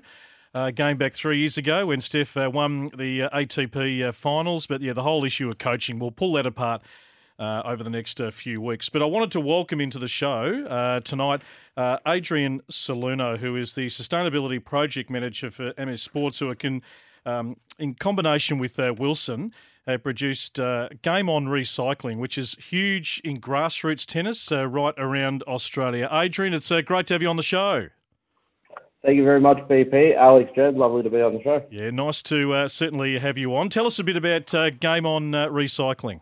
Uh, 0.54 0.72
game 0.72 0.96
back 0.96 1.12
three 1.12 1.38
years 1.38 1.56
ago 1.56 1.86
when 1.86 2.00
Steph 2.00 2.34
won 2.34 2.88
the 2.96 3.28
ATP 3.32 4.12
finals. 4.12 4.66
But 4.66 4.80
yeah, 4.80 4.92
the 4.92 5.04
whole 5.04 5.24
issue 5.24 5.48
of 5.48 5.58
coaching, 5.58 6.00
we'll 6.00 6.10
pull 6.10 6.32
that 6.32 6.46
apart 6.46 6.82
uh, 7.38 7.62
over 7.64 7.84
the 7.84 7.90
next 7.90 8.20
uh, 8.20 8.30
few 8.30 8.60
weeks. 8.60 8.88
But 8.88 9.02
I 9.02 9.04
wanted 9.04 9.30
to 9.32 9.40
welcome 9.40 9.80
into 9.80 9.98
the 9.98 10.08
show 10.08 10.64
uh, 10.66 11.00
tonight 11.00 11.42
Adrian 12.06 12.62
Salerno, 12.70 13.36
who 13.36 13.56
is 13.56 13.74
the 13.74 13.86
Sustainability 13.86 14.64
Project 14.64 15.10
Manager 15.10 15.50
for 15.50 15.74
Amer 15.78 15.98
Sports, 15.98 16.38
who 16.38 16.54
can, 16.54 16.82
um, 17.26 17.56
in 17.78 17.94
combination 17.94 18.58
with 18.58 18.78
uh, 18.78 18.94
Wilson, 18.96 19.52
have 19.86 20.02
produced 20.02 20.58
uh, 20.58 20.88
Game 21.02 21.28
On 21.28 21.46
Recycling, 21.46 22.18
which 22.18 22.38
is 22.38 22.54
huge 22.54 23.20
in 23.24 23.40
grassroots 23.40 24.04
tennis 24.04 24.50
uh, 24.50 24.66
right 24.66 24.94
around 24.98 25.42
Australia. 25.44 26.08
Adrian, 26.10 26.54
it's 26.54 26.70
uh, 26.70 26.80
great 26.80 27.06
to 27.08 27.14
have 27.14 27.22
you 27.22 27.28
on 27.28 27.36
the 27.36 27.42
show. 27.42 27.88
Thank 29.04 29.18
you 29.18 29.24
very 29.24 29.40
much, 29.40 29.58
BP. 29.68 30.16
Alex 30.16 30.50
Jedd, 30.56 30.74
lovely 30.74 31.04
to 31.04 31.10
be 31.10 31.20
on 31.20 31.34
the 31.34 31.42
show. 31.42 31.64
Yeah, 31.70 31.90
nice 31.90 32.22
to 32.24 32.52
uh, 32.54 32.68
certainly 32.68 33.18
have 33.20 33.38
you 33.38 33.54
on. 33.54 33.68
Tell 33.68 33.86
us 33.86 34.00
a 34.00 34.04
bit 34.04 34.16
about 34.16 34.52
uh, 34.52 34.70
Game 34.70 35.06
On 35.06 35.32
uh, 35.32 35.46
Recycling. 35.46 36.20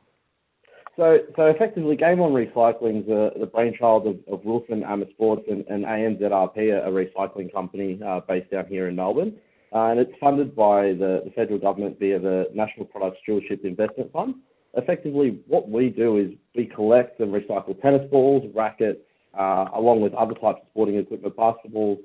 So, 0.96 1.20
so 1.34 1.46
effectively, 1.46 1.96
Game 1.96 2.20
On 2.20 2.32
Recycling 2.32 3.00
is 3.00 3.07
the, 3.07 3.32
the 3.40 3.46
brainchild 3.46 4.07
of, 4.07 4.16
of 4.30 4.44
Wilson 4.44 4.84
Amer 4.84 5.07
Sports 5.14 5.44
and, 5.50 5.64
and 5.68 5.84
ANZRP, 5.84 6.59
a, 6.59 6.86
a 6.86 6.90
recycling 6.90 7.50
company 7.50 7.98
uh, 8.07 8.20
based 8.28 8.50
down 8.50 8.66
here 8.66 8.86
in 8.86 8.96
Melbourne. 8.96 9.34
Uh, 9.74 9.90
and 9.90 9.98
it's 9.98 10.12
funded 10.20 10.54
by 10.54 10.88
the, 10.92 11.22
the 11.24 11.32
federal 11.34 11.58
government 11.58 11.98
via 11.98 12.18
the 12.18 12.46
National 12.54 12.86
Product 12.86 13.16
Stewardship 13.22 13.64
Investment 13.64 14.12
Fund. 14.12 14.36
Effectively, 14.74 15.40
what 15.48 15.68
we 15.68 15.88
do 15.88 16.16
is 16.16 16.30
we 16.54 16.66
collect 16.66 17.18
and 17.20 17.32
recycle 17.32 17.80
tennis 17.82 18.08
balls, 18.10 18.44
rackets, 18.54 19.00
uh, 19.38 19.66
along 19.74 20.00
with 20.00 20.14
other 20.14 20.34
types 20.34 20.60
of 20.62 20.68
sporting 20.70 20.96
equipment, 20.96 21.36
basketballs, 21.36 21.98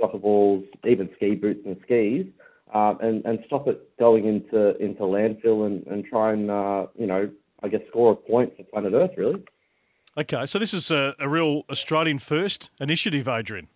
soccer 0.00 0.18
balls, 0.18 0.64
even 0.88 1.08
ski 1.16 1.34
boots 1.34 1.60
and 1.66 1.76
skis, 1.84 2.26
um, 2.72 2.98
and, 3.00 3.24
and 3.24 3.40
stop 3.46 3.66
it 3.66 3.88
going 3.98 4.26
into, 4.26 4.76
into 4.76 5.02
landfill 5.02 5.66
and, 5.66 5.86
and 5.86 6.04
try 6.04 6.32
and, 6.32 6.50
uh, 6.50 6.86
you 6.96 7.06
know, 7.06 7.28
I 7.62 7.68
guess, 7.68 7.80
score 7.88 8.12
a 8.12 8.16
point 8.16 8.56
for 8.56 8.62
planet 8.64 8.92
Earth, 8.92 9.12
really. 9.16 9.42
Okay, 10.18 10.46
so 10.46 10.58
this 10.58 10.72
is 10.72 10.90
a, 10.90 11.14
a 11.18 11.28
real 11.28 11.62
Australian 11.70 12.18
first 12.18 12.70
initiative, 12.80 13.28
Adrian. 13.28 13.68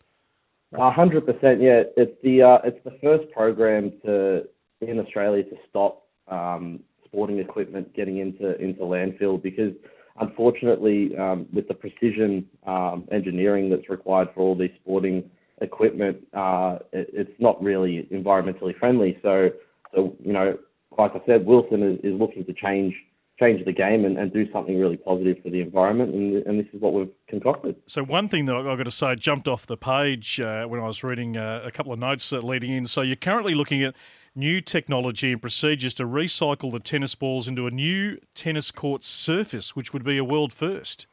Hundred 0.76 1.26
percent, 1.26 1.60
yeah. 1.60 1.82
It's 1.96 2.16
the 2.22 2.42
uh, 2.42 2.58
it's 2.64 2.82
the 2.84 2.96
first 3.02 3.30
program 3.32 3.92
to 4.04 4.44
in 4.80 5.00
Australia 5.00 5.42
to 5.42 5.56
stop 5.68 6.06
um, 6.28 6.80
sporting 7.04 7.38
equipment 7.40 7.92
getting 7.94 8.18
into 8.18 8.56
into 8.62 8.82
landfill 8.82 9.42
because 9.42 9.72
unfortunately, 10.20 11.16
um, 11.18 11.46
with 11.52 11.66
the 11.68 11.74
precision 11.74 12.46
um, 12.66 13.08
engineering 13.10 13.70
that's 13.70 13.88
required 13.88 14.28
for 14.34 14.42
all 14.42 14.56
these 14.56 14.70
sporting 14.80 15.28
equipment, 15.60 16.18
uh, 16.34 16.78
it, 16.92 17.08
it's 17.12 17.40
not 17.40 17.62
really 17.62 18.08
environmentally 18.12 18.78
friendly. 18.78 19.18
So, 19.22 19.50
so 19.94 20.14
you 20.24 20.32
know, 20.32 20.58
like 20.98 21.12
I 21.14 21.20
said, 21.26 21.46
Wilson 21.46 21.82
is, 21.82 21.98
is 22.12 22.18
looking 22.18 22.44
to 22.44 22.52
change 22.52 22.94
change 23.40 23.64
the 23.64 23.72
game 23.72 24.04
and, 24.04 24.18
and 24.18 24.32
do 24.32 24.50
something 24.52 24.78
really 24.78 24.98
positive 24.98 25.38
for 25.42 25.50
the 25.50 25.60
environment. 25.60 26.14
And, 26.14 26.46
and 26.46 26.60
this 26.60 26.66
is 26.72 26.80
what 26.80 26.92
we've 26.92 27.10
concocted. 27.28 27.76
So 27.86 28.04
one 28.04 28.28
thing 28.28 28.44
that 28.44 28.54
I've 28.54 28.76
got 28.76 28.84
to 28.84 28.90
say 28.90 29.14
jumped 29.14 29.48
off 29.48 29.66
the 29.66 29.76
page 29.76 30.40
uh, 30.40 30.66
when 30.66 30.80
I 30.80 30.86
was 30.86 31.02
reading 31.02 31.36
uh, 31.36 31.62
a 31.64 31.70
couple 31.70 31.92
of 31.92 31.98
notes 31.98 32.32
uh, 32.32 32.38
leading 32.38 32.70
in. 32.70 32.86
So 32.86 33.00
you're 33.02 33.16
currently 33.16 33.54
looking 33.54 33.82
at 33.82 33.94
new 34.34 34.60
technology 34.60 35.32
and 35.32 35.40
procedures 35.40 35.94
to 35.94 36.04
recycle 36.04 36.70
the 36.70 36.78
tennis 36.78 37.14
balls 37.14 37.48
into 37.48 37.66
a 37.66 37.70
new 37.70 38.18
tennis 38.34 38.70
court 38.70 39.02
surface, 39.02 39.74
which 39.74 39.92
would 39.92 40.04
be 40.04 40.18
a 40.18 40.24
world 40.24 40.52
first. 40.52 41.06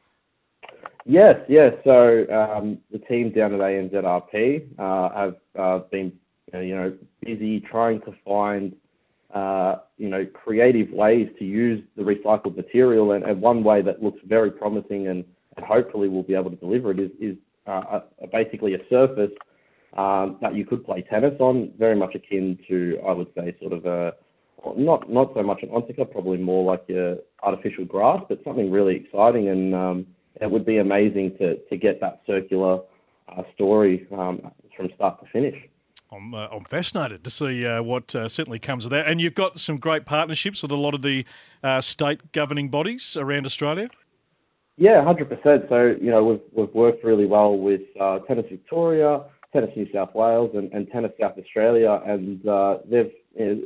Yes, 1.04 1.36
yes. 1.48 1.72
So 1.84 2.26
um, 2.30 2.78
the 2.92 2.98
team 2.98 3.32
down 3.32 3.54
at 3.54 3.60
ANZRP 3.60 4.78
uh, 4.78 5.08
have 5.14 5.36
uh, 5.58 5.78
been, 5.90 6.12
you 6.52 6.76
know, 6.76 6.96
busy 7.24 7.60
trying 7.60 8.00
to 8.02 8.14
find 8.24 8.76
uh, 9.34 9.76
you 9.98 10.08
know, 10.08 10.24
creative 10.32 10.90
ways 10.90 11.28
to 11.38 11.44
use 11.44 11.82
the 11.96 12.02
recycled 12.02 12.56
material. 12.56 13.12
And, 13.12 13.24
and 13.24 13.40
one 13.40 13.62
way 13.62 13.82
that 13.82 14.02
looks 14.02 14.20
very 14.26 14.50
promising 14.50 15.08
and, 15.08 15.24
and 15.56 15.66
hopefully 15.66 16.08
we'll 16.08 16.22
be 16.22 16.34
able 16.34 16.50
to 16.50 16.56
deliver 16.56 16.90
it 16.92 17.00
is, 17.00 17.10
is 17.20 17.36
uh, 17.66 18.00
a, 18.22 18.26
basically 18.26 18.74
a 18.74 18.78
surface 18.88 19.32
um, 19.96 20.38
that 20.40 20.54
you 20.54 20.64
could 20.64 20.84
play 20.84 21.02
tennis 21.02 21.34
on, 21.40 21.72
very 21.78 21.96
much 21.96 22.14
akin 22.14 22.58
to, 22.68 22.98
I 23.06 23.12
would 23.12 23.28
say, 23.36 23.56
sort 23.60 23.72
of 23.72 23.84
a, 23.86 24.12
not 24.76 25.08
not 25.10 25.32
so 25.34 25.42
much 25.42 25.62
an 25.62 25.70
en-tout-cas, 25.70 26.06
probably 26.10 26.38
more 26.38 26.64
like 26.64 26.84
a 26.90 27.18
artificial 27.42 27.84
grass, 27.84 28.22
but 28.28 28.42
something 28.44 28.70
really 28.70 28.96
exciting. 28.96 29.48
And 29.48 29.74
um, 29.74 30.06
it 30.40 30.50
would 30.50 30.66
be 30.66 30.78
amazing 30.78 31.36
to, 31.38 31.56
to 31.56 31.76
get 31.76 32.00
that 32.00 32.22
circular 32.26 32.80
uh, 33.28 33.42
story 33.54 34.06
um, 34.12 34.50
from 34.76 34.88
start 34.94 35.20
to 35.20 35.30
finish. 35.30 35.56
I'm, 36.10 36.34
uh, 36.34 36.48
I'm 36.50 36.64
fascinated 36.64 37.24
to 37.24 37.30
see 37.30 37.66
uh, 37.66 37.82
what 37.82 38.14
uh, 38.14 38.28
certainly 38.28 38.58
comes 38.58 38.84
of 38.84 38.90
that. 38.90 39.06
And 39.06 39.20
you've 39.20 39.34
got 39.34 39.58
some 39.58 39.76
great 39.76 40.06
partnerships 40.06 40.62
with 40.62 40.70
a 40.70 40.76
lot 40.76 40.94
of 40.94 41.02
the 41.02 41.24
uh, 41.62 41.80
state 41.80 42.32
governing 42.32 42.70
bodies 42.70 43.16
around 43.16 43.46
Australia. 43.46 43.90
Yeah, 44.76 45.02
hundred 45.02 45.28
percent. 45.28 45.64
So 45.68 45.96
you 46.00 46.10
know 46.10 46.22
we've 46.22 46.40
we've 46.52 46.74
worked 46.74 47.02
really 47.02 47.26
well 47.26 47.58
with 47.58 47.80
uh, 48.00 48.20
Tennis 48.20 48.46
Victoria, 48.48 49.24
Tennis 49.52 49.70
New 49.74 49.88
South 49.92 50.14
Wales, 50.14 50.52
and, 50.54 50.72
and 50.72 50.88
Tennis 50.88 51.10
South 51.20 51.36
Australia, 51.36 52.00
and 52.06 52.46
uh, 52.46 52.78
they've 52.88 53.10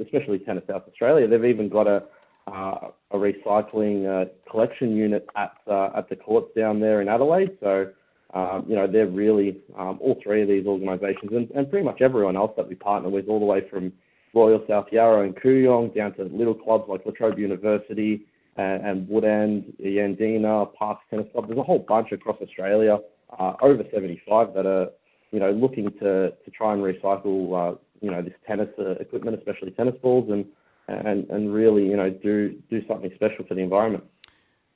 especially 0.03 0.39
Tennis 0.39 0.65
South 0.67 0.85
Australia. 0.89 1.29
They've 1.29 1.45
even 1.45 1.69
got 1.69 1.87
a 1.87 2.05
a 2.47 3.15
recycling 3.15 4.27
collection 4.51 4.97
unit 4.97 5.27
at 5.37 5.53
at 5.69 6.09
the 6.09 6.17
courts 6.17 6.49
down 6.57 6.81
there 6.81 7.03
in 7.03 7.09
Adelaide. 7.09 7.59
So 7.61 7.91
um, 8.35 8.65
you 8.67 8.75
know, 8.75 8.87
they're 8.87 9.07
really 9.07 9.61
um, 9.79 9.99
all 10.01 10.19
three 10.23 10.43
of 10.43 10.49
these 10.49 10.67
organisations 10.67 11.31
and, 11.33 11.51
and 11.51 11.71
pretty 11.71 11.85
much 11.85 12.01
everyone 12.01 12.37
else 12.37 12.53
that 12.57 12.67
we 12.67 12.75
partner 12.75 13.11
with, 13.11 13.29
all 13.29 13.39
the 13.39 13.47
way 13.47 13.69
from 13.69 13.93
Royal 14.35 14.65
South 14.67 14.87
Yarra 14.91 15.25
and 15.25 15.37
Kooyong 15.37 15.95
down 15.95 16.15
to 16.15 16.25
little 16.25 16.55
clubs 16.55 16.85
like 16.89 17.05
La 17.05 17.13
Trobe 17.13 17.39
University 17.39 18.25
and, 18.57 18.87
and 18.87 19.09
Woodend, 19.09 19.75
Yandina, 19.81 20.73
Parks 20.75 21.05
Tennis 21.11 21.27
Club. 21.33 21.47
There's 21.47 21.59
a 21.59 21.63
whole 21.63 21.85
bunch 21.87 22.13
across 22.13 22.37
Australia, 22.41 22.99
uh, 23.39 23.55
over 23.61 23.85
75 23.93 24.55
that 24.55 24.65
are, 24.65 24.89
you 25.31 25.41
know, 25.41 25.51
looking 25.51 25.91
to, 26.01 26.31
to 26.31 26.51
try 26.57 26.73
and 26.73 26.83
recycle, 26.83 27.75
uh, 27.75 27.77
you 28.01 28.11
know, 28.11 28.23
this 28.23 28.35
tennis 28.47 28.69
uh, 28.79 28.93
equipment, 28.93 29.39
especially 29.39 29.71
tennis 29.73 29.95
balls, 30.03 30.31
and, 30.31 30.47
and, 30.89 31.29
and 31.29 31.53
really, 31.53 31.85
you 31.85 31.97
know, 31.97 32.09
do, 32.09 32.59
do 32.71 32.81
something 32.89 33.11
special 33.15 33.45
for 33.47 33.55
the 33.55 33.61
environment. 33.61 34.05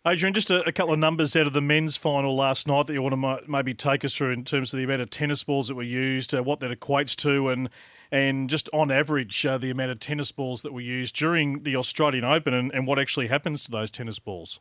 Adrian, 0.07 0.35
just 0.35 0.53
a, 0.53 0.61
a, 0.69 0.71
couple 0.71 0.93
of 0.93 1.01
numbers 1.01 1.35
out 1.35 1.49
of 1.49 1.53
the 1.53 1.61
men's 1.61 1.97
final 1.97 2.37
last 2.37 2.69
night 2.69 2.87
that 2.87 2.93
you 2.93 3.03
want 3.03 3.21
to 3.21 3.51
maybe 3.51 3.75
take 3.75 4.05
us 4.05 4.15
through 4.15 4.31
in 4.31 4.45
terms 4.45 4.73
of 4.73 4.79
the 4.79 4.85
amount 4.85 5.01
of 5.01 5.11
tennis 5.11 5.43
balls 5.43 5.67
that 5.67 5.75
were 5.75 5.83
used, 5.83 6.33
uh, 6.33 6.45
what 6.45 6.61
that 6.61 6.71
equates 6.71 7.17
to, 7.17 7.49
and 7.49 7.69
and 8.13 8.49
just 8.49 8.71
on 8.73 8.93
average 8.93 9.45
uh, 9.45 9.59
the 9.59 9.69
amount 9.69 9.91
of 9.91 9.99
tennis 9.99 10.31
balls 10.31 10.63
that 10.63 10.73
were 10.73 10.81
used 10.81 11.17
during 11.17 11.65
the 11.65 11.75
Australian 11.75 12.25
Open, 12.25 12.55
and, 12.55 12.71
and 12.73 12.87
what 12.87 13.01
actually 13.01 13.27
happens 13.27 13.65
to 13.65 13.73
those 13.73 13.91
tennis 13.91 14.21
balls. 14.21 14.61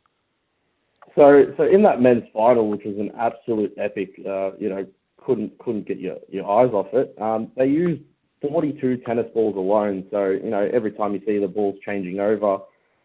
So, 1.14 1.44
so 1.56 1.62
in 1.62 1.84
that 1.84 2.00
men's 2.00 2.24
final, 2.32 2.68
which 2.68 2.82
was 2.84 2.96
an 2.98 3.12
absolute 3.16 3.72
epic, 3.78 4.20
uh, 4.28 4.56
you 4.56 4.68
know, 4.68 4.84
couldn't 5.24 5.56
couldn't 5.58 5.86
get 5.86 6.00
your, 6.00 6.16
your 6.28 6.50
eyes 6.50 6.72
off 6.72 6.88
it. 6.92 7.14
Um, 7.22 7.52
they 7.56 7.66
used 7.66 8.02
42 8.42 8.96
tennis 9.06 9.26
balls 9.32 9.54
alone. 9.54 10.06
So, 10.10 10.26
you 10.26 10.50
know, 10.50 10.68
every 10.72 10.90
time 10.90 11.14
you 11.14 11.20
see 11.24 11.38
the 11.38 11.46
balls 11.46 11.76
changing 11.84 12.18
over 12.18 12.58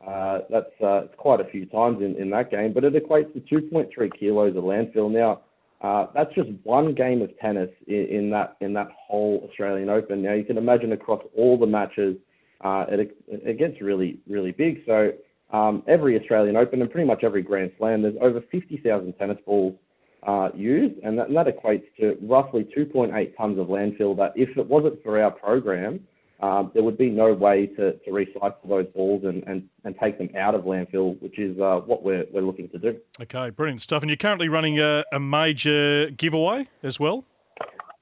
uh, 0.08 0.40
that's 0.50 0.82
uh, 0.84 1.02
quite 1.18 1.40
a 1.40 1.46
few 1.46 1.66
times 1.68 2.02
in, 2.02 2.16
in 2.16 2.30
that 2.32 2.50
game, 2.50 2.74
but 2.74 2.84
it 2.84 2.94
equates 2.94 3.32
to 3.34 3.62
2.3 3.62 3.90
kilos 4.20 4.56
of 4.56 4.64
landfill. 4.64 5.12
Now, 5.12 5.42
uh, 5.82 6.08
that's 6.14 6.34
just 6.34 6.50
one 6.64 6.94
game 6.94 7.22
of 7.22 7.30
tennis 7.40 7.70
in, 7.88 8.06
in, 8.10 8.30
that 8.32 8.56
in 8.62 8.74
that 8.74 8.90
whole 9.08 9.48
Australian 9.50 9.90
Open. 9.90 10.22
Now, 10.22 10.34
you 10.34 10.44
can 10.44 10.58
imagine 10.58 10.92
across 10.92 11.24
all 11.36 11.58
the 11.58 11.66
matches, 11.66 12.18
uh, 12.62 12.86
it, 12.90 13.18
it 13.28 13.58
gets 13.58 13.82
really 13.82 14.20
really 14.28 14.52
big. 14.52 14.84
So 14.86 15.12
um, 15.52 15.84
every 15.88 16.20
Australian 16.20 16.56
Open 16.56 16.82
and 16.82 16.92
pretty 16.92 17.08
much 17.08 17.24
every 17.24 17.42
Grand 17.42 17.72
Slam, 17.78 18.04
there's 18.04 18.16
over 18.22 18.42
50,000 18.52 19.14
tennis 19.14 19.38
balls 19.46 19.76
uh, 20.26 20.50
used, 20.56 21.00
and 21.04 21.18
that, 21.18 21.28
and 21.28 21.38
that 21.38 21.48
equates 21.48 21.86
to 22.00 22.18
roughly 22.22 22.68
2.8 22.78 23.36
tons 23.36 23.60
of 23.60 23.68
landfill. 23.68 24.16
That 24.18 24.34
if 24.36 24.56
it 24.58 24.68
wasn't 24.68 25.02
for 25.04 25.22
our 25.22 25.32
program, 25.32 26.00
um, 26.42 26.72
there 26.74 26.84
would 26.84 26.98
be 26.98 27.10
no 27.10 27.34
way 27.34 27.68
to, 27.68 27.94
to 27.94 28.12
recycle 28.12 28.68
those 28.68 28.88
balls 28.96 29.24
and, 29.24 29.44
and, 29.44 29.68
and 29.84 29.96
take 30.02 30.18
them 30.18 30.30
out 30.38 30.56
of 30.56 30.64
landfill, 30.64 31.22
which 31.22 31.38
is 31.38 31.60
uh, 31.60 31.78
what 31.86 32.04
we're, 32.04 32.26
we're 32.34 32.42
looking 32.42 32.70
to 32.70 32.80
do. 32.80 32.98
Okay, 33.22 33.50
brilliant 33.52 33.82
stuff. 33.82 34.02
And 34.02 34.10
you're 34.10 34.18
currently 34.18 34.50
running 34.50 34.80
a, 34.80 35.04
a 35.14 35.20
major 35.20 36.10
giveaway 36.12 36.68
as 36.84 37.00
well? 37.00 37.26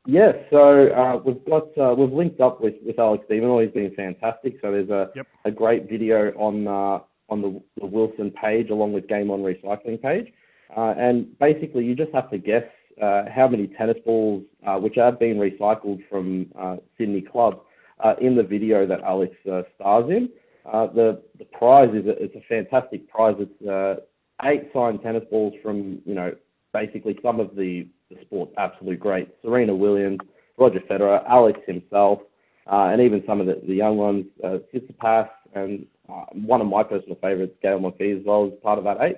Yes, 0.06 0.36
so 0.50 0.88
uh, 0.88 1.18
we've 1.24 1.44
got 1.46 1.78
uh, 1.78 1.94
we've 1.94 2.12
linked 2.12 2.40
up 2.40 2.62
with, 2.62 2.76
with 2.86 2.98
Alex 2.98 3.26
de 3.30 3.36
Minaur. 3.36 3.64
He's 3.64 3.74
been 3.74 3.94
fantastic. 3.94 4.58
So 4.62 4.72
there's 4.72 4.90
a, 4.90 5.12
yep. 5.16 5.28
a 5.46 5.52
great 5.52 5.90
video 5.90 6.32
on 6.32 6.68
uh, 6.68 7.04
on 7.30 7.42
the, 7.42 7.62
the 7.80 7.86
Wilson 7.86 8.32
page 8.32 8.70
along 8.70 8.94
with 8.94 9.08
Game 9.08 9.30
On 9.30 9.42
Recycling 9.42 10.02
page. 10.02 10.34
Uh, 10.76 10.94
and 10.98 11.38
basically, 11.40 11.84
you 11.84 11.96
just 11.96 12.12
have 12.14 12.30
to 12.32 12.38
guess 12.38 12.64
uh, 13.02 13.24
how 13.34 13.48
many 13.48 13.68
tennis 13.68 13.98
balls, 14.06 14.44
uh, 14.66 14.78
which 14.78 14.96
have 14.96 15.20
been 15.20 15.38
recycled 15.38 16.00
from 16.10 16.48
uh, 16.60 16.78
Sydney 16.98 17.22
Club, 17.22 17.62
uh, 18.00 18.14
in 18.22 18.36
the 18.36 18.44
video 18.44 18.86
that 18.86 19.02
Alex 19.02 19.36
uh, 19.52 19.62
stars 19.76 20.10
in. 20.10 20.30
Uh, 20.72 20.88
the 20.88 21.22
the 21.38 21.46
prize 21.46 21.90
is 21.94 22.06
a, 22.06 22.24
it's 22.24 22.36
a 22.36 22.44
fantastic 22.48 23.08
prize. 23.10 23.36
It's 23.40 23.68
uh, 23.68 24.02
eight 24.46 24.70
signed 24.74 25.02
tennis 25.02 25.24
balls 25.32 25.54
from 25.64 26.02
you 26.06 26.16
know 26.16 26.34
basically 26.74 27.18
some 27.24 27.40
of 27.40 27.56
the, 27.56 27.88
the 28.10 28.18
sport's 28.22 28.54
absolute 28.58 29.00
greats: 29.00 29.32
Serena 29.42 29.76
Williams, 29.76 30.20
Roger 30.58 30.82
Federer, 30.82 31.24
Alex 31.28 31.60
himself, 31.66 32.20
uh, 32.68 32.90
and 32.92 33.02
even 33.02 33.24
some 33.26 33.40
of 33.42 33.48
the, 33.48 33.62
the 33.66 33.74
young 33.74 33.98
ones, 33.98 34.26
uh, 34.44 34.58
Tsitsipas, 34.74 35.30
and 35.56 35.86
uh, 36.08 36.26
one 36.34 36.62
of 36.62 36.68
my 36.68 36.84
personal 36.84 37.18
favourites, 37.22 37.56
Gael 37.62 37.80
Monfils, 37.80 38.20
as 38.20 38.26
well 38.26 38.48
as 38.48 38.54
part 38.62 38.78
of 38.78 38.84
that 38.84 38.98
eight. 39.02 39.18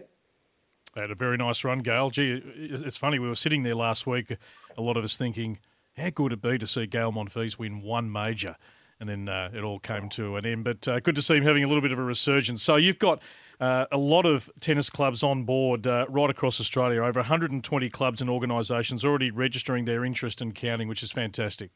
Had 0.95 1.11
a 1.11 1.15
very 1.15 1.37
nice 1.37 1.63
run, 1.63 1.79
Gael. 1.79 2.09
Gee, 2.09 2.41
it's 2.45 2.97
funny. 2.97 3.17
We 3.17 3.29
were 3.29 3.35
sitting 3.35 3.63
there 3.63 3.75
last 3.75 4.05
week, 4.05 4.35
a 4.77 4.81
lot 4.81 4.97
of 4.97 5.03
us 5.05 5.15
thinking, 5.15 5.57
how 5.97 6.09
good 6.09 6.31
it 6.31 6.41
be 6.41 6.57
to 6.57 6.68
see 6.68 6.88
Gael 6.88 7.11
Monfils 7.11 7.57
win 7.57 7.81
one 7.81 8.11
major? 8.11 8.55
And 8.99 9.09
then 9.09 9.30
uh, 9.30 9.49
it 9.53 9.63
all 9.63 9.80
came 9.80 10.09
to 10.09 10.35
an 10.35 10.45
end. 10.45 10.63
But 10.63 10.88
uh, 10.88 10.99
good 10.99 11.15
to 11.15 11.22
see 11.22 11.35
him 11.35 11.43
having 11.43 11.63
a 11.63 11.68
little 11.68 11.81
bit 11.81 11.91
of 11.91 11.99
a 11.99 12.03
resurgence. 12.03 12.61
So 12.61 12.76
you've 12.76 12.99
got 12.99 13.22
uh, 13.59 13.85
a 13.91 13.97
lot 13.97 14.26
of 14.26 14.49
tennis 14.59 14.89
clubs 14.89 15.23
on 15.23 15.43
board 15.43 15.88
uh, 15.88 16.05
right 16.07 16.30
across 16.30 16.59
Australia, 16.59 17.01
over 17.03 17.19
120 17.19 17.89
clubs 17.89 18.22
and 18.22 18.30
organisations 18.30 19.03
already 19.03 19.31
registering 19.31 19.85
their 19.85 20.05
interest 20.05 20.41
and 20.41 20.53
counting, 20.53 20.88
which 20.88 21.01
is 21.03 21.11
fantastic. 21.11 21.72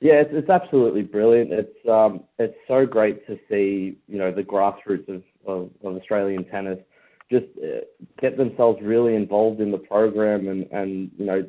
Yeah, 0.00 0.14
it's, 0.14 0.30
it's 0.32 0.50
absolutely 0.50 1.02
brilliant. 1.02 1.52
It's 1.52 1.88
um, 1.88 2.24
it's 2.38 2.56
so 2.66 2.84
great 2.84 3.24
to 3.28 3.38
see 3.48 3.96
you 4.08 4.18
know 4.18 4.32
the 4.32 4.42
grassroots 4.42 5.08
of, 5.08 5.22
of, 5.46 5.70
of 5.84 5.96
Australian 5.96 6.44
tennis 6.44 6.80
just 7.32 7.46
uh, 7.58 7.80
get 8.20 8.36
themselves 8.36 8.78
really 8.82 9.16
involved 9.16 9.60
in 9.60 9.72
the 9.72 9.78
program 9.78 10.48
and, 10.48 10.66
and 10.70 11.10
you 11.18 11.24
know 11.24 11.42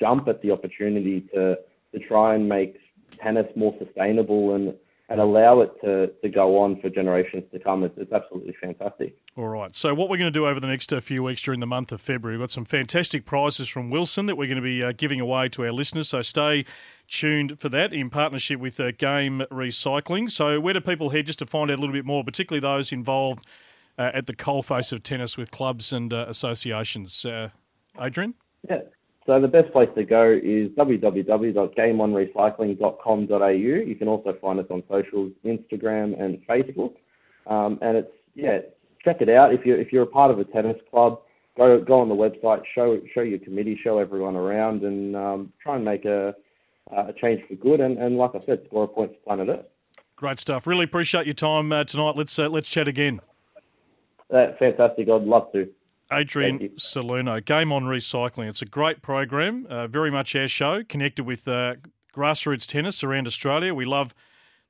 jump 0.00 0.26
at 0.26 0.42
the 0.42 0.50
opportunity 0.50 1.20
to 1.34 1.56
to 1.92 1.98
try 2.08 2.34
and 2.34 2.48
make 2.48 2.78
tennis 3.22 3.46
more 3.54 3.74
sustainable 3.78 4.54
and 4.54 4.74
and 5.08 5.20
allow 5.20 5.60
it 5.60 5.70
to, 5.82 6.08
to 6.20 6.28
go 6.28 6.58
on 6.58 6.80
for 6.80 6.90
generations 6.90 7.44
to 7.52 7.60
come. 7.60 7.84
It's, 7.84 7.94
it's 7.96 8.12
absolutely 8.12 8.56
fantastic. 8.60 9.16
All 9.36 9.46
right. 9.46 9.74
So, 9.74 9.94
what 9.94 10.08
we're 10.08 10.16
going 10.16 10.32
to 10.32 10.36
do 10.36 10.48
over 10.48 10.58
the 10.58 10.66
next 10.66 10.92
uh, 10.92 11.00
few 11.00 11.22
weeks 11.22 11.42
during 11.42 11.60
the 11.60 11.66
month 11.66 11.92
of 11.92 12.00
February, 12.00 12.36
we've 12.36 12.42
got 12.42 12.50
some 12.50 12.64
fantastic 12.64 13.24
prizes 13.24 13.68
from 13.68 13.90
Wilson 13.90 14.26
that 14.26 14.36
we're 14.36 14.48
going 14.48 14.56
to 14.56 14.62
be 14.62 14.82
uh, 14.82 14.92
giving 14.96 15.20
away 15.20 15.48
to 15.50 15.64
our 15.64 15.72
listeners. 15.72 16.08
So, 16.08 16.22
stay 16.22 16.64
tuned 17.06 17.60
for 17.60 17.68
that 17.68 17.92
in 17.92 18.10
partnership 18.10 18.58
with 18.58 18.80
uh, 18.80 18.90
Game 18.92 19.42
Recycling. 19.52 20.28
So, 20.28 20.58
where 20.58 20.74
do 20.74 20.80
people 20.80 21.10
head 21.10 21.26
just 21.26 21.38
to 21.38 21.46
find 21.46 21.70
out 21.70 21.78
a 21.78 21.80
little 21.80 21.94
bit 21.94 22.04
more, 22.04 22.24
particularly 22.24 22.60
those 22.60 22.90
involved 22.90 23.46
uh, 23.98 24.10
at 24.14 24.26
the 24.26 24.34
coalface 24.34 24.92
of 24.92 25.02
tennis 25.02 25.36
with 25.36 25.50
clubs 25.50 25.92
and 25.92 26.12
uh, 26.12 26.26
associations? 26.28 27.24
Uh, 27.24 27.48
Adrian? 28.00 28.34
Yeah. 28.68 28.80
So 29.26 29.40
the 29.40 29.48
best 29.48 29.72
place 29.72 29.88
to 29.96 30.04
go 30.04 30.30
is 30.30 30.68
www.gameonrecycling.com.au. 30.70 33.48
You 33.48 33.96
can 33.96 34.08
also 34.08 34.36
find 34.40 34.60
us 34.60 34.66
on 34.70 34.84
socials, 34.88 35.32
Instagram 35.44 36.22
and 36.22 36.38
Facebook. 36.46 36.94
Um, 37.46 37.80
and 37.82 37.96
it's 37.96 38.12
yeah, 38.34 38.60
check 39.04 39.20
it 39.20 39.28
out. 39.28 39.52
If 39.52 39.66
you're 39.66 39.80
if 39.80 39.92
you're 39.92 40.04
a 40.04 40.06
part 40.06 40.30
of 40.30 40.38
a 40.38 40.44
tennis 40.44 40.76
club, 40.90 41.22
go 41.56 41.80
go 41.80 41.98
on 42.00 42.08
the 42.08 42.14
website, 42.14 42.62
show 42.72 43.00
show 43.12 43.22
your 43.22 43.40
committee, 43.40 43.76
show 43.82 43.98
everyone 43.98 44.36
around, 44.36 44.84
and 44.84 45.16
um, 45.16 45.52
try 45.60 45.74
and 45.74 45.84
make 45.84 46.04
a 46.04 46.36
a 46.92 47.12
change 47.20 47.42
for 47.48 47.56
good. 47.56 47.80
And, 47.80 47.98
and 47.98 48.16
like 48.16 48.36
I 48.36 48.40
said, 48.40 48.62
score 48.66 48.84
a 48.84 48.88
point 48.88 49.12
for 49.12 49.18
Planet 49.24 49.48
Earth. 49.48 49.66
Great 50.14 50.38
stuff. 50.38 50.66
Really 50.66 50.84
appreciate 50.84 51.26
your 51.26 51.34
time 51.34 51.72
uh, 51.72 51.84
tonight. 51.84 52.16
Let's 52.16 52.38
uh, 52.38 52.48
let's 52.48 52.68
chat 52.68 52.88
again. 52.88 53.20
Uh, 54.32 54.46
fantastic. 54.58 55.08
I'd 55.08 55.22
love 55.22 55.52
to. 55.52 55.68
Adrian 56.12 56.76
Salerno, 56.78 57.40
Game 57.40 57.72
on 57.72 57.84
Recycling. 57.84 58.48
It's 58.48 58.62
a 58.62 58.66
great 58.66 59.02
program, 59.02 59.66
uh, 59.68 59.88
very 59.88 60.10
much 60.10 60.36
our 60.36 60.46
show, 60.46 60.84
connected 60.84 61.24
with 61.24 61.48
uh, 61.48 61.74
grassroots 62.14 62.66
tennis 62.66 63.02
around 63.02 63.26
Australia. 63.26 63.74
We 63.74 63.86
love 63.86 64.14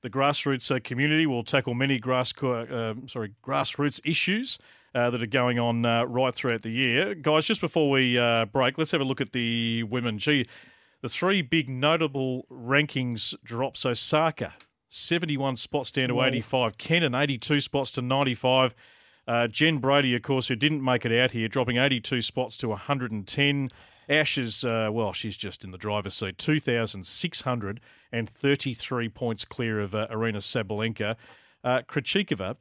the 0.03 0.09
grassroots 0.09 0.75
uh, 0.75 0.81
community. 0.83 1.27
We'll 1.27 1.45
tackle 1.45 1.75
many 1.75 1.99
grass, 1.99 2.33
uh, 2.43 2.95
sorry, 3.07 3.35
grassroots 3.45 4.01
issues 4.05 4.59
uh, 4.95 5.11
that 5.11 5.23
are 5.23 5.27
going 5.27 5.59
on 5.59 5.85
uh, 5.85 6.05
right 6.05 6.35
throughout 6.35 6.63
the 6.63 6.71
year. 6.71 7.15
Guys, 7.15 7.45
just 7.45 7.61
before 7.61 7.91
we 7.91 8.17
break, 8.53 8.79
let's 8.79 8.93
have 8.93 9.03
a 9.03 9.05
look 9.05 9.21
at 9.21 9.33
the 9.33 9.83
women. 9.83 10.19
Gee, 10.19 10.47
the 11.03 11.09
three 11.09 11.43
big 11.43 11.69
notable 11.69 12.47
rankings 12.51 13.35
drops. 13.45 13.85
Osaka, 13.85 14.55
71 14.89 15.57
spots 15.57 15.91
down 15.91 16.09
to 16.09 16.23
85. 16.23 16.79
Kenin, 16.79 17.15
82 17.15 17.61
spots 17.61 17.93
to 17.93 18.03
95. 18.03 18.75
Uh, 19.27 19.49
Jen 19.49 19.79
Brady, 19.79 20.15
of 20.15 20.23
course, 20.23 20.47
who 20.49 20.55
didn't 20.55 20.85
make 20.85 21.05
it 21.05 21.13
out 21.13 21.33
here, 21.33 21.49
dropping 21.49 21.77
82 21.79 22.23
spots 22.23 22.57
to 22.59 22.69
110. 22.69 23.71
Ash 24.09 24.39
is, 24.39 24.63
uh, 24.65 24.89
well, 24.93 25.13
she's 25.13 25.37
just 25.37 25.65
in 25.65 25.73
the 25.73 25.79
driver's 25.79 26.15
seat, 26.15 26.39
2,633 26.39 29.09
points 29.09 29.45
clear 29.45 29.81
of 29.81 29.97
uh, 29.97 30.07
Aryna 30.11 30.37
Sabalenka. 30.37 31.17
Uh, 31.65 31.83
Krejcikova, 31.89 32.55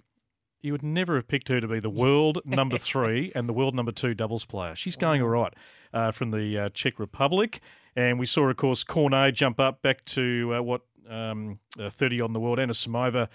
you 0.61 0.71
would 0.71 0.81
never 0.81 1.13
have 1.15 1.27
picked 1.27 1.49
her 1.49 1.61
to 1.61 1.67
be 1.67 1.79
the 1.79 1.91
world 1.91 2.41
number 2.45 2.77
three 2.79 3.31
and 3.35 3.47
the 3.47 3.53
world 3.53 3.75
number 3.75 3.91
two 3.91 4.15
doubles 4.15 4.45
player. 4.45 4.75
She's 4.75 4.95
going 4.95 5.21
all 5.21 5.29
right 5.29 5.53
uh, 5.93 6.09
from 6.09 6.31
the 6.31 6.57
uh, 6.57 6.69
Czech 6.69 6.97
Republic. 6.97 7.59
And 7.95 8.17
we 8.17 8.25
saw, 8.25 8.49
of 8.49 8.57
course, 8.57 8.83
Cornet 8.83 9.35
jump 9.35 9.59
up 9.59 9.83
back 9.83 10.03
to 10.05 10.55
uh, 10.55 10.63
what, 10.63 10.81
um, 11.07 11.59
30 11.77 12.21
on 12.21 12.33
the 12.33 12.39
world. 12.39 12.57
Anisimova 12.57 13.27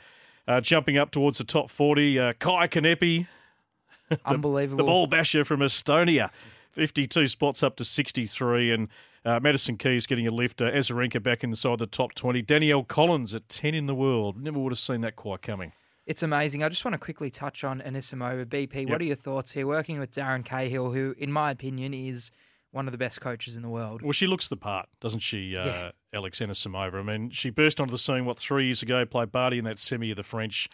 uh, 0.48 0.60
jumping 0.60 0.96
up 0.96 1.10
towards 1.10 1.38
the 1.38 1.44
top 1.44 1.70
40. 1.70 2.18
Uh, 2.18 2.32
Kaia 2.34 2.68
Kanepi, 2.68 3.26
the, 4.08 4.20
Unbelievable. 4.24 4.78
The 4.78 4.84
ball 4.84 5.06
basher 5.06 5.44
from 5.44 5.60
Estonia, 5.60 6.30
52 6.72 7.26
spots 7.26 7.62
up 7.62 7.76
to 7.76 7.84
63. 7.84 8.72
And 8.72 8.88
uh, 9.24 9.40
Madison 9.40 9.76
Keys 9.76 10.06
getting 10.06 10.26
a 10.26 10.30
lift. 10.30 10.60
Uh, 10.60 10.70
Azarenka 10.70 11.22
back 11.22 11.44
inside 11.44 11.78
the 11.78 11.86
top 11.86 12.14
20. 12.14 12.42
Danielle 12.42 12.84
Collins 12.84 13.34
at 13.34 13.48
10 13.48 13.74
in 13.74 13.86
the 13.86 13.94
world. 13.94 14.40
Never 14.40 14.58
would 14.58 14.72
have 14.72 14.78
seen 14.78 15.00
that 15.02 15.16
quite 15.16 15.42
coming. 15.42 15.72
It's 16.06 16.22
amazing. 16.22 16.64
I 16.64 16.68
just 16.68 16.84
want 16.84 16.94
to 16.94 16.98
quickly 16.98 17.30
touch 17.30 17.62
on 17.62 17.80
Anisimova. 17.82 18.46
BP, 18.46 18.74
yep. 18.74 18.88
what 18.88 19.00
are 19.00 19.04
your 19.04 19.16
thoughts 19.16 19.52
here? 19.52 19.66
Working 19.66 20.00
with 20.00 20.10
Darren 20.10 20.44
Cahill, 20.44 20.92
who, 20.92 21.14
in 21.18 21.30
my 21.30 21.50
opinion, 21.50 21.94
is 21.94 22.32
one 22.72 22.86
of 22.86 22.92
the 22.92 22.98
best 22.98 23.20
coaches 23.20 23.56
in 23.56 23.62
the 23.62 23.68
world. 23.68 24.02
Well, 24.02 24.12
she 24.12 24.26
looks 24.26 24.48
the 24.48 24.56
part, 24.56 24.88
doesn't 25.00 25.20
she, 25.20 25.56
uh, 25.56 25.64
yeah. 25.64 25.90
Alex 26.12 26.40
Anisimova? 26.40 27.00
I 27.00 27.02
mean, 27.02 27.30
she 27.30 27.50
burst 27.50 27.80
onto 27.80 27.90
the 27.90 27.98
scene, 27.98 28.24
what, 28.24 28.38
three 28.38 28.66
years 28.66 28.82
ago, 28.82 29.04
played 29.04 29.32
Barty 29.32 29.58
in 29.58 29.64
that 29.64 29.78
semi 29.78 30.10
of 30.10 30.16
the 30.16 30.22
French, 30.22 30.68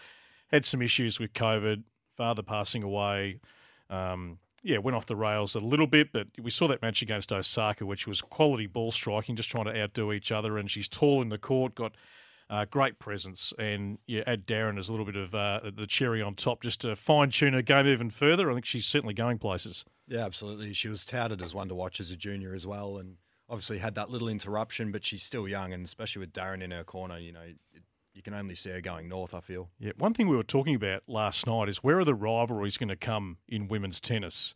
had 0.51 0.65
some 0.65 0.83
issues 0.83 1.19
with 1.19 1.33
COVID, 1.33 1.83
father 2.13 2.43
passing 2.43 2.83
away. 2.83 3.41
Um, 3.89 4.39
yeah, 4.63 4.79
went 4.79 4.97
off 4.97 5.07
the 5.07 5.17
rails 5.17 5.55
a 5.55 5.61
little 5.61 5.87
bit, 5.87 6.13
but 6.13 6.27
we 6.43 6.51
saw 6.51 6.67
that 6.69 6.83
match 6.83 7.01
against 7.01 7.33
Osaka, 7.33 7.87
which 7.87 8.09
was 8.09 8.21
quality 8.21 8.67
ball 8.67 8.91
striking, 8.91 9.37
just 9.37 9.49
trying 9.49 9.67
to 9.67 9.81
outdo 9.81 10.13
each 10.13 10.33
other. 10.33 10.59
And 10.59 10.69
she's 10.69 10.89
tall 10.89 11.23
in 11.23 11.29
the 11.29 11.39
court, 11.39 11.77
got 11.77 11.93
uh, 12.51 12.65
great 12.65 12.99
presence, 12.99 13.53
and 13.59 13.99
yeah, 14.07 14.23
add 14.27 14.45
Darren 14.47 14.77
as 14.77 14.89
a 14.89 14.93
little 14.93 15.07
bit 15.07 15.17
of 15.17 15.35
uh, 15.35 15.61
the 15.73 15.87
cherry 15.87 16.21
on 16.21 16.35
top, 16.35 16.63
just 16.63 16.81
to 16.81 16.97
fine 16.97 17.31
tune 17.31 17.53
her 17.53 17.63
game 17.63 17.87
even 17.87 18.11
further. 18.11 18.51
I 18.51 18.55
think 18.55 18.65
she's 18.65 18.87
certainly 18.87 19.15
going 19.15 19.39
places. 19.39 19.85
Yeah, 20.09 20.25
absolutely. 20.25 20.73
She 20.73 20.89
was 20.89 21.05
touted 21.05 21.43
as 21.43 21.55
one 21.55 21.69
to 21.69 21.75
watch 21.75 22.01
as 22.01 22.11
a 22.11 22.17
junior 22.17 22.55
as 22.55 22.67
well, 22.67 22.99
and 22.99 23.17
obviously 23.49 23.79
had 23.79 23.95
that 23.97 24.11
little 24.11 24.29
interruption, 24.29 24.93
but 24.93 25.05
she's 25.05 25.23
still 25.23 25.49
young, 25.49 25.73
and 25.73 25.85
especially 25.85 26.21
with 26.21 26.33
Darren 26.33 26.63
in 26.63 26.71
her 26.71 26.85
corner, 26.85 27.19
you 27.19 27.33
know, 27.33 27.43
it, 27.43 27.83
you 28.15 28.23
can 28.23 28.35
only 28.35 28.55
see 28.55 28.71
her 28.71 28.81
going 28.81 29.09
north. 29.09 29.35
I 29.35 29.41
feel. 29.41 29.69
Yeah, 29.79 29.93
one 29.99 30.15
thing 30.15 30.29
we 30.29 30.37
were 30.37 30.43
talking 30.43 30.75
about 30.75 31.03
last 31.07 31.47
night 31.47 31.69
is 31.69 31.79
where 31.79 31.99
are 31.99 32.05
the 32.05 32.15
rivalries 32.15 32.79
going 32.79 32.89
to 32.89 32.97
come 32.97 33.39
in 33.49 33.69
women's 33.69 34.01
tennis, 34.01 34.55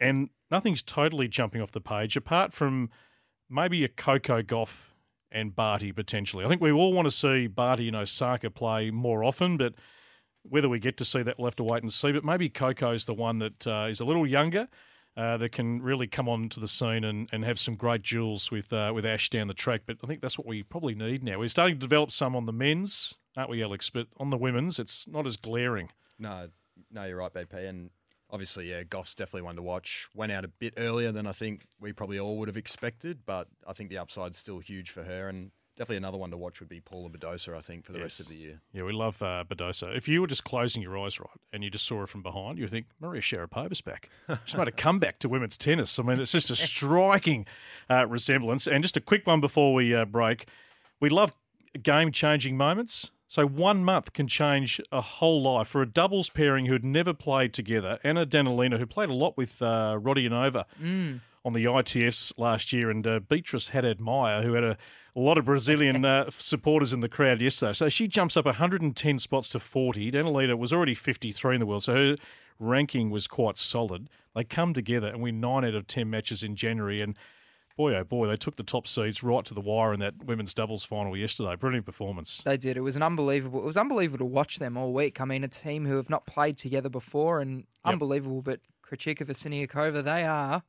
and 0.00 0.30
nothing's 0.50 0.82
totally 0.82 1.28
jumping 1.28 1.60
off 1.60 1.72
the 1.72 1.80
page 1.80 2.16
apart 2.16 2.52
from 2.52 2.90
maybe 3.50 3.84
a 3.84 3.88
Coco 3.88 4.42
Gauff 4.42 4.90
and 5.30 5.54
Barty 5.54 5.92
potentially. 5.92 6.44
I 6.44 6.48
think 6.48 6.62
we 6.62 6.72
all 6.72 6.92
want 6.92 7.06
to 7.06 7.10
see 7.10 7.46
Barty 7.46 7.88
and 7.88 7.96
Osaka 7.96 8.50
play 8.50 8.90
more 8.90 9.24
often, 9.24 9.56
but 9.56 9.74
whether 10.48 10.68
we 10.68 10.78
get 10.78 10.96
to 10.98 11.04
see 11.04 11.22
that, 11.22 11.38
we'll 11.38 11.46
have 11.46 11.56
to 11.56 11.64
wait 11.64 11.82
and 11.82 11.92
see. 11.92 12.12
But 12.12 12.24
maybe 12.24 12.48
Coco's 12.48 13.04
the 13.04 13.14
one 13.14 13.38
that 13.38 13.66
uh, 13.66 13.86
is 13.88 14.00
a 14.00 14.04
little 14.04 14.26
younger. 14.26 14.68
Uh, 15.16 15.36
that 15.36 15.52
can 15.52 15.80
really 15.80 16.08
come 16.08 16.28
onto 16.28 16.60
the 16.60 16.66
scene 16.66 17.04
and, 17.04 17.28
and 17.30 17.44
have 17.44 17.56
some 17.56 17.76
great 17.76 18.02
duels 18.02 18.50
with 18.50 18.72
uh, 18.72 18.90
with 18.92 19.06
Ash 19.06 19.30
down 19.30 19.46
the 19.46 19.54
track. 19.54 19.82
But 19.86 19.98
I 20.02 20.08
think 20.08 20.20
that's 20.20 20.36
what 20.36 20.44
we 20.44 20.64
probably 20.64 20.96
need 20.96 21.22
now. 21.22 21.38
We're 21.38 21.48
starting 21.48 21.76
to 21.76 21.80
develop 21.80 22.10
some 22.10 22.34
on 22.34 22.46
the 22.46 22.52
men's, 22.52 23.16
aren't 23.36 23.48
we, 23.48 23.62
Alex? 23.62 23.90
But 23.90 24.08
on 24.16 24.30
the 24.30 24.36
women's, 24.36 24.80
it's 24.80 25.06
not 25.06 25.24
as 25.24 25.36
glaring. 25.36 25.90
No, 26.18 26.48
no, 26.90 27.04
you're 27.04 27.18
right, 27.18 27.32
BP. 27.32 27.68
And 27.68 27.90
obviously, 28.28 28.68
yeah, 28.68 28.82
Gauff's 28.82 29.14
definitely 29.14 29.42
one 29.42 29.54
to 29.54 29.62
watch. 29.62 30.08
Went 30.16 30.32
out 30.32 30.44
a 30.44 30.48
bit 30.48 30.74
earlier 30.76 31.12
than 31.12 31.28
I 31.28 31.32
think 31.32 31.66
we 31.78 31.92
probably 31.92 32.18
all 32.18 32.36
would 32.38 32.48
have 32.48 32.56
expected, 32.56 33.20
but 33.24 33.46
I 33.68 33.72
think 33.72 33.90
the 33.90 33.98
upside's 33.98 34.38
still 34.38 34.58
huge 34.58 34.90
for 34.90 35.04
her. 35.04 35.28
And 35.28 35.52
definitely 35.76 35.96
another 35.98 36.18
one 36.18 36.30
to 36.30 36.36
watch 36.36 36.60
would 36.60 36.68
be 36.68 36.80
Paula 36.80 37.08
Badosa, 37.10 37.56
I 37.56 37.60
think, 37.60 37.84
for 37.84 37.92
the 37.92 37.98
yes. 37.98 38.04
rest 38.04 38.20
of 38.20 38.28
the 38.28 38.36
year. 38.36 38.60
Yeah, 38.72 38.84
we 38.84 38.92
love 38.92 39.20
uh, 39.22 39.44
Badosa. 39.48 39.96
If 39.96 40.08
you 40.08 40.20
were 40.20 40.26
just 40.26 40.44
closing 40.44 40.82
your 40.82 40.98
eyes 40.98 41.18
right 41.20 41.28
and 41.52 41.62
you 41.64 41.70
just 41.70 41.86
saw 41.86 41.98
her 42.00 42.06
from 42.06 42.22
behind, 42.22 42.58
you 42.58 42.64
would 42.64 42.70
think, 42.70 42.86
Maria 43.00 43.20
Sharapova's 43.20 43.80
back. 43.80 44.08
She's 44.44 44.56
made 44.56 44.68
a 44.68 44.72
comeback 44.72 45.18
to 45.20 45.28
women's 45.28 45.58
tennis. 45.58 45.98
I 45.98 46.02
mean, 46.02 46.20
it's 46.20 46.32
just 46.32 46.50
a 46.50 46.56
striking 46.56 47.46
uh, 47.90 48.06
resemblance. 48.06 48.66
And 48.66 48.82
just 48.84 48.96
a 48.96 49.00
quick 49.00 49.26
one 49.26 49.40
before 49.40 49.74
we 49.74 49.94
uh, 49.94 50.04
break. 50.04 50.46
We 51.00 51.08
love 51.08 51.32
game 51.82 52.12
changing 52.12 52.56
moments. 52.56 53.10
So 53.26 53.46
one 53.46 53.82
month 53.84 54.12
can 54.12 54.28
change 54.28 54.80
a 54.92 55.00
whole 55.00 55.42
life 55.42 55.66
for 55.66 55.82
a 55.82 55.86
doubles 55.86 56.30
pairing 56.30 56.66
who 56.66 56.72
had 56.72 56.84
never 56.84 57.12
played 57.12 57.52
together. 57.52 57.98
Anna 58.04 58.24
Danilina, 58.24 58.78
who 58.78 58.86
played 58.86 59.08
a 59.08 59.14
lot 59.14 59.36
with 59.36 59.60
uh, 59.60 59.98
Rodionova 60.00 60.66
Mm. 60.80 61.20
on 61.44 61.52
the 61.52 61.64
ITFs 61.64 62.32
last 62.38 62.72
year, 62.72 62.90
and 62.90 63.04
uh, 63.06 63.18
Beatriz 63.18 63.70
Haddad 63.70 64.00
Maia, 64.00 64.42
who 64.42 64.52
had 64.52 64.62
a, 64.62 64.76
a 65.16 65.20
lot 65.20 65.38
of 65.38 65.44
Brazilian 65.44 66.04
uh, 66.04 66.28
supporters 66.30 66.92
in 66.92 67.00
the 67.00 67.08
crowd 67.08 67.40
yesterday. 67.40 67.72
So 67.72 67.88
she 67.88 68.08
jumps 68.08 68.36
up 68.36 68.46
110 68.46 69.18
spots 69.18 69.48
to 69.50 69.60
40. 69.60 70.10
Danilina 70.10 70.58
was 70.58 70.72
already 70.72 70.94
53 70.94 71.56
in 71.56 71.60
the 71.60 71.66
world, 71.66 71.84
so 71.84 71.94
her 71.94 72.16
ranking 72.58 73.10
was 73.10 73.26
quite 73.26 73.58
solid. 73.58 74.08
They 74.34 74.44
come 74.44 74.74
together 74.74 75.08
and 75.08 75.22
win 75.22 75.40
nine 75.40 75.64
out 75.64 75.74
of 75.74 75.86
10 75.86 76.10
matches 76.10 76.42
in 76.42 76.56
January, 76.56 77.00
and 77.00 77.16
boy, 77.76 77.94
oh 77.94 78.04
boy, 78.04 78.26
they 78.26 78.36
took 78.36 78.56
the 78.56 78.64
top 78.64 78.86
seeds 78.88 79.22
right 79.22 79.44
to 79.44 79.54
the 79.54 79.60
wire 79.60 79.92
in 79.92 80.00
that 80.00 80.24
women's 80.24 80.54
doubles 80.54 80.84
final 80.84 81.16
yesterday. 81.16 81.54
Brilliant 81.54 81.86
performance. 81.86 82.42
They 82.44 82.56
did. 82.56 82.76
It 82.76 82.80
was 82.80 82.96
an 82.96 83.02
unbelievable. 83.02 83.60
It 83.60 83.66
was 83.66 83.76
unbelievable 83.76 84.18
to 84.18 84.24
watch 84.24 84.58
them 84.58 84.76
all 84.76 84.92
week. 84.92 85.20
I 85.20 85.24
mean, 85.24 85.44
a 85.44 85.48
team 85.48 85.86
who 85.86 85.96
have 85.96 86.10
not 86.10 86.26
played 86.26 86.58
together 86.58 86.88
before, 86.88 87.40
and 87.40 87.64
unbelievable. 87.84 88.42
But 88.42 88.60
Krejcikova 88.84 89.30
Siniakova, 89.30 90.02
they 90.02 90.24
are 90.24 90.62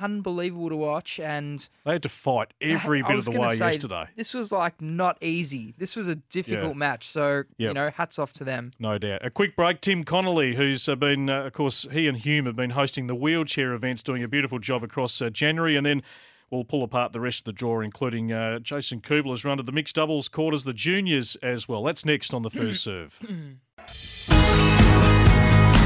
unbelievable 0.00 0.68
to 0.68 0.76
watch, 0.76 1.18
and 1.18 1.68
They 1.84 1.92
had 1.92 2.02
to 2.04 2.08
fight 2.08 2.52
every 2.60 3.02
bit 3.02 3.16
of 3.18 3.24
the 3.24 3.32
way 3.32 3.54
say, 3.54 3.66
yesterday. 3.66 4.06
This 4.16 4.34
was 4.34 4.52
like 4.52 4.80
not 4.80 5.18
easy. 5.22 5.74
This 5.78 5.96
was 5.96 6.08
a 6.08 6.16
difficult 6.16 6.72
Yeah. 6.74 6.78
match. 6.78 7.08
So 7.08 7.44
you 7.56 7.72
know, 7.72 7.90
hats 7.90 8.18
off 8.18 8.32
to 8.34 8.44
them. 8.44 8.72
No 8.78 8.98
doubt. 8.98 9.24
A 9.24 9.30
quick 9.30 9.56
break. 9.56 9.80
Tim 9.80 10.04
Connelly, 10.04 10.54
who's 10.54 10.86
been, 10.98 11.28
uh, 11.30 11.44
of 11.44 11.52
course, 11.52 11.86
he 11.90 12.06
and 12.06 12.16
Hume 12.18 12.46
have 12.46 12.56
been 12.56 12.70
hosting 12.70 13.06
the 13.06 13.14
wheelchair 13.14 13.72
events, 13.72 14.02
doing 14.02 14.22
a 14.22 14.28
beautiful 14.28 14.58
job 14.58 14.82
across 14.84 15.20
uh, 15.20 15.30
January, 15.30 15.76
and 15.76 15.84
then 15.86 16.02
we'll 16.50 16.64
pull 16.64 16.82
apart 16.82 17.12
the 17.12 17.20
rest 17.20 17.40
of 17.40 17.44
the 17.44 17.52
draw, 17.52 17.80
including 17.80 18.32
uh, 18.32 18.58
Jason 18.58 19.00
Kubler's 19.00 19.44
run 19.44 19.56
to 19.58 19.62
the 19.62 19.72
mixed 19.72 19.94
doubles 19.96 20.28
quarters, 20.28 20.64
the 20.64 20.72
juniors 20.72 21.36
as 21.36 21.68
well. 21.68 21.82
That's 21.84 22.04
next 22.04 22.34
on 22.34 22.42
the 22.42 22.50
first 22.50 22.82
serve. 22.84 23.20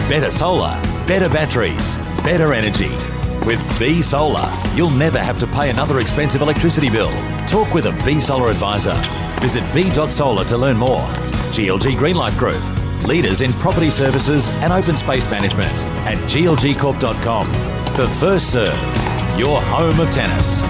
Better 0.08 0.30
solar, 0.30 0.78
better 1.06 1.28
batteries, 1.28 1.96
better 2.22 2.52
energy. 2.52 2.90
With 3.46 3.78
B 3.78 4.00
Solar, 4.00 4.50
you'll 4.74 4.96
never 4.96 5.18
have 5.18 5.38
to 5.40 5.46
pay 5.46 5.68
another 5.68 5.98
expensive 5.98 6.40
electricity 6.40 6.88
bill. 6.88 7.10
Talk 7.46 7.74
with 7.74 7.84
a 7.84 7.92
B 8.02 8.18
Solar 8.18 8.48
advisor. 8.48 8.94
Visit 9.40 9.62
b.solar 9.74 10.46
to 10.46 10.56
learn 10.56 10.78
more. 10.78 11.02
GLG 11.52 11.90
Greenlife 11.92 12.38
Group, 12.38 13.06
leaders 13.06 13.42
in 13.42 13.52
property 13.52 13.90
services 13.90 14.48
and 14.56 14.72
open 14.72 14.96
space 14.96 15.30
management 15.30 15.70
at 16.06 16.16
glgcorp.com. 16.30 17.46
The 17.96 18.08
first 18.18 18.50
serve, 18.50 19.38
your 19.38 19.60
home 19.60 20.00
of 20.00 20.10
tennis. 20.10 20.62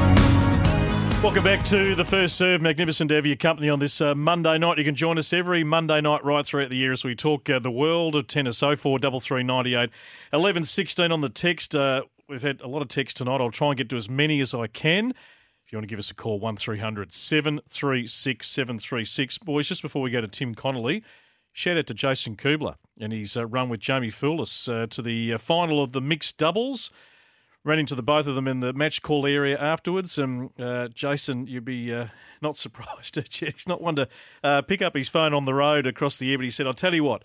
Welcome 1.22 1.44
back 1.44 1.64
to 1.66 1.94
the 1.94 2.04
first 2.04 2.36
serve. 2.36 2.60
Magnificent 2.60 3.08
to 3.10 3.14
have 3.14 3.24
your 3.24 3.36
company 3.36 3.70
on 3.70 3.78
this 3.78 4.00
uh, 4.00 4.16
Monday 4.16 4.58
night. 4.58 4.78
You 4.78 4.84
can 4.84 4.96
join 4.96 5.16
us 5.16 5.32
every 5.32 5.62
Monday 5.62 6.00
night 6.00 6.24
right 6.24 6.44
throughout 6.44 6.70
the 6.70 6.76
year 6.76 6.92
as 6.92 7.04
we 7.04 7.14
talk 7.14 7.48
uh, 7.48 7.60
the 7.60 7.70
world 7.70 8.16
of 8.16 8.26
tennis. 8.26 8.58
043398 8.58 9.90
11 10.32 10.64
16 10.64 11.12
on 11.12 11.20
the 11.20 11.28
text. 11.28 11.76
Uh, 11.76 12.02
we've 12.28 12.42
had 12.42 12.60
a 12.60 12.68
lot 12.68 12.82
of 12.82 12.88
text 12.88 13.16
tonight. 13.16 13.40
I'll 13.40 13.50
try 13.50 13.68
and 13.68 13.76
get 13.76 13.88
to 13.90 13.96
as 13.96 14.08
many 14.08 14.40
as 14.40 14.54
I 14.54 14.66
can. 14.66 15.10
If 15.10 15.72
you 15.72 15.78
want 15.78 15.84
to 15.84 15.92
give 15.92 15.98
us 15.98 16.10
a 16.10 16.14
call, 16.14 16.38
1300 16.38 17.12
736 17.12 18.46
736. 18.46 19.38
Boys, 19.38 19.68
just 19.68 19.82
before 19.82 20.02
we 20.02 20.10
go 20.10 20.20
to 20.20 20.28
Tim 20.28 20.54
Connelly, 20.54 21.02
shout 21.52 21.78
out 21.78 21.86
to 21.86 21.94
Jason 21.94 22.36
Kubler 22.36 22.76
and 23.00 23.12
his 23.12 23.36
uh, 23.36 23.46
run 23.46 23.68
with 23.68 23.80
Jaimee 23.80 24.12
Fourlis 24.12 24.68
uh, 24.68 24.86
to 24.88 25.02
the 25.02 25.34
uh, 25.34 25.38
final 25.38 25.82
of 25.82 25.92
the 25.92 26.00
mixed 26.00 26.36
doubles 26.38 26.90
ran 27.64 27.78
into 27.78 27.94
the 27.94 28.02
both 28.02 28.26
of 28.26 28.34
them 28.34 28.46
in 28.46 28.60
the 28.60 28.74
match 28.74 29.00
call 29.00 29.26
area 29.26 29.58
afterwards. 29.58 30.18
And 30.18 30.50
uh, 30.60 30.88
Jason, 30.88 31.46
you'd 31.46 31.64
be 31.64 31.92
uh, 31.92 32.08
not 32.42 32.56
surprised. 32.56 33.16
He's 33.40 33.66
not 33.66 33.80
one 33.80 33.96
to 33.96 34.08
uh, 34.42 34.62
pick 34.62 34.82
up 34.82 34.94
his 34.94 35.08
phone 35.08 35.32
on 35.32 35.46
the 35.46 35.54
road 35.54 35.86
across 35.86 36.18
the 36.18 36.30
air, 36.30 36.38
but 36.38 36.44
he 36.44 36.50
said, 36.50 36.66
I'll 36.66 36.74
tell 36.74 36.94
you 36.94 37.04
what, 37.04 37.24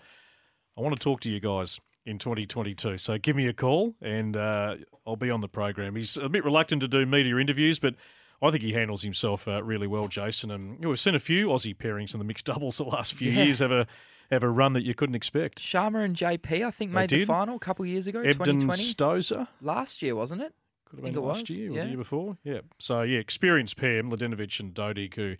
I 0.78 0.80
want 0.80 0.98
to 0.98 1.02
talk 1.04 1.20
to 1.20 1.30
you 1.30 1.40
guys 1.40 1.78
in 2.06 2.18
2022. 2.18 2.98
So 2.98 3.18
give 3.18 3.36
me 3.36 3.46
a 3.46 3.52
call 3.52 3.94
and 4.00 4.36
uh, 4.36 4.76
I'll 5.06 5.16
be 5.16 5.30
on 5.30 5.40
the 5.40 5.48
program. 5.48 5.96
He's 5.96 6.16
a 6.16 6.28
bit 6.28 6.44
reluctant 6.44 6.80
to 6.82 6.88
do 6.88 7.04
media 7.06 7.36
interviews, 7.36 7.78
but 7.78 7.94
I 8.42 8.50
think 8.50 8.62
he 8.62 8.72
handles 8.72 9.02
himself 9.02 9.46
uh, 9.46 9.62
really 9.62 9.86
well, 9.86 10.08
Jason. 10.08 10.50
And 10.50 10.76
you 10.76 10.80
know, 10.82 10.88
we've 10.90 11.00
seen 11.00 11.14
a 11.14 11.20
few 11.20 11.48
Aussie 11.48 11.76
pairings 11.76 12.14
in 12.14 12.18
the 12.18 12.24
mixed 12.24 12.46
doubles 12.46 12.76
the 12.78 12.84
last 12.84 13.14
few 13.14 13.30
Yeah. 13.30 13.44
years 13.44 13.58
have 13.58 13.72
a 13.72 13.86
have 14.30 14.42
a 14.44 14.48
run 14.48 14.74
that 14.74 14.84
you 14.84 14.94
couldn't 14.94 15.16
expect. 15.16 15.60
Sharma 15.60 16.04
and 16.04 16.14
JP, 16.16 16.64
I 16.64 16.70
think, 16.70 16.92
They 16.92 17.00
made 17.00 17.10
the 17.10 17.24
final 17.24 17.56
a 17.56 17.58
couple 17.58 17.84
of 17.84 17.88
years 17.88 18.06
ago, 18.06 18.20
Ebden 18.20 18.60
2020. 18.60 18.82
Stosur. 18.94 19.48
Last 19.60 20.02
year, 20.02 20.14
wasn't 20.14 20.42
it? 20.42 20.54
Could 20.84 21.02
think 21.02 21.14
been 21.14 21.24
last 21.24 21.50
year 21.50 21.70
or 21.70 21.74
yeah. 21.74 21.82
the 21.82 21.88
year 21.88 21.98
before. 21.98 22.38
Yeah. 22.44 22.60
So 22.78 23.02
yeah, 23.02 23.18
experienced 23.18 23.76
pair, 23.76 24.02
Mladenovic 24.02 24.58
and 24.60 24.72
Dodig, 24.72 25.14
who 25.14 25.34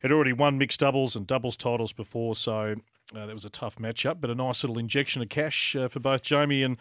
had 0.00 0.10
already 0.10 0.32
won 0.32 0.58
mixed 0.58 0.80
doubles 0.80 1.14
and 1.14 1.26
doubles 1.26 1.56
titles 1.56 1.92
before. 1.92 2.34
So 2.34 2.74
uh, 3.16 3.26
that 3.26 3.32
was 3.32 3.44
a 3.44 3.50
tough 3.50 3.76
matchup, 3.76 4.20
but 4.20 4.30
a 4.30 4.34
nice 4.34 4.62
little 4.62 4.78
injection 4.78 5.22
of 5.22 5.28
cash 5.28 5.76
uh, 5.76 5.88
for 5.88 6.00
both 6.00 6.22
Jamie 6.22 6.62
and 6.62 6.76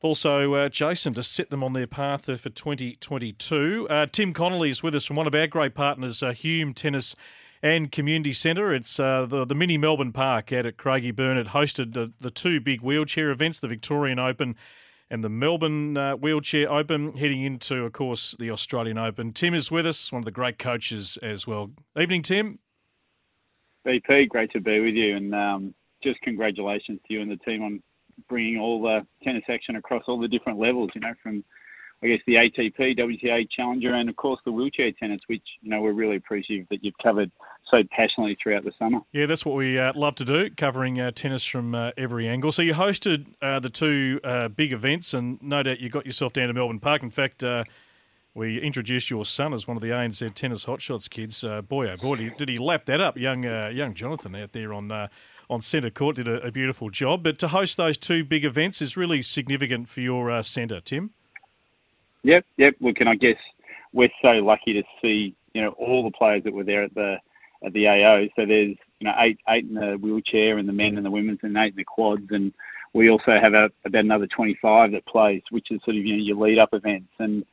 also 0.00 0.54
uh, 0.54 0.68
Jason 0.68 1.14
to 1.14 1.22
set 1.22 1.50
them 1.50 1.62
on 1.62 1.72
their 1.72 1.86
path 1.86 2.28
uh, 2.28 2.36
for 2.36 2.50
2022. 2.50 3.86
Uh, 3.88 4.06
Tim 4.10 4.32
Connelly 4.32 4.70
is 4.70 4.82
with 4.82 4.94
us 4.94 5.04
from 5.04 5.16
one 5.16 5.26
of 5.26 5.34
our 5.34 5.46
great 5.46 5.74
partners, 5.74 6.22
uh, 6.22 6.32
Hume 6.32 6.74
Tennis 6.74 7.14
and 7.62 7.92
Community 7.92 8.32
Centre. 8.32 8.74
It's 8.74 8.96
the, 8.96 9.44
the 9.48 9.54
mini 9.54 9.78
Melbourne 9.78 10.12
Park 10.12 10.52
out 10.52 10.66
at 10.66 10.76
Craigieburn. 10.76 11.36
It 11.36 11.48
hosted 11.48 11.94
the, 11.94 12.12
the 12.20 12.30
two 12.30 12.60
big 12.60 12.80
wheelchair 12.80 13.30
events, 13.30 13.60
the 13.60 13.68
Victorian 13.68 14.18
Open 14.18 14.56
and 15.12 15.22
the 15.22 15.28
Melbourne 15.28 15.94
uh, 15.94 16.14
Wheelchair 16.14 16.72
Open, 16.72 17.14
heading 17.18 17.42
into, 17.42 17.84
of 17.84 17.92
course, 17.92 18.34
the 18.38 18.50
Australian 18.50 18.96
Open. 18.96 19.30
Tim 19.32 19.52
is 19.52 19.70
with 19.70 19.86
us, 19.86 20.10
one 20.10 20.20
of 20.20 20.24
the 20.24 20.30
great 20.30 20.58
coaches 20.58 21.18
as 21.22 21.46
well. 21.46 21.70
Evening, 22.00 22.22
Tim. 22.22 22.58
BP, 23.86 24.28
great 24.28 24.50
to 24.52 24.60
be 24.60 24.80
with 24.80 24.94
you, 24.94 25.16
and 25.16 25.34
um, 25.34 25.74
just 26.02 26.20
congratulations 26.22 27.00
to 27.06 27.14
you 27.14 27.22
and 27.22 27.30
the 27.30 27.36
team 27.36 27.62
on 27.62 27.82
bringing 28.28 28.58
all 28.58 28.82
the 28.82 29.06
tennis 29.22 29.44
action 29.48 29.76
across 29.76 30.02
all 30.06 30.20
the 30.20 30.28
different 30.28 30.58
levels. 30.58 30.90
You 30.94 31.00
know, 31.00 31.14
from 31.22 31.44
I 32.02 32.08
guess 32.08 32.18
the 32.26 32.34
ATP, 32.34 32.98
WTA 32.98 33.48
Challenger, 33.54 33.94
and 33.94 34.08
of 34.08 34.16
course 34.16 34.40
the 34.44 34.50
wheelchair 34.50 34.90
tennis, 34.92 35.20
which 35.28 35.42
you 35.60 35.70
know 35.70 35.80
we're 35.80 35.92
really 35.92 36.16
appreciative 36.16 36.66
that 36.70 36.82
you've 36.82 36.98
covered 37.02 37.30
so 37.70 37.78
passionately 37.90 38.36
throughout 38.42 38.64
the 38.64 38.72
summer. 38.76 38.98
Yeah, 39.12 39.26
that's 39.26 39.46
what 39.46 39.54
we 39.54 39.78
uh, 39.78 39.92
love 39.94 40.16
to 40.16 40.24
do, 40.24 40.50
covering 40.50 41.00
uh, 41.00 41.12
tennis 41.12 41.44
from 41.44 41.74
uh, 41.74 41.92
every 41.96 42.26
angle. 42.26 42.50
So 42.50 42.62
you 42.62 42.74
hosted 42.74 43.26
uh, 43.40 43.60
the 43.60 43.70
two 43.70 44.20
uh, 44.24 44.48
big 44.48 44.72
events, 44.72 45.14
and 45.14 45.40
no 45.40 45.62
doubt 45.62 45.78
you 45.78 45.90
got 45.90 46.04
yourself 46.04 46.32
down 46.32 46.48
to 46.48 46.54
Melbourne 46.54 46.80
Park. 46.80 47.04
In 47.04 47.10
fact, 47.10 47.44
uh, 47.44 47.64
we 48.34 48.60
introduced 48.60 49.10
your 49.10 49.24
son 49.24 49.52
as 49.52 49.68
one 49.68 49.76
of 49.76 49.82
the 49.82 49.88
ANZ 49.88 50.34
Tennis 50.34 50.64
Hotshots 50.64 51.08
kids. 51.08 51.44
Uh, 51.44 51.60
boy, 51.60 51.90
oh 51.90 51.96
boy, 51.96 52.30
did 52.38 52.48
he, 52.48 52.58
lap 52.58 52.86
that 52.86 53.00
up, 53.00 53.18
young 53.18 53.44
uh, 53.44 53.70
young 53.72 53.94
Jonathan 53.94 54.34
out 54.34 54.52
there 54.52 54.72
on 54.72 54.90
uh, 54.90 55.08
on 55.50 55.60
centre 55.60 55.90
court 55.90 56.16
did 56.16 56.28
a, 56.28 56.42
a 56.46 56.50
beautiful 56.50 56.88
job. 56.88 57.22
But 57.22 57.38
to 57.40 57.48
host 57.48 57.76
those 57.76 57.98
two 57.98 58.24
big 58.24 58.44
events 58.44 58.80
is 58.80 58.96
really 58.96 59.20
significant 59.22 59.88
for 59.88 60.00
your 60.00 60.30
uh, 60.30 60.42
centre, 60.42 60.80
Tim. 60.80 61.10
Yep, 62.22 62.46
yep. 62.56 62.74
Look, 62.80 62.96
and 63.00 63.08
I 63.08 63.16
guess 63.16 63.36
we're 63.92 64.08
so 64.22 64.28
lucky 64.28 64.72
to 64.74 64.82
see 65.02 65.34
you 65.52 65.62
know 65.62 65.70
all 65.72 66.02
the 66.02 66.16
players 66.16 66.44
that 66.44 66.54
were 66.54 66.64
there 66.64 66.84
at 66.84 66.94
the 66.94 67.16
at 67.64 67.72
the 67.74 67.86
AO. 67.86 68.28
So 68.34 68.46
there's 68.46 68.76
you 68.98 69.04
know 69.04 69.14
eight 69.18 69.38
eight 69.48 69.66
in 69.66 69.74
the 69.74 69.98
wheelchair 70.00 70.56
and 70.56 70.66
the 70.66 70.72
men 70.72 70.96
and 70.96 71.04
the 71.04 71.10
women's 71.10 71.40
and 71.42 71.56
eight 71.58 71.72
in 71.72 71.76
the 71.76 71.84
quads, 71.84 72.28
and 72.30 72.54
we 72.94 73.10
also 73.10 73.38
have 73.42 73.52
a, 73.52 73.70
about 73.84 74.04
another 74.04 74.26
25 74.26 74.92
that 74.92 75.06
plays, 75.06 75.42
which 75.50 75.66
is 75.70 75.80
sort 75.84 75.96
of 75.96 76.04
you 76.04 76.16
know 76.16 76.22
your 76.22 76.36
lead 76.36 76.58
up 76.58 76.70
events 76.72 77.12
and. 77.18 77.44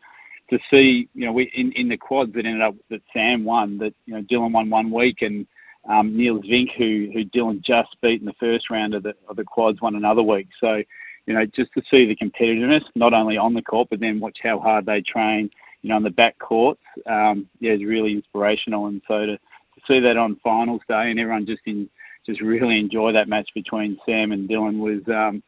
To 0.49 0.57
see, 0.71 1.07
you 1.13 1.26
know, 1.26 1.31
we 1.31 1.51
in, 1.55 1.71
in 1.76 1.89
the 1.89 1.97
quads 1.97 2.34
that 2.34 2.45
ended 2.45 2.61
up 2.61 2.76
that 2.89 3.01
Sam 3.13 3.45
won, 3.45 3.77
that 3.80 3.93
you 4.05 4.15
know 4.15 4.21
Dylan 4.21 4.51
won 4.51 4.69
one 4.69 4.89
week, 4.91 5.17
and 5.21 5.45
um, 5.88 6.15
Niels 6.15 6.45
Vink, 6.45 6.69
who 6.77 7.09
who 7.13 7.23
Dylan 7.26 7.63
just 7.63 7.95
beat 8.01 8.19
in 8.19 8.26
the 8.26 8.34
first 8.39 8.69
round 8.69 8.93
of 8.93 9.03
the 9.03 9.13
of 9.27 9.35
the 9.35 9.43
quads, 9.43 9.81
won 9.81 9.95
another 9.95 10.23
week. 10.23 10.47
So, 10.59 10.81
you 11.26 11.34
know, 11.34 11.45
just 11.45 11.71
to 11.73 11.81
see 11.89 12.05
the 12.05 12.15
competitiveness, 12.15 12.81
not 12.95 13.13
only 13.13 13.38
on 13.38 13.53
the 13.53 13.61
court, 13.61 13.89
but 13.89 13.99
then 13.99 14.19
watch 14.19 14.39
how 14.41 14.59
hard 14.59 14.85
they 14.85 15.01
train, 15.01 15.49
you 15.81 15.89
know, 15.89 15.95
on 15.95 16.03
the 16.03 16.09
back 16.09 16.38
courts, 16.39 16.81
um, 17.05 17.47
yeah, 17.59 17.73
is 17.73 17.84
really 17.84 18.13
inspirational. 18.13 18.88
And 18.88 19.01
so 19.07 19.26
to, 19.26 19.38
to 19.38 19.81
see 19.88 19.99
that 19.99 20.17
on 20.17 20.39
finals 20.43 20.81
day 20.88 21.11
and 21.11 21.19
everyone 21.19 21.45
just 21.45 21.61
in 21.65 21.89
just 22.26 22.41
really 22.41 22.80
enjoy 22.80 23.13
that 23.13 23.27
match 23.27 23.49
between 23.55 23.97
Sam 24.05 24.31
and 24.31 24.49
Dylan 24.49 24.80
was 24.80 25.01
um, 25.07 25.43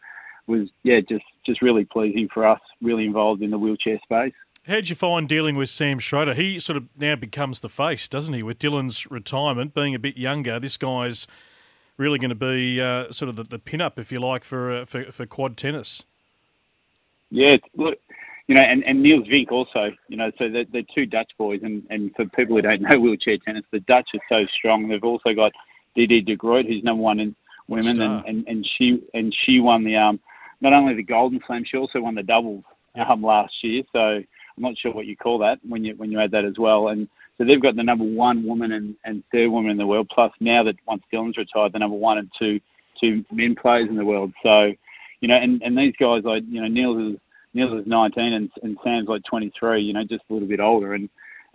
was 0.48 0.70
yeah, 0.84 1.00
just 1.08 1.26
just 1.46 1.62
really 1.62 1.86
pleasing 1.86 2.30
for 2.34 2.48
us, 2.48 2.62
really 2.82 3.06
involved 3.06 3.42
in 3.42 3.52
the 3.52 3.60
wheelchair 3.60 4.00
space. 4.04 4.34
How'd 4.68 4.90
you 4.90 4.96
find 4.96 5.28
dealing 5.28 5.56
with 5.56 5.70
Sam 5.70 5.98
Schröder? 6.00 6.36
He 6.36 6.60
sort 6.60 6.78
of 6.78 6.88
now 6.96 7.16
becomes 7.16 7.62
the 7.62 7.70
face, 7.70 8.08
doesn't 8.08 8.34
he? 8.34 8.44
With 8.44 8.60
Dylan's 8.60 9.10
retirement, 9.10 9.74
being 9.74 9.96
a 9.96 10.00
bit 10.00 10.18
younger, 10.18 10.60
this 10.60 10.78
guy's 10.78 11.26
really 11.98 12.20
going 12.20 12.30
to 12.30 12.36
be 12.36 12.80
uh, 12.80 13.12
sort 13.12 13.30
of 13.30 13.36
the, 13.38 13.44
the 13.44 13.58
pin-up, 13.58 13.98
if 13.98 14.12
you 14.12 14.20
like, 14.20 14.44
for, 14.44 14.72
uh, 14.82 14.86
for 14.86 15.12
for 15.12 15.26
quad 15.26 15.58
tennis. 15.58 16.06
Yeah, 17.32 17.56
look, 17.76 17.98
you 18.48 18.56
know, 18.56 18.62
and, 18.62 18.84
and 18.84 19.02
Niels 19.02 19.28
Vink 19.28 19.52
also, 19.52 19.92
you 20.10 20.18
know, 20.18 20.32
so 20.38 20.50
they're, 20.50 20.66
they're 20.72 20.84
two 20.94 21.06
Dutch 21.06 21.32
boys, 21.38 21.62
and, 21.64 21.84
and 21.90 22.14
for 22.16 22.26
people 22.26 22.56
who 22.56 22.62
don't 22.62 22.82
know 22.90 23.00
wheelchair 23.00 23.38
tennis, 23.38 23.64
the 23.72 23.80
Dutch 23.80 24.10
are 24.14 24.20
so 24.30 24.46
strong. 24.58 24.88
They've 24.88 25.04
also 25.04 25.34
got 25.34 25.54
Diede 25.96 26.26
de 26.26 26.36
Groot, 26.36 26.68
who's 26.68 26.84
number 26.84 27.02
one 27.02 27.20
in 27.20 27.36
women, 27.68 28.00
and, 28.00 28.26
and, 28.26 28.48
and 28.48 28.68
she 28.78 29.02
and 29.14 29.34
she 29.46 29.60
won 29.60 29.84
the 29.86 29.96
um 29.96 30.20
not 30.60 30.74
only 30.74 30.94
the 30.94 31.04
Golden 31.04 31.40
Slam, 31.48 31.64
she 31.66 31.78
also 31.78 32.00
won 32.02 32.14
the 32.14 32.24
doubles 32.24 32.64
um 32.96 33.24
last 33.24 33.54
year. 33.64 33.84
So 33.92 34.22
I'm 34.58 34.64
not 34.64 34.78
sure 34.78 34.94
what 34.94 35.06
you 35.06 35.16
call 35.16 35.40
that 35.40 35.60
when 35.68 35.84
you 35.84 35.96
when 35.96 36.12
you 36.12 36.20
add 36.20 36.32
that 36.32 36.46
as 36.46 36.58
well. 36.58 36.90
And 36.90 37.08
So 37.38 37.46
they've 37.46 37.62
got 37.62 37.76
the 37.76 37.84
number 37.84 38.04
one 38.04 38.46
woman 38.46 38.72
and, 38.72 38.96
and 39.06 39.24
third 39.32 39.50
woman 39.50 39.72
in 39.72 39.78
the 39.78 39.88
world. 39.88 40.12
Plus 40.14 40.32
now 40.40 40.64
that 40.64 40.76
once 40.88 41.04
Dylan's 41.12 41.38
retired, 41.38 41.74
the 41.74 41.80
number 41.80 41.98
one 41.98 42.18
and 42.18 42.30
two 42.38 42.60
two 43.00 43.26
men 43.32 43.56
players 43.56 43.90
in 43.90 43.96
the 43.96 44.06
world. 44.06 44.32
So, 44.44 44.72
you 45.22 45.28
know, 45.28 45.36
and, 45.36 45.62
and 45.62 45.78
these 45.78 45.94
guys 46.00 46.24
like 46.24 46.44
you 46.48 46.62
know 46.62 46.68
Niels 46.68 47.14
is 47.14 47.20
Niels 47.54 47.82
is 47.82 47.88
19 47.88 48.34
and, 48.34 48.52
and 48.64 48.78
Sam's 48.84 49.08
like 49.08 49.24
23. 49.30 49.82
You 49.82 49.94
know, 49.94 50.04
just 50.04 50.24
a 50.30 50.34
little 50.34 50.48
bit 50.48 50.60
older, 50.60 50.94
and 50.94 51.10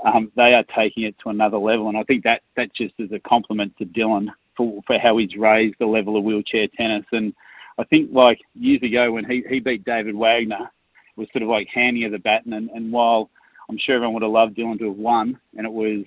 um, 0.05 0.31
they 0.36 0.55
are 0.55 0.64
taking 0.77 1.05
it 1.05 1.16
to 1.23 1.31
another 1.31 1.59
level. 1.59 1.89
And 1.89 1.97
I 1.97 2.02
think 2.02 2.24
that 2.24 2.43
that 2.56 2.74
just 2.74 2.94
is 2.98 3.12
a 3.12 3.20
compliment 3.20 3.77
to 3.78 3.85
Dylan 3.85 4.28
for 4.56 4.81
for 4.86 4.98
how 4.98 5.18
he's 5.18 5.36
raised 5.36 5.77
the 5.78 5.86
level 5.86 6.16
of 6.16 6.24
wheelchair 6.24 6.66
tennis. 6.77 7.05
And 7.12 7.32
I 7.78 7.85
think 7.85 8.10
like 8.12 8.40
years 8.55 8.82
ago 8.82 9.12
when 9.12 9.24
he 9.24 9.43
he 9.48 9.60
beat 9.60 9.85
David 9.85 10.14
Wagner, 10.14 10.70
was 11.16 11.28
sort 11.32 11.43
of 11.43 11.48
like 11.48 11.68
handing 11.72 12.05
of 12.05 12.12
the 12.12 12.18
baton. 12.18 12.52
And, 12.52 12.70
and 12.70 12.93
while 12.93 13.30
I'm 13.68 13.78
sure 13.78 13.97
everyone 13.97 14.14
would 14.14 14.22
have 14.22 14.32
loved 14.32 14.56
Dylan 14.56 14.78
to 14.78 14.88
have 14.88 14.97
won, 14.97 15.38
and 15.56 15.66
it 15.66 15.72
was, 15.72 16.05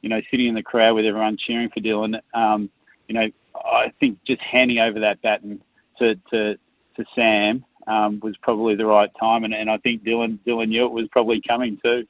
you 0.00 0.08
know, 0.08 0.20
sitting 0.30 0.48
in 0.48 0.54
the 0.54 0.62
crowd 0.62 0.94
with 0.94 1.04
everyone 1.04 1.36
cheering 1.46 1.70
for 1.70 1.80
Dylan. 1.80 2.18
Um, 2.34 2.70
you 3.08 3.14
know, 3.14 3.26
I 3.54 3.92
think 4.00 4.18
just 4.26 4.40
handing 4.40 4.78
over 4.78 5.00
that 5.00 5.20
baton 5.22 5.60
to 5.98 6.14
to, 6.30 6.54
to 6.96 7.04
Sam 7.14 7.64
um, 7.86 8.20
was 8.22 8.36
probably 8.42 8.74
the 8.74 8.86
right 8.86 9.10
time, 9.18 9.44
and, 9.44 9.52
and 9.54 9.70
I 9.70 9.76
think 9.78 10.04
Dylan 10.04 10.38
Dylan 10.46 10.68
knew 10.68 10.86
it 10.86 10.92
was 10.92 11.08
probably 11.10 11.42
coming 11.46 11.78
too. 11.82 12.06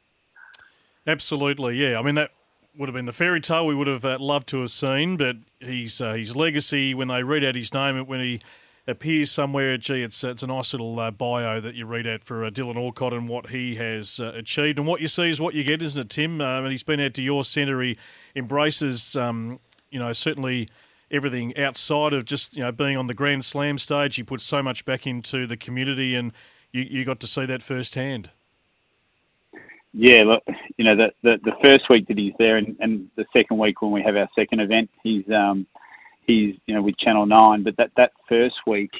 Absolutely, 1.06 1.76
yeah. 1.76 1.98
I 1.98 2.02
mean 2.02 2.14
that 2.14 2.30
would 2.76 2.88
have 2.88 2.94
been 2.94 3.06
the 3.06 3.12
fairy 3.12 3.40
tale 3.40 3.66
we 3.66 3.74
would 3.74 3.86
have 3.86 4.04
uh, 4.04 4.18
loved 4.18 4.48
to 4.48 4.60
have 4.60 4.70
seen, 4.70 5.16
but 5.16 5.36
his 5.60 6.00
uh, 6.00 6.14
his 6.14 6.34
legacy 6.36 6.94
when 6.94 7.08
they 7.08 7.22
read 7.22 7.44
out 7.44 7.54
his 7.54 7.72
name 7.74 8.06
when 8.06 8.20
he 8.20 8.40
appears 8.86 9.30
somewhere. 9.30 9.76
Gee, 9.76 10.02
it's 10.02 10.22
it's 10.24 10.42
a 10.42 10.46
nice 10.46 10.72
little 10.72 10.98
uh, 10.98 11.10
bio 11.10 11.60
that 11.60 11.74
you 11.74 11.86
read 11.86 12.06
out 12.06 12.24
for 12.24 12.44
uh, 12.44 12.50
Dylan 12.50 12.76
Alcott 12.76 13.12
and 13.12 13.28
what 13.28 13.50
he 13.50 13.76
has 13.76 14.20
uh, 14.20 14.32
achieved. 14.34 14.78
And 14.78 14.86
what 14.86 15.00
you 15.00 15.06
see 15.06 15.28
is 15.28 15.40
what 15.40 15.54
you 15.54 15.64
get, 15.64 15.82
isn't 15.82 16.00
it, 16.00 16.10
Tim? 16.10 16.40
Uh, 16.40 16.60
and 16.60 16.70
he's 16.70 16.82
been 16.82 17.00
out 17.00 17.14
to 17.14 17.22
your 17.22 17.44
centre. 17.44 17.80
He 17.82 17.96
embraces, 18.36 19.16
um, 19.16 19.60
you 19.90 19.98
know, 19.98 20.12
certainly 20.12 20.68
everything 21.10 21.56
outside 21.56 22.12
of 22.12 22.24
just 22.24 22.56
you 22.56 22.62
know 22.62 22.72
being 22.72 22.96
on 22.96 23.06
the 23.06 23.14
Grand 23.14 23.44
Slam 23.44 23.78
stage. 23.78 24.16
He 24.16 24.22
puts 24.22 24.44
so 24.44 24.62
much 24.62 24.84
back 24.84 25.06
into 25.06 25.46
the 25.46 25.56
community, 25.56 26.14
and 26.14 26.32
you 26.72 26.82
you 26.82 27.04
got 27.04 27.20
to 27.20 27.26
see 27.26 27.46
that 27.46 27.62
firsthand. 27.62 28.30
Yeah, 29.96 30.24
look, 30.24 30.42
you 30.76 30.84
know, 30.84 30.96
the, 30.96 31.12
the 31.22 31.38
the 31.44 31.52
first 31.62 31.88
week 31.88 32.08
that 32.08 32.18
he's 32.18 32.34
there, 32.38 32.56
and, 32.56 32.76
and 32.80 33.08
the 33.16 33.24
second 33.32 33.58
week 33.58 33.80
when 33.80 33.92
we 33.92 34.02
have 34.02 34.16
our 34.16 34.28
second 34.36 34.60
event, 34.60 34.90
he's 35.04 35.24
um, 35.30 35.68
he's 36.26 36.54
you 36.66 36.74
know 36.74 36.82
with 36.82 36.98
Channel 36.98 37.26
Nine. 37.26 37.62
But 37.62 37.76
that 37.78 37.90
that 37.96 38.12
first 38.28 38.56
week, 38.66 38.90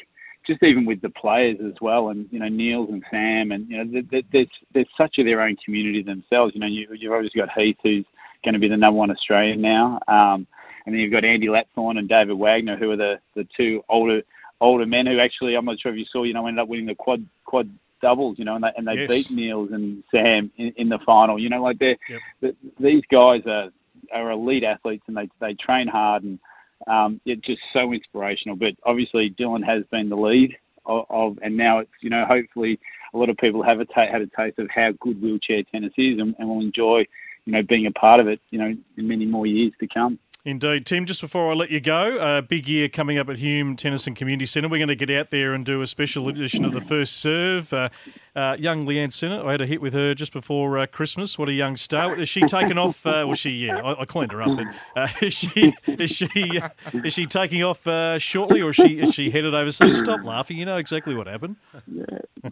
just 0.47 0.63
even 0.63 0.85
with 0.85 1.01
the 1.01 1.11
players 1.11 1.59
as 1.65 1.75
well, 1.81 2.09
and 2.09 2.27
you 2.31 2.39
know 2.39 2.49
Niels 2.49 2.89
and 2.91 3.03
Sam, 3.11 3.53
and 3.53 3.69
you 3.69 3.83
know 3.83 4.03
there's 4.33 4.49
there's 4.73 4.89
such 4.97 5.17
a 5.19 5.25
their 5.25 5.43
own 5.43 5.57
community 5.65 6.03
themselves. 6.03 6.55
You 6.55 6.61
know 6.61 6.67
you, 6.67 6.87
you've 6.99 7.13
obviously 7.13 7.41
got 7.41 7.51
Heath, 7.57 7.77
who's 7.83 8.07
going 8.45 8.55
to 8.55 8.61
be 8.61 8.69
the 8.69 8.77
number 8.77 8.99
one 8.99 9.11
Australian 9.11 9.61
now, 9.63 9.99
um, 10.09 10.47
and 10.87 10.95
then 10.95 11.01
you've 11.01 11.13
got 11.13 11.25
Andy 11.25 11.49
Lapthorne 11.49 11.99
and 11.99 12.09
David 12.09 12.37
Wagner, 12.39 12.77
who 12.77 12.91
are 12.91 12.97
the 12.97 13.15
the 13.35 13.47
two 13.57 13.83
older 13.89 14.23
older 14.61 14.87
men 14.87 15.07
who 15.07 15.19
actually 15.21 15.57
I'm 15.57 15.65
not 15.65 15.81
sure 15.81 15.93
if 15.93 15.99
you 15.99 16.05
saw, 16.13 16.25
you 16.25 16.35
know, 16.35 16.47
ended 16.47 16.63
up 16.63 16.69
winning 16.69 16.87
the 16.87 16.95
quad 16.95 17.27
quad 17.45 17.69
doubles, 18.03 18.39
you 18.39 18.45
know, 18.45 18.55
and 18.57 18.65
they, 18.65 18.71
and 18.77 18.87
they 18.87 18.97
Yes. 18.97 19.09
beat 19.09 19.31
Niels 19.31 19.71
and 19.73 20.05
Sam 20.11 20.51
in, 20.59 20.73
in 20.77 20.89
the 20.91 20.99
final. 21.07 21.39
You 21.39 21.49
know, 21.49 21.63
like 21.63 21.79
they're 21.79 21.97
Yep. 22.09 22.21
th- 22.41 22.57
these 22.79 23.03
guys 23.11 23.43
are 23.47 23.71
are 24.13 24.31
elite 24.31 24.65
athletes 24.65 25.05
and 25.07 25.17
they 25.17 25.29
they 25.41 25.55
train 25.55 25.89
hard 25.89 26.23
and 26.25 26.39
um, 26.87 27.21
it's 27.25 27.45
just 27.47 27.61
so 27.73 27.93
inspirational. 27.93 28.57
But 28.57 28.75
obviously, 28.85 29.35
Dylan 29.39 29.65
has 29.65 29.85
been 29.91 30.09
the 30.09 30.17
lead 30.17 30.57
of, 30.87 31.07
of 31.11 31.39
and 31.43 31.57
now 31.57 31.79
it's 31.79 31.91
you 32.01 32.11
know 32.11 32.25
hopefully 32.27 32.79
a 33.13 33.19
lot 33.19 33.31
of 33.31 33.37
people 33.37 33.63
have 33.63 33.81
a 33.81 33.85
ta- 33.85 34.11
had 34.11 34.23
a 34.23 34.27
taste 34.27 34.59
of 34.59 34.69
how 34.75 34.91
good 35.01 35.21
wheelchair 35.23 35.63
tennis 35.71 35.93
is 35.97 36.19
and, 36.19 36.35
and 36.39 36.49
will 36.49 36.61
enjoy 36.61 37.05
you 37.45 37.53
know 37.53 37.63
being 37.63 37.87
a 37.87 37.93
part 37.93 38.21
of 38.21 38.29
it 38.29 38.41
you 38.51 38.59
know 38.59 38.75
in 38.97 39.09
many 39.09 39.27
more 39.27 39.47
years 39.47 39.73
to 39.81 39.87
come. 39.87 40.19
Indeed, 40.47 40.85
Tim. 40.85 41.07
Just 41.07 41.23
before 41.23 41.51
I 41.51 41.55
let 41.55 41.71
you 41.71 41.81
go, 41.81 42.19
uh, 42.19 42.43
big 42.43 42.69
year 42.69 42.91
coming 42.91 43.17
up 43.17 43.31
at 43.31 43.39
Hume 43.39 43.77
Tennis 43.77 44.07
and 44.07 44.15
Community 44.15 44.45
Centre. 44.45 44.69
We're 44.69 44.77
going 44.77 44.89
to 44.89 44.95
get 44.95 45.11
out 45.11 45.31
there 45.31 45.55
and 45.55 45.65
do 45.65 45.81
a 45.81 45.87
special 45.87 46.29
edition 46.29 46.67
of 46.67 46.75
the 46.75 46.83
first 46.83 47.17
serve. 47.17 47.73
Uh, 47.73 47.89
uh, 48.37 48.55
young 48.59 48.85
Leanne 48.85 49.11
Sinner, 49.11 49.43
I 49.43 49.53
had 49.53 49.63
a 49.63 49.67
hit 49.67 49.81
with 49.81 49.95
her 49.95 50.15
just 50.15 50.35
before 50.35 50.79
uh, 50.79 50.87
Christmas. 50.87 51.39
What 51.39 51.49
a 51.49 51.55
young 51.55 51.79
star! 51.79 52.15
Is 52.21 52.29
she 52.29 52.43
taking 52.43 52.77
off? 52.77 53.07
Uh, 53.07 53.25
well, 53.27 53.33
she 53.33 53.53
yeah, 53.53 53.79
I, 53.79 54.03
I 54.03 54.05
cleaned 54.05 54.33
her 54.33 54.43
up. 54.43 54.59
But 54.59 54.67
uh, 55.01 55.09
is 55.23 55.33
she 55.33 55.75
is 55.87 56.11
she 56.11 56.61
is 56.93 57.15
she 57.15 57.25
taking 57.25 57.63
off 57.63 57.85
shortly, 58.21 58.61
or 58.61 58.69
is 58.69 58.77
she 58.77 58.99
is 58.99 59.15
she 59.15 59.31
headed 59.31 59.55
overseas? 59.55 59.99
Stop 59.99 60.25
laughing. 60.25 60.59
You 60.59 60.67
know 60.67 60.77
exactly 60.77 61.15
what 61.15 61.27
happened. 61.27 61.57
no, 61.87 62.05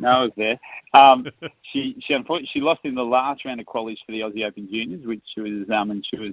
I 0.09 0.23
was 0.23 0.33
there. 0.39 0.59
Um, 0.95 1.27
she 1.75 1.95
she 2.07 2.15
unfortunately 2.15 2.49
she 2.55 2.61
lost 2.61 2.81
in 2.85 2.95
the 2.95 3.03
last 3.03 3.45
round 3.45 3.61
of 3.61 3.67
qualies 3.67 3.99
for 4.07 4.13
the 4.13 4.21
Aussie 4.21 4.47
Open 4.47 4.67
Juniors, 4.71 5.05
which 5.05 5.23
she 5.35 5.43
was 5.43 5.69
um, 5.69 5.91
and 5.91 6.03
she 6.11 6.19
was 6.19 6.33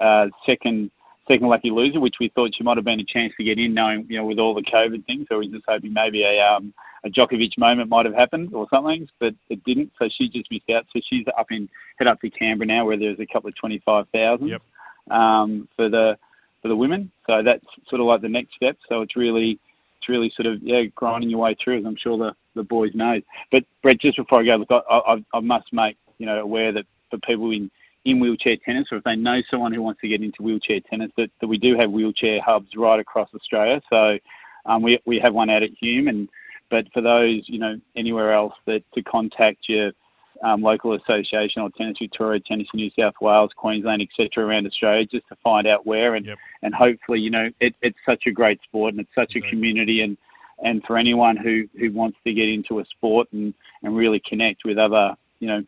uh, 0.00 0.26
second 0.46 0.90
second 1.28 1.48
lucky 1.48 1.70
loser, 1.70 2.00
which 2.00 2.16
we 2.20 2.28
thought 2.34 2.50
she 2.56 2.64
might 2.64 2.76
have 2.76 2.84
been 2.84 3.00
a 3.00 3.04
chance 3.04 3.32
to 3.36 3.44
get 3.44 3.58
in, 3.58 3.74
knowing 3.74 4.06
you 4.08 4.18
know 4.18 4.26
with 4.26 4.38
all 4.38 4.54
the 4.54 4.62
COVID 4.62 5.06
things. 5.06 5.26
So 5.28 5.38
we 5.38 5.48
were 5.48 5.54
just 5.54 5.64
hoping 5.68 5.92
maybe 5.92 6.22
a 6.24 6.40
um, 6.40 6.74
a 7.04 7.08
Djokovic 7.08 7.58
moment 7.58 7.88
might 7.88 8.06
have 8.06 8.14
happened 8.14 8.54
or 8.54 8.66
something, 8.70 9.08
but 9.18 9.34
it 9.48 9.64
didn't. 9.64 9.92
So 9.98 10.08
she 10.16 10.28
just 10.28 10.50
missed 10.50 10.70
out. 10.70 10.86
So 10.92 11.00
she's 11.08 11.26
up 11.38 11.46
in 11.50 11.68
head 11.98 12.08
up 12.08 12.20
to 12.20 12.30
Canberra 12.30 12.66
now, 12.66 12.84
where 12.86 12.98
there's 12.98 13.20
a 13.20 13.26
couple 13.26 13.48
of 13.48 13.56
twenty 13.56 13.80
five 13.84 14.08
thousand 14.10 14.48
Yep. 14.48 14.62
um, 15.10 15.68
for 15.76 15.88
the 15.88 16.16
for 16.60 16.68
the 16.68 16.76
women. 16.76 17.10
So 17.26 17.42
that's 17.44 17.64
sort 17.88 18.00
of 18.00 18.06
like 18.06 18.22
the 18.22 18.28
next 18.28 18.54
step. 18.54 18.76
So 18.88 19.02
it's 19.02 19.16
really 19.16 19.58
it's 19.98 20.08
really 20.08 20.32
sort 20.36 20.46
of 20.46 20.62
yeah 20.62 20.84
grinding 20.94 21.30
your 21.30 21.40
way 21.40 21.56
through, 21.62 21.78
as 21.78 21.84
I'm 21.86 21.96
sure 21.96 22.18
the 22.18 22.34
the 22.54 22.62
boys 22.62 22.94
know. 22.94 23.20
But 23.50 23.64
Brett, 23.82 24.00
just 24.00 24.16
before 24.16 24.40
I 24.40 24.44
go, 24.44 24.56
look, 24.56 24.70
I, 24.70 25.14
I, 25.14 25.24
I 25.34 25.40
must 25.40 25.72
make 25.72 25.96
you 26.18 26.26
know 26.26 26.40
aware 26.40 26.72
that 26.72 26.84
for 27.10 27.18
people 27.18 27.50
in 27.50 27.70
in 28.04 28.18
wheelchair 28.18 28.56
tennis, 28.64 28.86
or 28.90 28.98
if 28.98 29.04
they 29.04 29.16
know 29.16 29.40
someone 29.50 29.72
who 29.72 29.82
wants 29.82 30.00
to 30.00 30.08
get 30.08 30.22
into 30.22 30.42
wheelchair 30.42 30.80
tennis, 30.90 31.10
that, 31.16 31.30
that 31.40 31.46
we 31.46 31.58
do 31.58 31.76
have 31.78 31.90
wheelchair 31.90 32.40
hubs 32.42 32.68
right 32.76 32.98
across 32.98 33.28
Australia. 33.34 33.80
So 33.88 34.18
um, 34.66 34.82
we 34.82 34.98
we 35.06 35.20
have 35.22 35.34
one 35.34 35.50
out 35.50 35.62
at 35.62 35.70
Hume, 35.80 36.08
and 36.08 36.28
but 36.70 36.86
for 36.92 37.02
those 37.02 37.44
you 37.46 37.58
know 37.58 37.76
anywhere 37.96 38.32
else, 38.32 38.54
that 38.66 38.82
to 38.94 39.02
contact 39.02 39.68
your 39.68 39.92
um, 40.42 40.62
local 40.62 40.94
association 40.94 41.62
or 41.62 41.70
Tennis 41.70 41.96
Victoria, 42.00 42.40
Tennis 42.40 42.66
in 42.74 42.78
New 42.78 42.90
South 42.98 43.14
Wales, 43.20 43.50
Queensland, 43.56 44.02
etc. 44.02 44.44
around 44.44 44.66
Australia, 44.66 45.06
just 45.06 45.28
to 45.28 45.36
find 45.36 45.66
out 45.66 45.86
where 45.86 46.14
and 46.14 46.26
and 46.62 46.74
hopefully 46.74 47.20
you 47.20 47.30
know 47.30 47.50
it, 47.60 47.74
it's 47.82 47.98
such 48.04 48.24
a 48.26 48.32
great 48.32 48.60
sport 48.62 48.94
and 48.94 49.00
it's 49.00 49.14
such 49.14 49.36
a 49.36 49.48
community 49.48 50.00
and 50.00 50.16
and 50.64 50.82
for 50.84 50.98
anyone 50.98 51.36
who 51.36 51.68
who 51.78 51.92
wants 51.92 52.18
to 52.24 52.32
get 52.32 52.48
into 52.48 52.80
a 52.80 52.84
sport 52.86 53.28
and 53.32 53.54
and 53.82 53.96
really 53.96 54.20
connect 54.28 54.62
with 54.64 54.78
other 54.78 55.14
you 55.38 55.48
know 55.48 55.62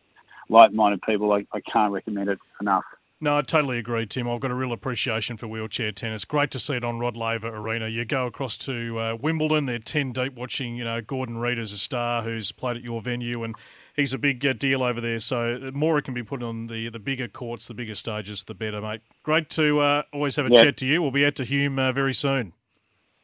like-minded 0.49 1.01
people, 1.01 1.31
I, 1.33 1.45
I 1.53 1.59
can't 1.61 1.91
recommend 1.91 2.29
it 2.29 2.39
enough. 2.61 2.83
No, 3.21 3.37
I 3.37 3.41
totally 3.43 3.77
agree, 3.79 4.05
Tim. 4.05 4.27
I've 4.29 4.41
got 4.41 4.51
a 4.51 4.55
real 4.55 4.73
appreciation 4.73 5.37
for 5.37 5.47
wheelchair 5.47 5.91
tennis. 5.93 6.25
Great 6.25 6.51
to 6.51 6.59
see 6.59 6.73
it 6.75 6.83
on 6.83 6.99
Rod 6.99 7.15
Laver 7.15 7.47
Arena. 7.47 7.87
You 7.87 8.03
go 8.03 8.27
across 8.27 8.57
to 8.59 8.99
uh, 8.99 9.15
Wimbledon, 9.15 9.65
they're 9.65 9.79
10 9.79 10.11
deep 10.11 10.35
watching, 10.35 10.75
you 10.75 10.83
know, 10.83 10.99
Gordon 11.01 11.37
Reid 11.37 11.57
as 11.57 11.71
a 11.71 11.77
star 11.77 12.23
who's 12.23 12.51
played 12.51 12.75
at 12.75 12.83
your 12.83 13.01
venue, 13.01 13.43
and 13.43 13.55
he's 13.95 14.13
a 14.13 14.17
big 14.17 14.45
uh, 14.45 14.51
deal 14.53 14.83
over 14.83 14.99
there. 14.99 15.19
So 15.19 15.71
more 15.73 15.99
can 16.01 16.13
be 16.13 16.23
put 16.23 16.43
on 16.43 16.67
the, 16.67 16.89
the 16.89 16.99
bigger 16.99 17.29
courts, 17.29 17.67
the 17.67 17.73
bigger 17.73 17.95
stages, 17.95 18.43
the 18.43 18.53
better, 18.53 18.81
mate. 18.81 18.99
Great 19.23 19.49
to 19.51 19.79
uh, 19.79 20.03
always 20.13 20.35
have 20.35 20.45
a 20.47 20.53
Yeah. 20.53 20.63
chat 20.63 20.77
to 20.77 20.85
you. 20.87 21.01
We'll 21.01 21.11
be 21.11 21.25
out 21.25 21.35
to 21.35 21.45
Hume 21.45 21.79
uh, 21.79 21.93
very 21.93 22.13
soon. 22.13 22.51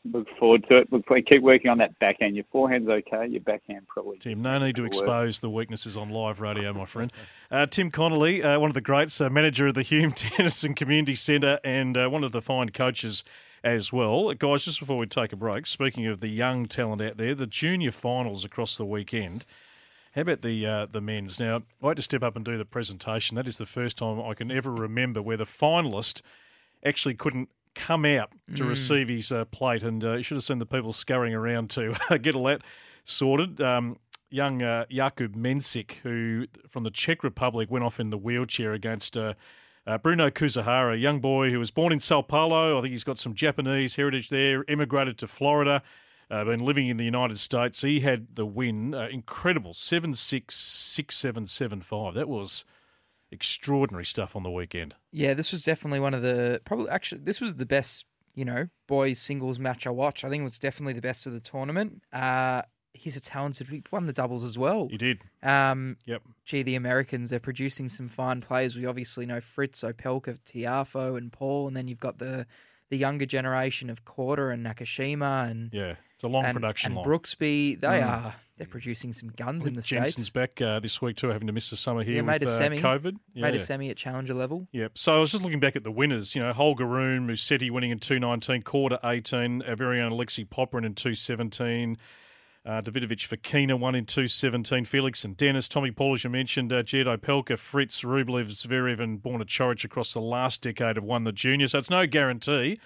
Look 0.03 0.28
forward 0.40 0.65
to 0.68 0.78
it. 0.80 0.91
Look, 0.91 1.06
keep 1.32 1.44
working 1.44 1.69
on 1.69 1.78
that 1.78 1.98
backhand. 1.99 2.36
Your 2.36 2.45
forehand's 2.52 2.90
okay. 2.90 3.28
Your 3.28 3.41
backhand 3.41 3.88
probably. 3.88 4.18
Tim, 4.18 4.41
no 4.41 4.57
need 4.57 4.76
to 4.78 4.82
Work. 4.82 4.88
expose 4.88 5.40
the 5.40 5.49
weaknesses 5.49 5.95
on 5.95 6.10
live 6.10 6.41
radio, 6.41 6.73
my 6.73 6.86
friend. 6.86 7.14
Uh, 7.52 7.68
Tim 7.68 7.91
Connelly, 7.91 8.41
uh, 8.41 8.60
one 8.60 8.72
of 8.72 8.73
the 8.73 8.82
greats, 8.82 9.22
uh, 9.22 9.30
manager 9.30 9.68
of 9.68 9.76
the 9.76 9.84
Hume 9.84 10.11
Tennis 10.15 10.64
and 10.64 10.76
Community 10.76 11.14
Centre, 11.14 11.60
and 11.64 11.95
uh, 11.95 12.10
one 12.10 12.23
of 12.23 12.32
the 12.32 12.41
fine 12.41 12.69
coaches 12.69 13.23
as 13.64 13.94
well. 13.94 14.34
Guys, 14.34 14.65
just 14.65 14.80
before 14.80 14.98
we 14.98 15.06
take 15.06 15.34
a 15.34 15.36
break, 15.36 15.68
speaking 15.68 16.07
of 16.07 16.19
the 16.19 16.30
young 16.30 16.65
talent 16.65 17.02
out 17.02 17.18
there, 17.18 17.36
the 17.36 17.45
junior 17.45 17.91
finals 17.91 18.44
across 18.44 18.78
the 18.78 18.86
weekend. 18.86 19.45
How 20.15 20.22
about 20.22 20.41
the 20.41 20.65
uh, 20.65 20.86
the 20.88 20.99
men's? 20.99 21.40
Now, 21.40 21.61
I 21.82 21.90
had 21.90 21.98
to 21.98 22.03
step 22.03 22.23
up 22.23 22.36
and 22.36 22.44
do 22.44 22.57
the 22.57 22.65
presentation. 22.65 23.36
That 23.36 23.48
is 23.48 23.60
the 23.60 23.68
first 23.68 23.98
time 23.99 24.19
I 24.19 24.34
can 24.34 24.52
ever 24.52 24.72
remember 24.72 25.22
where 25.22 25.38
the 25.38 25.45
finalist 25.45 26.22
actually 26.84 27.14
couldn't 27.14 27.49
come 27.76 28.06
out 28.06 28.31
to 28.56 28.64
Mm. 28.64 28.69
receive 28.69 29.07
his 29.10 29.31
uh, 29.31 29.45
plate, 29.45 29.84
and 29.84 30.03
uh, 30.03 30.14
you 30.14 30.23
should 30.23 30.35
have 30.35 30.43
seen 30.43 30.57
the 30.60 30.65
people 30.65 30.93
scurrying 30.93 31.34
around 31.34 31.69
to 31.72 31.93
get 32.22 32.35
all 32.35 32.43
that 32.45 32.61
sorted. 33.03 33.60
Um, 33.61 33.98
young 34.30 34.61
uh, 34.61 34.85
Jakub 34.91 35.35
Mensik, 35.35 35.93
who 36.03 36.48
from 36.69 36.84
the 36.84 36.91
Czech 36.91 37.23
Republic 37.23 37.69
went 37.72 37.84
off 37.85 37.99
in 37.99 38.10
the 38.10 38.18
wheelchair 38.18 38.73
against 38.73 39.18
uh, 39.18 39.34
uh, 39.88 39.98
Bruno 39.98 40.30
Kuzuhara, 40.30 40.93
a 40.93 40.98
young 40.98 41.19
boy 41.19 41.49
who 41.49 41.60
was 41.60 41.72
born 41.72 41.91
in 41.91 41.99
Sao 41.99 42.22
Paulo. 42.22 42.77
I 42.77 42.81
think 42.81 42.91
he's 42.91 43.03
got 43.03 43.18
some 43.18 43.34
Japanese 43.34 43.95
heritage 43.95 44.30
there, 44.30 44.64
immigrated 44.68 45.18
to 45.19 45.27
Florida. 45.27 45.81
Uh, 46.30 46.45
been 46.45 46.64
living 46.64 46.88
in 46.88 46.95
the 46.95 47.03
United 47.03 47.38
States. 47.39 47.81
He 47.81 47.99
had 47.99 48.35
the 48.35 48.45
win. 48.45 48.93
Uh, 48.93 49.07
incredible. 49.11 49.73
7 49.73 50.14
6 50.14 50.56
6 50.56 51.15
7 51.18 51.45
7 51.45 51.81
5. 51.81 52.14
That 52.14 52.30
was 52.30 52.64
extraordinary 53.32 54.06
stuff 54.06 54.36
on 54.36 54.44
the 54.44 54.52
weekend. 54.52 54.95
Yeah, 55.12 55.34
this 55.34 55.52
was 55.52 55.64
definitely 55.64 55.99
one 55.99 56.14
of 56.14 56.22
the 56.22 56.62
probably 56.66 56.90
actually 56.90 57.22
this 57.24 57.40
was 57.41 57.56
the 57.56 57.66
best 57.66 58.06
you 58.36 58.45
know 58.45 58.68
boys 58.88 59.20
singles 59.20 59.60
match 59.60 59.86
I 59.88 59.90
watched. 59.90 60.24
I 60.24 60.30
think 60.30 60.41
it 60.41 60.45
was 60.45 60.60
definitely 60.60 60.94
the 60.94 61.02
best 61.02 61.28
of 61.28 61.34
the 61.34 61.40
tournament. 61.40 62.02
Uh, 62.14 62.62
he's 62.94 63.16
a 63.16 63.22
talented. 63.22 63.68
He 63.70 63.84
won 63.91 64.06
the 64.06 64.14
doubles 64.14 64.44
as 64.44 64.58
well. 64.58 64.88
He 64.90 64.98
did. 64.98 65.20
Um, 65.44 65.98
yep. 66.06 66.22
Gee, 66.45 66.64
the 66.64 66.76
Americans 66.76 67.30
they're 67.30 67.40
producing 67.40 67.88
some 67.90 68.10
fine 68.10 68.41
players. 68.41 68.76
We 68.76 68.86
obviously 68.86 69.26
know 69.26 69.40
Fritz, 69.41 69.82
Opelka, 69.84 70.38
Tiafoe, 70.44 71.18
and 71.18 71.32
Paul, 71.32 71.68
and 71.68 71.76
then 71.76 71.88
you've 71.88 71.99
got 71.99 72.20
the 72.20 72.45
the 72.90 72.98
younger 72.98 73.26
generation 73.26 73.90
of 73.90 74.03
Korda 74.03 74.53
and 74.53 74.66
Nakashima 74.66 75.49
and 75.49 75.70
Yeah, 75.74 75.95
it's 76.14 76.24
a 76.24 76.28
long 76.28 76.44
and, 76.44 76.53
production 76.53 76.91
and 76.91 76.98
line. 76.98 77.06
Brooksby. 77.06 77.80
They 77.80 77.88
Mm. 78.02 78.08
are 78.08 78.36
they're 78.61 78.67
producing 78.67 79.11
some 79.11 79.29
guns 79.29 79.65
in 79.65 79.73
the 79.73 79.81
Jensen's 79.81 80.27
states. 80.27 80.29
back 80.29 80.61
uh, 80.61 80.79
this 80.79 81.01
week 81.01 81.15
too, 81.15 81.29
having 81.29 81.47
to 81.47 81.53
miss 81.53 81.71
the 81.71 81.75
summer 81.75 82.03
here 82.03 82.17
Yeah, 82.17 82.21
made 82.21 82.41
with 82.41 82.49
a 82.49 82.53
uh, 82.53 82.57
semi. 82.57 82.77
COVID. 82.79 83.15
Made 83.33 83.55
a 83.55 83.59
semi 83.59 83.89
at 83.89 83.97
challenger 83.97 84.35
level. 84.35 84.67
Yep. 84.71 84.99
So 84.99 85.15
I 85.15 85.17
was 85.17 85.31
just 85.31 85.41
looking 85.41 85.59
back 85.59 85.75
at 85.75 85.83
the 85.83 85.91
winners. 85.91 86.35
You 86.35 86.43
know, 86.43 86.53
Holger 86.53 86.85
Holgaroon, 86.85 87.25
Musetti 87.27 87.71
winning 87.71 87.89
in 87.89 87.97
219, 87.97 88.61
Korda 88.61 88.99
18, 89.03 89.63
our 89.63 89.75
very 89.75 89.99
own 89.99 90.11
Alexei 90.11 90.43
Popyrin 90.43 90.85
in 90.85 90.93
217. 90.93 91.97
Uh, 92.63 92.81
Davidovich 92.81 93.27
Fokina 93.27 93.79
won 93.79 93.95
in 93.95 94.05
217. 94.05 94.85
Felix 94.85 95.25
and 95.25 95.35
Denis. 95.35 95.67
Tommy 95.67 95.89
Paul, 95.89 96.13
as 96.13 96.23
you 96.23 96.29
mentioned. 96.29 96.71
Uh, 96.71 96.83
Jed 96.83 97.07
Opelka, 97.07 97.57
Fritz, 97.57 98.01
Rublev, 98.03 98.51
Zverev, 98.51 98.99
and 98.99 99.19
Borna 99.23 99.45
Coric 99.45 99.83
across 99.83 100.13
the 100.13 100.21
last 100.21 100.61
decade 100.61 100.97
have 100.97 101.03
won 101.03 101.23
the 101.23 101.31
junior. 101.31 101.67
So 101.67 101.79
it's 101.79 101.89
no 101.89 102.05
guarantee 102.05 102.79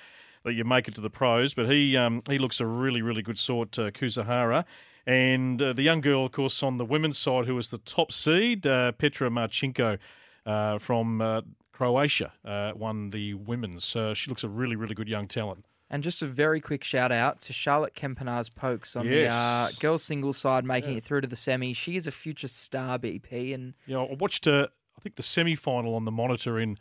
that 0.45 0.53
you 0.53 0.64
make 0.64 0.88
it 0.88 0.95
to 0.95 1.02
the 1.02 1.10
pros, 1.10 1.53
but 1.53 1.69
he 1.69 1.97
um, 1.97 2.22
he 2.30 2.38
looks 2.38 2.61
a 2.61 2.65
really, 2.65 3.02
really 3.02 3.22
good 3.22 3.38
sort, 3.38 3.77
uh, 3.77 3.91
Kuzuhara. 3.91 4.64
And 5.07 5.61
uh, 5.61 5.73
the 5.73 5.84
young 5.84 6.02
girl, 6.02 6.26
of 6.26 6.32
course, 6.32 6.64
on 6.64 6.77
the 6.77 6.86
women's 6.86 7.18
side, 7.18 7.45
who 7.45 7.56
was 7.56 7.68
the 7.69 7.77
top 7.77 8.11
seed, 8.11 8.65
uh, 8.65 8.91
Petra 8.94 9.30
Marcinko 9.30 9.99
uh, 10.45 10.80
from 10.80 11.22
uh, 11.22 11.41
Croatia, 11.72 12.34
uh, 12.44 12.72
won 12.76 13.11
the 13.11 13.36
women's. 13.36 13.95
Uh, 13.95 14.14
she 14.14 14.30
looks 14.30 14.44
a 14.44 14.49
really, 14.49 14.76
really 14.76 14.95
good 14.95 15.07
young 15.07 15.27
talent. 15.27 15.65
And 15.91 16.02
just 16.02 16.23
a 16.23 16.27
very 16.27 16.60
quick 16.60 16.84
shout 16.84 17.11
out 17.11 17.41
to 17.41 17.53
Charlotte 17.53 17.94
Kempenar's 17.94 18.49
Pokes 18.49 18.95
on 18.95 19.06
Yes. 19.06 19.32
the 19.32 19.38
uh, 19.38 19.69
girls 19.80 20.02
singles 20.02 20.38
side, 20.38 20.65
making 20.65 20.91
Yeah. 20.94 20.98
it 20.98 21.03
through 21.03 21.22
to 21.22 21.27
the 21.27 21.36
semi. 21.36 21.73
She 21.73 21.95
is 21.95 22.07
a 22.07 22.11
future 22.11 22.48
star 22.48 22.98
BP, 22.98 23.53
and 23.53 23.76
You 23.86 23.94
know, 23.94 24.07
I 24.07 24.14
watched, 24.19 24.48
uh, 24.48 24.68
I 24.98 25.02
think, 25.02 25.15
the 25.15 25.23
semi 25.23 25.53
final 25.56 25.94
on 25.94 26.06
the 26.06 26.11
monitor 26.11 26.60
in 26.60 26.80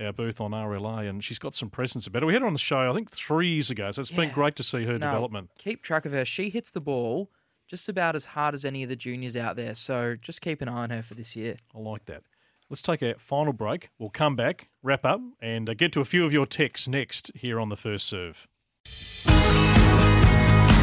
our 0.00 0.12
booth 0.14 0.40
on 0.40 0.52
RLA, 0.52 1.06
and 1.08 1.22
she's 1.22 1.38
got 1.38 1.54
some 1.54 1.68
presence 1.68 2.06
about 2.06 2.22
her. 2.22 2.26
We 2.26 2.32
had 2.32 2.40
her 2.40 2.46
on 2.48 2.54
the 2.54 2.58
show, 2.58 2.90
I 2.90 2.94
think, 2.94 3.10
three 3.10 3.52
years 3.52 3.70
ago, 3.70 3.90
so 3.90 4.00
it's 4.00 4.10
been 4.10 4.30
great 4.30 4.56
to 4.56 4.62
see 4.62 4.84
her 4.84 4.92
No, 4.98 5.06
development. 5.06 5.50
Keep 5.58 5.82
track 5.82 6.06
of 6.06 6.12
her. 6.12 6.24
She 6.24 6.48
hits 6.48 6.70
the 6.70 6.80
ball 6.80 7.30
just 7.66 7.88
about 7.88 8.14
as 8.16 8.24
hard 8.24 8.54
as 8.54 8.64
any 8.64 8.82
of 8.82 8.88
the 8.88 8.96
juniors 8.96 9.36
out 9.36 9.56
there. 9.56 9.74
So 9.74 10.16
just 10.20 10.40
keep 10.40 10.62
an 10.62 10.68
eye 10.68 10.84
on 10.84 10.90
her 10.90 11.02
for 11.02 11.14
this 11.14 11.34
year. 11.36 11.56
I 11.74 11.78
like 11.78 12.04
that. 12.06 12.22
Let's 12.68 12.82
take 12.82 13.02
a 13.02 13.14
final 13.18 13.52
break. 13.52 13.90
We'll 13.98 14.10
come 14.10 14.34
back, 14.34 14.68
wrap 14.82 15.04
up, 15.04 15.20
and 15.40 15.68
uh, 15.68 15.74
get 15.74 15.92
to 15.92 16.00
a 16.00 16.04
few 16.04 16.24
of 16.24 16.32
your 16.32 16.46
texts 16.46 16.88
next 16.88 17.30
here 17.34 17.60
on 17.60 17.68
the 17.68 17.76
first 17.76 18.06
serve. 18.06 18.48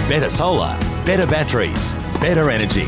Better 0.08 0.30
solar, 0.30 0.78
better 1.06 1.26
batteries, 1.26 1.94
better 2.22 2.50
energy. 2.50 2.88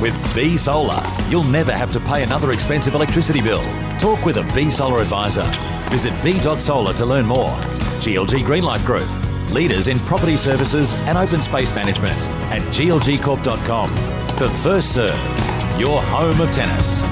With 0.00 0.34
B 0.34 0.56
Solar, 0.56 1.00
you'll 1.28 1.44
never 1.44 1.72
have 1.72 1.92
to 1.92 2.00
pay 2.00 2.24
another 2.24 2.50
expensive 2.50 2.94
electricity 2.94 3.40
bill. 3.40 3.62
Talk 3.98 4.24
with 4.24 4.36
a 4.38 4.52
B 4.54 4.70
Solar 4.70 5.00
advisor. 5.00 5.48
Visit 5.90 6.12
b.solar 6.24 6.94
to 6.94 7.06
learn 7.06 7.26
more. 7.26 7.52
GLG 8.00 8.38
Greenlife 8.38 8.84
Group, 8.84 9.06
leaders 9.52 9.86
in 9.86 9.98
property 10.00 10.36
services 10.36 11.00
and 11.02 11.16
open 11.18 11.42
space 11.42 11.74
management, 11.74 12.16
and 12.52 12.64
glgcorp.com. 12.74 13.94
The 14.38 14.50
first 14.62 14.94
serve, 14.94 15.80
your 15.80 16.02
home 16.02 16.40
of 16.40 16.50
tennis. 16.52 17.02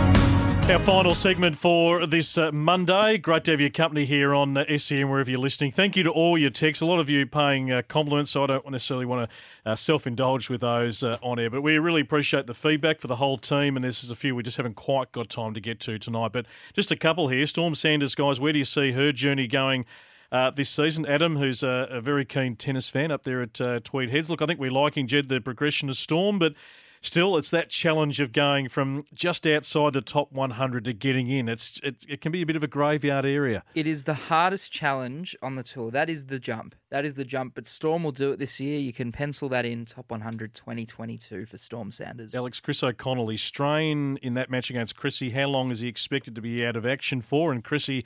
Our 0.70 0.78
final 0.78 1.16
segment 1.16 1.56
for 1.56 2.06
this 2.06 2.38
uh, 2.38 2.52
Monday. 2.52 3.18
Great 3.18 3.42
to 3.46 3.50
have 3.50 3.60
your 3.60 3.70
company 3.70 4.04
here 4.04 4.32
on 4.32 4.56
uh, 4.56 4.78
SEN, 4.78 5.08
wherever 5.08 5.28
you're 5.28 5.40
listening. 5.40 5.72
Thank 5.72 5.96
you 5.96 6.04
to 6.04 6.10
all 6.10 6.38
your 6.38 6.50
texts. 6.50 6.80
A 6.80 6.86
lot 6.86 7.00
of 7.00 7.10
you 7.10 7.26
paying 7.26 7.72
uh, 7.72 7.82
compliments, 7.88 8.30
so 8.30 8.44
I 8.44 8.46
don't 8.46 8.70
necessarily 8.70 9.04
want 9.04 9.28
to 9.28 9.70
uh, 9.72 9.74
self 9.74 10.06
indulge 10.06 10.48
with 10.48 10.60
those 10.60 11.02
uh, 11.02 11.18
on 11.22 11.40
air. 11.40 11.50
But 11.50 11.62
we 11.62 11.76
really 11.78 12.02
appreciate 12.02 12.46
the 12.46 12.54
feedback 12.54 13.00
for 13.00 13.08
the 13.08 13.16
whole 13.16 13.36
team, 13.36 13.74
and 13.74 13.84
this 13.84 14.04
is 14.04 14.10
a 14.10 14.14
few 14.14 14.36
we 14.36 14.44
just 14.44 14.58
haven't 14.58 14.76
quite 14.76 15.10
got 15.10 15.28
time 15.28 15.54
to 15.54 15.60
get 15.60 15.80
to 15.80 15.98
tonight. 15.98 16.30
But 16.30 16.46
just 16.72 16.92
a 16.92 16.96
couple 16.96 17.26
here. 17.26 17.44
Storm 17.48 17.74
Sanders, 17.74 18.14
guys, 18.14 18.38
where 18.38 18.52
do 18.52 18.60
you 18.60 18.64
see 18.64 18.92
her 18.92 19.10
journey 19.10 19.48
going? 19.48 19.86
Uh, 20.32 20.50
this 20.50 20.70
season, 20.70 21.04
Adam, 21.06 21.36
who's 21.36 21.62
a, 21.62 21.88
a 21.90 22.00
very 22.00 22.24
keen 22.24 22.54
tennis 22.54 22.88
fan 22.88 23.10
up 23.10 23.24
there 23.24 23.42
at 23.42 23.60
uh, 23.60 23.80
Tweed 23.82 24.10
Heads. 24.10 24.30
Look, 24.30 24.40
I 24.40 24.46
think 24.46 24.60
we're 24.60 24.70
liking 24.70 25.08
Jedd 25.08 25.28
the 25.28 25.40
progression 25.40 25.88
of 25.88 25.96
Storm, 25.96 26.38
but 26.38 26.54
still, 27.00 27.36
it's 27.36 27.50
that 27.50 27.68
challenge 27.68 28.20
of 28.20 28.32
going 28.32 28.68
from 28.68 29.02
just 29.12 29.44
outside 29.44 29.92
the 29.92 30.00
top 30.00 30.30
100 30.30 30.84
to 30.84 30.92
getting 30.92 31.28
in. 31.28 31.48
It's 31.48 31.80
it, 31.82 32.04
it 32.08 32.20
can 32.20 32.30
be 32.30 32.42
a 32.42 32.46
bit 32.46 32.54
of 32.54 32.62
a 32.62 32.68
graveyard 32.68 33.24
area. 33.24 33.64
It 33.74 33.88
is 33.88 34.04
the 34.04 34.14
hardest 34.14 34.70
challenge 34.70 35.36
on 35.42 35.56
the 35.56 35.64
tour. 35.64 35.90
That 35.90 36.08
is 36.08 36.26
the 36.26 36.38
jump. 36.38 36.76
That 36.90 37.04
is 37.04 37.14
the 37.14 37.24
jump. 37.24 37.56
But 37.56 37.66
Storm 37.66 38.04
will 38.04 38.12
do 38.12 38.30
it 38.30 38.38
this 38.38 38.60
year. 38.60 38.78
You 38.78 38.92
can 38.92 39.10
pencil 39.10 39.48
that 39.48 39.64
in 39.64 39.84
top 39.84 40.12
100 40.12 40.54
2022 40.54 41.46
for 41.46 41.58
Storm 41.58 41.90
Sanders. 41.90 42.36
Alex 42.36 42.60
Chris 42.60 42.84
O'Connell, 42.84 43.28
his 43.28 43.42
strain 43.42 44.16
in 44.22 44.34
that 44.34 44.48
match 44.48 44.70
against 44.70 44.94
Cressy. 44.94 45.30
How 45.30 45.46
long 45.46 45.72
is 45.72 45.80
he 45.80 45.88
expected 45.88 46.36
to 46.36 46.40
be 46.40 46.64
out 46.64 46.76
of 46.76 46.86
action 46.86 47.20
for? 47.20 47.50
And 47.50 47.64
Cressy, 47.64 48.04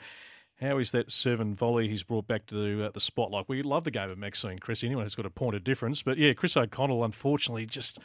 how 0.60 0.78
is 0.78 0.90
that 0.92 1.10
serve 1.10 1.40
and 1.40 1.56
volley 1.56 1.88
he's 1.88 2.02
brought 2.02 2.26
back 2.26 2.46
to 2.46 2.84
uh, 2.84 2.90
the 2.92 3.00
spotlight? 3.00 3.48
We 3.48 3.62
love 3.62 3.84
the 3.84 3.90
game 3.90 4.10
of 4.10 4.18
Maxime 4.18 4.58
Cressy. 4.58 4.86
Anyone 4.86 5.04
who's 5.04 5.14
got 5.14 5.26
a 5.26 5.30
point 5.30 5.56
of 5.56 5.64
difference, 5.64 6.02
but 6.02 6.16
yeah, 6.18 6.32
Chris 6.32 6.56
O'Connell 6.56 7.04
unfortunately 7.04 7.66
just 7.66 7.98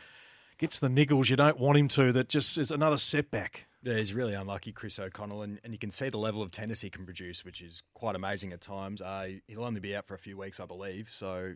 gets 0.57 0.80
the 0.80 0.88
niggles 0.88 1.30
you 1.30 1.35
don't 1.35 1.59
want 1.59 1.77
him 1.77 1.88
to. 1.89 2.11
That 2.11 2.27
just 2.30 2.57
is 2.57 2.71
another 2.71 2.97
setback. 2.97 3.65
Yeah, 3.81 3.95
he's 3.95 4.13
really 4.13 4.34
unlucky, 4.34 4.73
Chris 4.73 4.99
O'Connell, 4.99 5.41
and, 5.41 5.59
and 5.63 5.71
you 5.71 5.80
can 5.80 5.89
see 5.89 6.09
the 6.09 6.17
level 6.17 6.41
of 6.41 6.51
tennis 6.51 6.81
he 6.81 6.89
can 6.89 7.05
produce, 7.05 7.45
which 7.45 7.61
is 7.61 7.81
quite 7.93 8.13
amazing 8.15 8.51
at 8.51 8.59
times. 8.59 9.01
Uh, 9.01 9.30
he'll 9.47 9.63
only 9.63 9.80
be 9.80 9.95
out 9.95 10.05
for 10.05 10.15
a 10.15 10.19
few 10.19 10.38
weeks, 10.38 10.59
I 10.59 10.65
believe, 10.65 11.07
so 11.11 11.53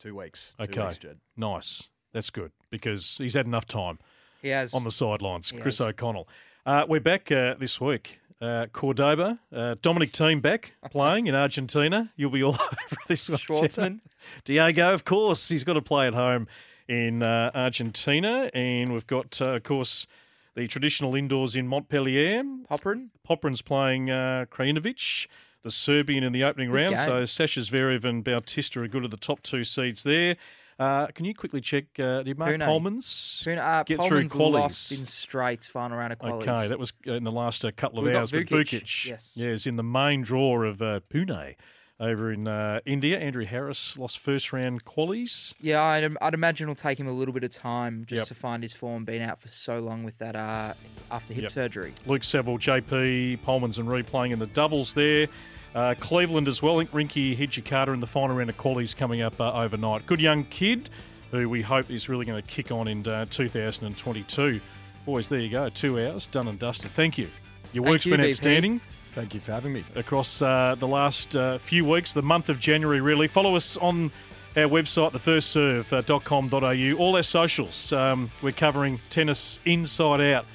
two 0.00 0.16
weeks. 0.16 0.54
Two 0.58 0.64
Okay, 0.64 0.86
weeks, 0.86 1.04
nice. 1.36 1.90
That's 2.12 2.30
good 2.30 2.50
because 2.70 3.16
he's 3.18 3.34
had 3.34 3.46
enough 3.46 3.66
time. 3.66 3.98
He 4.42 4.48
has. 4.48 4.74
on 4.74 4.84
the 4.84 4.90
sidelines. 4.90 5.50
He 5.50 5.58
Chris 5.58 5.78
has. 5.78 5.88
O'Connell. 5.88 6.28
Uh, 6.66 6.84
we're 6.88 7.00
back 7.00 7.30
uh, 7.30 7.54
this 7.54 7.80
week. 7.80 8.18
Uh, 8.40 8.66
Cordoba, 8.72 9.38
uh, 9.54 9.76
Dominic 9.80 10.12
Thiem 10.12 10.42
back 10.42 10.74
playing 10.90 11.28
in 11.28 11.34
Argentina. 11.34 12.12
You'll 12.16 12.30
be 12.30 12.42
all 12.42 12.52
over 12.60 12.96
this 13.08 13.28
one. 13.30 13.38
Schwartzman. 13.38 14.00
Diego, 14.44 14.92
of 14.92 15.04
course, 15.04 15.48
he's 15.48 15.64
got 15.64 15.74
to 15.74 15.82
play 15.82 16.06
at 16.06 16.14
home 16.14 16.46
in 16.88 17.22
uh, 17.22 17.50
Argentina, 17.54 18.50
and 18.52 18.92
we've 18.92 19.06
got, 19.06 19.40
uh, 19.40 19.54
of 19.54 19.62
course, 19.62 20.06
the 20.54 20.66
traditional 20.66 21.14
indoors 21.14 21.56
in 21.56 21.66
Montpellier. 21.66 22.42
Popyrin. 22.70 23.08
Popyrin's 23.26 23.62
playing 23.62 24.10
uh, 24.10 24.44
Krajinovic, 24.50 25.26
the 25.62 25.70
Serbian 25.70 26.22
in 26.22 26.32
the 26.32 26.44
opening 26.44 26.70
Good 26.70 26.76
round. 26.76 26.94
game. 26.96 27.04
So 27.04 27.24
Sasha 27.24 27.60
Zverev 27.60 28.04
and 28.04 28.22
Bautista 28.22 28.80
are 28.82 28.88
good 28.88 29.04
at 29.04 29.10
the 29.10 29.16
top 29.16 29.42
two 29.42 29.64
seeds 29.64 30.02
there. 30.02 30.36
Uh, 30.78 31.06
can 31.08 31.24
you 31.24 31.34
quickly 31.34 31.60
check? 31.60 31.84
Uh, 31.98 32.22
did 32.22 32.38
Mark 32.38 32.50
Pune. 32.54 32.60
Polmans 32.66 33.04
Pune, 33.46 33.58
uh, 33.58 33.82
get 33.84 34.00
through 34.02 34.24
qualies? 34.24 34.52
lost 34.52 34.92
in 34.98 35.04
straights 35.04 35.68
final 35.68 35.96
round 35.96 36.12
of 36.12 36.18
qualies. 36.18 36.42
Okay, 36.48 36.68
that 36.68 36.78
was 36.78 36.92
uh, 37.06 37.12
in 37.14 37.24
the 37.24 37.32
last 37.32 37.64
uh, 37.64 37.70
couple 37.76 38.00
of 38.00 38.06
We've 38.06 38.14
hours. 38.14 38.30
But 38.32 38.42
Vukic, 38.46 38.82
Vukic, 38.82 39.06
yes. 39.08 39.36
yeah, 39.36 39.48
is 39.48 39.66
in 39.66 39.76
the 39.76 39.82
main 39.84 40.22
draw 40.22 40.62
of 40.64 40.82
uh, 40.82 41.00
Pune 41.12 41.54
over 42.00 42.32
in 42.32 42.48
uh, 42.48 42.80
India. 42.84 43.20
Andrew 43.20 43.44
Harris 43.44 43.96
lost 43.96 44.18
first 44.18 44.52
round 44.52 44.84
qualies. 44.84 45.54
Yeah, 45.60 45.80
I'd, 45.80 46.16
I'd 46.20 46.34
imagine 46.34 46.64
it'll 46.64 46.74
take 46.74 46.98
him 46.98 47.06
a 47.06 47.12
little 47.12 47.32
bit 47.32 47.44
of 47.44 47.52
time 47.52 48.04
just 48.04 48.20
Yep. 48.22 48.26
to 48.28 48.34
find 48.34 48.62
his 48.64 48.74
form, 48.74 49.04
being 49.04 49.22
out 49.22 49.40
for 49.40 49.46
so 49.48 49.78
long 49.78 50.02
with 50.02 50.18
that 50.18 50.34
uh, 50.34 50.74
after 51.12 51.32
hip 51.34 51.44
Yep. 51.44 51.52
surgery. 51.52 51.92
Luke 52.06 52.24
Saville, 52.24 52.58
JP, 52.58 53.38
Polmans 53.46 53.78
and 53.78 53.88
Reed 53.88 54.06
playing 54.08 54.32
in 54.32 54.40
the 54.40 54.48
doubles 54.48 54.92
there. 54.94 55.28
Uh, 55.74 55.94
Cleveland 55.98 56.46
as 56.46 56.62
well. 56.62 56.78
I 56.78 56.84
think 56.84 57.10
Rinky 57.10 57.36
Hijikata 57.36 57.92
in 57.92 58.00
the 58.00 58.06
final 58.06 58.36
round 58.36 58.50
of 58.50 58.56
qualies 58.56 58.96
coming 58.96 59.22
up 59.22 59.40
uh, 59.40 59.52
overnight. 59.52 60.06
Good 60.06 60.20
young 60.20 60.44
kid 60.44 60.88
who 61.30 61.48
we 61.48 61.62
hope 61.62 61.90
is 61.90 62.08
really 62.08 62.24
going 62.24 62.40
to 62.40 62.48
kick 62.48 62.70
on 62.70 62.86
in 62.86 63.06
uh, 63.08 63.26
2022. 63.28 64.60
Boys, 65.04 65.28
there 65.28 65.40
you 65.40 65.50
go. 65.50 65.68
Two 65.68 65.98
hours, 65.98 66.28
done 66.28 66.46
and 66.48 66.58
dusted. 66.58 66.92
Thank 66.92 67.18
you. 67.18 67.28
Your 67.72 67.82
Thank 67.82 67.92
work's 67.92 68.06
you, 68.06 68.12
been 68.12 68.20
BP. 68.20 68.28
outstanding. 68.28 68.80
Thank 69.10 69.34
you 69.34 69.40
for 69.40 69.52
having 69.52 69.72
me. 69.72 69.84
across 69.96 70.42
uh, 70.42 70.76
the 70.78 70.88
last 70.88 71.36
uh, 71.36 71.58
few 71.58 71.84
weeks, 71.84 72.12
the 72.12 72.22
month 72.22 72.48
of 72.48 72.58
January, 72.58 73.00
really. 73.00 73.28
Follow 73.28 73.54
us 73.56 73.76
on 73.76 74.10
our 74.56 74.64
website, 74.64 75.12
thefirstserve.com.au, 75.12 76.98
all 76.98 77.16
our 77.16 77.22
socials. 77.22 77.92
Um, 77.92 78.30
we're 78.42 78.52
covering 78.52 79.00
tennis 79.10 79.60
inside 79.64 80.20
out. 80.20 80.46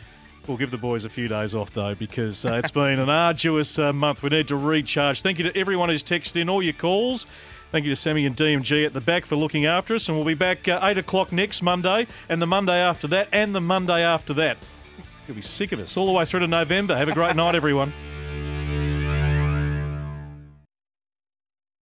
We'll 0.50 0.58
give 0.58 0.72
the 0.72 0.78
boys 0.78 1.06
a 1.06 1.10
few 1.10 1.28
days 1.28 1.54
off, 1.54 1.72
though, 1.74 1.94
because 1.94 2.44
uh, 2.44 2.56
it's 2.56 2.72
been 2.72 2.98
an 2.98 3.08
arduous 3.08 3.78
uh, 3.78 3.94
month. 3.94 4.24
We 4.24 4.32
need 4.32 4.48
to 4.48 4.56
recharge. 4.56 5.22
Thank 5.22 5.38
you 5.38 5.44
to 5.44 5.56
everyone 5.56 5.90
who's 5.90 6.04
texted 6.04 6.42
in 6.42 6.50
all 6.50 6.64
your 6.64 6.74
calls. 6.74 7.28
Thank 7.72 7.86
you 7.86 7.92
to 7.92 7.96
Sammy 7.96 8.26
and 8.26 8.36
DMG 8.36 8.84
at 8.84 8.94
the 8.94 9.00
back 9.00 9.28
for 9.28 9.36
looking 9.36 9.68
after 9.68 9.94
us. 9.94 10.10
And 10.10 10.18
we'll 10.18 10.26
be 10.26 10.34
back 10.34 10.68
uh, 10.68 10.80
8 10.82 10.98
o'clock 10.98 11.32
next 11.32 11.62
Monday, 11.62 12.08
and 12.30 12.42
the 12.42 12.48
Monday 12.48 12.80
after 12.82 13.08
that, 13.10 13.28
and 13.32 13.54
the 13.54 13.62
Monday 13.62 14.02
after 14.02 14.34
that. 14.34 14.58
You'll 15.28 15.36
be 15.36 15.44
sick 15.44 15.72
of 15.72 15.80
us 15.80 15.96
all 15.96 16.08
the 16.08 16.14
way 16.14 16.26
through 16.26 16.40
to 16.40 16.48
November. 16.48 16.98
Have 16.98 17.10
a 17.10 17.14
great 17.14 17.36
night, 17.36 17.54
everyone. 17.54 17.94